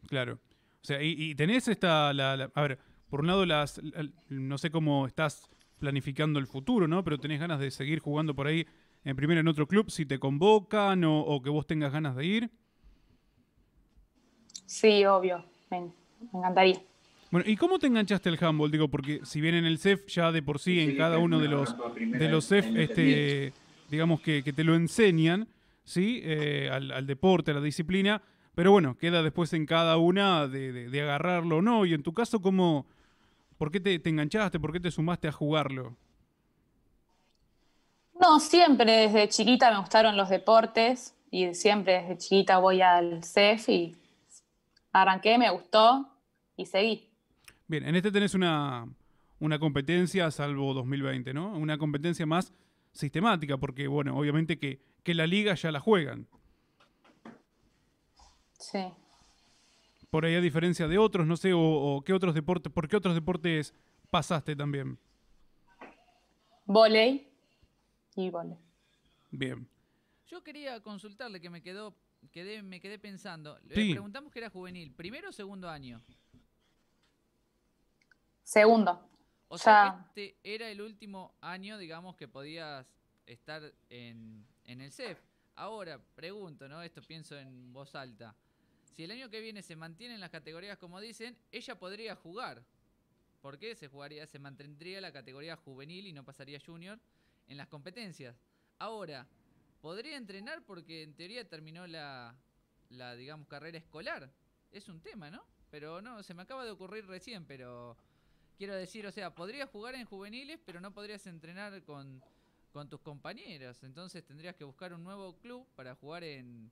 Claro. 0.09 0.35
O 0.83 0.85
sea, 0.87 1.03
y, 1.03 1.15
y 1.17 1.35
tenés 1.35 1.67
esta, 1.69 2.13
la, 2.13 2.37
la- 2.37 2.51
a 2.55 2.63
ver, 2.63 2.79
por 3.09 3.21
un 3.21 3.27
lado 3.27 3.47
las, 3.47 3.79
la- 3.83 4.09
no 4.29 4.59
sé 4.59 4.71
cómo 4.71 5.07
estás 5.07 5.49
planificando 5.79 6.39
el 6.39 6.47
futuro, 6.47 6.87
¿no? 6.89 7.03
Pero 7.05 7.19
tenés 7.19 7.41
ganas 7.41 7.59
de 7.61 7.71
seguir 7.71 7.99
jugando 8.01 8.35
por 8.35 8.47
ahí 8.47 8.67
en 9.05 9.17
primero 9.17 9.41
en 9.41 9.49
otro 9.49 9.67
club, 9.67 9.91
si 9.91 10.07
te 10.07 10.19
convocan 10.19 11.05
o, 11.05 11.21
o 11.21 11.43
que 11.43 11.51
vos 11.51 11.67
tengas 11.67 11.93
ganas 11.93 12.17
de 12.17 12.25
ir. 12.25 12.51
Sí, 14.67 15.05
obvio. 15.05 15.45
Me, 15.71 15.81
me 15.81 16.39
encantaría. 16.39 16.81
Bueno, 17.31 17.49
¿y 17.51 17.57
cómo 17.57 17.79
te 17.79 17.87
enganchaste 17.89 18.29
al 18.29 18.39
handball? 18.41 18.71
Digo, 18.71 18.89
porque 18.89 19.21
si 19.25 19.41
bien 19.41 19.57
en 19.57 19.65
el 19.65 19.79
CEF 19.79 20.07
ya 20.07 20.31
de 20.31 20.43
por 20.43 20.59
sí, 20.61 20.79
en 20.81 20.97
cada 20.97 21.19
uno 21.19 21.41
de 21.41 21.49
los, 21.49 21.75
de 21.97 22.29
los 22.29 22.47
CEF, 22.47 22.67
este, 22.77 23.53
digamos 23.91 24.21
que, 24.21 24.43
que 24.45 24.53
te 24.53 24.63
lo 24.63 24.75
enseñan, 24.77 25.49
¿sí? 25.85 26.21
Eh, 26.25 26.69
al, 26.73 26.91
al 26.91 27.07
deporte, 27.07 27.51
a 27.51 27.55
la 27.55 27.61
disciplina, 27.61 28.23
pero 28.55 28.71
bueno, 28.73 28.97
queda 28.97 29.23
después 29.23 29.53
en 29.53 29.67
cada 29.67 29.97
una 29.97 30.47
de, 30.49 30.73
de- 30.73 30.89
de 30.91 31.03
agarrarlo 31.03 31.59
o 31.59 31.63
no. 31.63 31.87
Y 31.87 31.95
en 31.95 32.03
tu 32.03 32.13
caso, 32.13 32.41
¿cómo, 32.41 32.87
¿por 33.59 33.71
qué 33.71 33.81
te, 33.81 33.99
te 33.99 34.11
enganchaste? 34.11 34.61
¿Por 34.61 34.73
qué 34.73 34.81
te 34.81 34.91
sumaste 34.91 35.29
a 35.29 35.33
jugarlo? 35.33 35.97
No, 38.21 38.39
siempre 38.41 38.93
desde 38.93 39.29
chiquita 39.29 39.71
me 39.71 39.79
gustaron 39.81 40.17
los 40.17 40.29
deportes 40.29 41.15
y 41.31 41.53
siempre 41.55 41.95
desde 42.03 42.17
chiquita 42.19 42.59
voy 42.59 42.81
al 42.81 43.23
CEF 43.25 43.69
y 43.69 43.97
arranqué, 44.93 45.37
me 45.37 45.51
gustó 45.51 46.09
y 46.57 46.67
seguí. 46.67 47.09
Bien, 47.67 47.85
en 47.87 47.97
este 47.97 48.13
tenés 48.13 48.35
una, 48.35 48.87
una 49.41 49.59
competencia, 49.59 50.31
salvo 50.31 50.73
2020, 50.75 51.35
¿no? 51.35 51.57
Una 51.57 51.77
competencia 51.77 52.25
más 52.25 52.53
sistemática, 52.93 53.57
porque, 53.57 53.89
bueno, 53.89 54.17
obviamente 54.17 54.59
que, 54.59 54.81
que 55.05 55.15
la 55.15 55.27
liga 55.27 55.55
ya 55.55 55.71
la 55.71 55.79
juegan. 55.81 56.27
Sí. 58.59 58.85
Por 60.11 60.25
ahí 60.25 60.35
a 60.35 60.41
diferencia 60.41 60.89
de 60.89 60.99
otros, 60.99 61.27
no 61.27 61.37
sé, 61.37 61.53
o, 61.53 61.61
o 61.61 62.03
qué 62.03 62.13
otros 62.13 62.35
deportes, 62.35 62.73
¿por 62.73 62.89
qué 62.89 62.97
otros 62.97 63.15
deportes 63.15 63.75
pasaste 64.11 64.57
también? 64.57 64.99
Voley 66.67 67.29
y 68.17 68.31
voley. 68.31 68.57
Bien. 69.31 69.69
Yo 70.29 70.43
quería 70.43 70.81
consultarle 70.83 71.41
que 71.41 71.51
me 71.51 71.63
quedó, 71.63 71.95
quedé, 72.33 72.63
me 72.63 72.81
quedé 72.81 72.99
pensando. 72.99 73.59
Le 73.65 73.75
Sí. 73.75 73.91
preguntamos 73.93 74.33
que 74.33 74.39
era 74.39 74.51
juvenil, 74.51 74.93
¿primero 74.93 75.29
o 75.29 75.33
segundo 75.33 75.69
año? 75.69 76.01
Segundo. 78.43 79.09
O 79.49 79.59
sea, 79.59 79.73
Ya. 79.99 80.05
este 80.09 80.37
era 80.43 80.69
el 80.71 80.81
último 80.81 81.35
año, 81.41 81.77
digamos, 81.79 82.17
que 82.17 82.29
podías 82.29 82.87
estar 83.27 83.63
en, 83.91 84.45
en 84.65 84.81
el 84.81 84.93
CEF. 84.93 85.19
Ahora, 85.57 86.01
pregunto, 86.15 86.69
¿no? 86.69 86.83
Esto 86.83 87.03
pienso 87.03 87.39
en 87.39 87.73
voz 87.73 87.95
alta. 87.95 88.35
Si 88.95 89.05
el 89.05 89.11
año 89.11 89.29
que 89.31 89.41
viene 89.41 89.63
se 89.63 89.77
mantienen 89.77 90.21
las 90.21 90.31
categorías 90.31 90.79
como 90.79 91.01
dicen, 91.01 91.37
ella 91.51 91.79
podría 91.79 92.17
jugar. 92.17 92.65
¿Por 93.41 93.59
qué? 93.59 93.75
Se 93.75 93.89
jugaría, 93.89 94.27
se 94.27 94.39
mantendría 94.39 95.01
la 95.01 95.13
categoría 95.13 95.57
juvenil 95.57 96.07
y 96.07 96.13
no 96.13 96.25
pasaría 96.25 96.61
junior 96.65 96.99
en 97.47 97.57
las 97.57 97.69
competencias. 97.69 98.37
Ahora, 98.79 99.27
podría 99.81 100.17
entrenar 100.17 100.65
porque 100.65 101.03
en 101.03 101.15
teoría 101.15 101.49
terminó 101.49 101.87
la, 101.87 102.35
la 102.91 103.15
digamos, 103.15 103.47
carrera 103.49 103.79
escolar. 103.79 104.31
Es 104.73 104.89
un 104.89 105.01
tema, 105.01 105.31
¿no? 105.31 105.45
Pero 105.71 106.01
no, 106.01 106.23
se 106.23 106.35
me 106.35 106.43
acaba 106.43 106.65
de 106.65 106.71
ocurrir 106.71 107.07
recién, 107.07 107.45
pero 107.45 107.97
quiero 108.57 108.75
decir, 108.75 109.07
o 109.07 109.13
sea, 109.13 109.35
podrías 109.35 109.69
jugar 109.71 109.95
en 109.95 110.05
juveniles, 110.05 110.61
pero 110.65 110.81
no 110.81 110.93
podrías 110.93 111.27
entrenar 111.27 111.83
con, 111.83 112.23
con 112.75 112.89
tus 112.89 113.01
compañeros. 113.01 113.81
Entonces 113.85 114.25
tendrías 114.25 114.57
que 114.57 114.65
buscar 114.65 114.93
un 114.93 115.05
nuevo 115.05 115.39
club 115.39 115.65
para 115.77 115.95
jugar 115.95 116.25
en, 116.25 116.69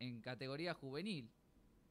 en 0.00 0.22
categoría 0.22 0.72
juvenil. 0.72 1.28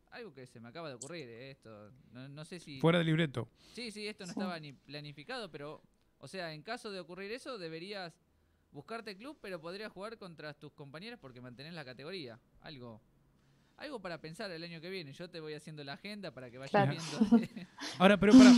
Algo 0.10 0.34
que 0.34 0.48
se 0.48 0.60
me 0.60 0.68
acaba 0.70 0.90
de 0.90 0.96
ocurrir, 0.96 1.28
eh, 1.30 1.52
esto. 1.52 1.92
No, 2.12 2.28
no 2.28 2.44
sé 2.44 2.60
si... 2.60 2.80
Fuera 2.82 2.98
de 2.98 3.06
libreto. 3.06 3.48
Sí, 3.74 3.92
sí, 3.92 4.08
esto 4.08 4.26
no 4.26 4.32
estaba 4.32 4.60
ni 4.60 4.74
planificado, 4.74 5.52
pero, 5.52 5.84
o 6.18 6.28
sea, 6.28 6.54
en 6.54 6.64
caso 6.64 6.90
de 6.92 7.00
ocurrir 7.00 7.32
eso, 7.32 7.60
deberías 7.60 8.14
buscarte 8.72 9.16
club, 9.16 9.38
pero 9.40 9.62
podrías 9.62 9.92
jugar 9.92 10.18
contra 10.18 10.54
tus 10.56 10.72
compañeros 10.74 11.20
porque 11.22 11.40
mantenés 11.40 11.74
la 11.76 11.86
categoría. 11.86 12.40
Algo, 12.62 13.00
algo 13.78 14.02
para 14.02 14.20
pensar 14.20 14.50
el 14.50 14.64
año 14.64 14.82
que 14.82 14.90
viene. 14.90 15.14
Yo 15.14 15.30
te 15.30 15.40
voy 15.40 15.54
haciendo 15.54 15.84
la 15.84 15.94
agenda 15.94 16.32
para 16.34 16.50
que 16.50 16.58
vayas 16.58 16.72
Claro. 16.72 16.94
viendo. 16.94 17.68
Ahora, 18.00 18.18
pero 18.20 18.34
para, 18.34 18.52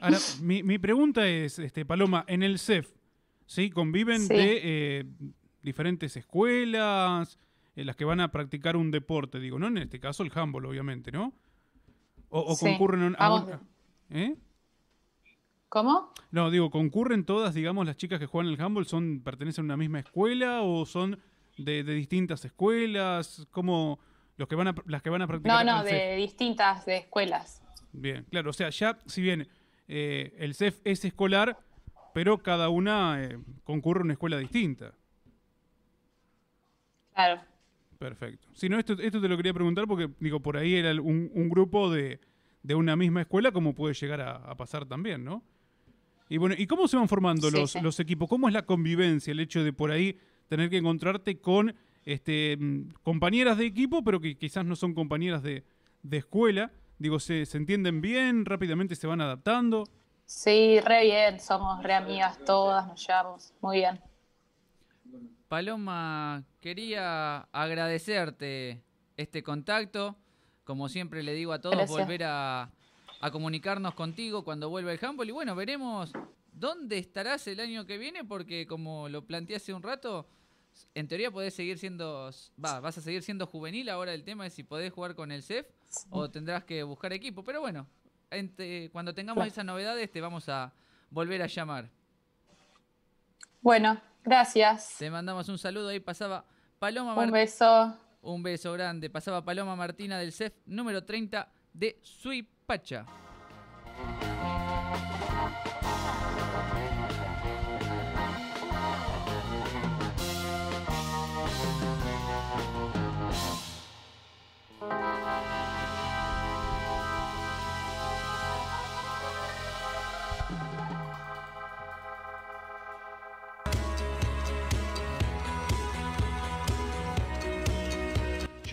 ahora, 0.00 0.18
mi, 0.42 0.62
mi 0.62 0.78
pregunta 0.78 1.26
es, 1.26 1.58
este, 1.58 1.86
Paloma, 1.86 2.24
en 2.28 2.42
el 2.42 2.58
CEF, 2.58 2.92
¿sí? 3.46 3.70
Conviven 3.70 4.20
Sí. 4.20 4.34
de 4.34 4.60
eh, 4.62 5.04
diferentes 5.62 6.16
escuelas, 6.16 7.38
en 7.74 7.86
las 7.86 7.96
que 7.96 8.04
van 8.04 8.20
a 8.20 8.30
practicar 8.32 8.76
un 8.76 8.90
deporte, 8.90 9.38
digo, 9.40 9.58
¿no? 9.58 9.66
En 9.68 9.78
este 9.78 10.00
caso 10.00 10.22
el 10.22 10.32
handball, 10.34 10.66
obviamente, 10.66 11.12
¿no? 11.12 11.32
O, 12.28 12.40
o 12.52 12.54
Sí. 12.54 12.66
concurren 12.66 13.02
a 13.02 13.06
un- 13.06 13.16
a 13.18 13.28
Vamos 13.28 13.42
un- 13.42 13.46
de- 14.10 14.22
¿Eh? 14.24 14.36
¿Cómo? 15.68 16.12
No, 16.30 16.50
digo, 16.50 16.70
¿concurren 16.70 17.24
todas, 17.24 17.54
digamos, 17.54 17.86
las 17.86 17.96
chicas 17.96 18.18
que 18.20 18.26
juegan 18.26 18.52
el 18.52 18.60
handball, 18.60 18.86
son, 18.86 19.20
pertenecen 19.24 19.64
a 19.64 19.66
una 19.66 19.76
misma 19.76 19.98
escuela 19.98 20.62
o 20.62 20.86
son 20.86 21.18
de, 21.58 21.82
de 21.84 21.94
distintas 21.94 22.44
escuelas? 22.44 23.46
¿Cómo 23.50 23.98
los 24.36 24.48
que 24.48 24.54
van 24.54 24.68
a, 24.68 24.74
las 24.86 25.02
que 25.02 25.10
van 25.10 25.22
a 25.22 25.26
practicar 25.26 25.64
No, 25.66 25.78
no, 25.78 25.82
CEF? 25.82 25.92
de 25.92 26.16
distintas 26.16 26.86
de 26.86 26.98
escuelas. 26.98 27.62
Bien, 27.92 28.24
claro, 28.30 28.50
o 28.50 28.52
sea, 28.52 28.70
ya, 28.70 28.98
si 29.06 29.22
bien 29.22 29.48
eh, 29.88 30.34
el 30.38 30.54
CEF 30.54 30.78
es 30.84 31.04
escolar, 31.04 31.58
pero 32.16 32.38
cada 32.38 32.70
una 32.70 33.22
eh, 33.22 33.38
concurre 33.62 34.00
a 34.00 34.04
una 34.04 34.14
escuela 34.14 34.38
distinta. 34.38 34.94
Claro. 37.12 37.42
Perfecto. 37.98 38.48
Si 38.54 38.70
no, 38.70 38.78
esto, 38.78 38.94
esto 38.94 39.20
te 39.20 39.28
lo 39.28 39.36
quería 39.36 39.52
preguntar 39.52 39.86
porque, 39.86 40.08
digo, 40.18 40.40
por 40.40 40.56
ahí 40.56 40.76
era 40.76 40.92
un, 40.94 41.30
un 41.34 41.50
grupo 41.50 41.90
de, 41.92 42.18
de 42.62 42.74
una 42.74 42.96
misma 42.96 43.20
escuela, 43.20 43.52
como 43.52 43.74
puede 43.74 43.92
llegar 43.92 44.22
a, 44.22 44.36
a 44.36 44.56
pasar 44.56 44.86
también, 44.86 45.24
¿no? 45.24 45.44
Y 46.30 46.38
bueno, 46.38 46.54
¿y 46.56 46.66
cómo 46.66 46.88
se 46.88 46.96
van 46.96 47.06
formando 47.06 47.50
Sí, 47.50 47.56
los, 47.58 47.72
sí. 47.72 47.80
los 47.82 48.00
equipos? 48.00 48.30
¿Cómo 48.30 48.48
es 48.48 48.54
la 48.54 48.64
convivencia? 48.64 49.32
El 49.32 49.40
hecho 49.40 49.62
de 49.62 49.74
por 49.74 49.90
ahí 49.90 50.18
tener 50.48 50.70
que 50.70 50.78
encontrarte 50.78 51.38
con 51.42 51.74
este, 52.06 52.56
mm, 52.58 52.94
compañeras 53.02 53.58
de 53.58 53.66
equipo, 53.66 54.02
pero 54.02 54.20
que 54.20 54.38
quizás 54.38 54.64
no 54.64 54.74
son 54.74 54.94
compañeras 54.94 55.42
de, 55.42 55.64
de 56.02 56.16
escuela. 56.16 56.72
Digo, 56.98 57.20
¿se, 57.20 57.44
¿se 57.44 57.58
entienden 57.58 58.00
bien? 58.00 58.46
¿Rápidamente 58.46 58.96
se 58.96 59.06
van 59.06 59.20
adaptando? 59.20 59.84
Sí, 60.26 60.80
re 60.80 61.04
bien, 61.04 61.40
somos 61.40 61.82
re 61.82 61.94
amigas 61.94 62.36
todas, 62.44 62.86
nos 62.88 63.06
llevamos 63.06 63.54
muy 63.60 63.78
bien. 63.78 64.00
Paloma, 65.48 66.42
quería 66.60 67.42
agradecerte 67.52 68.82
este 69.16 69.42
contacto. 69.44 70.16
Como 70.64 70.88
siempre 70.88 71.22
le 71.22 71.32
digo 71.32 71.52
a 71.52 71.60
todos, 71.60 71.76
Gracias. 71.76 71.98
volver 72.00 72.24
a, 72.24 72.72
a 73.20 73.30
comunicarnos 73.30 73.94
contigo 73.94 74.42
cuando 74.44 74.68
vuelva 74.68 74.92
el 74.92 74.98
handball. 75.00 75.28
Y 75.28 75.32
bueno, 75.32 75.54
veremos 75.54 76.12
dónde 76.52 76.98
estarás 76.98 77.46
el 77.46 77.60
año 77.60 77.86
que 77.86 77.96
viene, 77.96 78.24
porque 78.24 78.66
como 78.66 79.08
lo 79.08 79.24
planteé 79.24 79.56
hace 79.56 79.72
un 79.72 79.82
rato, 79.84 80.26
en 80.94 81.06
teoría 81.06 81.30
podés 81.30 81.54
seguir 81.54 81.78
siendo, 81.78 82.30
va, 82.62 82.80
vas 82.80 82.98
a 82.98 83.00
seguir 83.00 83.22
siendo 83.22 83.46
juvenil. 83.46 83.88
Ahora 83.90 84.12
el 84.12 84.24
tema 84.24 84.44
es 84.44 84.54
si 84.54 84.64
podés 84.64 84.92
jugar 84.92 85.14
con 85.14 85.30
el 85.30 85.44
CEF 85.44 85.68
o 86.10 86.28
tendrás 86.28 86.64
que 86.64 86.82
buscar 86.82 87.12
equipo. 87.12 87.44
Pero 87.44 87.60
bueno, 87.60 87.86
ente- 88.30 88.90
cuando 88.92 89.14
tengamos 89.14 89.36
Claro. 89.42 89.48
esas 89.50 89.64
novedades 89.64 90.10
te 90.10 90.20
vamos 90.20 90.48
a 90.48 90.72
volver 91.10 91.42
a 91.42 91.46
llamar. 91.46 91.88
Bueno, 93.60 94.00
gracias. 94.24 94.96
Te 94.98 95.10
mandamos 95.10 95.48
un 95.48 95.58
saludo. 95.58 95.88
Ahí 95.88 96.00
pasaba 96.00 96.44
Paloma 96.78 97.10
Un 97.10 97.16
Martínez. 97.16 97.32
beso. 97.52 97.98
Un 98.22 98.42
beso 98.42 98.72
grande. 98.72 99.08
Pasaba 99.10 99.44
Paloma 99.44 99.76
Martina 99.76 100.18
del 100.18 100.32
CEF 100.32 100.54
número 100.66 101.04
30 101.04 101.48
de 101.72 101.98
Suipacha. 102.02 103.06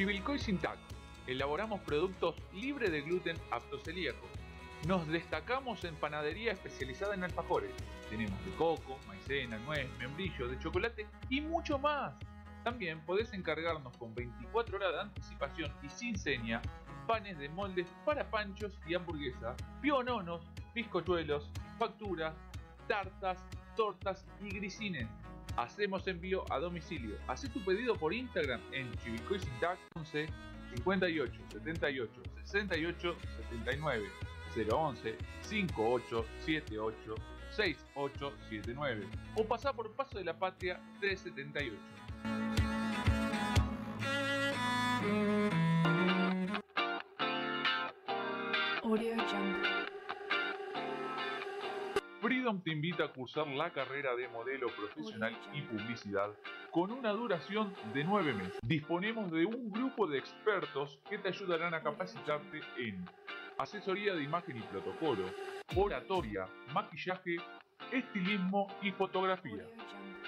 Chivilcoy 0.03 0.37
Sintac, 0.37 0.77
elaboramos 1.27 1.79
productos 1.79 2.35
libres 2.51 2.91
de 2.91 3.03
gluten 3.03 3.37
apto 3.51 3.79
celíaco. 3.79 4.27
Nos 4.85 5.07
destacamos 5.07 5.85
en 5.85 5.95
panadería 5.95 6.51
especializada 6.51 7.13
en 7.13 7.23
alfajores. 7.23 7.71
Tenemos 8.09 8.37
de 8.43 8.51
coco, 8.55 8.99
maicena, 9.07 9.57
nuez, 9.59 9.87
membrillo, 9.99 10.49
de 10.49 10.59
chocolate 10.59 11.07
y 11.29 11.39
mucho 11.39 11.79
más. 11.79 12.15
También 12.65 12.99
podés 13.05 13.31
encargarnos 13.31 13.95
con 13.95 14.13
24 14.13 14.75
horas 14.75 14.91
de 14.91 14.99
anticipación 15.03 15.71
y 15.81 15.87
sin 15.87 16.17
seña 16.17 16.61
panes 17.07 17.37
de 17.37 17.47
moldes 17.47 17.87
para 18.03 18.29
panchos 18.29 18.77
y 18.85 18.95
hamburguesas, 18.95 19.55
piononos, 19.81 20.41
bizcochuelos, 20.75 21.49
facturas, 21.79 22.35
tartas, 22.89 23.41
tortas 23.77 24.25
y 24.41 24.49
grisines. 24.49 25.07
Hacemos 25.57 26.07
envío 26.07 26.43
a 26.51 26.59
domicilio. 26.59 27.17
Haz 27.27 27.41
tu 27.41 27.63
pedido 27.63 27.95
por 27.95 28.13
Instagram 28.13 28.61
en 28.71 28.91
Chivicoy 28.97 29.39
11 29.95 30.27
58 30.75 31.41
78 31.49 32.21
68 32.43 33.15
79 33.51 34.09
011 34.55 35.17
58 35.41 36.25
78 36.39 37.15
6879 37.51 39.07
o 39.35 39.45
pasá 39.45 39.71
por 39.73 39.91
Paso 39.91 40.17
de 40.17 40.23
la 40.23 40.37
Patria 40.37 40.79
378. 40.99 41.77
Freedom 52.23 52.61
te 52.61 52.71
invita 52.71 53.03
a 53.03 53.09
cursar 53.09 53.45
la 53.47 53.73
carrera 53.73 54.15
de 54.15 54.29
modelo 54.29 54.67
profesional 54.67 55.37
y 55.53 55.61
publicidad 55.63 56.29
con 56.71 56.93
una 56.93 57.11
duración 57.11 57.75
de 57.93 58.05
nueve 58.05 58.31
meses. 58.31 58.57
Disponemos 58.63 59.29
de 59.29 59.45
un 59.45 59.69
grupo 59.69 60.07
de 60.07 60.19
expertos 60.19 61.01
que 61.09 61.17
te 61.17 61.27
ayudarán 61.27 61.73
a 61.73 61.83
capacitarte 61.83 62.61
en 62.77 63.05
asesoría 63.57 64.15
de 64.15 64.23
imagen 64.23 64.55
y 64.55 64.61
protocolo, 64.61 65.25
oratoria, 65.75 66.47
maquillaje, 66.73 67.35
estilismo 67.91 68.67
y 68.81 68.91
fotografía. 68.91 69.65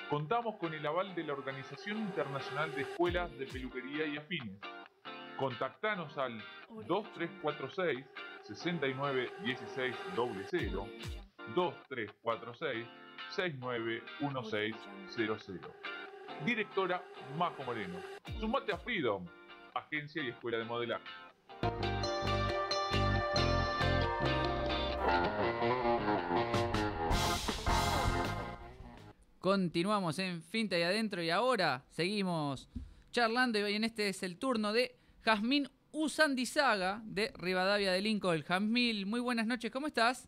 Contamos 0.09 0.57
con 0.57 0.73
el 0.73 0.85
aval 0.85 1.15
de 1.15 1.23
la 1.23 1.31
Organización 1.31 1.99
Internacional 1.99 2.75
de 2.75 2.81
Escuelas 2.81 3.31
de 3.37 3.45
Peluquería 3.45 4.05
y 4.05 4.17
Afines. 4.17 4.59
Contactanos 5.37 6.17
al 6.17 6.43
2346 6.87 8.05
691600 8.43 11.24
2346 11.53 12.87
691600. 13.29 15.71
Directora 16.45 17.03
Majo 17.37 17.63
Moreno. 17.63 17.99
Sumate 18.39 18.73
a 18.73 18.77
Freedom, 18.77 19.25
agencia 19.73 20.23
y 20.23 20.29
escuela 20.29 20.57
de 20.57 20.65
modelaje. 20.65 21.03
Continuamos 29.39 30.17
en 30.17 30.41
Finta 30.41 30.75
y 30.77 30.81
Adentro 30.81 31.21
y 31.21 31.29
ahora 31.29 31.85
seguimos 31.91 32.67
charlando 33.11 33.59
y 33.59 33.61
hoy 33.61 33.75
en 33.75 33.83
este 33.83 34.09
es 34.09 34.23
el 34.23 34.39
turno 34.39 34.73
de 34.73 34.97
Jazmín 35.21 35.69
Usandizaga 35.91 37.03
de 37.05 37.31
Rivadavia 37.37 37.91
de 37.91 38.01
Lincoln. 38.01 38.41
Jazmín, 38.41 39.07
muy 39.07 39.19
buenas 39.19 39.45
noches, 39.45 39.71
¿cómo 39.71 39.85
estás? 39.87 40.27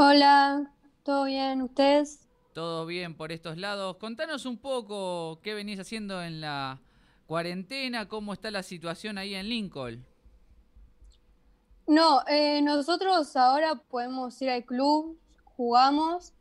Hola, 0.00 0.70
¿todo 1.02 1.24
bien? 1.24 1.60
¿Ustedes? 1.60 2.20
Todo 2.54 2.86
bien 2.86 3.16
por 3.16 3.32
estos 3.32 3.58
lados. 3.58 3.96
Contanos 3.96 4.46
un 4.46 4.56
poco 4.56 5.40
qué 5.42 5.54
venís 5.54 5.80
haciendo 5.80 6.22
en 6.22 6.40
la 6.40 6.78
cuarentena, 7.26 8.06
cómo 8.08 8.32
está 8.32 8.52
la 8.52 8.62
situación 8.62 9.18
ahí 9.18 9.34
en 9.34 9.48
Lincoln. 9.48 10.06
No, 11.88 12.20
eh, 12.28 12.62
nosotros 12.62 13.34
ahora 13.34 13.74
podemos 13.74 14.40
ir 14.40 14.50
al 14.50 14.64
club, 14.64 15.18
jugamos, 15.42 16.32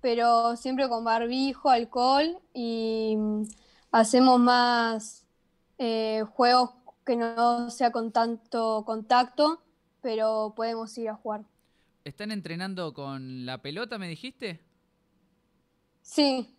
pero 0.00 0.56
siempre 0.56 0.88
con 0.88 1.04
barbijo, 1.04 1.70
alcohol 1.70 2.36
y 2.52 3.14
mm, 3.16 3.42
hacemos 3.92 4.40
más 4.40 5.24
eh, 5.78 6.24
juegos 6.34 6.70
que 7.06 7.14
no 7.14 7.70
sea 7.70 7.92
con 7.92 8.10
tanto 8.10 8.82
contacto, 8.84 9.62
pero 10.02 10.52
podemos 10.56 10.98
ir 10.98 11.10
a 11.10 11.14
jugar. 11.14 11.44
¿Están 12.04 12.30
entrenando 12.32 12.92
con 12.92 13.46
la 13.46 13.62
pelota, 13.62 13.98
me 13.98 14.08
dijiste? 14.08 14.60
Sí. 16.02 16.54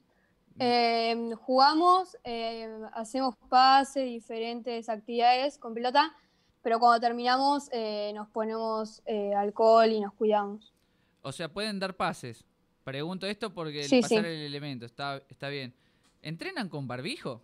Mm. 0.56 0.60
Eh, 0.60 1.36
jugamos, 1.42 2.18
eh, 2.24 2.68
hacemos 2.94 3.36
pases, 3.50 4.06
diferentes 4.06 4.90
actividades 4.90 5.58
con 5.58 5.74
pelota, 5.74 6.16
pero 6.62 6.80
cuando 6.80 7.00
terminamos 7.00 7.70
eh, 7.72 8.12
nos 8.16 8.28
ponemos 8.30 9.04
alcohol 9.38 9.92
y 9.92 10.00
nos 10.00 10.14
cuidamos. 10.14 10.74
O 11.22 11.32
sea, 11.32 11.52
pueden 11.52 11.80
dar 11.80 11.96
pases. 11.96 12.44
Pregunto 12.84 13.26
esto 13.28 13.54
porque 13.54 13.82
el 13.82 13.88
Sí, 13.90 14.02
pasar 14.02 14.24
sí. 14.24 14.30
el 14.30 14.42
elemento 14.42 14.86
está, 14.86 15.22
está 15.30 15.50
bien. 15.50 15.74
¿Entrenan 16.22 16.70
con 16.70 16.88
barbijo? 16.88 17.42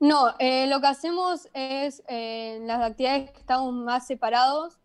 No, 0.00 0.34
eh, 0.38 0.66
lo 0.66 0.80
que 0.80 0.86
hacemos 0.86 1.48
es 1.54 2.02
eh, 2.08 2.56
en 2.56 2.66
las 2.66 2.82
actividades 2.82 3.30
que 3.30 3.38
estamos 3.38 3.72
más 3.72 4.06
separados, 4.06 4.78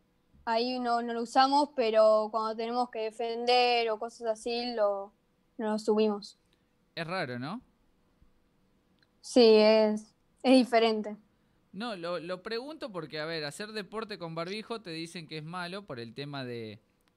ahí 0.52 0.80
no, 0.80 1.02
no 1.02 1.14
lo 1.14 1.22
usamos, 1.24 1.70
pero 1.76 2.30
cuando 2.32 2.56
tenemos 2.56 2.90
que 2.90 3.00
defender 3.00 3.90
o 3.90 4.00
cosas 4.00 4.28
así, 4.28 4.74
lo, 4.76 5.14
lo 5.58 5.78
subimos. 5.80 6.38
Es 6.96 7.06
raro, 7.08 7.40
¿no? 7.40 7.62
Sí, 9.22 9.44
es, 9.56 10.14
es 10.44 10.54
diferente. 10.54 11.16
No, 11.72 11.96
lo, 11.96 12.20
lo 12.20 12.42
pregunto 12.42 12.92
porque, 12.92 13.20
a 13.20 13.26
ver, 13.26 13.46
hacer 13.46 13.72
deporte 13.74 14.18
con 14.18 14.34
barbijo 14.36 14.82
te 14.82 14.90
dicen 14.90 15.28
que 15.28 15.38
es 15.38 15.44
malo 15.44 15.86
por 15.86 16.00
el 16.00 16.14
tema 16.14 16.44
de... 16.44 16.74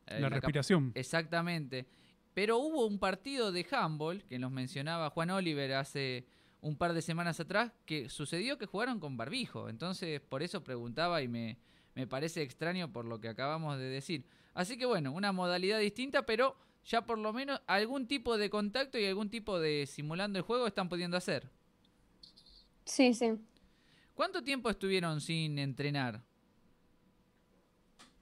eh, 0.06 0.20
La 0.20 0.28
cap- 0.28 0.32
respiración. 0.42 0.92
Exactamente. 0.94 1.86
Pero 2.34 2.58
hubo 2.58 2.86
un 2.86 2.98
partido 2.98 3.52
de 3.52 3.66
handball, 3.70 4.24
que 4.24 4.38
nos 4.38 4.50
mencionaba 4.50 5.10
Juan 5.10 5.30
Oliver 5.30 5.74
hace 5.74 6.26
un 6.60 6.76
par 6.76 6.92
de 6.92 7.02
semanas 7.02 7.40
atrás, 7.40 7.72
que 7.86 8.08
sucedió 8.08 8.56
que 8.58 8.66
jugaron 8.66 9.00
con 9.00 9.16
barbijo. 9.16 9.68
Entonces, 9.68 10.20
por 10.20 10.42
eso 10.42 10.62
preguntaba 10.62 11.22
y 11.22 11.28
me, 11.28 11.58
me 11.94 12.06
parece 12.06 12.42
extraño 12.42 12.92
por 12.92 13.04
lo 13.04 13.20
que 13.20 13.28
acabamos 13.28 13.78
de 13.78 13.84
decir. 13.84 14.24
Así 14.54 14.76
que 14.76 14.86
bueno, 14.86 15.12
una 15.12 15.32
modalidad 15.32 15.78
distinta, 15.78 16.22
pero 16.22 16.56
ya 16.84 17.02
por 17.04 17.18
lo 17.18 17.32
menos 17.32 17.60
algún 17.66 18.06
tipo 18.06 18.38
de 18.38 18.50
contacto 18.50 18.98
y 18.98 19.06
algún 19.06 19.30
tipo 19.30 19.60
de 19.60 19.86
simulando 19.86 20.38
el 20.38 20.44
juego 20.44 20.66
están 20.66 20.88
pudiendo 20.88 21.16
hacer. 21.16 21.48
Sí, 22.84 23.14
sí. 23.14 23.32
¿Cuánto 24.14 24.42
tiempo 24.42 24.68
estuvieron 24.68 25.20
sin 25.20 25.58
entrenar? 25.58 26.20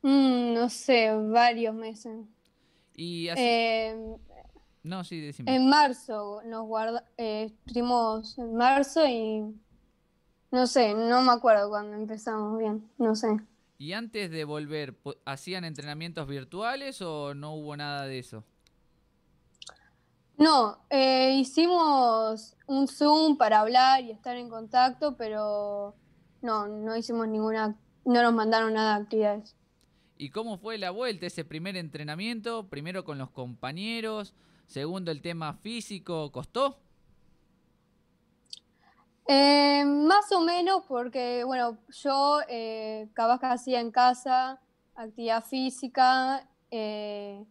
Mm, 0.02 0.54
no 0.54 0.68
sé, 0.68 1.12
varios 1.14 1.74
meses. 1.74 2.18
Y 2.94 3.28
así... 3.28 3.42
Eh, 3.42 4.16
no, 4.82 5.04
sí, 5.04 5.20
decime. 5.20 5.54
en 5.54 5.68
marzo 5.68 6.42
nos 6.46 6.66
guarda, 6.66 7.04
eh, 7.18 7.52
estuvimos 7.66 8.38
en 8.38 8.54
marzo 8.54 9.06
y 9.06 9.44
no 10.50 10.66
sé, 10.66 10.94
no 10.94 11.20
me 11.22 11.32
acuerdo 11.32 11.68
cuando 11.68 11.96
empezamos 11.96 12.58
bien, 12.58 12.88
no 12.96 13.14
sé. 13.14 13.28
¿Y 13.80 13.94
antes 13.94 14.30
de 14.30 14.44
volver, 14.44 14.94
hacían 15.24 15.64
entrenamientos 15.64 16.28
virtuales 16.28 17.00
o 17.00 17.32
no 17.32 17.54
hubo 17.54 17.74
nada 17.78 18.04
de 18.04 18.18
eso? 18.18 18.44
No, 20.36 20.84
eh, 20.90 21.38
hicimos 21.40 22.58
un 22.66 22.86
Zoom 22.86 23.38
para 23.38 23.60
hablar 23.60 24.04
y 24.04 24.10
estar 24.10 24.36
en 24.36 24.50
contacto, 24.50 25.16
pero 25.16 25.96
no, 26.42 26.68
no 26.68 26.94
hicimos 26.94 27.26
ninguna, 27.26 27.74
no 28.04 28.22
nos 28.22 28.34
mandaron 28.34 28.74
nada 28.74 28.98
de 28.98 29.02
actividades. 29.04 29.56
¿Y 30.18 30.28
cómo 30.28 30.58
fue 30.58 30.76
la 30.76 30.90
vuelta, 30.90 31.24
ese 31.24 31.46
primer 31.46 31.78
entrenamiento? 31.78 32.68
Primero 32.68 33.06
con 33.06 33.16
los 33.16 33.30
compañeros, 33.30 34.34
segundo 34.66 35.10
el 35.10 35.22
tema 35.22 35.54
físico, 35.54 36.30
¿costó? 36.32 36.82
Eh, 39.32 39.84
más 39.84 40.32
o 40.32 40.40
menos 40.40 40.82
porque, 40.88 41.44
bueno, 41.44 41.78
yo 42.02 42.40
eh, 42.48 43.08
hacía 43.14 43.80
en 43.80 43.92
casa 43.92 44.60
actividad 44.96 45.44
física 45.44 46.48
eh, 46.68 47.44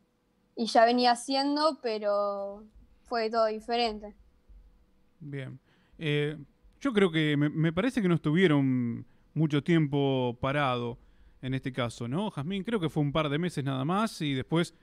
y 0.58 0.66
ya 0.66 0.84
venía 0.84 1.12
haciendo, 1.12 1.80
pero 1.82 2.66
fue 3.04 3.30
todo 3.30 3.46
diferente. 3.46 4.14
Bien. 5.22 5.58
Eh, 5.98 6.38
yo 6.82 6.92
creo 6.92 7.12
que 7.12 7.38
me, 7.38 7.72
parece 7.72 8.02
que 8.02 8.10
no 8.10 8.16
estuvieron 8.16 9.06
mucho 9.34 9.64
tiempo 9.64 10.38
parado 10.42 10.98
en 11.42 11.54
este 11.54 11.72
caso, 11.72 12.10
¿no? 12.10 12.30
Jazmín, 12.30 12.66
creo 12.66 12.82
que 12.82 12.90
fue 12.90 13.04
un 13.04 13.14
par 13.14 13.30
de 13.30 13.38
meses 13.38 13.64
nada 13.64 13.86
más 13.86 14.22
y 14.22 14.34
después, 14.34 14.76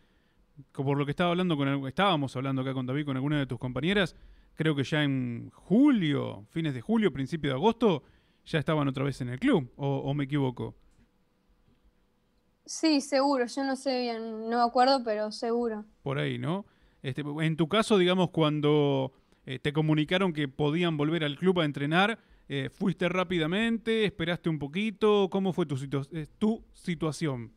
por 0.73 0.97
lo 0.97 1.05
que 1.05 1.11
estaba 1.11 1.29
hablando 1.29 1.59
con 1.59 1.87
estábamos 1.89 2.35
hablando 2.37 2.63
acá 2.63 2.73
con 2.73 2.87
David, 2.87 3.05
con 3.05 3.17
alguna 3.17 3.39
de 3.39 3.47
tus 3.47 3.59
compañeras, 3.59 4.17
creo 4.57 4.75
que 4.77 4.85
ya 4.85 5.05
en 5.05 5.51
julio, 5.55 6.47
fines 6.51 6.75
de 6.75 6.81
julio, 6.81 7.13
principio 7.13 7.51
de 7.51 7.57
agosto, 7.57 8.03
ya 8.47 8.59
estaban 8.59 8.89
otra 8.89 9.05
vez 9.05 9.21
en 9.21 9.29
el 9.31 9.39
club, 9.41 9.73
o, 9.77 9.99
o 9.99 10.15
me 10.15 10.25
equivoco. 10.25 10.77
Sí, 12.67 13.01
seguro, 13.01 13.47
yo 13.47 13.65
no 13.65 13.77
sé 13.77 14.01
bien, 14.01 14.49
no 14.51 14.59
me 14.59 14.63
acuerdo, 14.65 15.03
pero 15.05 15.31
seguro. 15.33 15.85
por 16.03 16.19
ahí, 16.19 16.39
¿no? 16.39 16.67
Este, 17.03 17.23
en 17.41 17.57
tu 17.57 17.69
caso, 17.69 17.99
digamos, 17.99 18.31
cuando 18.31 19.13
eh, 19.45 19.59
te 19.59 19.73
comunicaron 19.73 20.33
que 20.33 20.49
podían 20.49 20.97
volver 20.97 21.25
al 21.25 21.37
club 21.37 21.61
a 21.61 21.65
entrenar, 21.65 22.19
Eh, 22.49 22.71
¿Fuiste 22.71 23.09
rápidamente? 23.09 24.05
¿Esperaste 24.05 24.49
un 24.49 24.61
poquito? 24.61 25.29
¿Cómo 25.33 25.53
fue 25.53 25.67
tu, 25.67 25.77
situ- 25.77 26.07
eh, 26.13 26.29
tu 26.39 26.63
situación? 26.75 27.51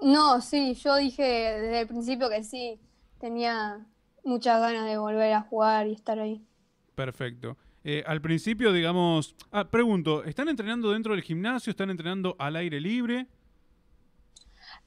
No, 0.00 0.40
sí, 0.40 0.74
yo 0.74 0.96
dije 0.96 1.22
desde 1.22 1.80
el 1.82 1.86
principio 1.88 2.28
que 2.28 2.42
sí, 2.42 2.80
tenía 3.18 3.86
muchas 4.24 4.60
ganas 4.60 4.86
de 4.86 4.96
volver 4.98 5.32
a 5.32 5.42
jugar 5.42 5.86
y 5.86 5.92
estar 5.92 6.18
ahí. 6.18 6.44
Perfecto. 6.94 7.56
Eh, 7.84 8.04
al 8.06 8.20
principio, 8.20 8.72
digamos... 8.72 9.34
Ah, 9.50 9.64
pregunto, 9.64 10.22
¿están 10.24 10.48
entrenando 10.48 10.92
dentro 10.92 11.14
del 11.14 11.22
gimnasio? 11.22 11.70
¿Están 11.70 11.90
entrenando 11.90 12.36
al 12.38 12.56
aire 12.56 12.80
libre? 12.80 13.26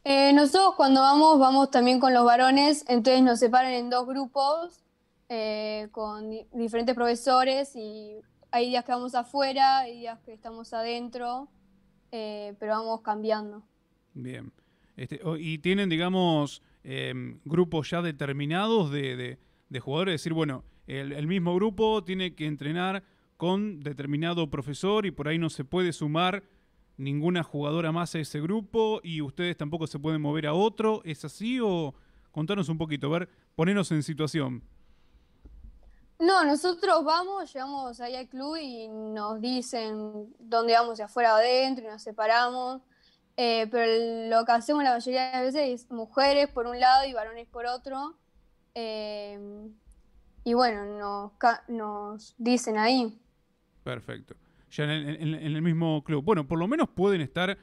Eh, 0.04 0.32
nosotros 0.34 0.76
cuando 0.76 1.02
vamos, 1.02 1.40
vamos 1.40 1.72
también 1.72 2.00
con 2.00 2.14
los 2.14 2.24
varones, 2.24 2.86
entonces 2.88 3.22
nos 3.22 3.40
separan 3.40 3.74
en 3.74 3.90
dos 3.90 4.08
grupos 4.08 4.84
eh, 5.30 5.90
con 5.92 6.30
di- 6.30 6.46
diferentes 6.54 6.96
profesores 6.96 7.76
y 7.76 8.16
hay 8.52 8.70
días 8.70 8.86
que 8.86 8.92
vamos 8.92 9.16
afuera, 9.16 9.80
hay 9.80 10.00
días 10.00 10.20
que 10.20 10.34
estamos 10.34 10.74
adentro, 10.74 11.50
pero 12.12 12.72
vamos 12.72 13.02
cambiando. 13.02 13.62
Bien. 14.14 14.54
Este, 14.96 15.20
y 15.40 15.58
tienen, 15.58 15.90
digamos, 15.90 16.62
em, 16.86 17.40
grupos 17.46 17.90
ya 17.90 18.02
determinados 18.02 18.92
de, 18.92 19.16
de- 19.16 19.40
de 19.70 19.80
jugadores. 19.80 20.16
Es 20.16 20.22
decir, 20.22 20.34
bueno, 20.34 20.64
el, 20.88 21.12
el 21.12 21.26
mismo 21.28 21.56
grupo 21.56 22.04
tiene 22.04 22.36
que 22.36 22.46
entrenar 22.46 23.04
con 23.38 23.82
determinado 23.82 24.50
profesor 24.50 25.06
y 25.06 25.12
por 25.12 25.28
ahí 25.28 25.38
no 25.40 25.50
se 25.50 25.66
puede 25.66 25.92
sumar 25.92 26.44
ninguna 26.98 27.44
jugadora 27.44 27.92
más 27.92 28.16
a 28.16 28.20
ese 28.20 28.40
grupo 28.40 29.02
y 29.04 29.22
ustedes 29.22 29.58
tampoco 29.58 29.88
se 29.88 30.00
pueden 30.00 30.22
mover 30.22 30.48
a 30.48 30.54
otro. 30.54 31.02
¿Es 31.04 31.26
así 31.26 31.60
o 31.60 31.94
contanos 32.32 32.70
un 32.70 32.78
poquito? 32.78 33.08
A 33.08 33.20
ver, 33.20 33.30
ponernos 33.56 33.92
en 33.92 34.04
situación. 34.04 34.62
No, 36.20 36.46
nosotros 36.46 37.04
vamos, 37.04 37.52
llegamos 37.52 38.00
ahí 38.00 38.16
al 38.16 38.30
club 38.30 38.56
y 38.56 38.88
nos 38.88 39.42
dicen 39.42 40.34
dónde 40.40 40.74
vamos, 40.74 40.98
de 40.98 41.04
afuera 41.04 41.34
o 41.34 41.38
adentro, 41.38 41.84
y 41.84 41.88
nos 41.88 42.02
separamos. 42.04 42.82
Eh, 43.38 43.68
pero 43.70 44.30
lo 44.30 44.46
que 44.46 44.52
hacemos 44.54 44.84
la 44.84 44.94
mayoría 44.94 45.26
de 45.26 45.32
las 45.32 45.54
veces 45.54 45.82
es 45.82 45.92
mujeres 45.92 46.48
por 46.50 46.68
un 46.68 46.80
lado 46.80 47.06
y 47.06 47.14
varones 47.14 47.48
por 47.48 47.66
otro. 47.66 48.18
Eh, 48.74 49.70
y 50.44 50.54
bueno, 50.54 51.32
nos, 51.68 52.36
dicen 52.38 52.78
ahí. 52.78 53.20
Perfecto. 53.84 54.36
Ya 54.72 54.84
en 54.86 54.92
el, 54.92 55.36
en 55.36 55.56
el 55.56 55.62
mismo 55.62 56.04
club. 56.04 56.24
Bueno, 56.24 56.48
por 56.48 56.60
lo 56.60 56.68
menos 56.68 56.90
pueden 56.90 57.22
estar 57.22 57.58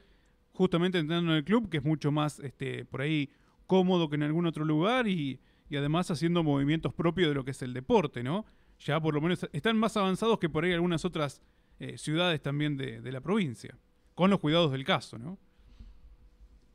justamente 0.52 0.98
entrando 0.98 1.32
en 1.32 1.38
el 1.38 1.44
club, 1.44 1.68
que 1.68 1.78
es 1.78 1.84
mucho 1.84 2.12
más 2.12 2.38
este, 2.40 2.84
por 2.84 3.00
ahí 3.00 3.30
cómodo 3.66 4.08
que 4.08 4.16
en 4.16 4.24
algún 4.24 4.46
otro 4.46 4.64
lugar 4.64 5.08
y, 5.08 5.40
y 5.70 5.76
además 5.76 6.10
haciendo 6.10 6.42
movimientos 6.42 6.92
propios 6.92 7.28
de 7.28 7.34
lo 7.34 7.44
que 7.44 7.52
es 7.52 7.62
el 7.62 7.72
deporte, 7.72 8.22
¿no? 8.22 8.44
Ya 8.80 9.00
por 9.00 9.14
lo 9.14 9.20
menos 9.20 9.48
están 9.52 9.76
más 9.76 9.96
avanzados 9.96 10.38
que 10.38 10.48
por 10.48 10.64
ahí 10.64 10.72
algunas 10.72 11.04
otras 11.04 11.40
eh, 11.78 11.96
ciudades 11.96 12.42
también 12.42 12.76
de, 12.76 13.00
de 13.00 13.12
la 13.12 13.20
provincia, 13.20 13.78
con 14.14 14.30
los 14.30 14.40
cuidados 14.40 14.72
del 14.72 14.84
caso, 14.84 15.18
¿no? 15.18 15.38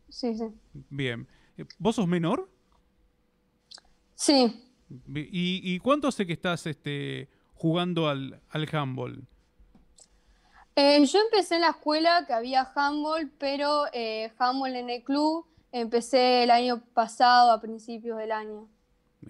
Sí, 0.10 0.36
sí. 0.36 0.46
Bien. 0.90 1.28
Eh, 1.58 1.66
¿Vos 1.80 1.96
sos 1.96 2.08
menor? 2.08 2.50
Sí, 4.16 4.64
¿Y, 4.90 5.62
y 5.64 5.80
cuánto 5.80 6.08
hace 6.08 6.26
que 6.26 6.34
estás 6.34 6.66
este, 6.66 7.30
jugando 7.56 8.08
al, 8.08 8.42
al 8.50 8.68
handball? 8.74 9.28
Eh, 10.76 11.06
yo 11.06 11.20
empecé 11.20 11.56
en 11.56 11.62
la 11.62 11.70
escuela 11.72 12.26
que 12.26 12.34
había 12.34 12.72
handball, 12.74 13.32
pero 13.38 13.86
eh, 13.94 14.32
handball 14.38 14.76
en 14.76 14.90
el 14.90 15.04
club 15.04 15.46
empecé 15.72 16.44
el 16.44 16.52
año 16.52 16.82
pasado, 16.94 17.52
a 17.52 17.60
principios 17.60 18.18
del 18.18 18.32
año. 18.32 18.68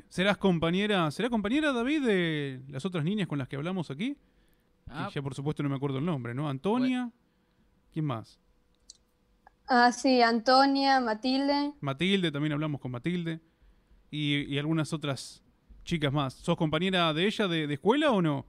¿Serás 0.09 0.37
compañera, 0.37 1.09
será 1.11 1.29
compañera 1.29 1.71
David 1.71 2.05
de 2.05 2.61
las 2.67 2.85
otras 2.85 3.03
niñas 3.03 3.27
con 3.27 3.37
las 3.39 3.47
que 3.47 3.55
hablamos 3.55 3.89
aquí? 3.89 4.13
Que 4.13 4.91
Ah, 4.93 5.09
ya 5.13 5.21
por 5.21 5.33
supuesto 5.33 5.63
no 5.63 5.69
me 5.69 5.75
acuerdo 5.75 5.97
el 5.97 6.05
nombre, 6.05 6.33
¿no? 6.33 6.47
Antonia. 6.49 7.11
¿Quién 7.91 8.05
más? 8.05 8.39
Ah, 9.68 9.91
sí, 9.91 10.22
Antonia, 10.22 10.99
Matilde. 10.99 11.73
Matilde, 11.81 12.31
también 12.31 12.53
hablamos 12.53 12.80
con 12.80 12.91
Matilde. 12.91 13.39
Y, 14.10 14.45
y 14.53 14.57
algunas 14.57 14.94
otras 14.94 15.44
chicas 15.84 16.14
más. 16.14 16.34
¿Sos 16.34 16.56
compañera 16.56 17.14
de 17.14 17.26
ella 17.27 17.48
de, 17.48 17.68
de 17.68 17.73
escuela 17.73 18.11
o 18.11 18.22
no? 18.22 18.45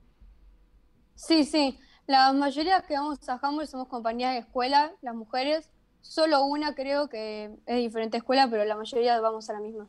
Sí, 1.15 1.45
sí. 1.45 1.79
La 2.07 2.33
mayoría 2.33 2.83
que 2.87 2.95
vamos 2.95 3.19
a 3.29 3.39
handball 3.43 3.67
somos 3.67 3.89
compañeras 3.89 4.35
de 4.35 4.41
escuela, 4.41 4.93
las 5.03 5.15
mujeres. 5.15 5.69
Solo 6.01 6.45
una 6.45 6.75
creo 6.75 7.09
que 7.09 7.47
es 7.67 7.75
de 7.75 7.81
diferente 7.81 8.17
escuela, 8.19 8.49
pero 8.49 8.65
la 8.65 8.77
mayoría 8.77 9.21
vamos 9.21 9.51
a 9.51 9.55
la 9.55 9.61
misma. 9.61 9.89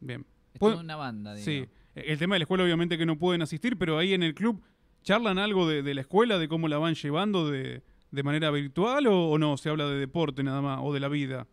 Bien. 0.00 0.24
es 0.54 0.58
¿Puedo- 0.58 0.72
toda 0.74 0.84
una 0.84 0.96
banda, 0.96 1.34
digo. 1.34 1.44
Sí. 1.44 1.68
El 1.94 2.18
tema 2.18 2.34
de 2.36 2.38
la 2.40 2.44
escuela 2.44 2.64
obviamente 2.64 2.96
que 2.96 3.04
no 3.04 3.18
pueden 3.18 3.42
asistir, 3.42 3.76
pero 3.76 3.98
ahí 3.98 4.14
en 4.14 4.22
el 4.22 4.34
club 4.34 4.62
charlan 5.02 5.38
algo 5.38 5.68
de, 5.68 5.82
de 5.82 5.92
la 5.94 6.00
escuela, 6.00 6.38
de 6.38 6.48
cómo 6.48 6.66
la 6.68 6.78
van 6.78 6.94
llevando 6.94 7.50
de, 7.50 7.82
de 8.10 8.22
manera 8.22 8.50
virtual 8.50 9.06
o, 9.06 9.30
o 9.30 9.38
no, 9.38 9.56
se 9.56 9.68
habla 9.68 9.86
de 9.86 9.98
deporte 9.98 10.42
nada 10.42 10.60
más, 10.60 10.80
o 10.82 10.92
de 10.92 11.00
la 11.00 11.08
vida. 11.08 11.46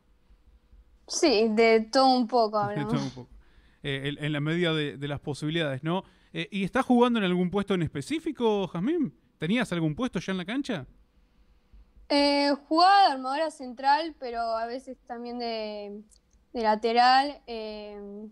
Sí, 1.07 1.47
de 1.49 1.81
todo 1.91 2.17
un 2.17 2.27
poco 2.27 2.67
De 2.67 2.83
todo 2.83 3.01
un 3.01 3.09
poco. 3.11 3.29
Eh, 3.83 4.09
en, 4.17 4.23
en 4.25 4.33
la 4.33 4.39
medida 4.41 4.73
de, 4.73 4.97
de 4.97 5.07
las 5.07 5.19
posibilidades, 5.19 5.83
¿no? 5.83 6.03
Eh, 6.33 6.47
¿Y 6.51 6.63
estás 6.63 6.85
jugando 6.85 7.19
en 7.19 7.25
algún 7.25 7.49
puesto 7.49 7.73
en 7.73 7.83
específico, 7.83 8.67
Jazmín? 8.67 9.13
¿Tenías 9.37 9.71
algún 9.71 9.95
puesto 9.95 10.19
ya 10.19 10.31
en 10.31 10.37
la 10.39 10.45
cancha? 10.45 10.85
Eh, 12.09 12.51
jugaba 12.67 13.07
de 13.07 13.13
armadora 13.13 13.51
central, 13.51 14.15
pero 14.19 14.39
a 14.41 14.65
veces 14.65 14.97
también 15.05 15.39
de, 15.39 16.01
de 16.53 16.61
lateral. 16.61 17.41
eh, 17.47 18.27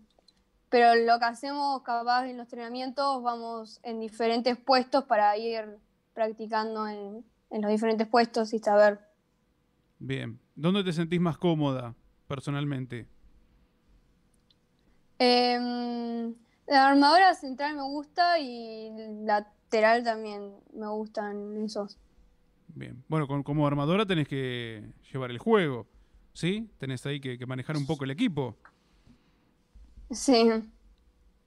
pero 0.68 0.94
lo 0.96 1.18
que 1.18 1.24
hacemos 1.24 1.82
capaz 1.82 2.26
en 2.28 2.36
los 2.36 2.46
entrenamientos, 2.46 3.22
vamos 3.22 3.78
en 3.84 4.00
diferentes 4.00 4.58
puestos 4.58 5.04
para 5.04 5.36
ir 5.38 5.78
practicando 6.12 6.88
en, 6.88 7.24
en 7.56 7.62
los 7.62 7.70
diferentes 7.70 8.06
puestos 8.06 8.52
y 8.52 8.58
saber. 8.58 9.00
Bien. 9.98 10.38
¿Dónde 10.54 10.84
te 10.84 10.92
sentís 10.92 11.20
más 11.20 11.38
cómoda 11.38 11.94
personalmente? 12.28 13.06
Em, 15.18 16.34
la 16.66 16.88
armadora 16.88 17.34
central 17.34 17.76
me 17.76 17.82
gusta 17.82 18.38
y 18.38 18.90
lateral 19.24 20.04
también 20.04 20.52
me 20.74 20.86
gustan 20.88 21.56
esos. 21.64 21.98
Bien. 22.74 23.02
Bueno, 23.08 23.26
con- 23.26 23.42
como 23.42 23.66
armadora 23.66 24.04
tenés 24.04 24.28
que 24.28 24.84
llevar 25.12 25.30
el 25.30 25.38
juego, 25.38 25.86
¿sí? 26.34 26.68
Tenés 26.78 27.04
ahí 27.06 27.20
que, 27.20 27.38
que 27.38 27.46
manejar 27.46 27.76
un 27.76 27.86
poco 27.86 28.04
el 28.04 28.10
equipo. 28.10 28.56
Sí. 30.10 30.50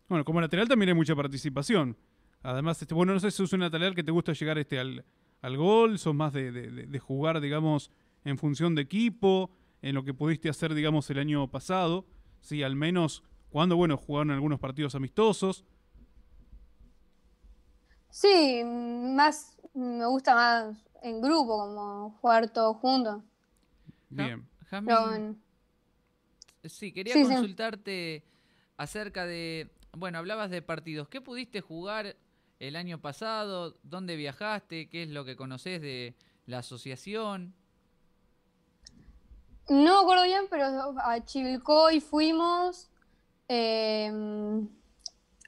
Bueno, 0.08 0.26
como 0.26 0.42
lateral 0.42 0.68
también 0.68 0.90
hay 0.90 0.96
mucha 0.96 1.16
participación. 1.16 1.96
Además, 2.42 2.82
este, 2.82 2.94
bueno, 2.96 3.14
no 3.14 3.20
sé 3.20 3.30
si 3.30 3.38
sos 3.38 3.54
un 3.54 3.60
lateral 3.60 3.94
que 3.94 4.04
te 4.04 4.12
gusta 4.12 4.34
llegar 4.34 4.58
este, 4.58 4.80
al, 4.80 5.06
al 5.42 5.58
gol, 5.58 5.98
sos 6.00 6.14
más 6.16 6.34
de, 6.34 6.52
de- 6.52 7.00
jugar, 7.00 7.40
digamos, 7.42 7.92
en 8.26 8.38
función 8.38 8.76
de 8.76 8.82
equipo, 8.82 9.50
en 9.82 9.96
lo 9.96 10.04
que 10.04 10.14
pudiste 10.14 10.50
hacer, 10.50 10.74
digamos, 10.74 11.10
el 11.10 11.20
año 11.20 11.50
pasado. 11.50 12.06
Sí, 12.42 12.64
al 12.64 12.76
menos 12.76 13.24
cuando, 13.50 13.76
bueno, 13.76 13.98
jugaron 13.98 14.32
algunos 14.32 14.60
partidos 14.60 14.96
amistosos. 14.96 15.64
Sí, 18.10 18.62
más 18.66 19.58
me 19.74 20.06
gusta 20.08 20.34
más 20.36 20.78
en 21.04 21.22
grupo, 21.22 21.58
como 21.58 22.12
jugar 22.22 22.50
todos 22.52 22.78
juntos. 22.78 23.24
Ja- 24.16 24.26
Bien. 24.26 24.48
Pero 24.70 25.14
en- 25.14 25.42
sí, 26.66 26.92
quería 26.92 27.14
Sí, 27.14 27.24
sí. 27.26 27.32
consultarte 27.34 28.24
acerca 28.78 29.26
de, 29.26 29.72
bueno, 29.98 30.18
hablabas 30.18 30.50
de 30.52 30.62
partidos. 30.62 31.08
¿Qué 31.08 31.22
pudiste 31.22 31.62
jugar 31.62 32.16
el 32.60 32.76
año 32.76 33.00
pasado? 33.02 33.78
¿Dónde 33.84 34.16
viajaste? 34.16 34.90
¿Qué 34.90 35.04
es 35.04 35.10
lo 35.10 35.26
que 35.26 35.36
conoces 35.36 35.82
de 35.82 36.16
la 36.46 36.60
asociación? 36.60 37.54
no 39.70 39.94
me 39.96 40.02
acuerdo 40.02 40.24
bien, 40.24 40.46
pero 40.50 40.66
a 41.00 41.24
Chivilcoy 41.24 42.00
fuimos. 42.00 42.90
eh, 43.48 44.12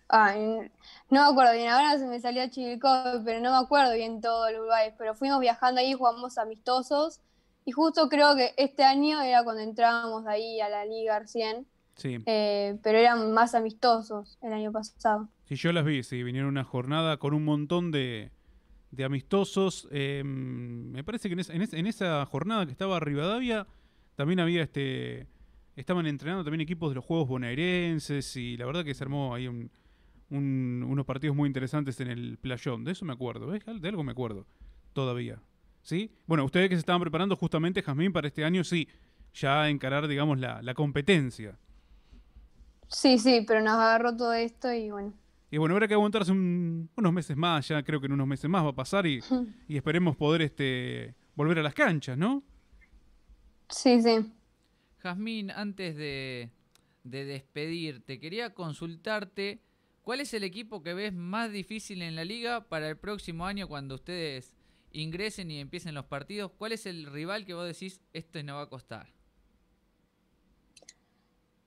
ay, 0.08 0.72
no 1.10 1.22
me 1.24 1.32
acuerdo 1.32 1.54
bien, 1.54 1.70
ahora 1.70 1.98
se 1.98 2.06
me 2.06 2.20
salió 2.20 2.48
Chivilcoy, 2.50 3.24
pero 3.26 3.40
no 3.40 3.52
me 3.52 3.58
acuerdo 3.58 3.94
bien 3.94 4.22
todo 4.22 4.48
el 4.48 4.58
Uruguay. 4.60 4.94
Pero 4.98 5.16
fuimos 5.16 5.40
viajando 5.40 5.82
ahí, 5.82 5.94
jugamos 5.94 6.38
amistosos. 6.38 7.22
Y 7.66 7.72
justo 7.72 8.10
creo 8.10 8.36
que 8.36 8.54
este 8.58 8.84
año 8.84 9.22
era 9.22 9.44
cuando 9.44 9.62
entrábamos 9.62 10.26
de 10.26 10.32
ahí 10.32 10.62
a 10.62 10.70
la 10.70 10.86
liga 10.86 11.20
recién. 11.20 11.68
Sí. 11.96 12.18
eh, 12.26 12.80
pero 12.82 12.98
eran 12.98 13.32
más 13.34 13.54
amistosos 13.54 14.38
el 14.42 14.54
año 14.54 14.72
pasado. 14.72 15.30
Sí, 15.52 15.58
yo 15.58 15.74
las 15.74 15.84
vi, 15.84 16.02
sí, 16.02 16.24
vinieron 16.24 16.48
una 16.48 16.64
jornada 16.64 17.18
con 17.18 17.34
un 17.34 17.44
montón 17.44 17.92
de, 17.92 18.32
amistosos. 19.04 19.86
eh, 19.92 20.24
me 20.24 21.04
parece 21.04 21.28
que 21.28 21.36
en 21.38 21.88
esa, 21.88 22.26
jornada 22.26 22.66
que 22.66 22.72
estaba 22.72 23.02
Rivadavia, 23.02 23.68
también 24.16 24.40
había 24.40 24.64
este. 24.64 25.28
Estaban 25.76 26.06
entrenando 26.08 26.46
también 26.46 26.62
equipos 26.62 26.92
de 26.92 26.96
los 26.96 27.04
Juegos 27.04 27.28
Bonaerenses 27.28 28.34
y 28.38 28.56
la 28.56 28.66
verdad 28.66 28.86
que 28.86 28.94
se 28.94 29.04
armó 29.04 29.36
ahí 29.36 29.50
un- 29.50 29.70
un- 30.30 30.86
unos 30.88 31.06
partidos 31.06 31.36
muy 31.36 31.48
interesantes 31.48 32.00
en 32.00 32.08
el 32.08 32.38
playón. 32.38 32.86
De 32.86 32.94
eso 32.94 33.04
me 33.04 33.12
acuerdo, 33.12 33.48
¿ves? 33.48 33.62
De 33.66 33.90
algo 33.90 34.06
me 34.06 34.14
acuerdo 34.14 34.46
todavía. 34.94 35.42
¿Sí? 35.82 36.12
Bueno, 36.28 36.46
ustedes 36.46 36.70
que 36.70 36.76
se 36.76 36.80
estaban 36.80 37.02
preparando 37.02 37.36
justamente, 37.36 37.82
Jazmín, 37.84 38.14
para 38.14 38.30
este 38.30 38.46
año, 38.46 38.64
sí, 38.64 38.88
ya 39.34 39.68
encarar, 39.68 40.08
digamos, 40.08 40.40
la, 40.40 40.62
la 40.62 40.74
competencia. 40.74 41.60
Sí, 42.88 43.20
sí, 43.20 43.44
pero 43.46 43.60
nos 43.60 43.74
agarró 43.74 44.16
todo 44.16 44.32
esto 44.32 44.72
y 44.72 44.92
bueno. 44.92 45.14
Y 45.52 45.58
bueno, 45.58 45.76
habrá 45.76 45.88
que 45.88 45.94
aguantarse 45.94 46.32
un- 46.32 46.90
unos 46.96 47.14
meses 47.14 47.36
más, 47.36 47.68
ya 47.68 47.84
creo 47.84 48.00
que 48.00 48.06
en 48.08 48.14
unos 48.14 48.28
meses 48.28 48.50
más 48.50 48.64
va 48.64 48.70
a 48.70 48.76
pasar 48.76 49.06
y, 49.06 49.22
y 49.68 49.76
esperemos 49.76 50.16
poder 50.16 50.42
este, 50.42 51.14
volver 51.36 51.60
a 51.60 51.64
las 51.64 51.74
canchas, 51.74 52.18
¿no? 52.18 52.42
Sí, 53.70 54.02
sí. 54.02 54.32
Jazmín, 55.00 55.52
antes 55.52 55.96
de, 55.98 56.52
de 57.04 57.26
despedirte, 57.26 58.20
quería 58.20 58.54
consultarte 58.54 59.62
cuál 60.04 60.22
es 60.22 60.34
el 60.34 60.44
equipo 60.44 60.84
que 60.84 60.94
ves 60.94 61.14
más 61.14 61.52
difícil 61.52 62.02
en 62.02 62.16
la 62.16 62.24
liga 62.24 62.68
para 62.70 62.88
el 62.90 62.98
próximo 62.98 63.46
año 63.46 63.68
cuando 63.68 63.96
ustedes 63.96 64.56
ingresen 64.94 65.52
y 65.52 65.60
empiecen 65.60 65.96
los 65.96 66.06
partidos. 66.06 66.52
¿Cuál 66.58 66.72
es 66.74 66.86
el 66.86 67.06
rival 67.08 67.46
que 67.46 67.54
vos 67.54 67.66
decís 67.68 68.02
esto 68.14 68.42
no 68.44 68.56
va 68.56 68.64
a 68.64 68.70
costar? 68.70 69.08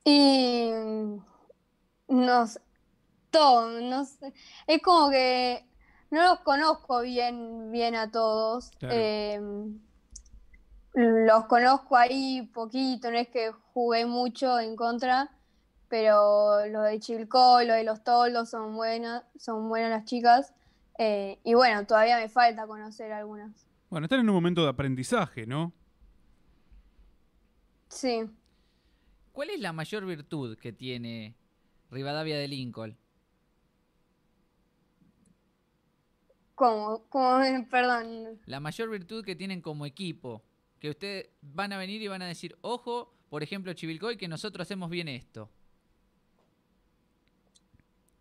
Y 0.04 0.70
no 2.08 2.46
todo, 3.34 3.80
no 3.80 4.04
sé. 4.04 4.32
Es 4.66 4.80
como 4.80 5.10
que 5.10 5.66
no 6.10 6.22
los 6.22 6.40
conozco 6.40 7.00
bien, 7.02 7.72
bien 7.72 7.96
a 7.96 8.10
todos. 8.10 8.70
Claro. 8.78 8.94
Eh, 8.96 9.40
los 10.94 11.46
conozco 11.46 11.96
ahí 11.96 12.42
poquito, 12.54 13.10
no 13.10 13.18
es 13.18 13.28
que 13.28 13.50
jugué 13.72 14.06
mucho 14.06 14.60
en 14.60 14.76
contra, 14.76 15.28
pero 15.88 16.64
los 16.66 16.84
de 16.84 17.00
Chilcó, 17.00 17.62
los 17.62 17.76
de 17.76 17.82
los 17.82 18.04
Toldos 18.04 18.50
son 18.50 18.76
buenas, 18.76 19.24
son 19.36 19.68
buenas 19.68 19.90
las 19.90 20.04
chicas. 20.04 20.54
Eh, 20.98 21.40
y 21.42 21.54
bueno, 21.54 21.84
todavía 21.84 22.16
me 22.18 22.28
falta 22.28 22.68
conocer 22.68 23.10
algunas. 23.10 23.66
Bueno, 23.90 24.04
están 24.04 24.20
en 24.20 24.28
un 24.28 24.36
momento 24.36 24.62
de 24.62 24.68
aprendizaje, 24.70 25.46
¿no? 25.46 25.72
Sí. 27.88 28.30
¿Cuál 29.32 29.50
es 29.50 29.58
la 29.58 29.72
mayor 29.72 30.06
virtud 30.06 30.56
que 30.58 30.72
tiene 30.72 31.34
Rivadavia 31.90 32.38
de 32.38 32.46
Lincoln? 32.46 32.96
Como, 36.54 37.04
como, 37.08 37.40
perdón. 37.70 38.40
La 38.46 38.60
mayor 38.60 38.90
virtud 38.90 39.24
que 39.24 39.34
tienen 39.36 39.60
como 39.60 39.86
equipo. 39.86 40.42
Que 40.80 40.90
ustedes 40.90 41.30
van 41.40 41.72
a 41.72 41.78
venir 41.78 42.02
y 42.02 42.08
van 42.08 42.22
a 42.22 42.26
decir, 42.26 42.56
ojo, 42.60 43.12
por 43.30 43.42
ejemplo, 43.42 43.72
Chivilcoy, 43.72 44.16
que 44.16 44.28
nosotros 44.28 44.66
hacemos 44.66 44.90
bien 44.90 45.08
esto. 45.08 45.48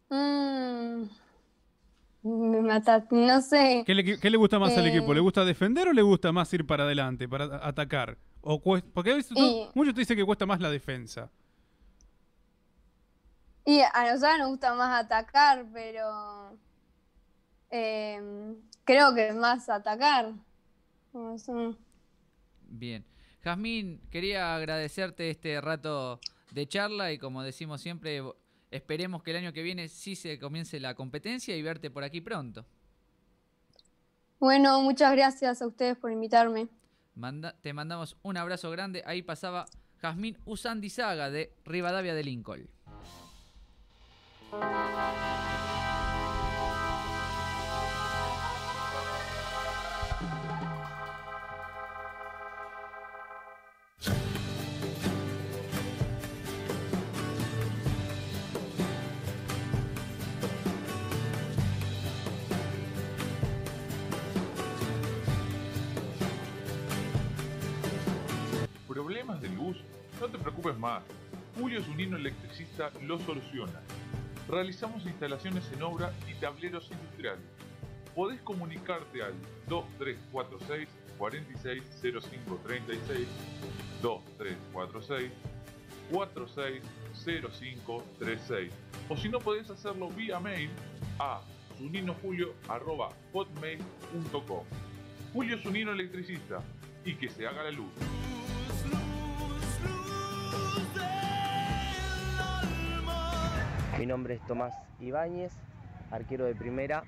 Mm, 0.09 1.03
me 2.23 2.61
mataste, 2.61 3.15
no 3.15 3.41
sé. 3.41 3.83
¿Qué 3.85 3.93
le, 3.95 4.19
qué 4.19 4.29
le 4.29 4.37
gusta 4.37 4.59
más 4.59 4.77
al 4.77 4.85
Eh. 4.85 4.89
equipo? 4.95 5.13
¿Le 5.13 5.19
gusta 5.19 5.43
defender 5.43 5.87
o 5.87 5.93
le 5.93 6.01
gusta 6.01 6.31
más 6.31 6.53
ir 6.53 6.65
para 6.65 6.83
adelante, 6.83 7.27
para 7.27 7.65
atacar? 7.67 8.17
O 8.41 8.61
porque 8.61 9.11
a 9.11 9.15
veces 9.15 9.35
tú- 9.35 9.43
Y- 9.43 9.67
muchos 9.73 9.93
te 9.93 10.01
dicen 10.01 10.17
que 10.17 10.25
cuesta 10.25 10.45
más 10.45 10.59
la 10.59 10.69
defensa. 10.69 11.29
Y 13.65 13.79
a 13.79 14.11
nosotros 14.11 14.39
nos 14.39 14.49
gusta 14.49 14.73
más 14.75 15.03
atacar, 15.05 15.65
pero 15.73 16.57
em, 17.75 18.55
creo 18.83 19.15
que 19.15 19.29
es 19.29 19.35
más 19.35 19.67
atacar. 19.67 20.33
Bien. 22.69 23.03
Jazmín, 23.43 23.99
quería 24.11 24.55
agradecerte 24.55 25.29
este 25.31 25.59
rato 25.59 26.19
de 26.51 26.67
charla 26.67 27.11
y 27.11 27.17
como 27.17 27.41
decimos 27.41 27.81
siempre, 27.81 28.21
esperemos 28.71 29.23
que 29.23 29.31
el 29.31 29.37
año 29.37 29.53
que 29.53 29.63
viene 29.63 29.87
sí 29.89 30.15
se 30.15 30.37
comience 30.37 30.79
la 30.79 30.93
competencia 30.93 31.55
y 31.57 31.61
verte 31.63 31.89
por 31.89 32.03
aquí 32.03 32.21
pronto. 32.21 32.63
Bueno, 34.39 34.81
muchas 34.81 35.11
gracias 35.13 35.61
a 35.61 35.67
ustedes 35.67 35.97
por 35.97 36.11
invitarme. 36.11 36.67
Manda- 37.15 37.55
te 37.61 37.73
mandamos 37.73 38.17
un 38.21 38.37
abrazo 38.37 38.69
grande. 38.71 39.01
Ahí 39.05 39.21
pasaba 39.23 39.65
Jazmín 40.01 40.37
Usandizaga 40.45 41.29
de 41.31 41.51
Rivadavia 41.65 42.13
de 42.13 42.23
Lincoln. 42.23 42.69
¿Problemas 69.33 69.41
de 69.41 69.49
luz? 69.49 69.83
No 70.19 70.27
te 70.27 70.37
preocupes 70.37 70.77
más. 70.77 71.01
Julio 71.57 71.81
Zunino 71.83 72.17
Electricista 72.17 72.91
lo 73.01 73.17
soluciona. 73.19 73.79
Realizamos 74.47 75.03
instalaciones 75.05 75.63
en 75.73 75.81
obra 75.81 76.13
y 76.29 76.35
tableros 76.35 76.87
industriales. 76.91 77.41
Podés 78.15 78.39
comunicarte 78.41 79.23
al 79.23 79.33
2346 79.67 80.87
460536 81.17 83.27
2346 84.01 85.31
460536 86.11 88.73
o 89.09 89.17
si 89.17 89.29
no 89.29 89.39
podés 89.39 89.67
hacerlo 89.69 90.09
vía 90.09 90.39
mail 90.39 90.69
a 91.19 91.41
zuninojulio.hotmail.com 91.77 94.63
Julio 95.33 95.57
Zunino 95.59 95.91
Electricista 95.91 96.63
y 97.05 97.13
que 97.15 97.29
se 97.29 97.47
haga 97.47 97.63
la 97.63 97.71
luz. 97.71 97.91
Mi 103.99 104.05
nombre 104.05 104.35
es 104.35 104.41
Tomás 104.47 104.73
Ibáñez, 104.99 105.53
arquero 106.11 106.45
de 106.45 106.55
primera 106.55 107.03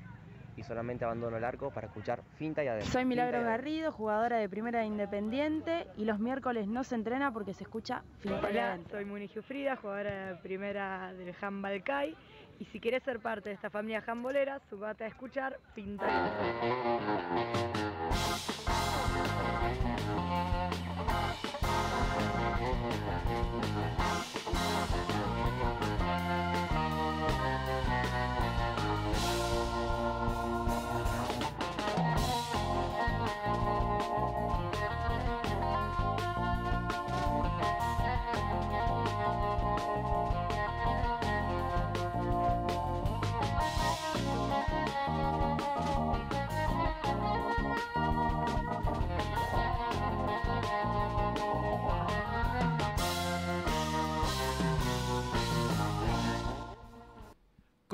y 0.56 0.64
solamente 0.64 1.04
abandono 1.04 1.36
el 1.36 1.44
arco 1.44 1.70
para 1.72 1.88
escuchar 1.88 2.22
finta 2.38 2.64
y 2.64 2.68
adentro. 2.68 2.90
Soy 2.92 3.02
Finta 3.02 3.02
y 3.02 3.06
Milagros 3.06 3.36
adentro. 3.44 3.52
Garrido, 3.52 3.92
jugadora 3.92 4.38
de 4.38 4.48
Primera 4.48 4.80
de 4.80 4.86
Independiente 4.86 5.88
y 5.98 6.06
los 6.06 6.20
miércoles 6.20 6.68
no 6.68 6.84
se 6.86 6.96
entrena 6.96 7.34
porque 7.34 7.54
se 7.54 7.64
escucha 7.64 8.04
finta 8.20 8.48
y 8.50 8.54
Hola, 8.54 8.70
adentro. 8.74 8.98
soy 8.98 9.06
Muni 9.06 9.28
Giufrida, 9.28 9.76
jugadora 9.76 10.28
de 10.28 10.36
primera 10.36 11.14
del 11.14 11.36
handball 11.42 11.84
CAI. 11.84 12.16
Y 12.58 12.66
si 12.66 12.80
quieres 12.80 13.04
ser 13.04 13.20
parte 13.20 13.50
de 13.50 13.56
esta 13.56 13.70
familia 13.70 14.02
handbolera, 14.08 14.62
subate 14.70 15.04
a 15.04 15.08
escuchar 15.08 15.60
Pinta. 15.74 16.06
Uh-huh. 22.88 24.15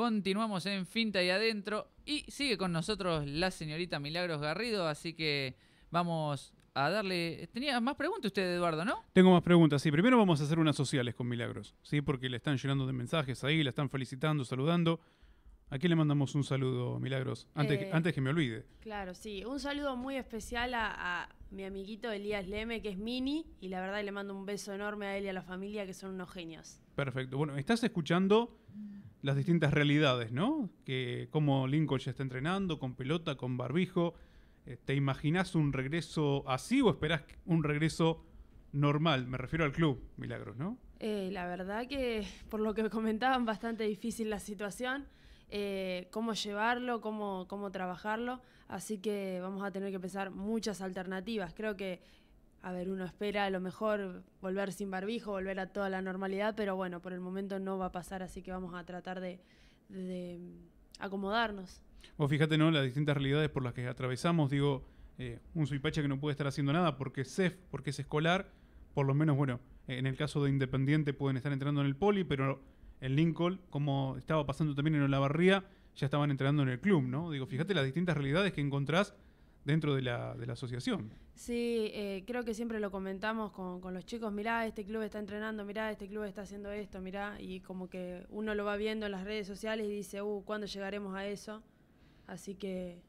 Continuamos 0.05 0.65
en 0.65 0.87
Finta 0.87 1.21
y 1.21 1.29
Adentro 1.29 1.87
y 2.07 2.21
sigue 2.21 2.57
con 2.57 2.71
nosotros 2.71 3.23
la 3.27 3.51
señorita 3.51 3.99
Milagros 3.99 4.41
Garrido, 4.41 4.87
así 4.87 5.13
que 5.13 5.55
vamos 5.91 6.55
a 6.73 6.89
darle... 6.89 7.47
Tenía 7.53 7.79
más 7.79 7.93
preguntas 7.97 8.29
usted, 8.29 8.55
Eduardo, 8.55 8.83
¿no? 8.83 9.03
Tengo 9.13 9.31
más 9.31 9.43
preguntas. 9.43 9.79
Sí, 9.79 9.91
primero 9.91 10.17
vamos 10.17 10.41
a 10.41 10.45
hacer 10.45 10.57
unas 10.57 10.75
sociales 10.75 11.13
con 11.13 11.27
Milagros, 11.29 11.75
¿sí? 11.83 12.01
Porque 12.01 12.29
le 12.29 12.37
están 12.37 12.57
llenando 12.57 12.87
de 12.87 12.93
mensajes 12.93 13.43
ahí, 13.43 13.61
la 13.61 13.69
están 13.69 13.91
felicitando, 13.91 14.43
saludando. 14.43 14.99
¿A 15.69 15.77
quién 15.77 15.91
le 15.91 15.95
mandamos 15.95 16.33
un 16.33 16.43
saludo, 16.43 16.99
Milagros? 16.99 17.47
Antes, 17.53 17.77
que- 17.77 17.85
Eh, 17.85 17.91
antes 17.93 18.11
que 18.15 18.21
me 18.21 18.31
olvide. 18.31 18.65
Claro, 18.79 19.13
sí. 19.13 19.45
Un 19.45 19.59
saludo 19.59 19.95
muy 19.97 20.15
especial 20.15 20.73
a, 20.73 21.21
a 21.25 21.29
mi 21.51 21.63
amiguito 21.63 22.09
Elías 22.11 22.47
Leme, 22.47 22.81
que 22.81 22.89
es 22.89 22.97
Mini, 22.97 23.45
y 23.61 23.67
la 23.67 23.79
verdad 23.81 24.03
le 24.03 24.11
mando 24.11 24.35
un 24.35 24.47
beso 24.47 24.73
enorme 24.73 25.05
a 25.05 25.15
él 25.19 25.25
y 25.25 25.27
a 25.27 25.33
la 25.33 25.43
familia, 25.43 25.85
que 25.85 25.93
son 25.93 26.15
unos 26.15 26.31
genios. 26.31 26.79
Perfecto. 26.95 27.37
Bueno, 27.37 27.55
estás 27.55 27.83
escuchando 27.83 28.57
las 29.21 29.35
distintas 29.35 29.73
realidades, 29.73 30.31
¿no? 30.31 30.69
Que 30.85 31.27
cómo 31.31 31.67
Lincoln 31.67 31.99
ya 31.99 32.11
está 32.11 32.23
entrenando, 32.23 32.79
con 32.79 32.95
pelota, 32.95 33.35
con 33.35 33.57
barbijo. 33.57 34.15
Eh, 34.65 34.77
¿Te 34.83 34.95
imaginás 34.95 35.55
un 35.55 35.73
regreso 35.73 36.43
así 36.47 36.81
o 36.81 36.89
esperás 36.89 37.23
un 37.45 37.63
regreso 37.63 38.23
normal? 38.71 39.27
Me 39.27 39.37
refiero 39.37 39.65
al 39.65 39.71
club, 39.71 40.01
Milagros, 40.17 40.57
¿no? 40.57 40.77
Eh, 40.99 41.29
la 41.31 41.47
verdad 41.47 41.87
que, 41.87 42.27
por 42.49 42.59
lo 42.59 42.73
que 42.73 42.83
me 42.83 42.89
comentaban, 42.89 43.45
bastante 43.45 43.83
difícil 43.85 44.29
la 44.29 44.39
situación, 44.39 45.07
eh, 45.49 46.07
cómo 46.11 46.33
llevarlo, 46.33 47.01
cómo, 47.01 47.47
cómo 47.47 47.71
trabajarlo, 47.71 48.39
así 48.67 48.99
que 48.99 49.39
vamos 49.41 49.63
a 49.63 49.71
tener 49.71 49.91
que 49.91 49.99
pensar 49.99 50.29
muchas 50.29 50.81
alternativas. 50.81 51.53
Creo 51.55 51.75
que, 51.75 52.01
a 52.63 52.71
ver, 52.71 52.89
uno 52.89 53.05
espera 53.05 53.45
a 53.45 53.49
lo 53.49 53.59
mejor 53.59 54.23
volver 54.39 54.71
sin 54.71 54.91
barbijo, 54.91 55.31
volver 55.31 55.59
a 55.59 55.67
toda 55.67 55.89
la 55.89 56.01
normalidad, 56.01 56.53
pero 56.55 56.75
bueno, 56.75 57.01
por 57.01 57.13
el 57.13 57.19
momento 57.19 57.59
no 57.59 57.77
va 57.77 57.87
a 57.87 57.91
pasar, 57.91 58.21
así 58.21 58.43
que 58.43 58.51
vamos 58.51 58.75
a 58.75 58.85
tratar 58.85 59.19
de, 59.19 59.39
acomodarnos. 60.99 61.81
Vos 62.17 62.29
fíjate, 62.29 62.57
¿no? 62.57 62.69
Las 62.69 62.83
distintas 62.83 63.15
realidades 63.15 63.49
por 63.49 63.63
las 63.63 63.73
que 63.73 63.87
atravesamos. 63.87 64.51
Digo, 64.51 64.85
eh, 65.17 65.39
un 65.55 65.65
suipacha 65.65 66.01
que 66.01 66.07
no 66.07 66.19
puede 66.19 66.33
estar 66.33 66.45
haciendo 66.45 66.71
nada 66.71 66.97
porque 66.97 67.21
es 67.21 67.33
CEF, 67.33 67.55
porque 67.71 67.89
es 67.89 67.99
escolar. 67.99 68.51
Por 68.93 69.07
lo 69.07 69.15
menos, 69.15 69.35
bueno, 69.37 69.59
en 69.87 70.05
el 70.05 70.15
caso 70.15 70.43
de 70.43 70.49
Independiente 70.49 71.13
pueden 71.13 71.37
estar 71.37 71.51
entrando 71.51 71.81
en 71.81 71.87
el 71.87 71.95
poli, 71.95 72.23
pero 72.23 72.61
en 72.99 73.15
Lincoln, 73.15 73.59
como 73.71 74.17
estaba 74.17 74.45
pasando 74.45 74.75
también 74.75 74.95
en 74.95 75.03
Olavarría, 75.03 75.65
ya 75.95 76.05
estaban 76.05 76.29
entrenando 76.29 76.61
en 76.63 76.69
el 76.69 76.79
club, 76.79 77.03
¿no? 77.03 77.31
Digo, 77.31 77.47
fíjate 77.47 77.73
las 77.73 77.85
distintas 77.85 78.15
realidades 78.15 78.53
que 78.53 78.61
encontrás 78.61 79.15
dentro 79.65 79.95
de 79.95 80.01
la, 80.01 80.35
de 80.35 80.45
la 80.45 80.53
asociación. 80.53 81.11
Sí, 81.33 81.89
eh, 81.93 82.23
creo 82.27 82.43
que 82.43 82.53
siempre 82.53 82.79
lo 82.79 82.91
comentamos 82.91 83.51
con, 83.51 83.81
con 83.81 83.93
los 83.93 84.05
chicos, 84.05 84.31
mirá, 84.31 84.65
este 84.65 84.83
club 84.85 85.01
está 85.01 85.19
entrenando, 85.19 85.65
mirá, 85.65 85.91
este 85.91 86.07
club 86.07 86.23
está 86.23 86.41
haciendo 86.41 86.71
esto, 86.71 87.01
mirá, 87.01 87.39
y 87.39 87.61
como 87.61 87.89
que 87.89 88.25
uno 88.29 88.53
lo 88.53 88.65
va 88.65 88.75
viendo 88.75 89.05
en 89.05 89.11
las 89.11 89.23
redes 89.23 89.47
sociales 89.47 89.87
y 89.87 89.91
dice, 89.91 90.21
uh, 90.21 90.43
¿cuándo 90.43 90.67
llegaremos 90.67 91.15
a 91.15 91.25
eso? 91.27 91.63
Así 92.27 92.55
que, 92.55 93.01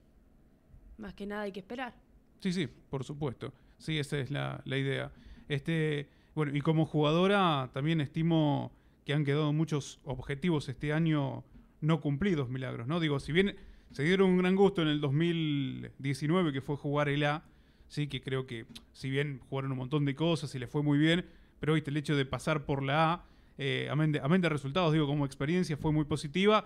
más 0.99 1.15
que 1.15 1.27
nada 1.27 1.43
hay 1.43 1.53
que 1.53 1.61
esperar. 1.61 1.95
Sí, 2.41 2.53
sí, 2.53 2.67
por 2.67 3.05
supuesto. 3.05 3.53
Sí, 3.79 3.99
esa 3.99 4.19
es 4.19 4.31
la, 4.31 4.63
la 4.65 4.79
idea. 4.79 5.13
Este, 5.49 6.09
bueno, 6.35 6.57
y 6.57 6.61
como 6.61 6.87
jugadora 6.87 7.71
también 7.73 8.01
estimo 8.01 8.73
que 9.05 9.13
han 9.13 9.25
quedado 9.25 9.53
muchos 9.53 10.01
objetivos 10.05 10.69
este 10.69 10.93
año 10.93 11.45
no 11.81 12.01
cumplidos, 12.01 12.49
Milagros, 12.49 12.87
¿no? 12.87 13.01
Digo, 13.01 13.19
si 13.19 13.33
bien 13.33 13.57
se 13.93 14.03
dieron 14.03 14.31
un 14.31 14.39
gran 14.39 14.57
gusto 14.57 14.83
en 14.83 14.89
el 14.89 15.01
2019 15.01 16.53
que 16.53 16.61
fue 16.61 16.77
jugar 16.77 17.09
el 17.09 17.25
A, 17.25 17.45
sí, 17.89 18.09
que 18.09 18.21
creo 18.21 18.47
que 18.47 18.67
si 18.93 19.11
bien 19.11 19.41
jugaron 19.49 19.73
un 19.73 19.79
montón 19.79 20.05
de 20.05 20.15
cosas 20.15 20.55
y 20.55 20.59
les 20.59 20.69
fue 20.69 20.83
muy 20.83 20.99
bien, 20.99 21.27
pero 21.61 21.75
viste, 21.75 21.91
el 21.91 21.97
hecho 21.97 22.17
de 22.17 22.25
pasar 22.25 22.65
por 22.65 22.83
la 22.83 23.13
A, 23.13 23.25
eh, 23.59 23.89
amén, 23.91 24.13
de, 24.13 24.49
resultados, 24.49 24.93
digo, 24.93 25.07
como 25.07 25.27
experiencia 25.27 25.77
fue 25.77 25.93
muy 25.93 26.05
positiva. 26.05 26.65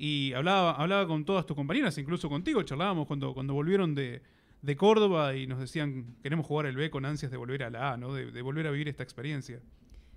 Y 0.00 0.32
hablaba, 0.34 0.72
hablaba 0.72 1.08
con 1.08 1.24
todas 1.24 1.44
tus 1.44 1.56
compañeras, 1.56 1.98
incluso 1.98 2.28
contigo, 2.28 2.62
charlábamos 2.62 3.08
cuando, 3.08 3.34
cuando 3.34 3.52
volvieron 3.54 3.96
de, 3.96 4.22
de 4.62 4.76
Córdoba 4.76 5.36
y 5.36 5.46
nos 5.46 5.58
decían, 5.58 6.16
queremos 6.22 6.46
jugar 6.46 6.66
el 6.66 6.76
B 6.76 6.90
con 6.90 7.04
ansias 7.04 7.30
de 7.30 7.36
volver 7.36 7.64
a 7.64 7.70
la 7.70 7.92
A, 7.92 7.96
¿no? 7.96 8.12
De, 8.12 8.42
volver 8.42 8.66
a 8.66 8.70
vivir 8.70 8.88
esta 8.88 9.02
experiencia. 9.02 9.60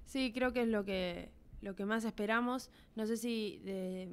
Sí, 0.06 0.32
creo 0.34 0.52
que 0.54 0.64
es 0.64 0.68
lo 0.68 0.84
que, 0.84 1.30
lo 1.62 1.76
que 1.76 1.86
más 1.86 2.04
esperamos. 2.06 2.70
No 2.96 3.06
sé 3.06 3.18
si 3.18 3.60
de, 3.64 4.10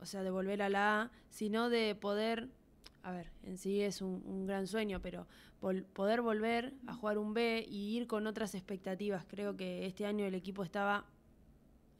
o 0.00 0.06
sea, 0.06 0.22
de 0.22 0.30
volver 0.30 0.62
a 0.62 0.68
la 0.68 1.02
A, 1.02 1.10
sino 1.30 1.70
de 1.70 1.94
poder, 1.94 2.48
a 3.02 3.12
ver, 3.12 3.30
en 3.42 3.58
sí 3.58 3.80
es 3.80 4.02
un, 4.02 4.46
gran 4.46 4.66
sueño, 4.66 5.00
pero 5.00 5.26
poder 5.92 6.22
volver 6.22 6.74
a 6.86 6.94
jugar 6.94 7.18
un 7.18 7.34
B 7.34 7.66
y 7.68 7.96
ir 7.96 8.06
con 8.06 8.26
otras 8.26 8.54
expectativas. 8.54 9.24
Creo 9.26 9.56
que 9.56 9.86
este 9.86 10.06
año 10.06 10.24
el 10.24 10.34
equipo 10.34 10.62
estaba 10.62 11.04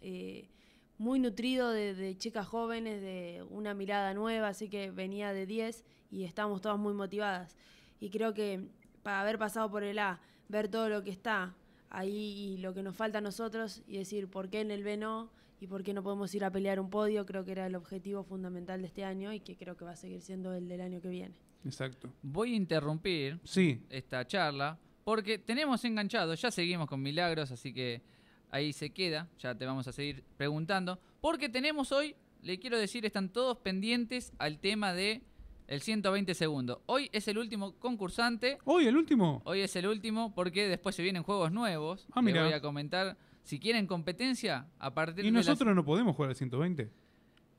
eh, 0.00 0.48
muy 0.96 1.18
nutrido 1.18 1.70
de, 1.70 1.94
de 1.94 2.16
chicas 2.16 2.46
jóvenes, 2.46 3.00
de 3.00 3.44
una 3.50 3.74
mirada 3.74 4.14
nueva, 4.14 4.48
así 4.48 4.68
que 4.68 4.90
venía 4.90 5.32
de 5.32 5.46
10 5.46 5.84
y 6.10 6.24
estábamos 6.24 6.60
todas 6.60 6.78
muy 6.78 6.94
motivadas. 6.94 7.56
Y 8.00 8.10
creo 8.10 8.34
que 8.34 8.68
para 9.02 9.20
haber 9.20 9.38
pasado 9.38 9.70
por 9.70 9.82
el 9.82 9.98
A, 9.98 10.20
ver 10.48 10.68
todo 10.68 10.88
lo 10.88 11.02
que 11.02 11.10
está 11.10 11.54
ahí 11.90 12.54
y 12.54 12.58
lo 12.58 12.74
que 12.74 12.82
nos 12.82 12.96
falta 12.96 13.18
a 13.18 13.20
nosotros 13.22 13.82
y 13.86 13.98
decir 13.98 14.28
por 14.28 14.48
qué 14.50 14.60
en 14.60 14.70
el 14.70 14.82
B 14.82 14.96
no 14.96 15.30
y 15.60 15.66
por 15.66 15.82
qué 15.82 15.92
no 15.92 16.02
podemos 16.02 16.34
ir 16.34 16.44
a 16.44 16.50
pelear 16.50 16.78
un 16.80 16.90
podio, 16.90 17.26
creo 17.26 17.44
que 17.44 17.52
era 17.52 17.66
el 17.66 17.74
objetivo 17.74 18.22
fundamental 18.24 18.80
de 18.80 18.86
este 18.86 19.04
año 19.04 19.32
y 19.32 19.40
que 19.40 19.56
creo 19.56 19.76
que 19.76 19.84
va 19.84 19.92
a 19.92 19.96
seguir 19.96 20.20
siendo 20.22 20.54
el 20.54 20.68
del 20.68 20.80
año 20.80 21.00
que 21.00 21.08
viene. 21.08 21.34
Exacto. 21.64 22.08
Voy 22.22 22.52
a 22.52 22.56
interrumpir 22.56 23.40
Sí, 23.44 23.80
esta 23.90 24.26
charla 24.26 24.78
porque 25.04 25.38
tenemos 25.38 25.84
enganchado, 25.84 26.34
ya 26.34 26.50
seguimos 26.50 26.86
con 26.86 27.00
Milagros, 27.02 27.50
así 27.50 27.72
que 27.72 28.02
ahí 28.50 28.72
se 28.72 28.90
queda, 28.90 29.28
ya 29.38 29.54
te 29.54 29.64
vamos 29.64 29.88
a 29.88 29.92
seguir 29.92 30.22
preguntando, 30.36 30.98
porque 31.20 31.48
tenemos 31.48 31.92
hoy, 31.92 32.14
le 32.42 32.58
quiero 32.58 32.78
decir, 32.78 33.04
están 33.06 33.30
todos 33.30 33.56
pendientes 33.58 34.32
al 34.38 34.58
tema 34.58 34.92
de 34.92 35.22
el 35.66 35.80
120 35.82 36.34
segundos. 36.34 36.78
Hoy 36.86 37.08
es 37.12 37.26
el 37.28 37.38
último 37.38 37.72
concursante, 37.78 38.58
hoy 38.64 38.86
el 38.86 38.96
último. 38.96 39.42
hoy 39.44 39.60
es 39.60 39.74
el 39.76 39.86
último 39.86 40.34
porque 40.34 40.68
después 40.68 40.94
se 40.94 41.02
vienen 41.02 41.22
juegos 41.22 41.52
nuevos. 41.52 42.06
Ah, 42.12 42.20
Le 42.20 42.26
mira. 42.26 42.44
voy 42.44 42.52
a 42.52 42.60
comentar, 42.60 43.16
si 43.42 43.58
quieren 43.58 43.86
competencia, 43.86 44.66
a 44.78 44.92
partir 44.92 45.24
Y 45.24 45.28
de 45.30 45.34
las- 45.38 45.46
nosotros 45.46 45.74
no 45.74 45.84
podemos 45.84 46.14
jugar 46.14 46.30
al 46.30 46.36
120. 46.36 46.90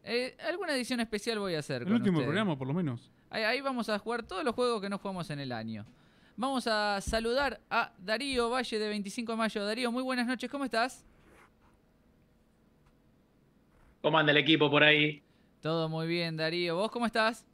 Eh, 0.03 0.35
alguna 0.47 0.73
edición 0.75 0.99
especial 0.99 1.39
voy 1.39 1.55
a 1.55 1.59
hacer. 1.59 1.81
El 1.81 1.87
con 1.87 1.95
último 1.97 2.17
ustedes. 2.19 2.27
programa, 2.27 2.57
por 2.57 2.67
lo 2.67 2.73
menos. 2.73 3.11
Ahí, 3.29 3.43
ahí 3.43 3.61
vamos 3.61 3.89
a 3.89 3.99
jugar 3.99 4.23
todos 4.23 4.43
los 4.43 4.55
juegos 4.55 4.81
que 4.81 4.89
no 4.89 4.97
jugamos 4.97 5.29
en 5.29 5.39
el 5.39 5.51
año. 5.51 5.85
Vamos 6.37 6.67
a 6.67 7.01
saludar 7.01 7.59
a 7.69 7.91
Darío 7.99 8.49
Valle 8.49 8.79
de 8.79 8.87
25 8.87 9.33
de 9.33 9.37
mayo. 9.37 9.65
Darío, 9.65 9.91
muy 9.91 10.01
buenas 10.03 10.25
noches, 10.25 10.49
¿cómo 10.49 10.63
estás? 10.65 11.03
¿Cómo 14.01 14.17
anda 14.17 14.31
el 14.31 14.37
equipo 14.37 14.69
por 14.71 14.83
ahí? 14.83 15.21
Todo 15.61 15.89
muy 15.89 16.07
bien, 16.07 16.37
Darío. 16.37 16.77
¿Vos 16.77 16.89
cómo 16.91 17.05
estás? 17.05 17.45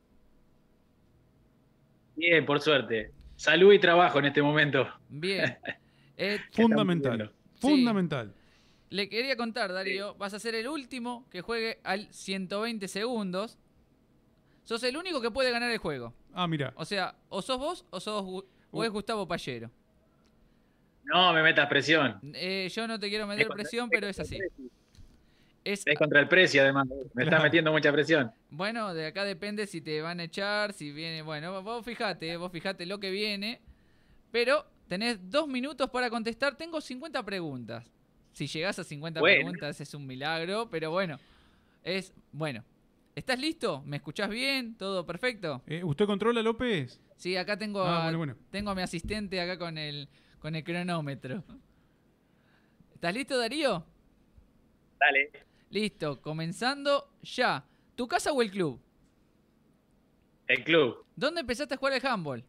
Bien, 2.16 2.46
por 2.46 2.62
suerte. 2.62 3.12
Salud 3.36 3.74
y 3.74 3.80
trabajo 3.80 4.20
en 4.20 4.26
este 4.26 4.42
momento. 4.42 4.88
Bien. 5.10 5.58
Eh, 6.18 6.40
Fundamental. 6.54 7.30
Fundamental. 7.70 8.34
le 8.90 9.10
quería 9.10 9.36
contar, 9.36 9.74
Darío, 9.74 10.16
vas 10.16 10.34
a 10.34 10.40
ser 10.40 10.56
el 10.56 10.68
último 10.68 11.26
que 11.30 11.42
juegue 11.42 11.80
al 11.84 12.08
120 12.14 12.88
segundos. 12.88 13.58
Sos 14.64 14.82
el 14.84 14.98
único 14.98 15.22
que 15.22 15.30
puede 15.32 15.52
ganar 15.52 15.70
el 15.72 15.78
juego. 15.78 16.14
Ah, 16.34 16.48
mira. 16.48 16.74
O 16.76 16.86
sea, 16.86 17.16
o 17.30 17.42
sos 17.42 17.58
vos 17.60 17.86
o 17.90 18.00
sos 18.00 18.24
Gu- 18.24 18.46
o 18.72 18.84
es 18.84 18.90
Gustavo 18.90 19.28
Pallero. 19.28 19.70
No 21.04 21.34
me 21.34 21.44
metas 21.44 21.68
presión. 21.68 22.20
Eh, 22.34 22.68
yo 22.74 22.88
no 22.88 23.00
te 23.00 23.10
quiero 23.10 23.28
meter 23.28 23.48
contra- 23.48 23.62
presión, 23.64 23.90
pero 23.90 24.08
es 24.08 24.20
así. 24.20 24.40
Es 25.64 25.84
Es 25.86 25.98
contra 25.98 26.20
el 26.20 26.28
precio, 26.28 26.62
además. 26.62 26.88
Me 27.14 27.24
está 27.24 27.40
metiendo 27.42 27.72
mucha 27.72 27.92
presión. 27.92 28.32
Bueno, 28.50 28.94
de 28.94 29.08
acá 29.08 29.24
depende 29.24 29.68
si 29.68 29.82
te 29.82 30.02
van 30.02 30.20
a 30.20 30.24
echar, 30.26 30.74
si 30.74 30.92
viene. 30.92 31.22
Bueno, 31.22 31.62
vos 31.64 31.84
fijate, 31.86 32.32
eh, 32.32 32.38
vos 32.38 32.52
fijate 32.52 32.86
lo 32.86 33.00
que 33.00 33.12
viene. 33.12 33.62
Pero 34.32 34.66
tenés 34.88 35.20
dos 35.30 35.48
minutos 35.48 35.90
para 35.90 36.10
contestar. 36.10 36.56
Tengo 36.58 36.80
50 36.82 37.24
preguntas. 37.24 37.86
Si 38.34 38.48
llegás 38.48 38.78
a 38.80 38.84
50 38.84 39.20
Bueno. 39.20 39.36
preguntas 39.38 39.80
es 39.82 39.94
un 39.94 40.06
milagro, 40.06 40.70
pero 40.70 40.92
bueno. 40.92 41.18
Es. 41.84 42.14
Bueno. 42.32 42.64
¿Estás 43.16 43.40
listo? 43.40 43.82
¿Me 43.86 43.96
escuchás 43.98 44.30
bien? 44.30 44.76
¿Todo 44.76 45.06
perfecto? 45.06 45.62
Eh, 45.68 45.84
¿Usted 45.84 46.06
controla, 46.06 46.42
López? 46.42 47.00
Sí, 47.16 47.38
acá 47.38 47.58
tengo, 47.58 47.82
Ah, 47.82 48.02
a, 48.02 48.04
bueno, 48.04 48.18
bueno. 48.18 48.36
tengo 48.50 48.72
a 48.72 48.76
mi 48.76 48.82
asistente 48.82 49.40
acá 49.40 49.58
con 49.58 49.78
el, 49.78 50.10
con 50.40 50.54
el 50.54 50.64
cronómetro. 50.66 51.42
¿Estás 52.94 53.14
listo, 53.14 53.38
Darío? 53.38 53.86
Dale. 55.00 55.32
Listo, 55.70 56.22
comenzando 56.22 57.10
ya. 57.24 57.64
¿Tu 57.96 58.06
casa 58.06 58.34
o 58.34 58.42
el 58.42 58.52
club? 58.52 58.82
El 60.48 60.64
club, 60.64 61.06
¿Dónde 61.16 61.42
empezaste 61.42 61.74
a 61.74 61.78
jugar 61.78 61.94
al 61.94 62.06
handball? 62.06 62.44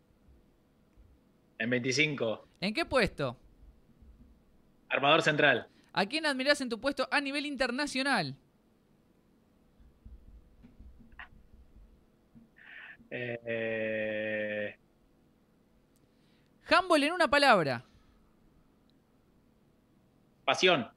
En 1.58 1.70
25. 1.70 2.46
¿En 2.60 2.74
qué 2.74 2.84
puesto? 2.84 3.36
Armador 4.88 5.22
central. 5.22 5.68
¿A 5.92 6.06
quién 6.06 6.26
admirás 6.26 6.60
en 6.60 6.68
tu 6.68 6.80
puesto 6.80 7.08
a 7.10 7.20
nivel 7.20 7.46
internacional? 7.46 8.36
Eh, 13.10 14.76
Handball 16.68 17.04
en 17.04 17.12
una 17.12 17.28
palabra. 17.28 17.84
pasión. 20.44 20.88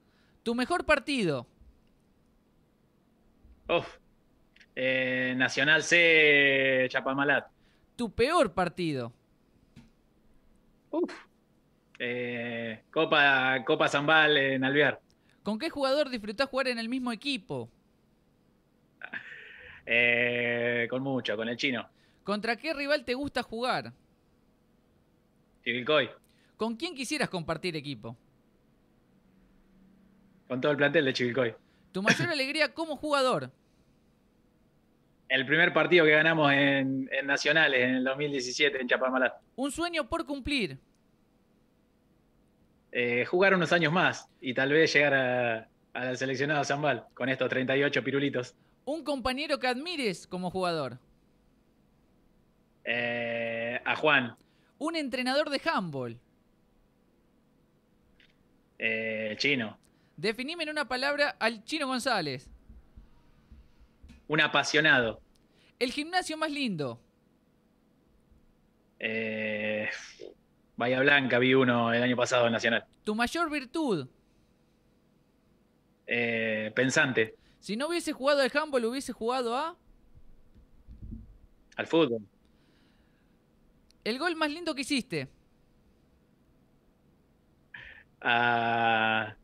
Tu 0.42 0.54
mejor 0.54 0.84
partido. 0.84 1.46
Uf. 3.68 3.86
Eh, 4.76 5.34
Nacional 5.36 5.82
C, 5.82 6.86
Chapamalat. 6.90 7.48
Tu 7.96 8.10
peor 8.12 8.52
partido. 8.54 9.12
Uf. 10.90 11.12
Eh, 11.98 12.82
Copa, 12.90 13.62
Copa 13.64 13.88
Zambal 13.88 14.36
en 14.36 14.64
Alvear. 14.64 15.00
¿Con 15.42 15.58
qué 15.58 15.70
jugador 15.70 16.10
disfrutás 16.10 16.48
jugar 16.48 16.68
en 16.68 16.78
el 16.78 16.88
mismo 16.88 17.12
equipo? 17.12 17.68
Eh, 19.86 20.86
con 20.88 21.02
mucho, 21.02 21.36
con 21.36 21.48
el 21.48 21.56
chino. 21.56 21.88
¿Contra 22.24 22.56
qué 22.56 22.72
rival 22.74 23.04
te 23.04 23.14
gusta 23.14 23.42
jugar? 23.42 23.92
Chivilcoy. 25.64 26.10
¿Con 26.56 26.76
quién 26.76 26.94
quisieras 26.94 27.28
compartir 27.28 27.74
equipo? 27.76 28.16
Con 30.48 30.60
todo 30.60 30.72
el 30.72 30.78
plantel 30.78 31.04
de 31.04 31.12
Chivilcoy. 31.12 31.54
¿Tu 31.92 32.02
mayor 32.02 32.28
alegría 32.30 32.72
como 32.74 32.96
jugador? 32.96 33.50
El 35.30 35.46
primer 35.46 35.72
partido 35.72 36.04
que 36.04 36.10
ganamos 36.10 36.52
en, 36.52 37.08
en 37.12 37.26
Nacionales 37.26 37.80
en 37.82 37.94
el 37.96 38.04
2017 38.04 38.80
en 38.80 38.88
Chapamalat. 38.88 39.32
¿Un 39.54 39.70
sueño 39.70 40.08
por 40.08 40.26
cumplir? 40.26 40.76
Eh, 42.90 43.24
jugar 43.26 43.54
unos 43.54 43.72
años 43.72 43.92
más 43.92 44.28
y 44.40 44.52
tal 44.54 44.72
vez 44.72 44.92
llegar 44.92 45.14
a- 45.14 45.68
al 45.94 46.16
seleccionado 46.18 46.64
Zambal 46.64 47.06
con 47.14 47.28
estos 47.28 47.48
38 47.48 48.02
pirulitos. 48.02 48.54
¿Un 48.84 49.04
compañero 49.04 49.60
que 49.60 49.68
admires 49.68 50.26
como 50.26 50.50
jugador? 50.50 50.98
Eh, 52.84 53.80
a 53.84 53.94
Juan, 53.94 54.36
¿Un 54.78 54.96
entrenador 54.96 55.48
de 55.50 55.60
handball? 55.64 56.18
eh, 58.78 59.34
Chino, 59.38 59.78
Definime 60.16 60.64
en 60.64 60.70
una 60.70 60.88
palabra 60.88 61.36
al 61.38 61.62
Chino 61.64 61.86
González. 61.86 62.50
Un 64.30 64.40
apasionado. 64.40 65.20
El 65.80 65.90
gimnasio 65.90 66.36
más 66.36 66.52
lindo. 66.52 67.00
Eh, 69.00 69.88
Bahía 70.76 71.00
Blanca 71.00 71.40
vi 71.40 71.52
uno 71.54 71.92
el 71.92 72.00
año 72.00 72.14
pasado 72.16 72.46
en 72.46 72.52
Nacional. 72.52 72.84
Tu 73.02 73.12
mayor 73.16 73.50
virtud. 73.50 74.06
Eh, 76.06 76.70
pensante, 76.76 77.34
Si 77.58 77.76
no 77.76 77.88
hubiese 77.88 78.12
jugado 78.12 78.40
al 78.42 78.50
handball, 78.56 78.84
hubiese 78.84 79.12
jugado 79.12 79.56
a. 79.56 79.76
al 81.74 81.86
fútbol. 81.88 82.22
El 84.04 84.18
gol 84.20 84.36
más 84.36 84.50
lindo 84.50 84.74
que 84.76 84.82
hiciste. 84.82 85.28
a- 88.20 89.34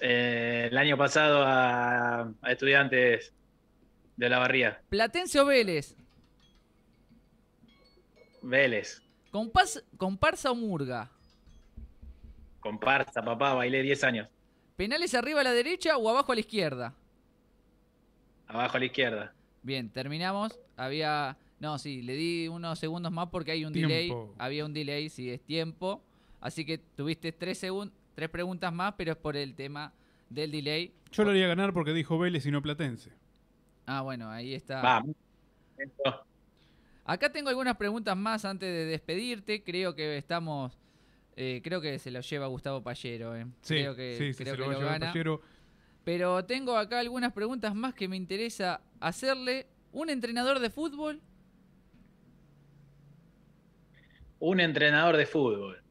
eh, 0.00 0.68
el 0.70 0.76
año 0.78 0.96
pasado 0.96 1.42
a, 1.44 2.20
a 2.42 2.52
estudiantes 2.52 3.32
de 4.16 4.28
la 4.28 4.38
barría. 4.38 4.80
Platense 4.88 5.40
o 5.40 5.46
Vélez. 5.46 5.96
Vélez, 8.42 9.02
Compas- 9.30 9.82
comparsa 9.96 10.50
o 10.50 10.54
Murga. 10.54 11.10
comparsa, 12.60 13.22
papá, 13.22 13.54
bailé 13.54 13.82
10 13.82 14.04
años. 14.04 14.28
Penales 14.76 15.14
arriba 15.14 15.40
a 15.40 15.44
la 15.44 15.52
derecha 15.52 15.96
o 15.96 16.08
abajo 16.08 16.32
a 16.32 16.34
la 16.34 16.40
izquierda. 16.40 16.94
Abajo 18.46 18.76
a 18.76 18.80
la 18.80 18.86
izquierda. 18.86 19.34
Bien, 19.62 19.88
terminamos. 19.90 20.58
Había. 20.76 21.36
No, 21.60 21.78
sí, 21.78 22.02
le 22.02 22.14
di 22.14 22.48
unos 22.48 22.78
segundos 22.78 23.10
más 23.12 23.28
porque 23.30 23.52
hay 23.52 23.64
un 23.64 23.72
Tiempo. 23.72 23.88
delay. 23.94 24.12
Había 24.38 24.64
un 24.66 24.74
delay, 24.74 25.08
sí, 25.08 25.30
es 25.30 25.40
tiempo. 25.40 26.02
Así 26.40 26.64
que 26.66 26.76
tuviste 26.78 27.32
tres, 27.32 27.62
segun- 27.62 27.92
tres 28.14 28.28
preguntas 28.30 28.72
más, 28.72 28.94
pero 28.96 29.12
es 29.12 29.18
por 29.18 29.36
el 29.36 29.54
tema 29.54 29.92
del 30.30 30.50
delay. 30.50 30.92
Yo 31.12 31.24
lo 31.24 31.30
haría 31.30 31.46
ganar 31.46 31.72
porque 31.72 31.92
dijo 31.92 32.18
Vélez 32.18 32.46
y 32.46 32.50
no 32.50 32.62
Platense. 32.62 33.12
Ah, 33.86 34.00
bueno, 34.00 34.30
ahí 34.30 34.54
está. 34.54 34.80
Vamos. 34.80 35.14
Acá 37.04 37.30
tengo 37.30 37.50
algunas 37.50 37.76
preguntas 37.76 38.16
más 38.16 38.44
antes 38.44 38.68
de 38.68 38.86
despedirte. 38.86 39.62
Creo 39.62 39.94
que 39.94 40.16
estamos. 40.16 40.78
eh, 41.36 41.60
creo 41.62 41.80
que 41.80 41.98
se 41.98 42.10
lo 42.10 42.20
lleva 42.20 42.46
Gustavo 42.46 42.82
Pallero. 42.82 43.36
eh. 43.36 43.46
Sí, 43.62 43.74
creo 43.74 43.94
que, 43.94 44.16
sí, 44.16 44.32
sí, 44.32 44.42
creo 44.44 44.54
se 44.56 44.62
que 44.62 44.66
lo 44.68 44.72
lo 44.80 44.86
gana. 44.86 45.08
Pallero. 45.08 45.40
Pero 46.04 46.44
tengo 46.44 46.76
acá 46.76 47.00
algunas 47.00 47.32
preguntas 47.32 47.74
más 47.74 47.94
que 47.94 48.08
me 48.08 48.16
interesa 48.16 48.80
hacerle. 49.00 49.66
¿Un 49.92 50.10
entrenador 50.10 50.58
de 50.60 50.70
fútbol? 50.70 51.20
Un 54.38 54.60
entrenador 54.60 55.16
de 55.16 55.26
fútbol. 55.26 55.82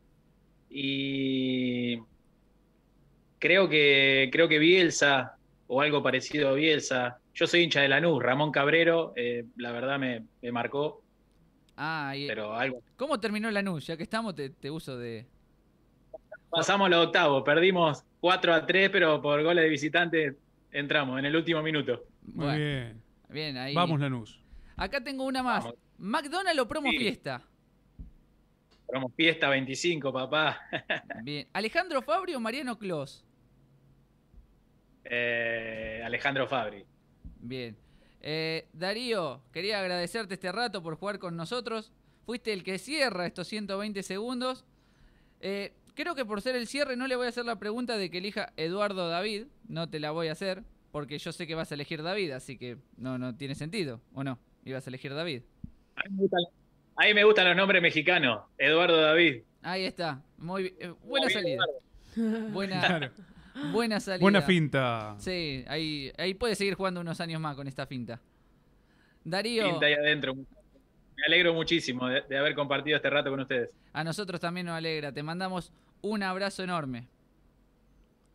Y 0.70 2.00
creo 3.44 3.68
que, 3.68 4.30
creo 4.32 4.48
que 4.48 4.58
Bielsa, 4.58 5.36
o 5.68 5.82
algo 5.82 6.02
parecido 6.02 6.48
a 6.48 6.54
Bielsa. 6.54 7.20
Yo 7.34 7.46
soy 7.46 7.64
hincha 7.64 7.82
de 7.82 7.90
Lanús, 7.90 8.24
Ramón 8.24 8.54
Cabrero, 8.54 9.12
eh, 9.18 9.44
la 9.58 9.74
verdad 9.74 10.00
me, 10.00 10.24
me 10.42 10.52
marcó, 10.54 11.04
Ah, 11.76 12.14
y- 12.16 12.26
pero 12.28 12.54
algo. 12.56 12.82
¿cómo 12.96 13.20
terminó 13.20 13.52
Lanús? 13.52 13.86
Ya 13.86 13.98
que 13.98 14.04
estamos, 14.04 14.34
te, 14.34 14.50
te 14.52 14.72
uso 14.72 14.98
de. 14.98 15.26
Pasamos 16.50 16.90
los 16.90 17.08
octavos, 17.08 17.44
perdimos 17.44 18.04
4 18.22 18.54
a 18.54 18.66
3, 18.66 18.90
pero 18.92 19.22
por 19.22 19.44
goles 19.44 19.64
de 19.66 19.70
visitante 19.70 20.38
entramos 20.72 21.20
en 21.20 21.26
el 21.26 21.36
último 21.36 21.62
minuto. 21.62 22.04
Muy 22.22 22.46
Bueno, 22.46 22.58
bien. 22.58 23.02
Bien, 23.28 23.58
ahí. 23.58 23.74
Vamos, 23.76 24.00
Lanús. 24.00 24.40
Acá 24.78 25.04
tengo 25.04 25.26
una 25.26 25.44
más. 25.44 25.64
Vamos. 25.66 25.80
¿McDonald's 25.98 26.62
o 26.62 26.68
promo 26.68 26.90
Sí. 26.92 26.98
fiesta? 26.98 27.42
Vamos, 28.94 29.12
fiesta 29.16 29.50
25, 29.50 30.14
papá. 30.14 30.60
Bien. 31.24 31.48
¿Alejandro 31.52 32.02
Fabri 32.04 32.36
o 32.36 32.40
Mariano 32.40 32.78
Clos? 32.78 33.26
Eh, 35.16 36.02
Alejandro 36.04 36.48
Fabri. 36.48 36.84
Bien. 37.40 37.76
Eh, 38.22 38.68
Darío, 38.74 39.42
quería 39.52 39.80
agradecerte 39.80 40.36
este 40.36 40.52
rato 40.52 40.82
por 40.82 40.96
jugar 40.96 41.20
con 41.20 41.36
nosotros. 41.36 41.92
Fuiste 42.26 42.54
el 42.54 42.64
que 42.64 42.80
cierra 42.80 43.28
estos 43.28 43.48
120 43.48 44.02
segundos. 44.02 44.66
Eh, 45.42 45.74
creo 45.94 46.16
que 46.16 46.26
por 46.26 46.42
ser 46.42 46.56
el 46.56 46.68
cierre 46.68 46.96
no 46.96 47.08
le 47.08 47.16
voy 47.16 47.28
a 47.28 47.30
hacer 47.30 47.46
la 47.46 47.60
pregunta 47.60 47.98
de 47.98 48.10
que 48.10 48.18
elija 48.20 48.54
Eduardo 48.58 49.08
David. 49.10 49.48
No 49.68 49.90
te 49.90 50.00
la 50.00 50.12
voy 50.12 50.30
a 50.30 50.32
hacer 50.32 50.64
porque 50.92 51.20
yo 51.20 51.32
sé 51.32 51.46
que 51.46 51.56
vas 51.56 51.72
a 51.72 51.76
elegir 51.76 52.02
David, 52.02 52.32
así 52.32 52.58
que 52.58 52.78
no, 52.98 53.18
no 53.18 53.36
tiene 53.36 53.56
sentido. 53.56 54.02
¿O 54.14 54.24
no? 54.24 54.40
Ibas 54.66 54.88
a 54.88 54.90
elegir 54.90 55.14
David. 55.14 55.44
A 55.96 56.04
mí 56.10 56.16
me 56.16 56.22
gustan, 56.22 56.44
a 56.96 57.06
mí 57.06 57.14
me 57.14 57.24
gustan 57.24 57.48
los 57.48 57.56
nombres 57.56 57.82
mexicanos. 57.82 58.44
Eduardo 58.58 59.00
David. 59.00 59.44
Ahí 59.62 59.86
está. 59.86 60.24
Muy 60.38 60.74
eh, 60.80 60.94
buena 61.04 61.30
salida. 61.30 61.64
Buena, 62.52 62.80
Claro. 62.88 63.12
Buena 63.72 64.00
salida. 64.00 64.22
Buena 64.22 64.42
finta. 64.42 65.16
Sí, 65.20 65.64
ahí, 65.68 66.12
ahí 66.18 66.34
puede 66.34 66.56
seguir 66.56 66.76
jugando 66.76 67.02
unos 67.02 67.20
años 67.22 67.40
más 67.42 67.56
con 67.56 67.68
esta 67.68 67.86
finta. 67.86 68.20
Darío, 69.24 69.70
Pinta 69.70 69.86
ahí 69.86 69.94
adentro. 69.94 70.36
Me 70.36 71.24
alegro 71.28 71.54
muchísimo 71.54 72.08
de, 72.08 72.22
de 72.22 72.38
haber 72.38 72.56
compartido 72.56 72.98
este 72.98 73.10
rato 73.10 73.30
con 73.30 73.40
ustedes. 73.40 73.70
a 73.94 74.04
nosotros 74.04 74.42
también 74.42 74.66
nos 74.66 74.76
alegra. 74.76 75.12
Te 75.12 75.24
mandamos 75.24 75.72
un 76.02 76.24
abrazo 76.24 76.64
enorme. 76.64 77.08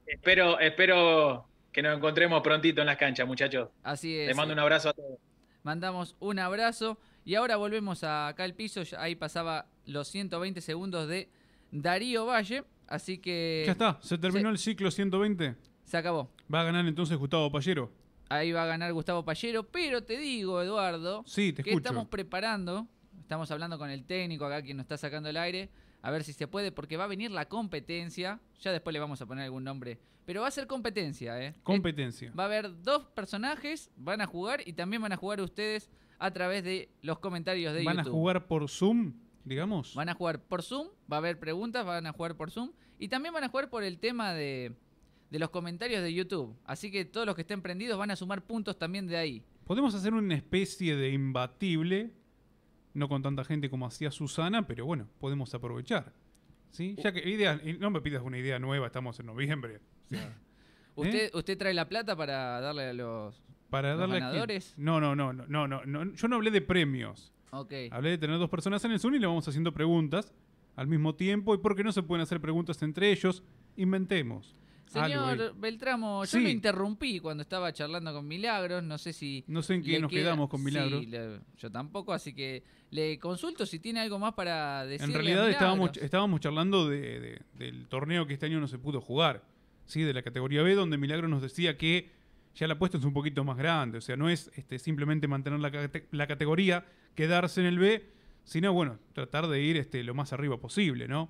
Espero, 0.07 0.59
espero 0.61 1.47
que 1.73 1.83
nos 1.83 1.97
encontremos 1.97 2.41
prontito 2.43 2.81
en 2.81 2.87
las 2.87 2.97
canchas, 2.97 3.27
muchachos. 3.27 3.69
Así 3.83 4.17
es. 4.19 4.29
Les 4.29 4.37
mando 4.37 4.55
un 4.55 4.61
abrazo 4.61 4.89
a 4.89 4.93
todos. 4.95 5.19
Mandamos 5.63 6.17
un 6.21 6.39
abrazo. 6.39 6.99
Y 7.25 7.35
ahora 7.35 7.57
volvemos 7.57 8.05
a 8.05 8.29
acá 8.29 8.45
al 8.45 8.55
piso. 8.55 8.81
Ahí 8.97 9.15
pasaba 9.17 9.67
los 9.85 10.09
120 10.09 10.63
segundos 10.63 11.09
de 11.09 11.29
Darío 11.71 12.25
Valle. 12.25 12.65
Así 12.89 13.19
que 13.19 13.63
Ya 13.67 13.73
está, 13.73 13.99
se 14.03 14.19
terminó 14.19 14.49
el 14.51 14.59
ciclo 14.59 14.91
120. 14.91 15.55
se 15.85 15.97
acabó. 15.97 16.31
Va 16.53 16.63
a 16.63 16.65
ganar 16.65 16.87
entonces 16.87 17.17
Gustavo 17.17 17.51
Pallero. 17.53 17.93
Ahí 18.31 18.53
va 18.53 18.65
a 18.65 18.67
ganar 18.67 18.93
Gustavo 18.93 19.25
Pallero. 19.25 19.63
Pero 19.69 20.03
te 20.05 20.19
digo, 20.19 20.61
Eduardo, 20.63 21.23
Sí, 21.27 21.53
te 21.53 21.63
que 21.63 21.71
escucho. 21.71 21.89
estamos 21.89 22.09
preparando. 22.09 22.87
Estamos 23.21 23.51
hablando 23.51 23.79
con 23.79 23.91
el 23.91 24.05
técnico 24.05 24.47
acá, 24.47 24.63
quien 24.63 24.77
nos 24.79 24.85
está 24.85 24.97
sacando 24.97 25.29
el 25.29 25.37
aire. 25.37 25.71
A 26.01 26.11
ver 26.11 26.25
si 26.25 26.33
se 26.33 26.47
puede, 26.47 26.73
porque 26.73 26.97
va 26.97 27.05
a 27.05 27.09
venir 27.09 27.31
la 27.31 27.47
competencia. 27.47 28.41
Ya 28.61 28.73
después 28.73 28.93
le 28.93 29.01
vamos 29.01 29.21
a 29.21 29.27
poner 29.27 29.45
algún 29.45 29.65
nombre. 29.65 29.99
Pero 30.25 30.43
va 30.43 30.49
a 30.49 30.51
ser 30.51 30.67
competencia, 30.67 31.43
¿eh? 31.43 31.55
Competencia. 31.63 32.33
Va 32.39 32.45
a 32.45 32.47
haber 32.47 32.83
dos 32.83 33.07
personajes, 33.15 33.91
van 33.97 34.21
a 34.21 34.27
jugar 34.27 34.61
y 34.67 34.75
también 34.75 35.01
van 35.03 35.13
a 35.13 35.17
jugar 35.17 35.41
ustedes 35.41 35.91
a 36.19 36.31
través 36.31 36.65
de 36.65 36.91
los 37.03 37.19
comentarios 37.19 37.73
de 37.75 37.85
¿Van 37.85 37.99
a 38.01 38.03
YouTube. 38.03 38.13
jugar 38.13 38.47
por 38.47 38.69
Zoom, 38.69 39.15
digamos? 39.49 39.95
Van 39.95 40.09
a 40.09 40.15
jugar 40.15 40.43
por 40.43 40.63
Zoom, 40.63 40.89
va 41.11 41.17
a 41.17 41.19
haber 41.19 41.39
preguntas, 41.39 41.85
van 41.85 42.07
a 42.07 42.13
jugar 42.13 42.37
por 42.37 42.51
Zoom 42.51 42.73
y 42.99 43.09
también 43.09 43.35
van 43.35 43.45
a 43.45 43.49
jugar 43.49 43.71
por 43.71 43.83
el 43.83 43.99
tema 43.99 44.33
de, 44.35 44.73
de 45.31 45.39
los 45.39 45.51
comentarios 45.51 46.03
de 46.03 46.13
YouTube. 46.13 46.57
Así 46.65 46.91
que 46.91 47.05
todos 47.05 47.27
los 47.27 47.35
que 47.35 47.43
estén 47.43 47.63
prendidos 47.63 47.99
van 47.99 48.11
a 48.11 48.17
sumar 48.17 48.43
puntos 48.43 48.79
también 48.79 49.07
de 49.07 49.17
ahí. 49.17 49.43
Podemos 49.65 49.95
hacer 49.95 50.15
una 50.15 50.35
especie 50.35 50.97
de 50.97 51.11
imbatible, 51.11 52.13
no 52.95 53.09
con 53.09 53.23
tanta 53.23 53.45
gente 53.45 53.69
como 53.69 53.87
hacía 53.87 54.11
Susana, 54.11 54.67
pero 54.67 54.87
bueno, 54.87 55.09
podemos 55.19 55.53
aprovechar. 55.55 56.13
¿Sí? 56.71 56.97
Ya 57.03 57.13
que 57.13 57.29
idea, 57.29 57.61
no 57.79 57.91
me 57.91 58.01
pidas 58.01 58.23
una 58.23 58.39
idea 58.39 58.59
nueva, 58.59 58.87
estamos 58.87 59.19
en 59.21 59.27
noviembre. 59.27 59.81
o 60.11 60.15
sea, 60.15 60.33
¿Usted, 60.95 61.35
¿Usted 61.35 61.59
trae 61.59 61.75
la 61.75 61.89
plata 61.89 62.17
para 62.17 62.61
darle 62.61 62.89
a 62.89 62.93
los, 62.93 63.43
para 63.71 63.91
los 63.93 64.01
darle 64.01 64.21
ganadores? 64.21 64.75
No, 64.77 65.01
no, 65.01 65.15
no, 65.15 65.33
no, 65.33 65.47
no, 65.47 65.69
no, 65.69 65.85
no, 65.85 66.15
yo 66.15 66.29
no 66.29 66.37
hablé 66.37 66.51
de 66.51 66.61
premios. 66.61 67.33
Ok. 67.51 67.73
Hablé 67.91 68.11
de 68.11 68.19
tener 68.19 68.39
dos 68.39 68.51
personas 68.51 68.85
en 68.85 68.93
el 68.93 69.01
Zoom 69.01 69.15
y 69.15 69.19
le 69.19 69.27
vamos 69.27 69.47
haciendo 69.49 69.73
preguntas 69.73 70.33
al 70.77 70.87
mismo 70.87 71.15
tiempo. 71.15 71.55
¿Y 71.55 71.59
por 71.59 71.75
qué 71.75 71.83
no 71.85 71.93
se 71.93 72.03
pueden 72.03 72.23
hacer 72.23 72.41
preguntas 72.41 72.83
entre 72.83 73.11
ellos? 73.11 73.43
Inventemos. 73.77 74.55
Señor 74.87 75.55
Beltramo, 75.59 76.25
yo 76.25 76.31
Sí. 76.39 76.41
lo 76.43 76.49
interrumpí 76.49 77.21
cuando 77.21 77.43
estaba 77.43 77.71
charlando 77.75 78.11
con 78.15 78.27
Milagros. 78.27 78.83
No 78.83 78.97
sé 78.97 79.13
si. 79.13 79.45
No 79.47 79.63
sé 79.63 79.75
en 79.75 79.83
qué 79.83 80.01
nos 80.01 80.11
queda- 80.11 80.23
quedamos 80.23 80.49
con 80.49 80.61
Sí, 80.61 80.65
Milagros. 80.65 81.07
le- 81.07 81.41
yo 81.59 81.71
tampoco, 81.71 82.15
así 82.15 82.33
que 82.33 82.63
le 82.91 83.19
consulto 83.19 83.67
si 83.67 83.79
tiene 83.81 84.01
algo 84.01 84.19
más 84.19 84.33
para 84.33 84.87
decirle. 84.87 85.13
En 85.13 85.21
realidad 85.21 85.51
estábamos, 85.51 85.79
Milagros. 85.91 86.05
estábamos 86.05 86.41
charlando 86.41 86.89
de- 86.89 87.21
de- 87.21 87.43
del 87.55 87.87
torneo 87.89 88.27
que 88.27 88.33
este 88.33 88.47
año 88.47 88.61
no 88.61 88.67
se 88.67 88.79
pudo 88.79 89.03
jugar, 89.03 89.45
¿sí? 89.85 90.01
de 90.03 90.15
la 90.15 90.23
categoría 90.23 90.63
B, 90.63 90.75
donde 90.75 90.97
Milagro 90.97 91.29
nos 91.29 91.43
decía 91.43 91.77
que 91.77 92.11
ya 92.59 92.67
la 92.67 92.75
apuesta 92.75 92.99
es 92.99 93.05
un 93.05 93.13
poquito 93.13 93.45
más 93.45 93.57
grande, 93.57 93.99
o 93.99 94.01
sea, 94.01 94.17
no 94.17 94.29
es 94.29 94.51
este, 94.57 94.79
simplemente 94.79 95.29
mantener 95.29 95.61
la, 95.61 95.71
cate- 95.71 96.07
la 96.11 96.27
categoría, 96.27 96.85
quedarse 97.15 97.61
en 97.61 97.67
el 97.67 97.79
B, 97.79 98.11
sino, 98.45 98.73
bueno, 98.73 98.99
tratar 99.13 99.47
de 99.47 99.63
ir 99.63 99.77
este, 99.77 100.03
lo 100.03 100.15
más 100.15 100.33
arriba 100.33 100.59
posible, 100.59 101.07
¿no? 101.07 101.29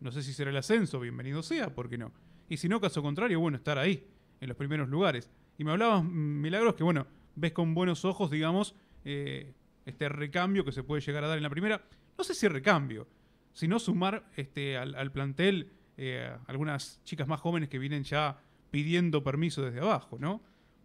No 0.00 0.10
sé 0.12 0.22
si 0.22 0.32
será 0.32 0.50
el 0.50 0.56
ascenso, 0.56 0.98
bienvenido 1.00 1.42
sea, 1.42 1.74
¿por 1.74 1.88
qué 1.88 1.98
no? 1.98 2.12
Y 2.48 2.56
si 2.56 2.68
no, 2.68 2.80
caso 2.80 3.02
contrario, 3.02 3.38
bueno, 3.40 3.56
estar 3.56 3.78
ahí, 3.78 4.06
en 4.40 4.48
los 4.48 4.56
primeros 4.56 4.88
lugares. 4.88 5.30
Y 5.58 5.64
me 5.64 5.72
hablabas, 5.72 6.02
mm, 6.04 6.08
Milagros, 6.40 6.74
que, 6.74 6.84
bueno, 6.84 7.06
ves 7.36 7.52
con 7.52 7.74
buenos 7.74 8.04
ojos, 8.04 8.30
digamos, 8.30 8.74
eh, 9.04 9.52
este 9.84 10.08
recambio 10.08 10.64
que 10.64 10.72
se 10.72 10.82
puede 10.82 11.02
llegar 11.02 11.24
a 11.24 11.28
dar 11.28 11.36
en 11.36 11.42
la 11.42 11.50
primera. 11.50 11.84
No 12.16 12.24
sé 12.24 12.34
si 12.34 12.48
recambio, 12.48 13.06
sino 13.52 13.78
sumar 13.78 14.24
este, 14.36 14.76
al, 14.78 14.94
al 14.94 15.12
plantel 15.12 15.70
eh, 15.96 16.34
algunas 16.46 17.00
chicas 17.04 17.28
más 17.28 17.40
jóvenes 17.40 17.68
que 17.68 17.78
vienen 17.78 18.04
ya 18.04 18.38
pidiendo 18.70 19.22
permiso 19.22 19.62
desde 19.62 19.80
abajo, 19.80 20.18
¿no? 20.18 20.40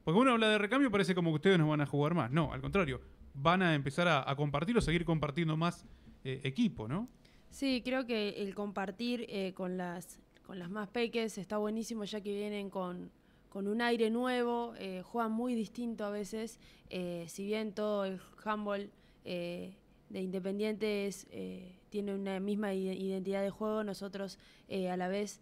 Porque 0.08 0.22
uno 0.22 0.32
habla 0.32 0.48
de 0.48 0.58
recambio 0.58 0.90
parece 0.90 1.14
como 1.14 1.32
que 1.32 1.36
ustedes 1.36 1.60
no 1.60 1.68
van 1.68 1.82
a 1.82 1.86
jugar 1.86 2.14
más. 2.14 2.32
No, 2.32 2.54
al 2.54 2.62
contrario, 2.62 3.02
van 3.34 3.62
a 3.62 3.76
empezar 3.76 4.08
a, 4.08 4.34
compartir 4.38 4.78
o 4.78 4.80
seguir 4.80 5.04
compartiendo 5.04 5.58
más 5.58 5.84
eh, 6.24 6.40
equipo, 6.46 6.88
¿no? 6.88 7.10
Sí, 7.50 7.82
creo 7.84 8.06
que 8.06 8.30
el 8.42 8.56
compartir 8.56 9.26
eh, 9.28 9.52
con 9.54 9.76
las 9.76 10.22
con 10.46 10.60
las 10.60 10.70
más 10.70 10.88
peques 10.88 11.38
está 11.38 11.58
buenísimo 11.58 12.06
ya 12.06 12.22
que 12.22 12.34
vienen 12.34 12.70
con, 12.70 13.12
con 13.50 13.68
un 13.68 13.82
aire 13.82 14.10
nuevo, 14.10 14.76
eh, 14.80 15.02
juegan 15.04 15.34
muy 15.34 15.56
distinto 15.56 16.06
a 16.06 16.10
veces, 16.10 16.58
eh, 16.90 17.26
si 17.28 17.44
bien 17.46 17.74
todo 17.74 18.06
el 18.06 18.22
handball 18.46 18.90
de 19.26 19.76
Independiente 20.10 21.08
es, 21.08 21.28
eh, 21.32 21.82
tiene 21.90 22.16
una 22.16 22.40
misma 22.40 22.74
ide- 22.74 22.96
identidad 22.96 23.42
de 23.42 23.50
juego, 23.50 23.84
nosotros 23.84 24.40
a 24.70 24.96
la 24.96 25.10
vez 25.10 25.42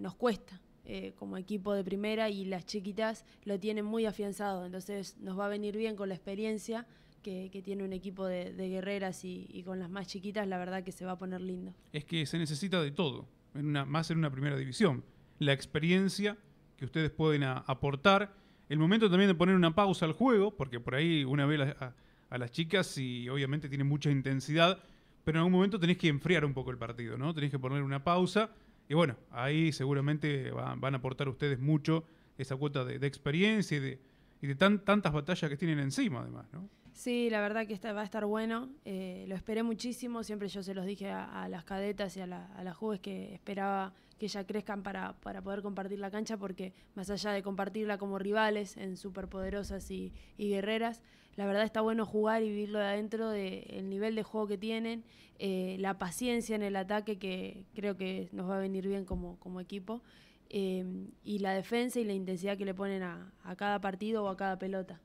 nos 0.00 0.16
cuesta 0.16 0.60
eh, 0.88 1.12
como 1.16 1.36
equipo 1.36 1.74
de 1.74 1.82
primera 1.82 2.30
y 2.30 2.44
las 2.44 2.64
chiquitas 2.64 3.24
lo 3.44 3.58
tienen 3.58 3.84
muy 3.84 4.06
afianzado, 4.06 4.66
entonces 4.66 5.16
nos 5.18 5.38
va 5.38 5.46
a 5.46 5.48
venir 5.48 5.76
bien 5.76 5.96
con 5.96 6.08
la 6.08 6.14
experiencia 6.14 6.86
que, 7.22 7.60
tiene 7.64 7.82
un 7.82 7.92
equipo 7.92 8.24
de, 8.24 8.52
guerreras 8.54 9.24
y, 9.24 9.62
con 9.64 9.80
las 9.80 9.90
más 9.90 10.06
chiquitas, 10.06 10.46
la 10.46 10.58
verdad 10.58 10.84
que 10.84 10.92
se 10.92 11.04
va 11.04 11.12
a 11.12 11.18
poner 11.18 11.40
lindo. 11.40 11.74
Es 11.92 12.04
que 12.04 12.24
se 12.24 12.38
necesita 12.38 12.80
de 12.80 12.92
todo, 12.92 13.26
en 13.54 13.66
una, 13.66 13.84
más 13.84 14.12
en 14.12 14.18
una 14.18 14.30
primera 14.30 14.56
división. 14.56 15.02
La 15.40 15.52
experiencia 15.52 16.38
que 16.76 16.84
ustedes 16.84 17.10
pueden 17.10 17.42
aportar, 17.42 18.32
el 18.68 18.78
momento 18.78 19.10
también 19.10 19.28
de 19.28 19.34
poner 19.34 19.56
una 19.56 19.74
pausa 19.74 20.06
al 20.06 20.12
juego, 20.12 20.56
porque 20.56 20.78
por 20.78 20.94
ahí 20.94 21.24
una 21.24 21.46
ve 21.46 21.58
la- 21.58 21.76
a, 21.80 21.94
a 22.30 22.38
las 22.38 22.52
chicas 22.52 22.96
y 22.96 23.28
obviamente 23.28 23.68
tienen 23.68 23.88
mucha 23.88 24.08
intensidad, 24.08 24.78
pero 25.24 25.38
en 25.38 25.40
algún 25.40 25.52
momento 25.52 25.80
tenés 25.80 25.98
que 25.98 26.06
enfriar 26.06 26.44
un 26.44 26.54
poco 26.54 26.70
el 26.70 26.78
partido, 26.78 27.18
¿no? 27.18 27.34
Tenés 27.34 27.50
que 27.50 27.58
poner 27.58 27.82
una 27.82 28.04
pausa 28.04 28.50
y 28.88 28.94
bueno, 28.94 29.16
ahí 29.30 29.72
seguramente 29.72 30.50
va- 30.50 30.74
van 30.76 30.94
a 30.94 30.98
aportar 30.98 31.28
ustedes 31.28 31.58
mucho 31.58 32.04
esa 32.38 32.56
cuota 32.56 32.84
de, 32.84 33.04
experiencia 33.06 33.76
y 33.76 33.80
de, 33.80 34.00
y 34.42 34.46
de 34.46 34.54
tan- 34.54 34.84
tantas 34.84 35.12
batallas 35.12 35.48
que 35.50 35.56
tienen 35.56 35.78
encima 35.78 36.20
además, 36.20 36.46
¿no? 36.52 36.68
Sí, 36.92 37.28
la 37.28 37.40
verdad 37.42 37.66
que 37.66 37.76
va 37.92 38.00
a 38.00 38.04
estar 38.04 38.24
bueno. 38.24 38.70
eh, 38.86 39.26
lo 39.28 39.34
esperé 39.34 39.62
muchísimo. 39.62 40.22
Siempre 40.24 40.48
yo 40.48 40.62
se 40.62 40.72
los 40.74 40.86
dije 40.86 41.10
a, 41.10 41.46
las 41.48 41.62
cadetas 41.64 42.16
y 42.16 42.20
a 42.22 42.26
las 42.26 42.76
jóvenes 42.76 43.00
que 43.02 43.34
esperaba 43.34 43.92
que 44.18 44.28
ya 44.28 44.46
crezcan 44.46 44.82
para, 44.82 45.12
para 45.20 45.42
poder 45.42 45.60
compartir 45.60 45.98
la 45.98 46.10
cancha, 46.10 46.38
porque 46.38 46.72
más 46.94 47.10
allá 47.10 47.32
de 47.32 47.42
compartirla 47.42 47.98
como 47.98 48.18
rivales 48.18 48.78
en 48.78 48.96
superpoderosas 48.96 49.90
y, 49.90 50.10
y 50.38 50.48
guerreras, 50.48 51.02
la 51.36 51.46
verdad 51.46 51.64
está 51.64 51.80
bueno 51.80 52.06
jugar 52.06 52.42
y 52.42 52.48
vivirlo 52.48 52.78
de 52.78 52.86
adentro 52.86 53.30
del 53.30 53.88
nivel 53.88 54.14
de 54.14 54.22
juego 54.22 54.46
que 54.46 54.58
tienen, 54.58 55.04
eh, 55.38 55.76
la 55.78 55.98
paciencia 55.98 56.56
en 56.56 56.62
el 56.62 56.76
ataque 56.76 57.18
que 57.18 57.64
creo 57.74 57.96
que 57.96 58.28
nos 58.32 58.48
va 58.48 58.56
a 58.56 58.60
venir 58.60 58.88
bien 58.88 59.04
como, 59.04 59.38
como 59.38 59.60
equipo, 59.60 60.02
eh, 60.48 60.84
y 61.24 61.38
la 61.40 61.52
defensa 61.52 62.00
y 62.00 62.04
la 62.04 62.14
intensidad 62.14 62.56
que 62.56 62.64
le 62.64 62.74
ponen 62.74 63.02
a, 63.02 63.32
cada 63.56 63.80
partido 63.80 64.24
o 64.24 64.28
a 64.28 64.36
cada 64.36 64.58
pelota. 64.58 65.00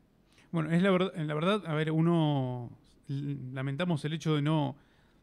Bueno, 0.51 0.71
es 0.71 0.81
la 0.81 0.91
verdad, 0.91 1.13
la 1.15 1.33
verdad, 1.33 1.63
a 1.65 1.73
ver, 1.73 1.91
uno 1.91 2.69
lamentamos 3.07 4.05
el 4.05 4.13
hecho 4.13 4.35
de 4.35 4.41
no 4.41 4.77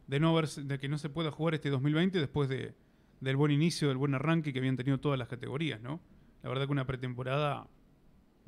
de 0.06 0.20
no 0.20 0.30
haber 0.30 0.48
de 0.48 0.78
que 0.78 0.88
no 0.88 0.98
se 0.98 1.08
pueda 1.08 1.30
jugar 1.30 1.54
este 1.54 1.70
2020 1.70 2.18
después 2.18 2.48
de 2.48 2.74
del 3.20 3.36
buen 3.36 3.52
inicio, 3.52 3.88
del 3.88 3.96
buen 3.96 4.14
arranque 4.14 4.52
que 4.52 4.58
habían 4.58 4.76
tenido 4.76 4.98
todas 4.98 5.18
las 5.18 5.28
categorías, 5.28 5.80
¿no? 5.80 6.00
La 6.42 6.48
verdad 6.48 6.66
que 6.66 6.72
una 6.72 6.86
pretemporada 6.86 7.66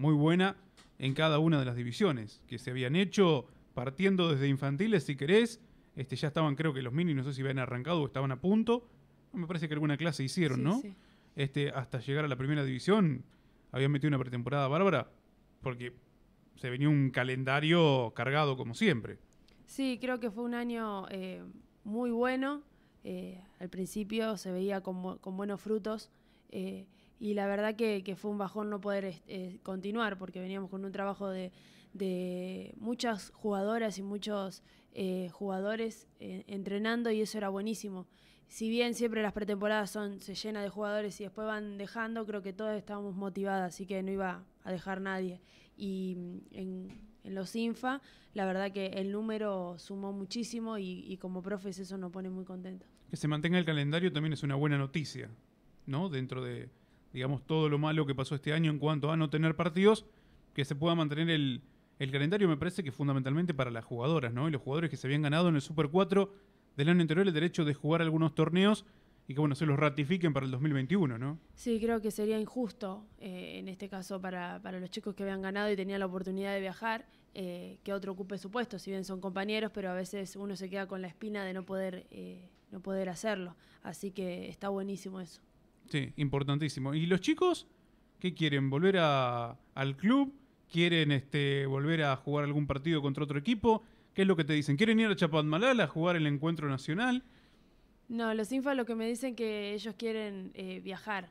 muy 0.00 0.14
buena 0.14 0.56
en 0.98 1.12
cada 1.14 1.38
una 1.38 1.58
de 1.58 1.66
las 1.66 1.76
divisiones 1.76 2.42
que 2.46 2.58
se 2.58 2.70
habían 2.70 2.96
hecho 2.96 3.46
partiendo 3.74 4.30
desde 4.32 4.48
infantiles, 4.48 5.04
si 5.04 5.14
querés, 5.14 5.60
este 5.94 6.16
ya 6.16 6.28
estaban 6.28 6.56
creo 6.56 6.72
que 6.72 6.80
los 6.82 6.92
mini, 6.92 7.12
no 7.14 7.22
sé 7.22 7.34
si 7.34 7.42
habían 7.42 7.58
arrancado 7.58 8.00
o 8.02 8.06
estaban 8.06 8.32
a 8.32 8.40
punto. 8.40 8.88
Me 9.34 9.46
parece 9.46 9.68
que 9.68 9.74
alguna 9.74 9.96
clase 9.98 10.24
hicieron, 10.24 10.58
Sí, 10.58 10.64
¿no? 10.64 10.80
sí. 10.80 10.94
Este 11.36 11.70
hasta 11.70 12.00
llegar 12.00 12.24
a 12.24 12.28
la 12.28 12.36
primera 12.36 12.64
división 12.64 13.24
habían 13.72 13.92
metido 13.92 14.08
una 14.08 14.18
pretemporada 14.18 14.66
bárbara 14.68 15.10
porque 15.62 15.92
se 16.56 16.70
venía 16.70 16.88
un 16.88 17.10
calendario 17.10 18.12
cargado 18.16 18.56
como 18.56 18.74
siempre. 18.74 19.18
Sí, 19.66 19.98
creo 20.00 20.18
que 20.18 20.30
fue 20.30 20.42
un 20.44 20.54
año 20.54 21.06
eh, 21.10 21.42
muy 21.84 22.10
bueno. 22.10 22.62
eh, 23.04 23.42
al 23.60 23.68
principio 23.68 24.36
se 24.36 24.50
veía 24.50 24.80
con, 24.82 25.18
con 25.18 25.36
buenos 25.36 25.60
frutos 25.60 26.10
eh, 26.50 26.86
y 27.20 27.34
la 27.34 27.46
verdad 27.46 27.76
que, 27.76 28.16
fue 28.16 28.30
un 28.30 28.38
bajón 28.38 28.70
no 28.70 28.80
poder 28.80 29.20
eh, 29.28 29.58
continuar 29.62 30.16
porque 30.16 30.40
veníamos 30.40 30.70
con 30.70 30.86
un 30.86 30.90
trabajo 30.90 31.28
de, 31.28 31.52
muchas 32.78 33.30
jugadoras 33.34 33.98
y 33.98 34.02
muchos 34.02 34.62
eh, 34.94 35.28
jugadores 35.30 36.08
eh, 36.18 36.44
entrenando 36.46 37.10
y 37.10 37.20
eso 37.20 37.36
era 37.36 37.50
buenísimo. 37.50 38.06
Si 38.48 38.70
bien 38.70 38.94
siempre 38.94 39.22
las 39.22 39.34
pretemporadas 39.34 39.90
son 39.90 40.20
se 40.20 40.34
llena 40.34 40.62
de 40.62 40.70
jugadores 40.70 41.20
y 41.20 41.24
después 41.24 41.46
van 41.46 41.76
dejando, 41.76 42.24
creo 42.26 42.42
que 42.42 42.54
todas 42.54 42.78
estábamos 42.78 43.14
motivadas, 43.14 43.74
así 43.74 43.86
que 43.86 44.02
no 44.02 44.10
iba 44.10 44.42
a 44.64 44.72
dejar 44.72 45.02
nadie. 45.02 45.42
Y 45.76 46.16
mm, 46.16 46.38
en, 46.52 46.88
en 47.22 47.34
los 47.34 47.54
INFA, 47.54 48.00
la 48.32 48.46
verdad 48.46 48.72
que 48.72 48.86
el 48.86 49.12
número 49.12 49.78
sumó 49.78 50.12
muchísimo 50.12 50.78
y, 50.78 51.04
y 51.06 51.18
como 51.18 51.42
profes 51.42 51.78
eso 51.78 51.98
nos 51.98 52.10
pone 52.12 52.30
muy 52.30 52.46
contentos. 52.46 52.88
Que 53.10 53.16
se 53.16 53.28
mantenga 53.28 53.58
el 53.58 53.66
calendario 53.66 54.10
también 54.10 54.32
es 54.32 54.42
una 54.42 54.54
buena 54.54 54.78
noticia, 54.78 55.28
¿no? 55.86 56.08
Dentro 56.08 56.42
de, 56.42 56.70
digamos, 57.12 57.46
todo 57.46 57.68
lo 57.68 57.78
malo 57.78 58.06
que 58.06 58.14
pasó 58.14 58.34
este 58.34 58.52
año 58.52 58.70
en 58.70 58.78
cuanto 58.78 59.10
a 59.10 59.16
no 59.16 59.30
tener 59.30 59.56
partidos, 59.56 60.06
que 60.54 60.64
se 60.64 60.74
pueda 60.74 60.94
mantener 60.94 61.30
el, 61.30 61.62
el 61.98 62.10
calendario 62.10 62.48
me 62.48 62.56
parece 62.56 62.82
que 62.82 62.92
fundamentalmente 62.92 63.54
para 63.54 63.70
las 63.70 63.84
jugadoras, 63.84 64.32
¿no? 64.32 64.48
Y 64.48 64.50
los 64.50 64.62
jugadores 64.62 64.90
que 64.90 64.96
se 64.96 65.06
habían 65.06 65.22
ganado 65.22 65.48
en 65.48 65.54
el 65.54 65.60
Super 65.60 65.88
4 65.88 66.32
del 66.76 66.88
año 66.88 67.02
anterior 67.02 67.26
el 67.26 67.34
derecho 67.34 67.64
de 67.64 67.74
jugar 67.74 68.02
algunos 68.02 68.34
torneos 68.34 68.86
y 69.28 69.34
que, 69.34 69.40
bueno, 69.40 69.54
se 69.54 69.66
los 69.66 69.78
ratifiquen 69.78 70.32
para 70.32 70.46
el 70.46 70.50
2021, 70.50 71.18
¿no? 71.18 71.38
Sí, 71.54 71.78
creo 71.78 72.00
que 72.00 72.10
sería 72.10 72.38
injusto 72.38 73.06
eh, 73.20 73.58
en 73.58 73.68
este 73.68 73.88
caso 73.88 74.20
para, 74.20 74.60
para 74.62 74.80
los 74.80 74.90
chicos 74.90 75.14
que 75.14 75.22
habían 75.22 75.42
ganado 75.42 75.70
y 75.70 75.76
tenían 75.76 76.00
la 76.00 76.06
oportunidad 76.06 76.52
de 76.52 76.60
viajar, 76.60 77.06
eh, 77.34 77.78
que 77.84 77.92
otro 77.92 78.12
ocupe 78.12 78.38
su 78.38 78.50
puesto, 78.50 78.78
si 78.78 78.90
bien 78.90 79.04
son 79.04 79.20
compañeros, 79.20 79.70
pero 79.72 79.90
a 79.90 79.94
veces 79.94 80.34
uno 80.34 80.56
se 80.56 80.68
queda 80.68 80.88
con 80.88 81.00
la 81.00 81.06
espina 81.06 81.44
de 81.44 81.52
no 81.52 81.64
poder, 81.64 82.06
eh, 82.10 82.48
no 82.72 82.80
poder 82.80 83.08
hacerlo. 83.08 83.56
Así 83.82 84.10
que 84.10 84.48
está 84.48 84.68
buenísimo 84.68 85.20
eso. 85.20 85.40
Sí, 85.90 86.12
importantísimo. 86.16 86.94
¿Y 86.94 87.06
los 87.06 87.20
chicos 87.20 87.66
qué 88.18 88.32
quieren? 88.32 88.70
¿Volver 88.70 88.96
a- 88.98 89.58
al 89.74 89.96
club? 89.96 90.32
¿Quieren 90.70 91.10
este, 91.10 91.66
volver 91.66 92.04
a 92.04 92.14
jugar 92.16 92.44
algún 92.44 92.66
partido 92.66 93.02
contra 93.02 93.24
otro 93.24 93.38
equipo? 93.38 93.82
¿Qué 94.14 94.22
es 94.22 94.28
lo 94.28 94.36
que 94.36 94.44
te 94.44 94.52
dicen? 94.52 94.76
¿Quieren 94.76 95.00
ir 95.00 95.08
a 95.08 95.16
Chapadmalal 95.16 95.80
a 95.80 95.86
jugar 95.88 96.16
el 96.16 96.26
encuentro 96.26 96.68
nacional? 96.68 97.24
No, 98.08 98.32
los 98.34 98.50
INFA 98.52 98.74
lo 98.74 98.84
que 98.86 98.94
me 98.94 99.06
dicen 99.08 99.34
que 99.34 99.72
ellos 99.74 99.94
quieren 99.96 100.52
eh, 100.54 100.80
viajar. 100.82 101.30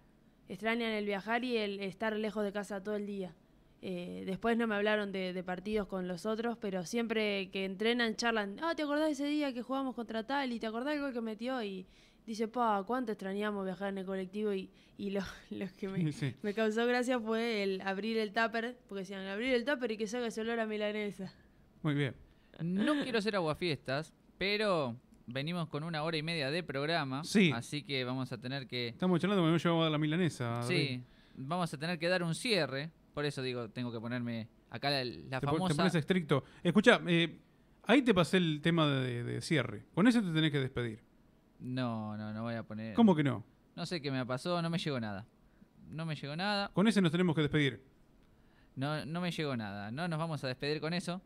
Extrañan 0.50 0.92
el 0.92 1.06
viajar 1.06 1.44
y 1.44 1.58
el 1.58 1.80
estar 1.82 2.16
lejos 2.16 2.44
de 2.44 2.52
casa 2.52 2.82
todo 2.84 2.96
el 2.96 3.06
día. 3.06 3.34
Eh, 3.82 4.24
después 4.26 4.58
no 4.58 4.68
me 4.68 4.76
hablaron 4.76 5.12
de, 5.14 5.32
de 5.32 5.44
partidos 5.44 5.88
con 5.88 6.08
los 6.08 6.26
otros, 6.26 6.58
pero 6.58 6.86
siempre 6.86 7.50
que 7.52 7.64
entrenan 7.64 8.16
charlan, 8.18 8.58
ah, 8.62 8.74
¿te 8.76 8.84
acordás 8.84 9.06
de 9.06 9.12
ese 9.12 9.26
día 9.28 9.54
que 9.54 9.62
jugamos 9.62 9.96
contra 9.96 10.26
tal? 10.26 10.52
¿Y 10.52 10.60
te 10.60 10.68
acordás 10.68 10.94
del 10.96 11.02
gol 11.02 11.14
que 11.14 11.22
metió? 11.22 11.62
Y 11.64 11.86
dice, 12.30 12.48
pa, 12.48 12.84
¿cuánto 12.86 13.12
extrañamos 13.12 13.66
viajar 13.66 13.90
en 13.90 13.98
el 13.98 14.06
colectivo? 14.06 14.54
Y, 14.54 14.70
y 14.98 15.10
lo, 15.10 15.22
lo 15.50 15.66
que 15.78 15.88
me, 15.88 16.12
Sí. 16.14 16.36
me 16.42 16.54
causó 16.54 16.86
gracia 16.86 17.20
fue 17.20 17.64
el 17.64 17.82
abrir 17.82 18.18
el 18.18 18.32
tupper, 18.32 18.78
porque 18.88 19.02
decían, 19.02 19.26
abrir 19.28 19.54
el 19.54 19.66
tupper 19.66 19.92
y 19.92 19.98
que 19.98 20.08
salga 20.08 20.28
ese 20.28 20.42
olor 20.42 20.60
a 20.60 20.66
milanesa. 20.66 21.34
Muy 21.82 21.96
bien. 21.96 22.16
No 22.62 23.02
quiero 23.04 23.20
hacer 23.20 23.36
aguafiestas, 23.36 24.14
pero 24.38 24.96
venimos 25.28 25.70
con 25.70 25.84
una 25.84 26.04
hora 26.04 26.18
y 26.18 26.24
media 26.24 26.52
de 26.52 26.62
programa. 26.64 27.24
Sí. 27.24 27.52
Así 27.54 27.84
que 27.84 28.04
vamos 28.04 28.32
a 28.32 28.38
tener 28.38 28.68
que. 28.68 28.90
Estamos 28.90 29.20
charlando 29.22 29.42
porque 29.44 29.54
me 29.54 29.60
llevado 29.60 29.84
a 29.86 29.90
la 29.90 29.98
milanesa. 29.98 30.62
Sí, 30.64 31.02
vamos 31.36 31.74
a 31.74 31.78
tener 31.78 31.98
que 31.98 32.08
dar 32.10 32.22
un 32.24 32.36
cierre. 32.36 32.92
Por 33.14 33.26
eso 33.26 33.42
digo, 33.42 33.70
tengo 33.70 33.92
que 33.92 34.00
ponerme 34.00 34.50
acá 34.70 34.90
la, 34.90 35.04
la 35.06 35.40
Te, 35.40 35.48
pon- 35.48 35.56
te 35.56 35.60
famosa. 35.60 35.76
pones 35.76 35.96
estricto. 35.96 36.44
Escucha, 36.62 37.00
ahí 37.84 38.02
te 38.02 38.14
pasé 38.14 38.38
el 38.38 38.60
tema 38.62 38.88
de, 38.88 39.24
de 39.24 39.42
cierre. 39.42 39.86
Con 39.94 40.08
ese 40.08 40.22
te 40.22 40.32
tenés 40.32 40.52
que 40.52 40.60
despedir. 40.60 41.00
No, 41.60 42.16
no, 42.18 42.34
no 42.34 42.44
voy 42.44 42.56
a 42.56 42.64
poner. 42.64 42.94
¿Cómo 42.94 43.16
que 43.16 43.24
no? 43.24 43.44
No 43.76 43.86
sé 43.86 44.02
qué 44.02 44.12
me 44.12 44.26
pasó, 44.26 44.62
no 44.62 44.70
me 44.70 44.78
llegó 44.78 45.00
nada. 45.00 45.26
No 45.90 46.06
me 46.06 46.16
llegó 46.16 46.36
nada. 46.36 46.70
Con 46.74 46.88
ese 46.88 47.02
nos 47.02 47.12
tenemos 47.12 47.36
que 47.36 47.42
despedir. 47.42 47.84
No, 48.76 49.06
no 49.06 49.22
me 49.22 49.32
llegó 49.32 49.56
nada. 49.58 49.92
No 49.92 50.08
nos 50.08 50.20
vamos 50.20 50.44
a 50.44 50.48
despedir 50.48 50.80
con 50.80 50.94
eso. 50.94 51.22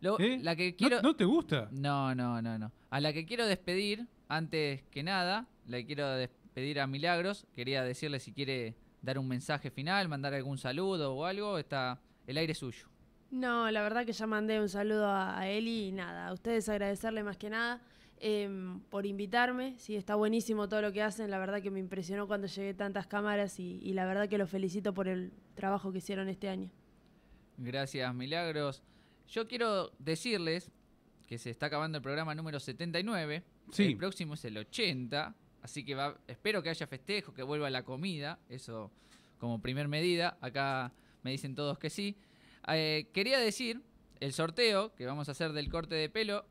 Lo- 0.00 0.18
¿Eh? 0.18 0.38
La 0.42 0.56
que 0.56 0.70
¿No- 0.72 0.76
quiero. 0.76 1.02
¿No, 1.02 1.16
te 1.16 1.24
gusta? 1.24 1.68
No, 1.72 2.14
no, 2.14 2.40
no, 2.40 2.58
no. 2.58 2.72
A 2.90 3.00
la 3.00 3.12
que 3.12 3.26
quiero 3.26 3.46
despedir, 3.46 4.06
antes 4.28 4.82
que 4.90 5.02
nada, 5.02 5.46
la 5.66 5.82
quiero 5.84 6.08
despedir 6.10 6.80
a 6.80 6.86
Milagros. 6.86 7.46
Quería 7.54 7.82
decirle 7.82 8.20
si 8.20 8.32
quiere 8.32 8.76
dar 9.02 9.18
un 9.18 9.28
mensaje 9.28 9.70
final, 9.70 10.08
mandar 10.08 10.34
algún 10.34 10.58
saludo 10.58 11.14
o 11.14 11.24
algo. 11.24 11.58
Está 11.58 12.00
el 12.26 12.36
aire 12.38 12.54
suyo. 12.54 12.88
No, 13.30 13.70
la 13.70 13.82
verdad 13.82 14.06
que 14.06 14.12
ya 14.12 14.26
mandé 14.26 14.60
un 14.60 14.68
saludo 14.68 15.06
a, 15.08 15.38
a 15.38 15.48
Eli 15.48 15.88
y 15.88 15.92
nada, 15.92 16.28
a 16.28 16.32
ustedes 16.32 16.68
agradecerle 16.68 17.24
más 17.24 17.36
que 17.36 17.50
nada 17.50 17.80
em, 18.24 18.80
por 18.88 19.04
invitarme. 19.04 19.74
Sí, 19.78 19.96
está 19.96 20.14
buenísimo 20.14 20.66
todo 20.66 20.80
lo 20.80 20.92
que 20.92 21.02
hacen, 21.02 21.30
la 21.30 21.38
verdad 21.38 21.60
que 21.60 21.70
me 21.70 21.78
impresionó 21.78 22.26
cuando 22.26 22.46
llegué 22.46 22.72
tantas 22.72 23.06
cámaras 23.06 23.60
y, 23.60 23.78
y 23.82 23.92
la 23.92 24.06
verdad 24.06 24.28
que 24.28 24.38
los 24.38 24.48
felicito 24.48 24.94
por 24.94 25.08
el 25.08 25.30
trabajo 25.54 25.92
que 25.92 25.98
hicieron 25.98 26.28
este 26.28 26.48
año. 26.48 26.70
Gracias, 27.58 28.14
Milagros. 28.14 28.82
Yo 29.28 29.46
quiero 29.46 29.92
decirles 29.98 30.70
que 31.26 31.36
se 31.36 31.50
está 31.50 31.66
acabando 31.66 31.98
el 31.98 32.02
programa 32.02 32.34
número 32.34 32.58
79. 32.60 33.44
Sí. 33.70 33.84
El 33.84 33.96
próximo 33.96 34.34
es 34.34 34.44
el 34.46 34.56
80. 34.56 35.34
Así 35.62 35.84
que 35.84 35.94
va, 35.94 36.18
espero 36.26 36.62
que 36.62 36.70
haya 36.70 36.86
festejo, 36.86 37.32
que 37.32 37.42
vuelva 37.42 37.70
la 37.70 37.82
comida. 37.84 38.38
Eso 38.48 38.90
como 39.38 39.60
primer 39.60 39.88
medida. 39.88 40.38
Acá 40.40 40.92
me 41.22 41.30
dicen 41.30 41.54
todos 41.54 41.78
que 41.78 41.90
sí. 41.90 42.16
Eh, 42.68 43.10
quería 43.12 43.38
decir, 43.38 43.82
el 44.20 44.32
sorteo 44.32 44.94
que 44.94 45.06
vamos 45.06 45.28
a 45.28 45.32
hacer 45.32 45.52
del 45.52 45.70
corte 45.70 45.94
de 45.94 46.08
pelo 46.08 46.46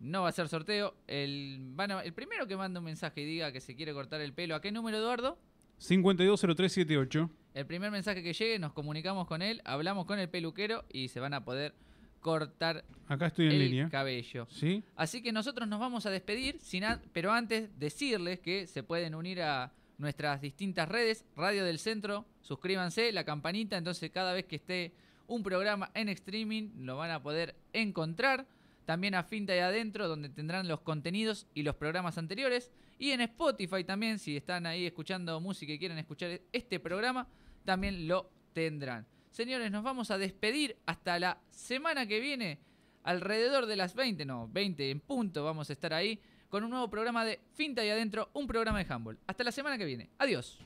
no 0.00 0.22
va 0.22 0.28
a 0.28 0.32
ser 0.32 0.48
sorteo. 0.48 0.94
El, 1.06 1.58
van 1.74 1.90
a- 1.90 2.02
el 2.02 2.12
primero 2.12 2.46
que 2.46 2.56
manda 2.56 2.80
un 2.80 2.84
mensaje 2.86 3.20
y 3.22 3.24
diga 3.24 3.52
que 3.52 3.60
se 3.60 3.74
quiere 3.76 3.92
cortar 3.92 4.20
el 4.20 4.32
pelo, 4.32 4.54
¿a 4.54 4.60
qué 4.60 4.70
número, 4.72 4.98
Eduardo? 4.98 5.38
520378. 5.78 7.30
El 7.54 7.66
primer 7.66 7.90
mensaje 7.90 8.22
que 8.22 8.32
llegue, 8.32 8.58
nos 8.58 8.72
comunicamos 8.72 9.26
con 9.26 9.42
él, 9.42 9.60
hablamos 9.64 10.06
con 10.06 10.18
el 10.18 10.28
peluquero 10.28 10.84
y 10.92 11.08
se 11.08 11.20
van 11.20 11.34
a 11.34 11.44
poder 11.44 11.74
cortar 12.20 12.84
Acá 13.06 13.26
estoy 13.28 13.46
en 13.46 13.52
el 13.52 13.58
línea. 13.60 13.88
cabello. 13.88 14.46
¿Sí? 14.50 14.82
Así 14.96 15.22
que 15.22 15.32
nosotros 15.32 15.68
nos 15.68 15.78
vamos 15.80 16.04
a 16.06 16.10
despedir, 16.10 16.58
sin 16.60 16.84
a- 16.84 17.00
pero 17.12 17.32
antes 17.32 17.70
decirles 17.78 18.40
que 18.40 18.66
se 18.66 18.82
pueden 18.82 19.14
unir 19.14 19.40
a 19.42 19.72
nuestras 19.98 20.40
distintas 20.40 20.88
redes, 20.88 21.24
Radio 21.36 21.64
del 21.64 21.78
Centro, 21.78 22.24
suscríbanse, 22.40 23.12
la 23.12 23.24
campanita, 23.24 23.76
entonces 23.76 24.10
cada 24.10 24.32
vez 24.32 24.44
que 24.46 24.56
esté 24.56 24.92
un 25.26 25.42
programa 25.42 25.90
en 25.94 26.08
streaming 26.08 26.70
lo 26.84 26.96
van 26.96 27.10
a 27.10 27.22
poder 27.22 27.56
encontrar. 27.72 28.46
También 28.88 29.14
a 29.14 29.22
Finta 29.22 29.54
y 29.54 29.58
Adentro, 29.58 30.08
donde 30.08 30.30
tendrán 30.30 30.66
los 30.66 30.80
contenidos 30.80 31.46
y 31.52 31.62
los 31.62 31.74
programas 31.74 32.16
anteriores. 32.16 32.72
Y 32.98 33.10
en 33.10 33.20
Spotify 33.20 33.84
también, 33.84 34.18
si 34.18 34.34
están 34.34 34.64
ahí 34.64 34.86
escuchando 34.86 35.38
música 35.42 35.74
y 35.74 35.78
quieren 35.78 35.98
escuchar 35.98 36.40
este 36.52 36.80
programa, 36.80 37.28
también 37.66 38.08
lo 38.08 38.30
tendrán. 38.54 39.06
Señores, 39.30 39.70
nos 39.70 39.84
vamos 39.84 40.10
a 40.10 40.16
despedir 40.16 40.78
hasta 40.86 41.18
la 41.18 41.38
semana 41.50 42.06
que 42.06 42.18
viene 42.18 42.60
alrededor 43.02 43.66
de 43.66 43.76
las 43.76 43.94
20, 43.94 44.24
no, 44.24 44.48
20 44.48 44.90
en 44.90 45.00
punto 45.00 45.44
vamos 45.44 45.68
a 45.68 45.74
estar 45.74 45.92
ahí 45.92 46.18
con 46.48 46.64
un 46.64 46.70
nuevo 46.70 46.88
programa 46.88 47.26
de 47.26 47.40
Finta 47.52 47.84
y 47.84 47.90
Adentro, 47.90 48.30
un 48.32 48.46
programa 48.46 48.82
de 48.82 48.90
handball. 48.90 49.18
Hasta 49.26 49.44
la 49.44 49.52
semana 49.52 49.76
que 49.76 49.84
viene. 49.84 50.08
Adiós. 50.16 50.58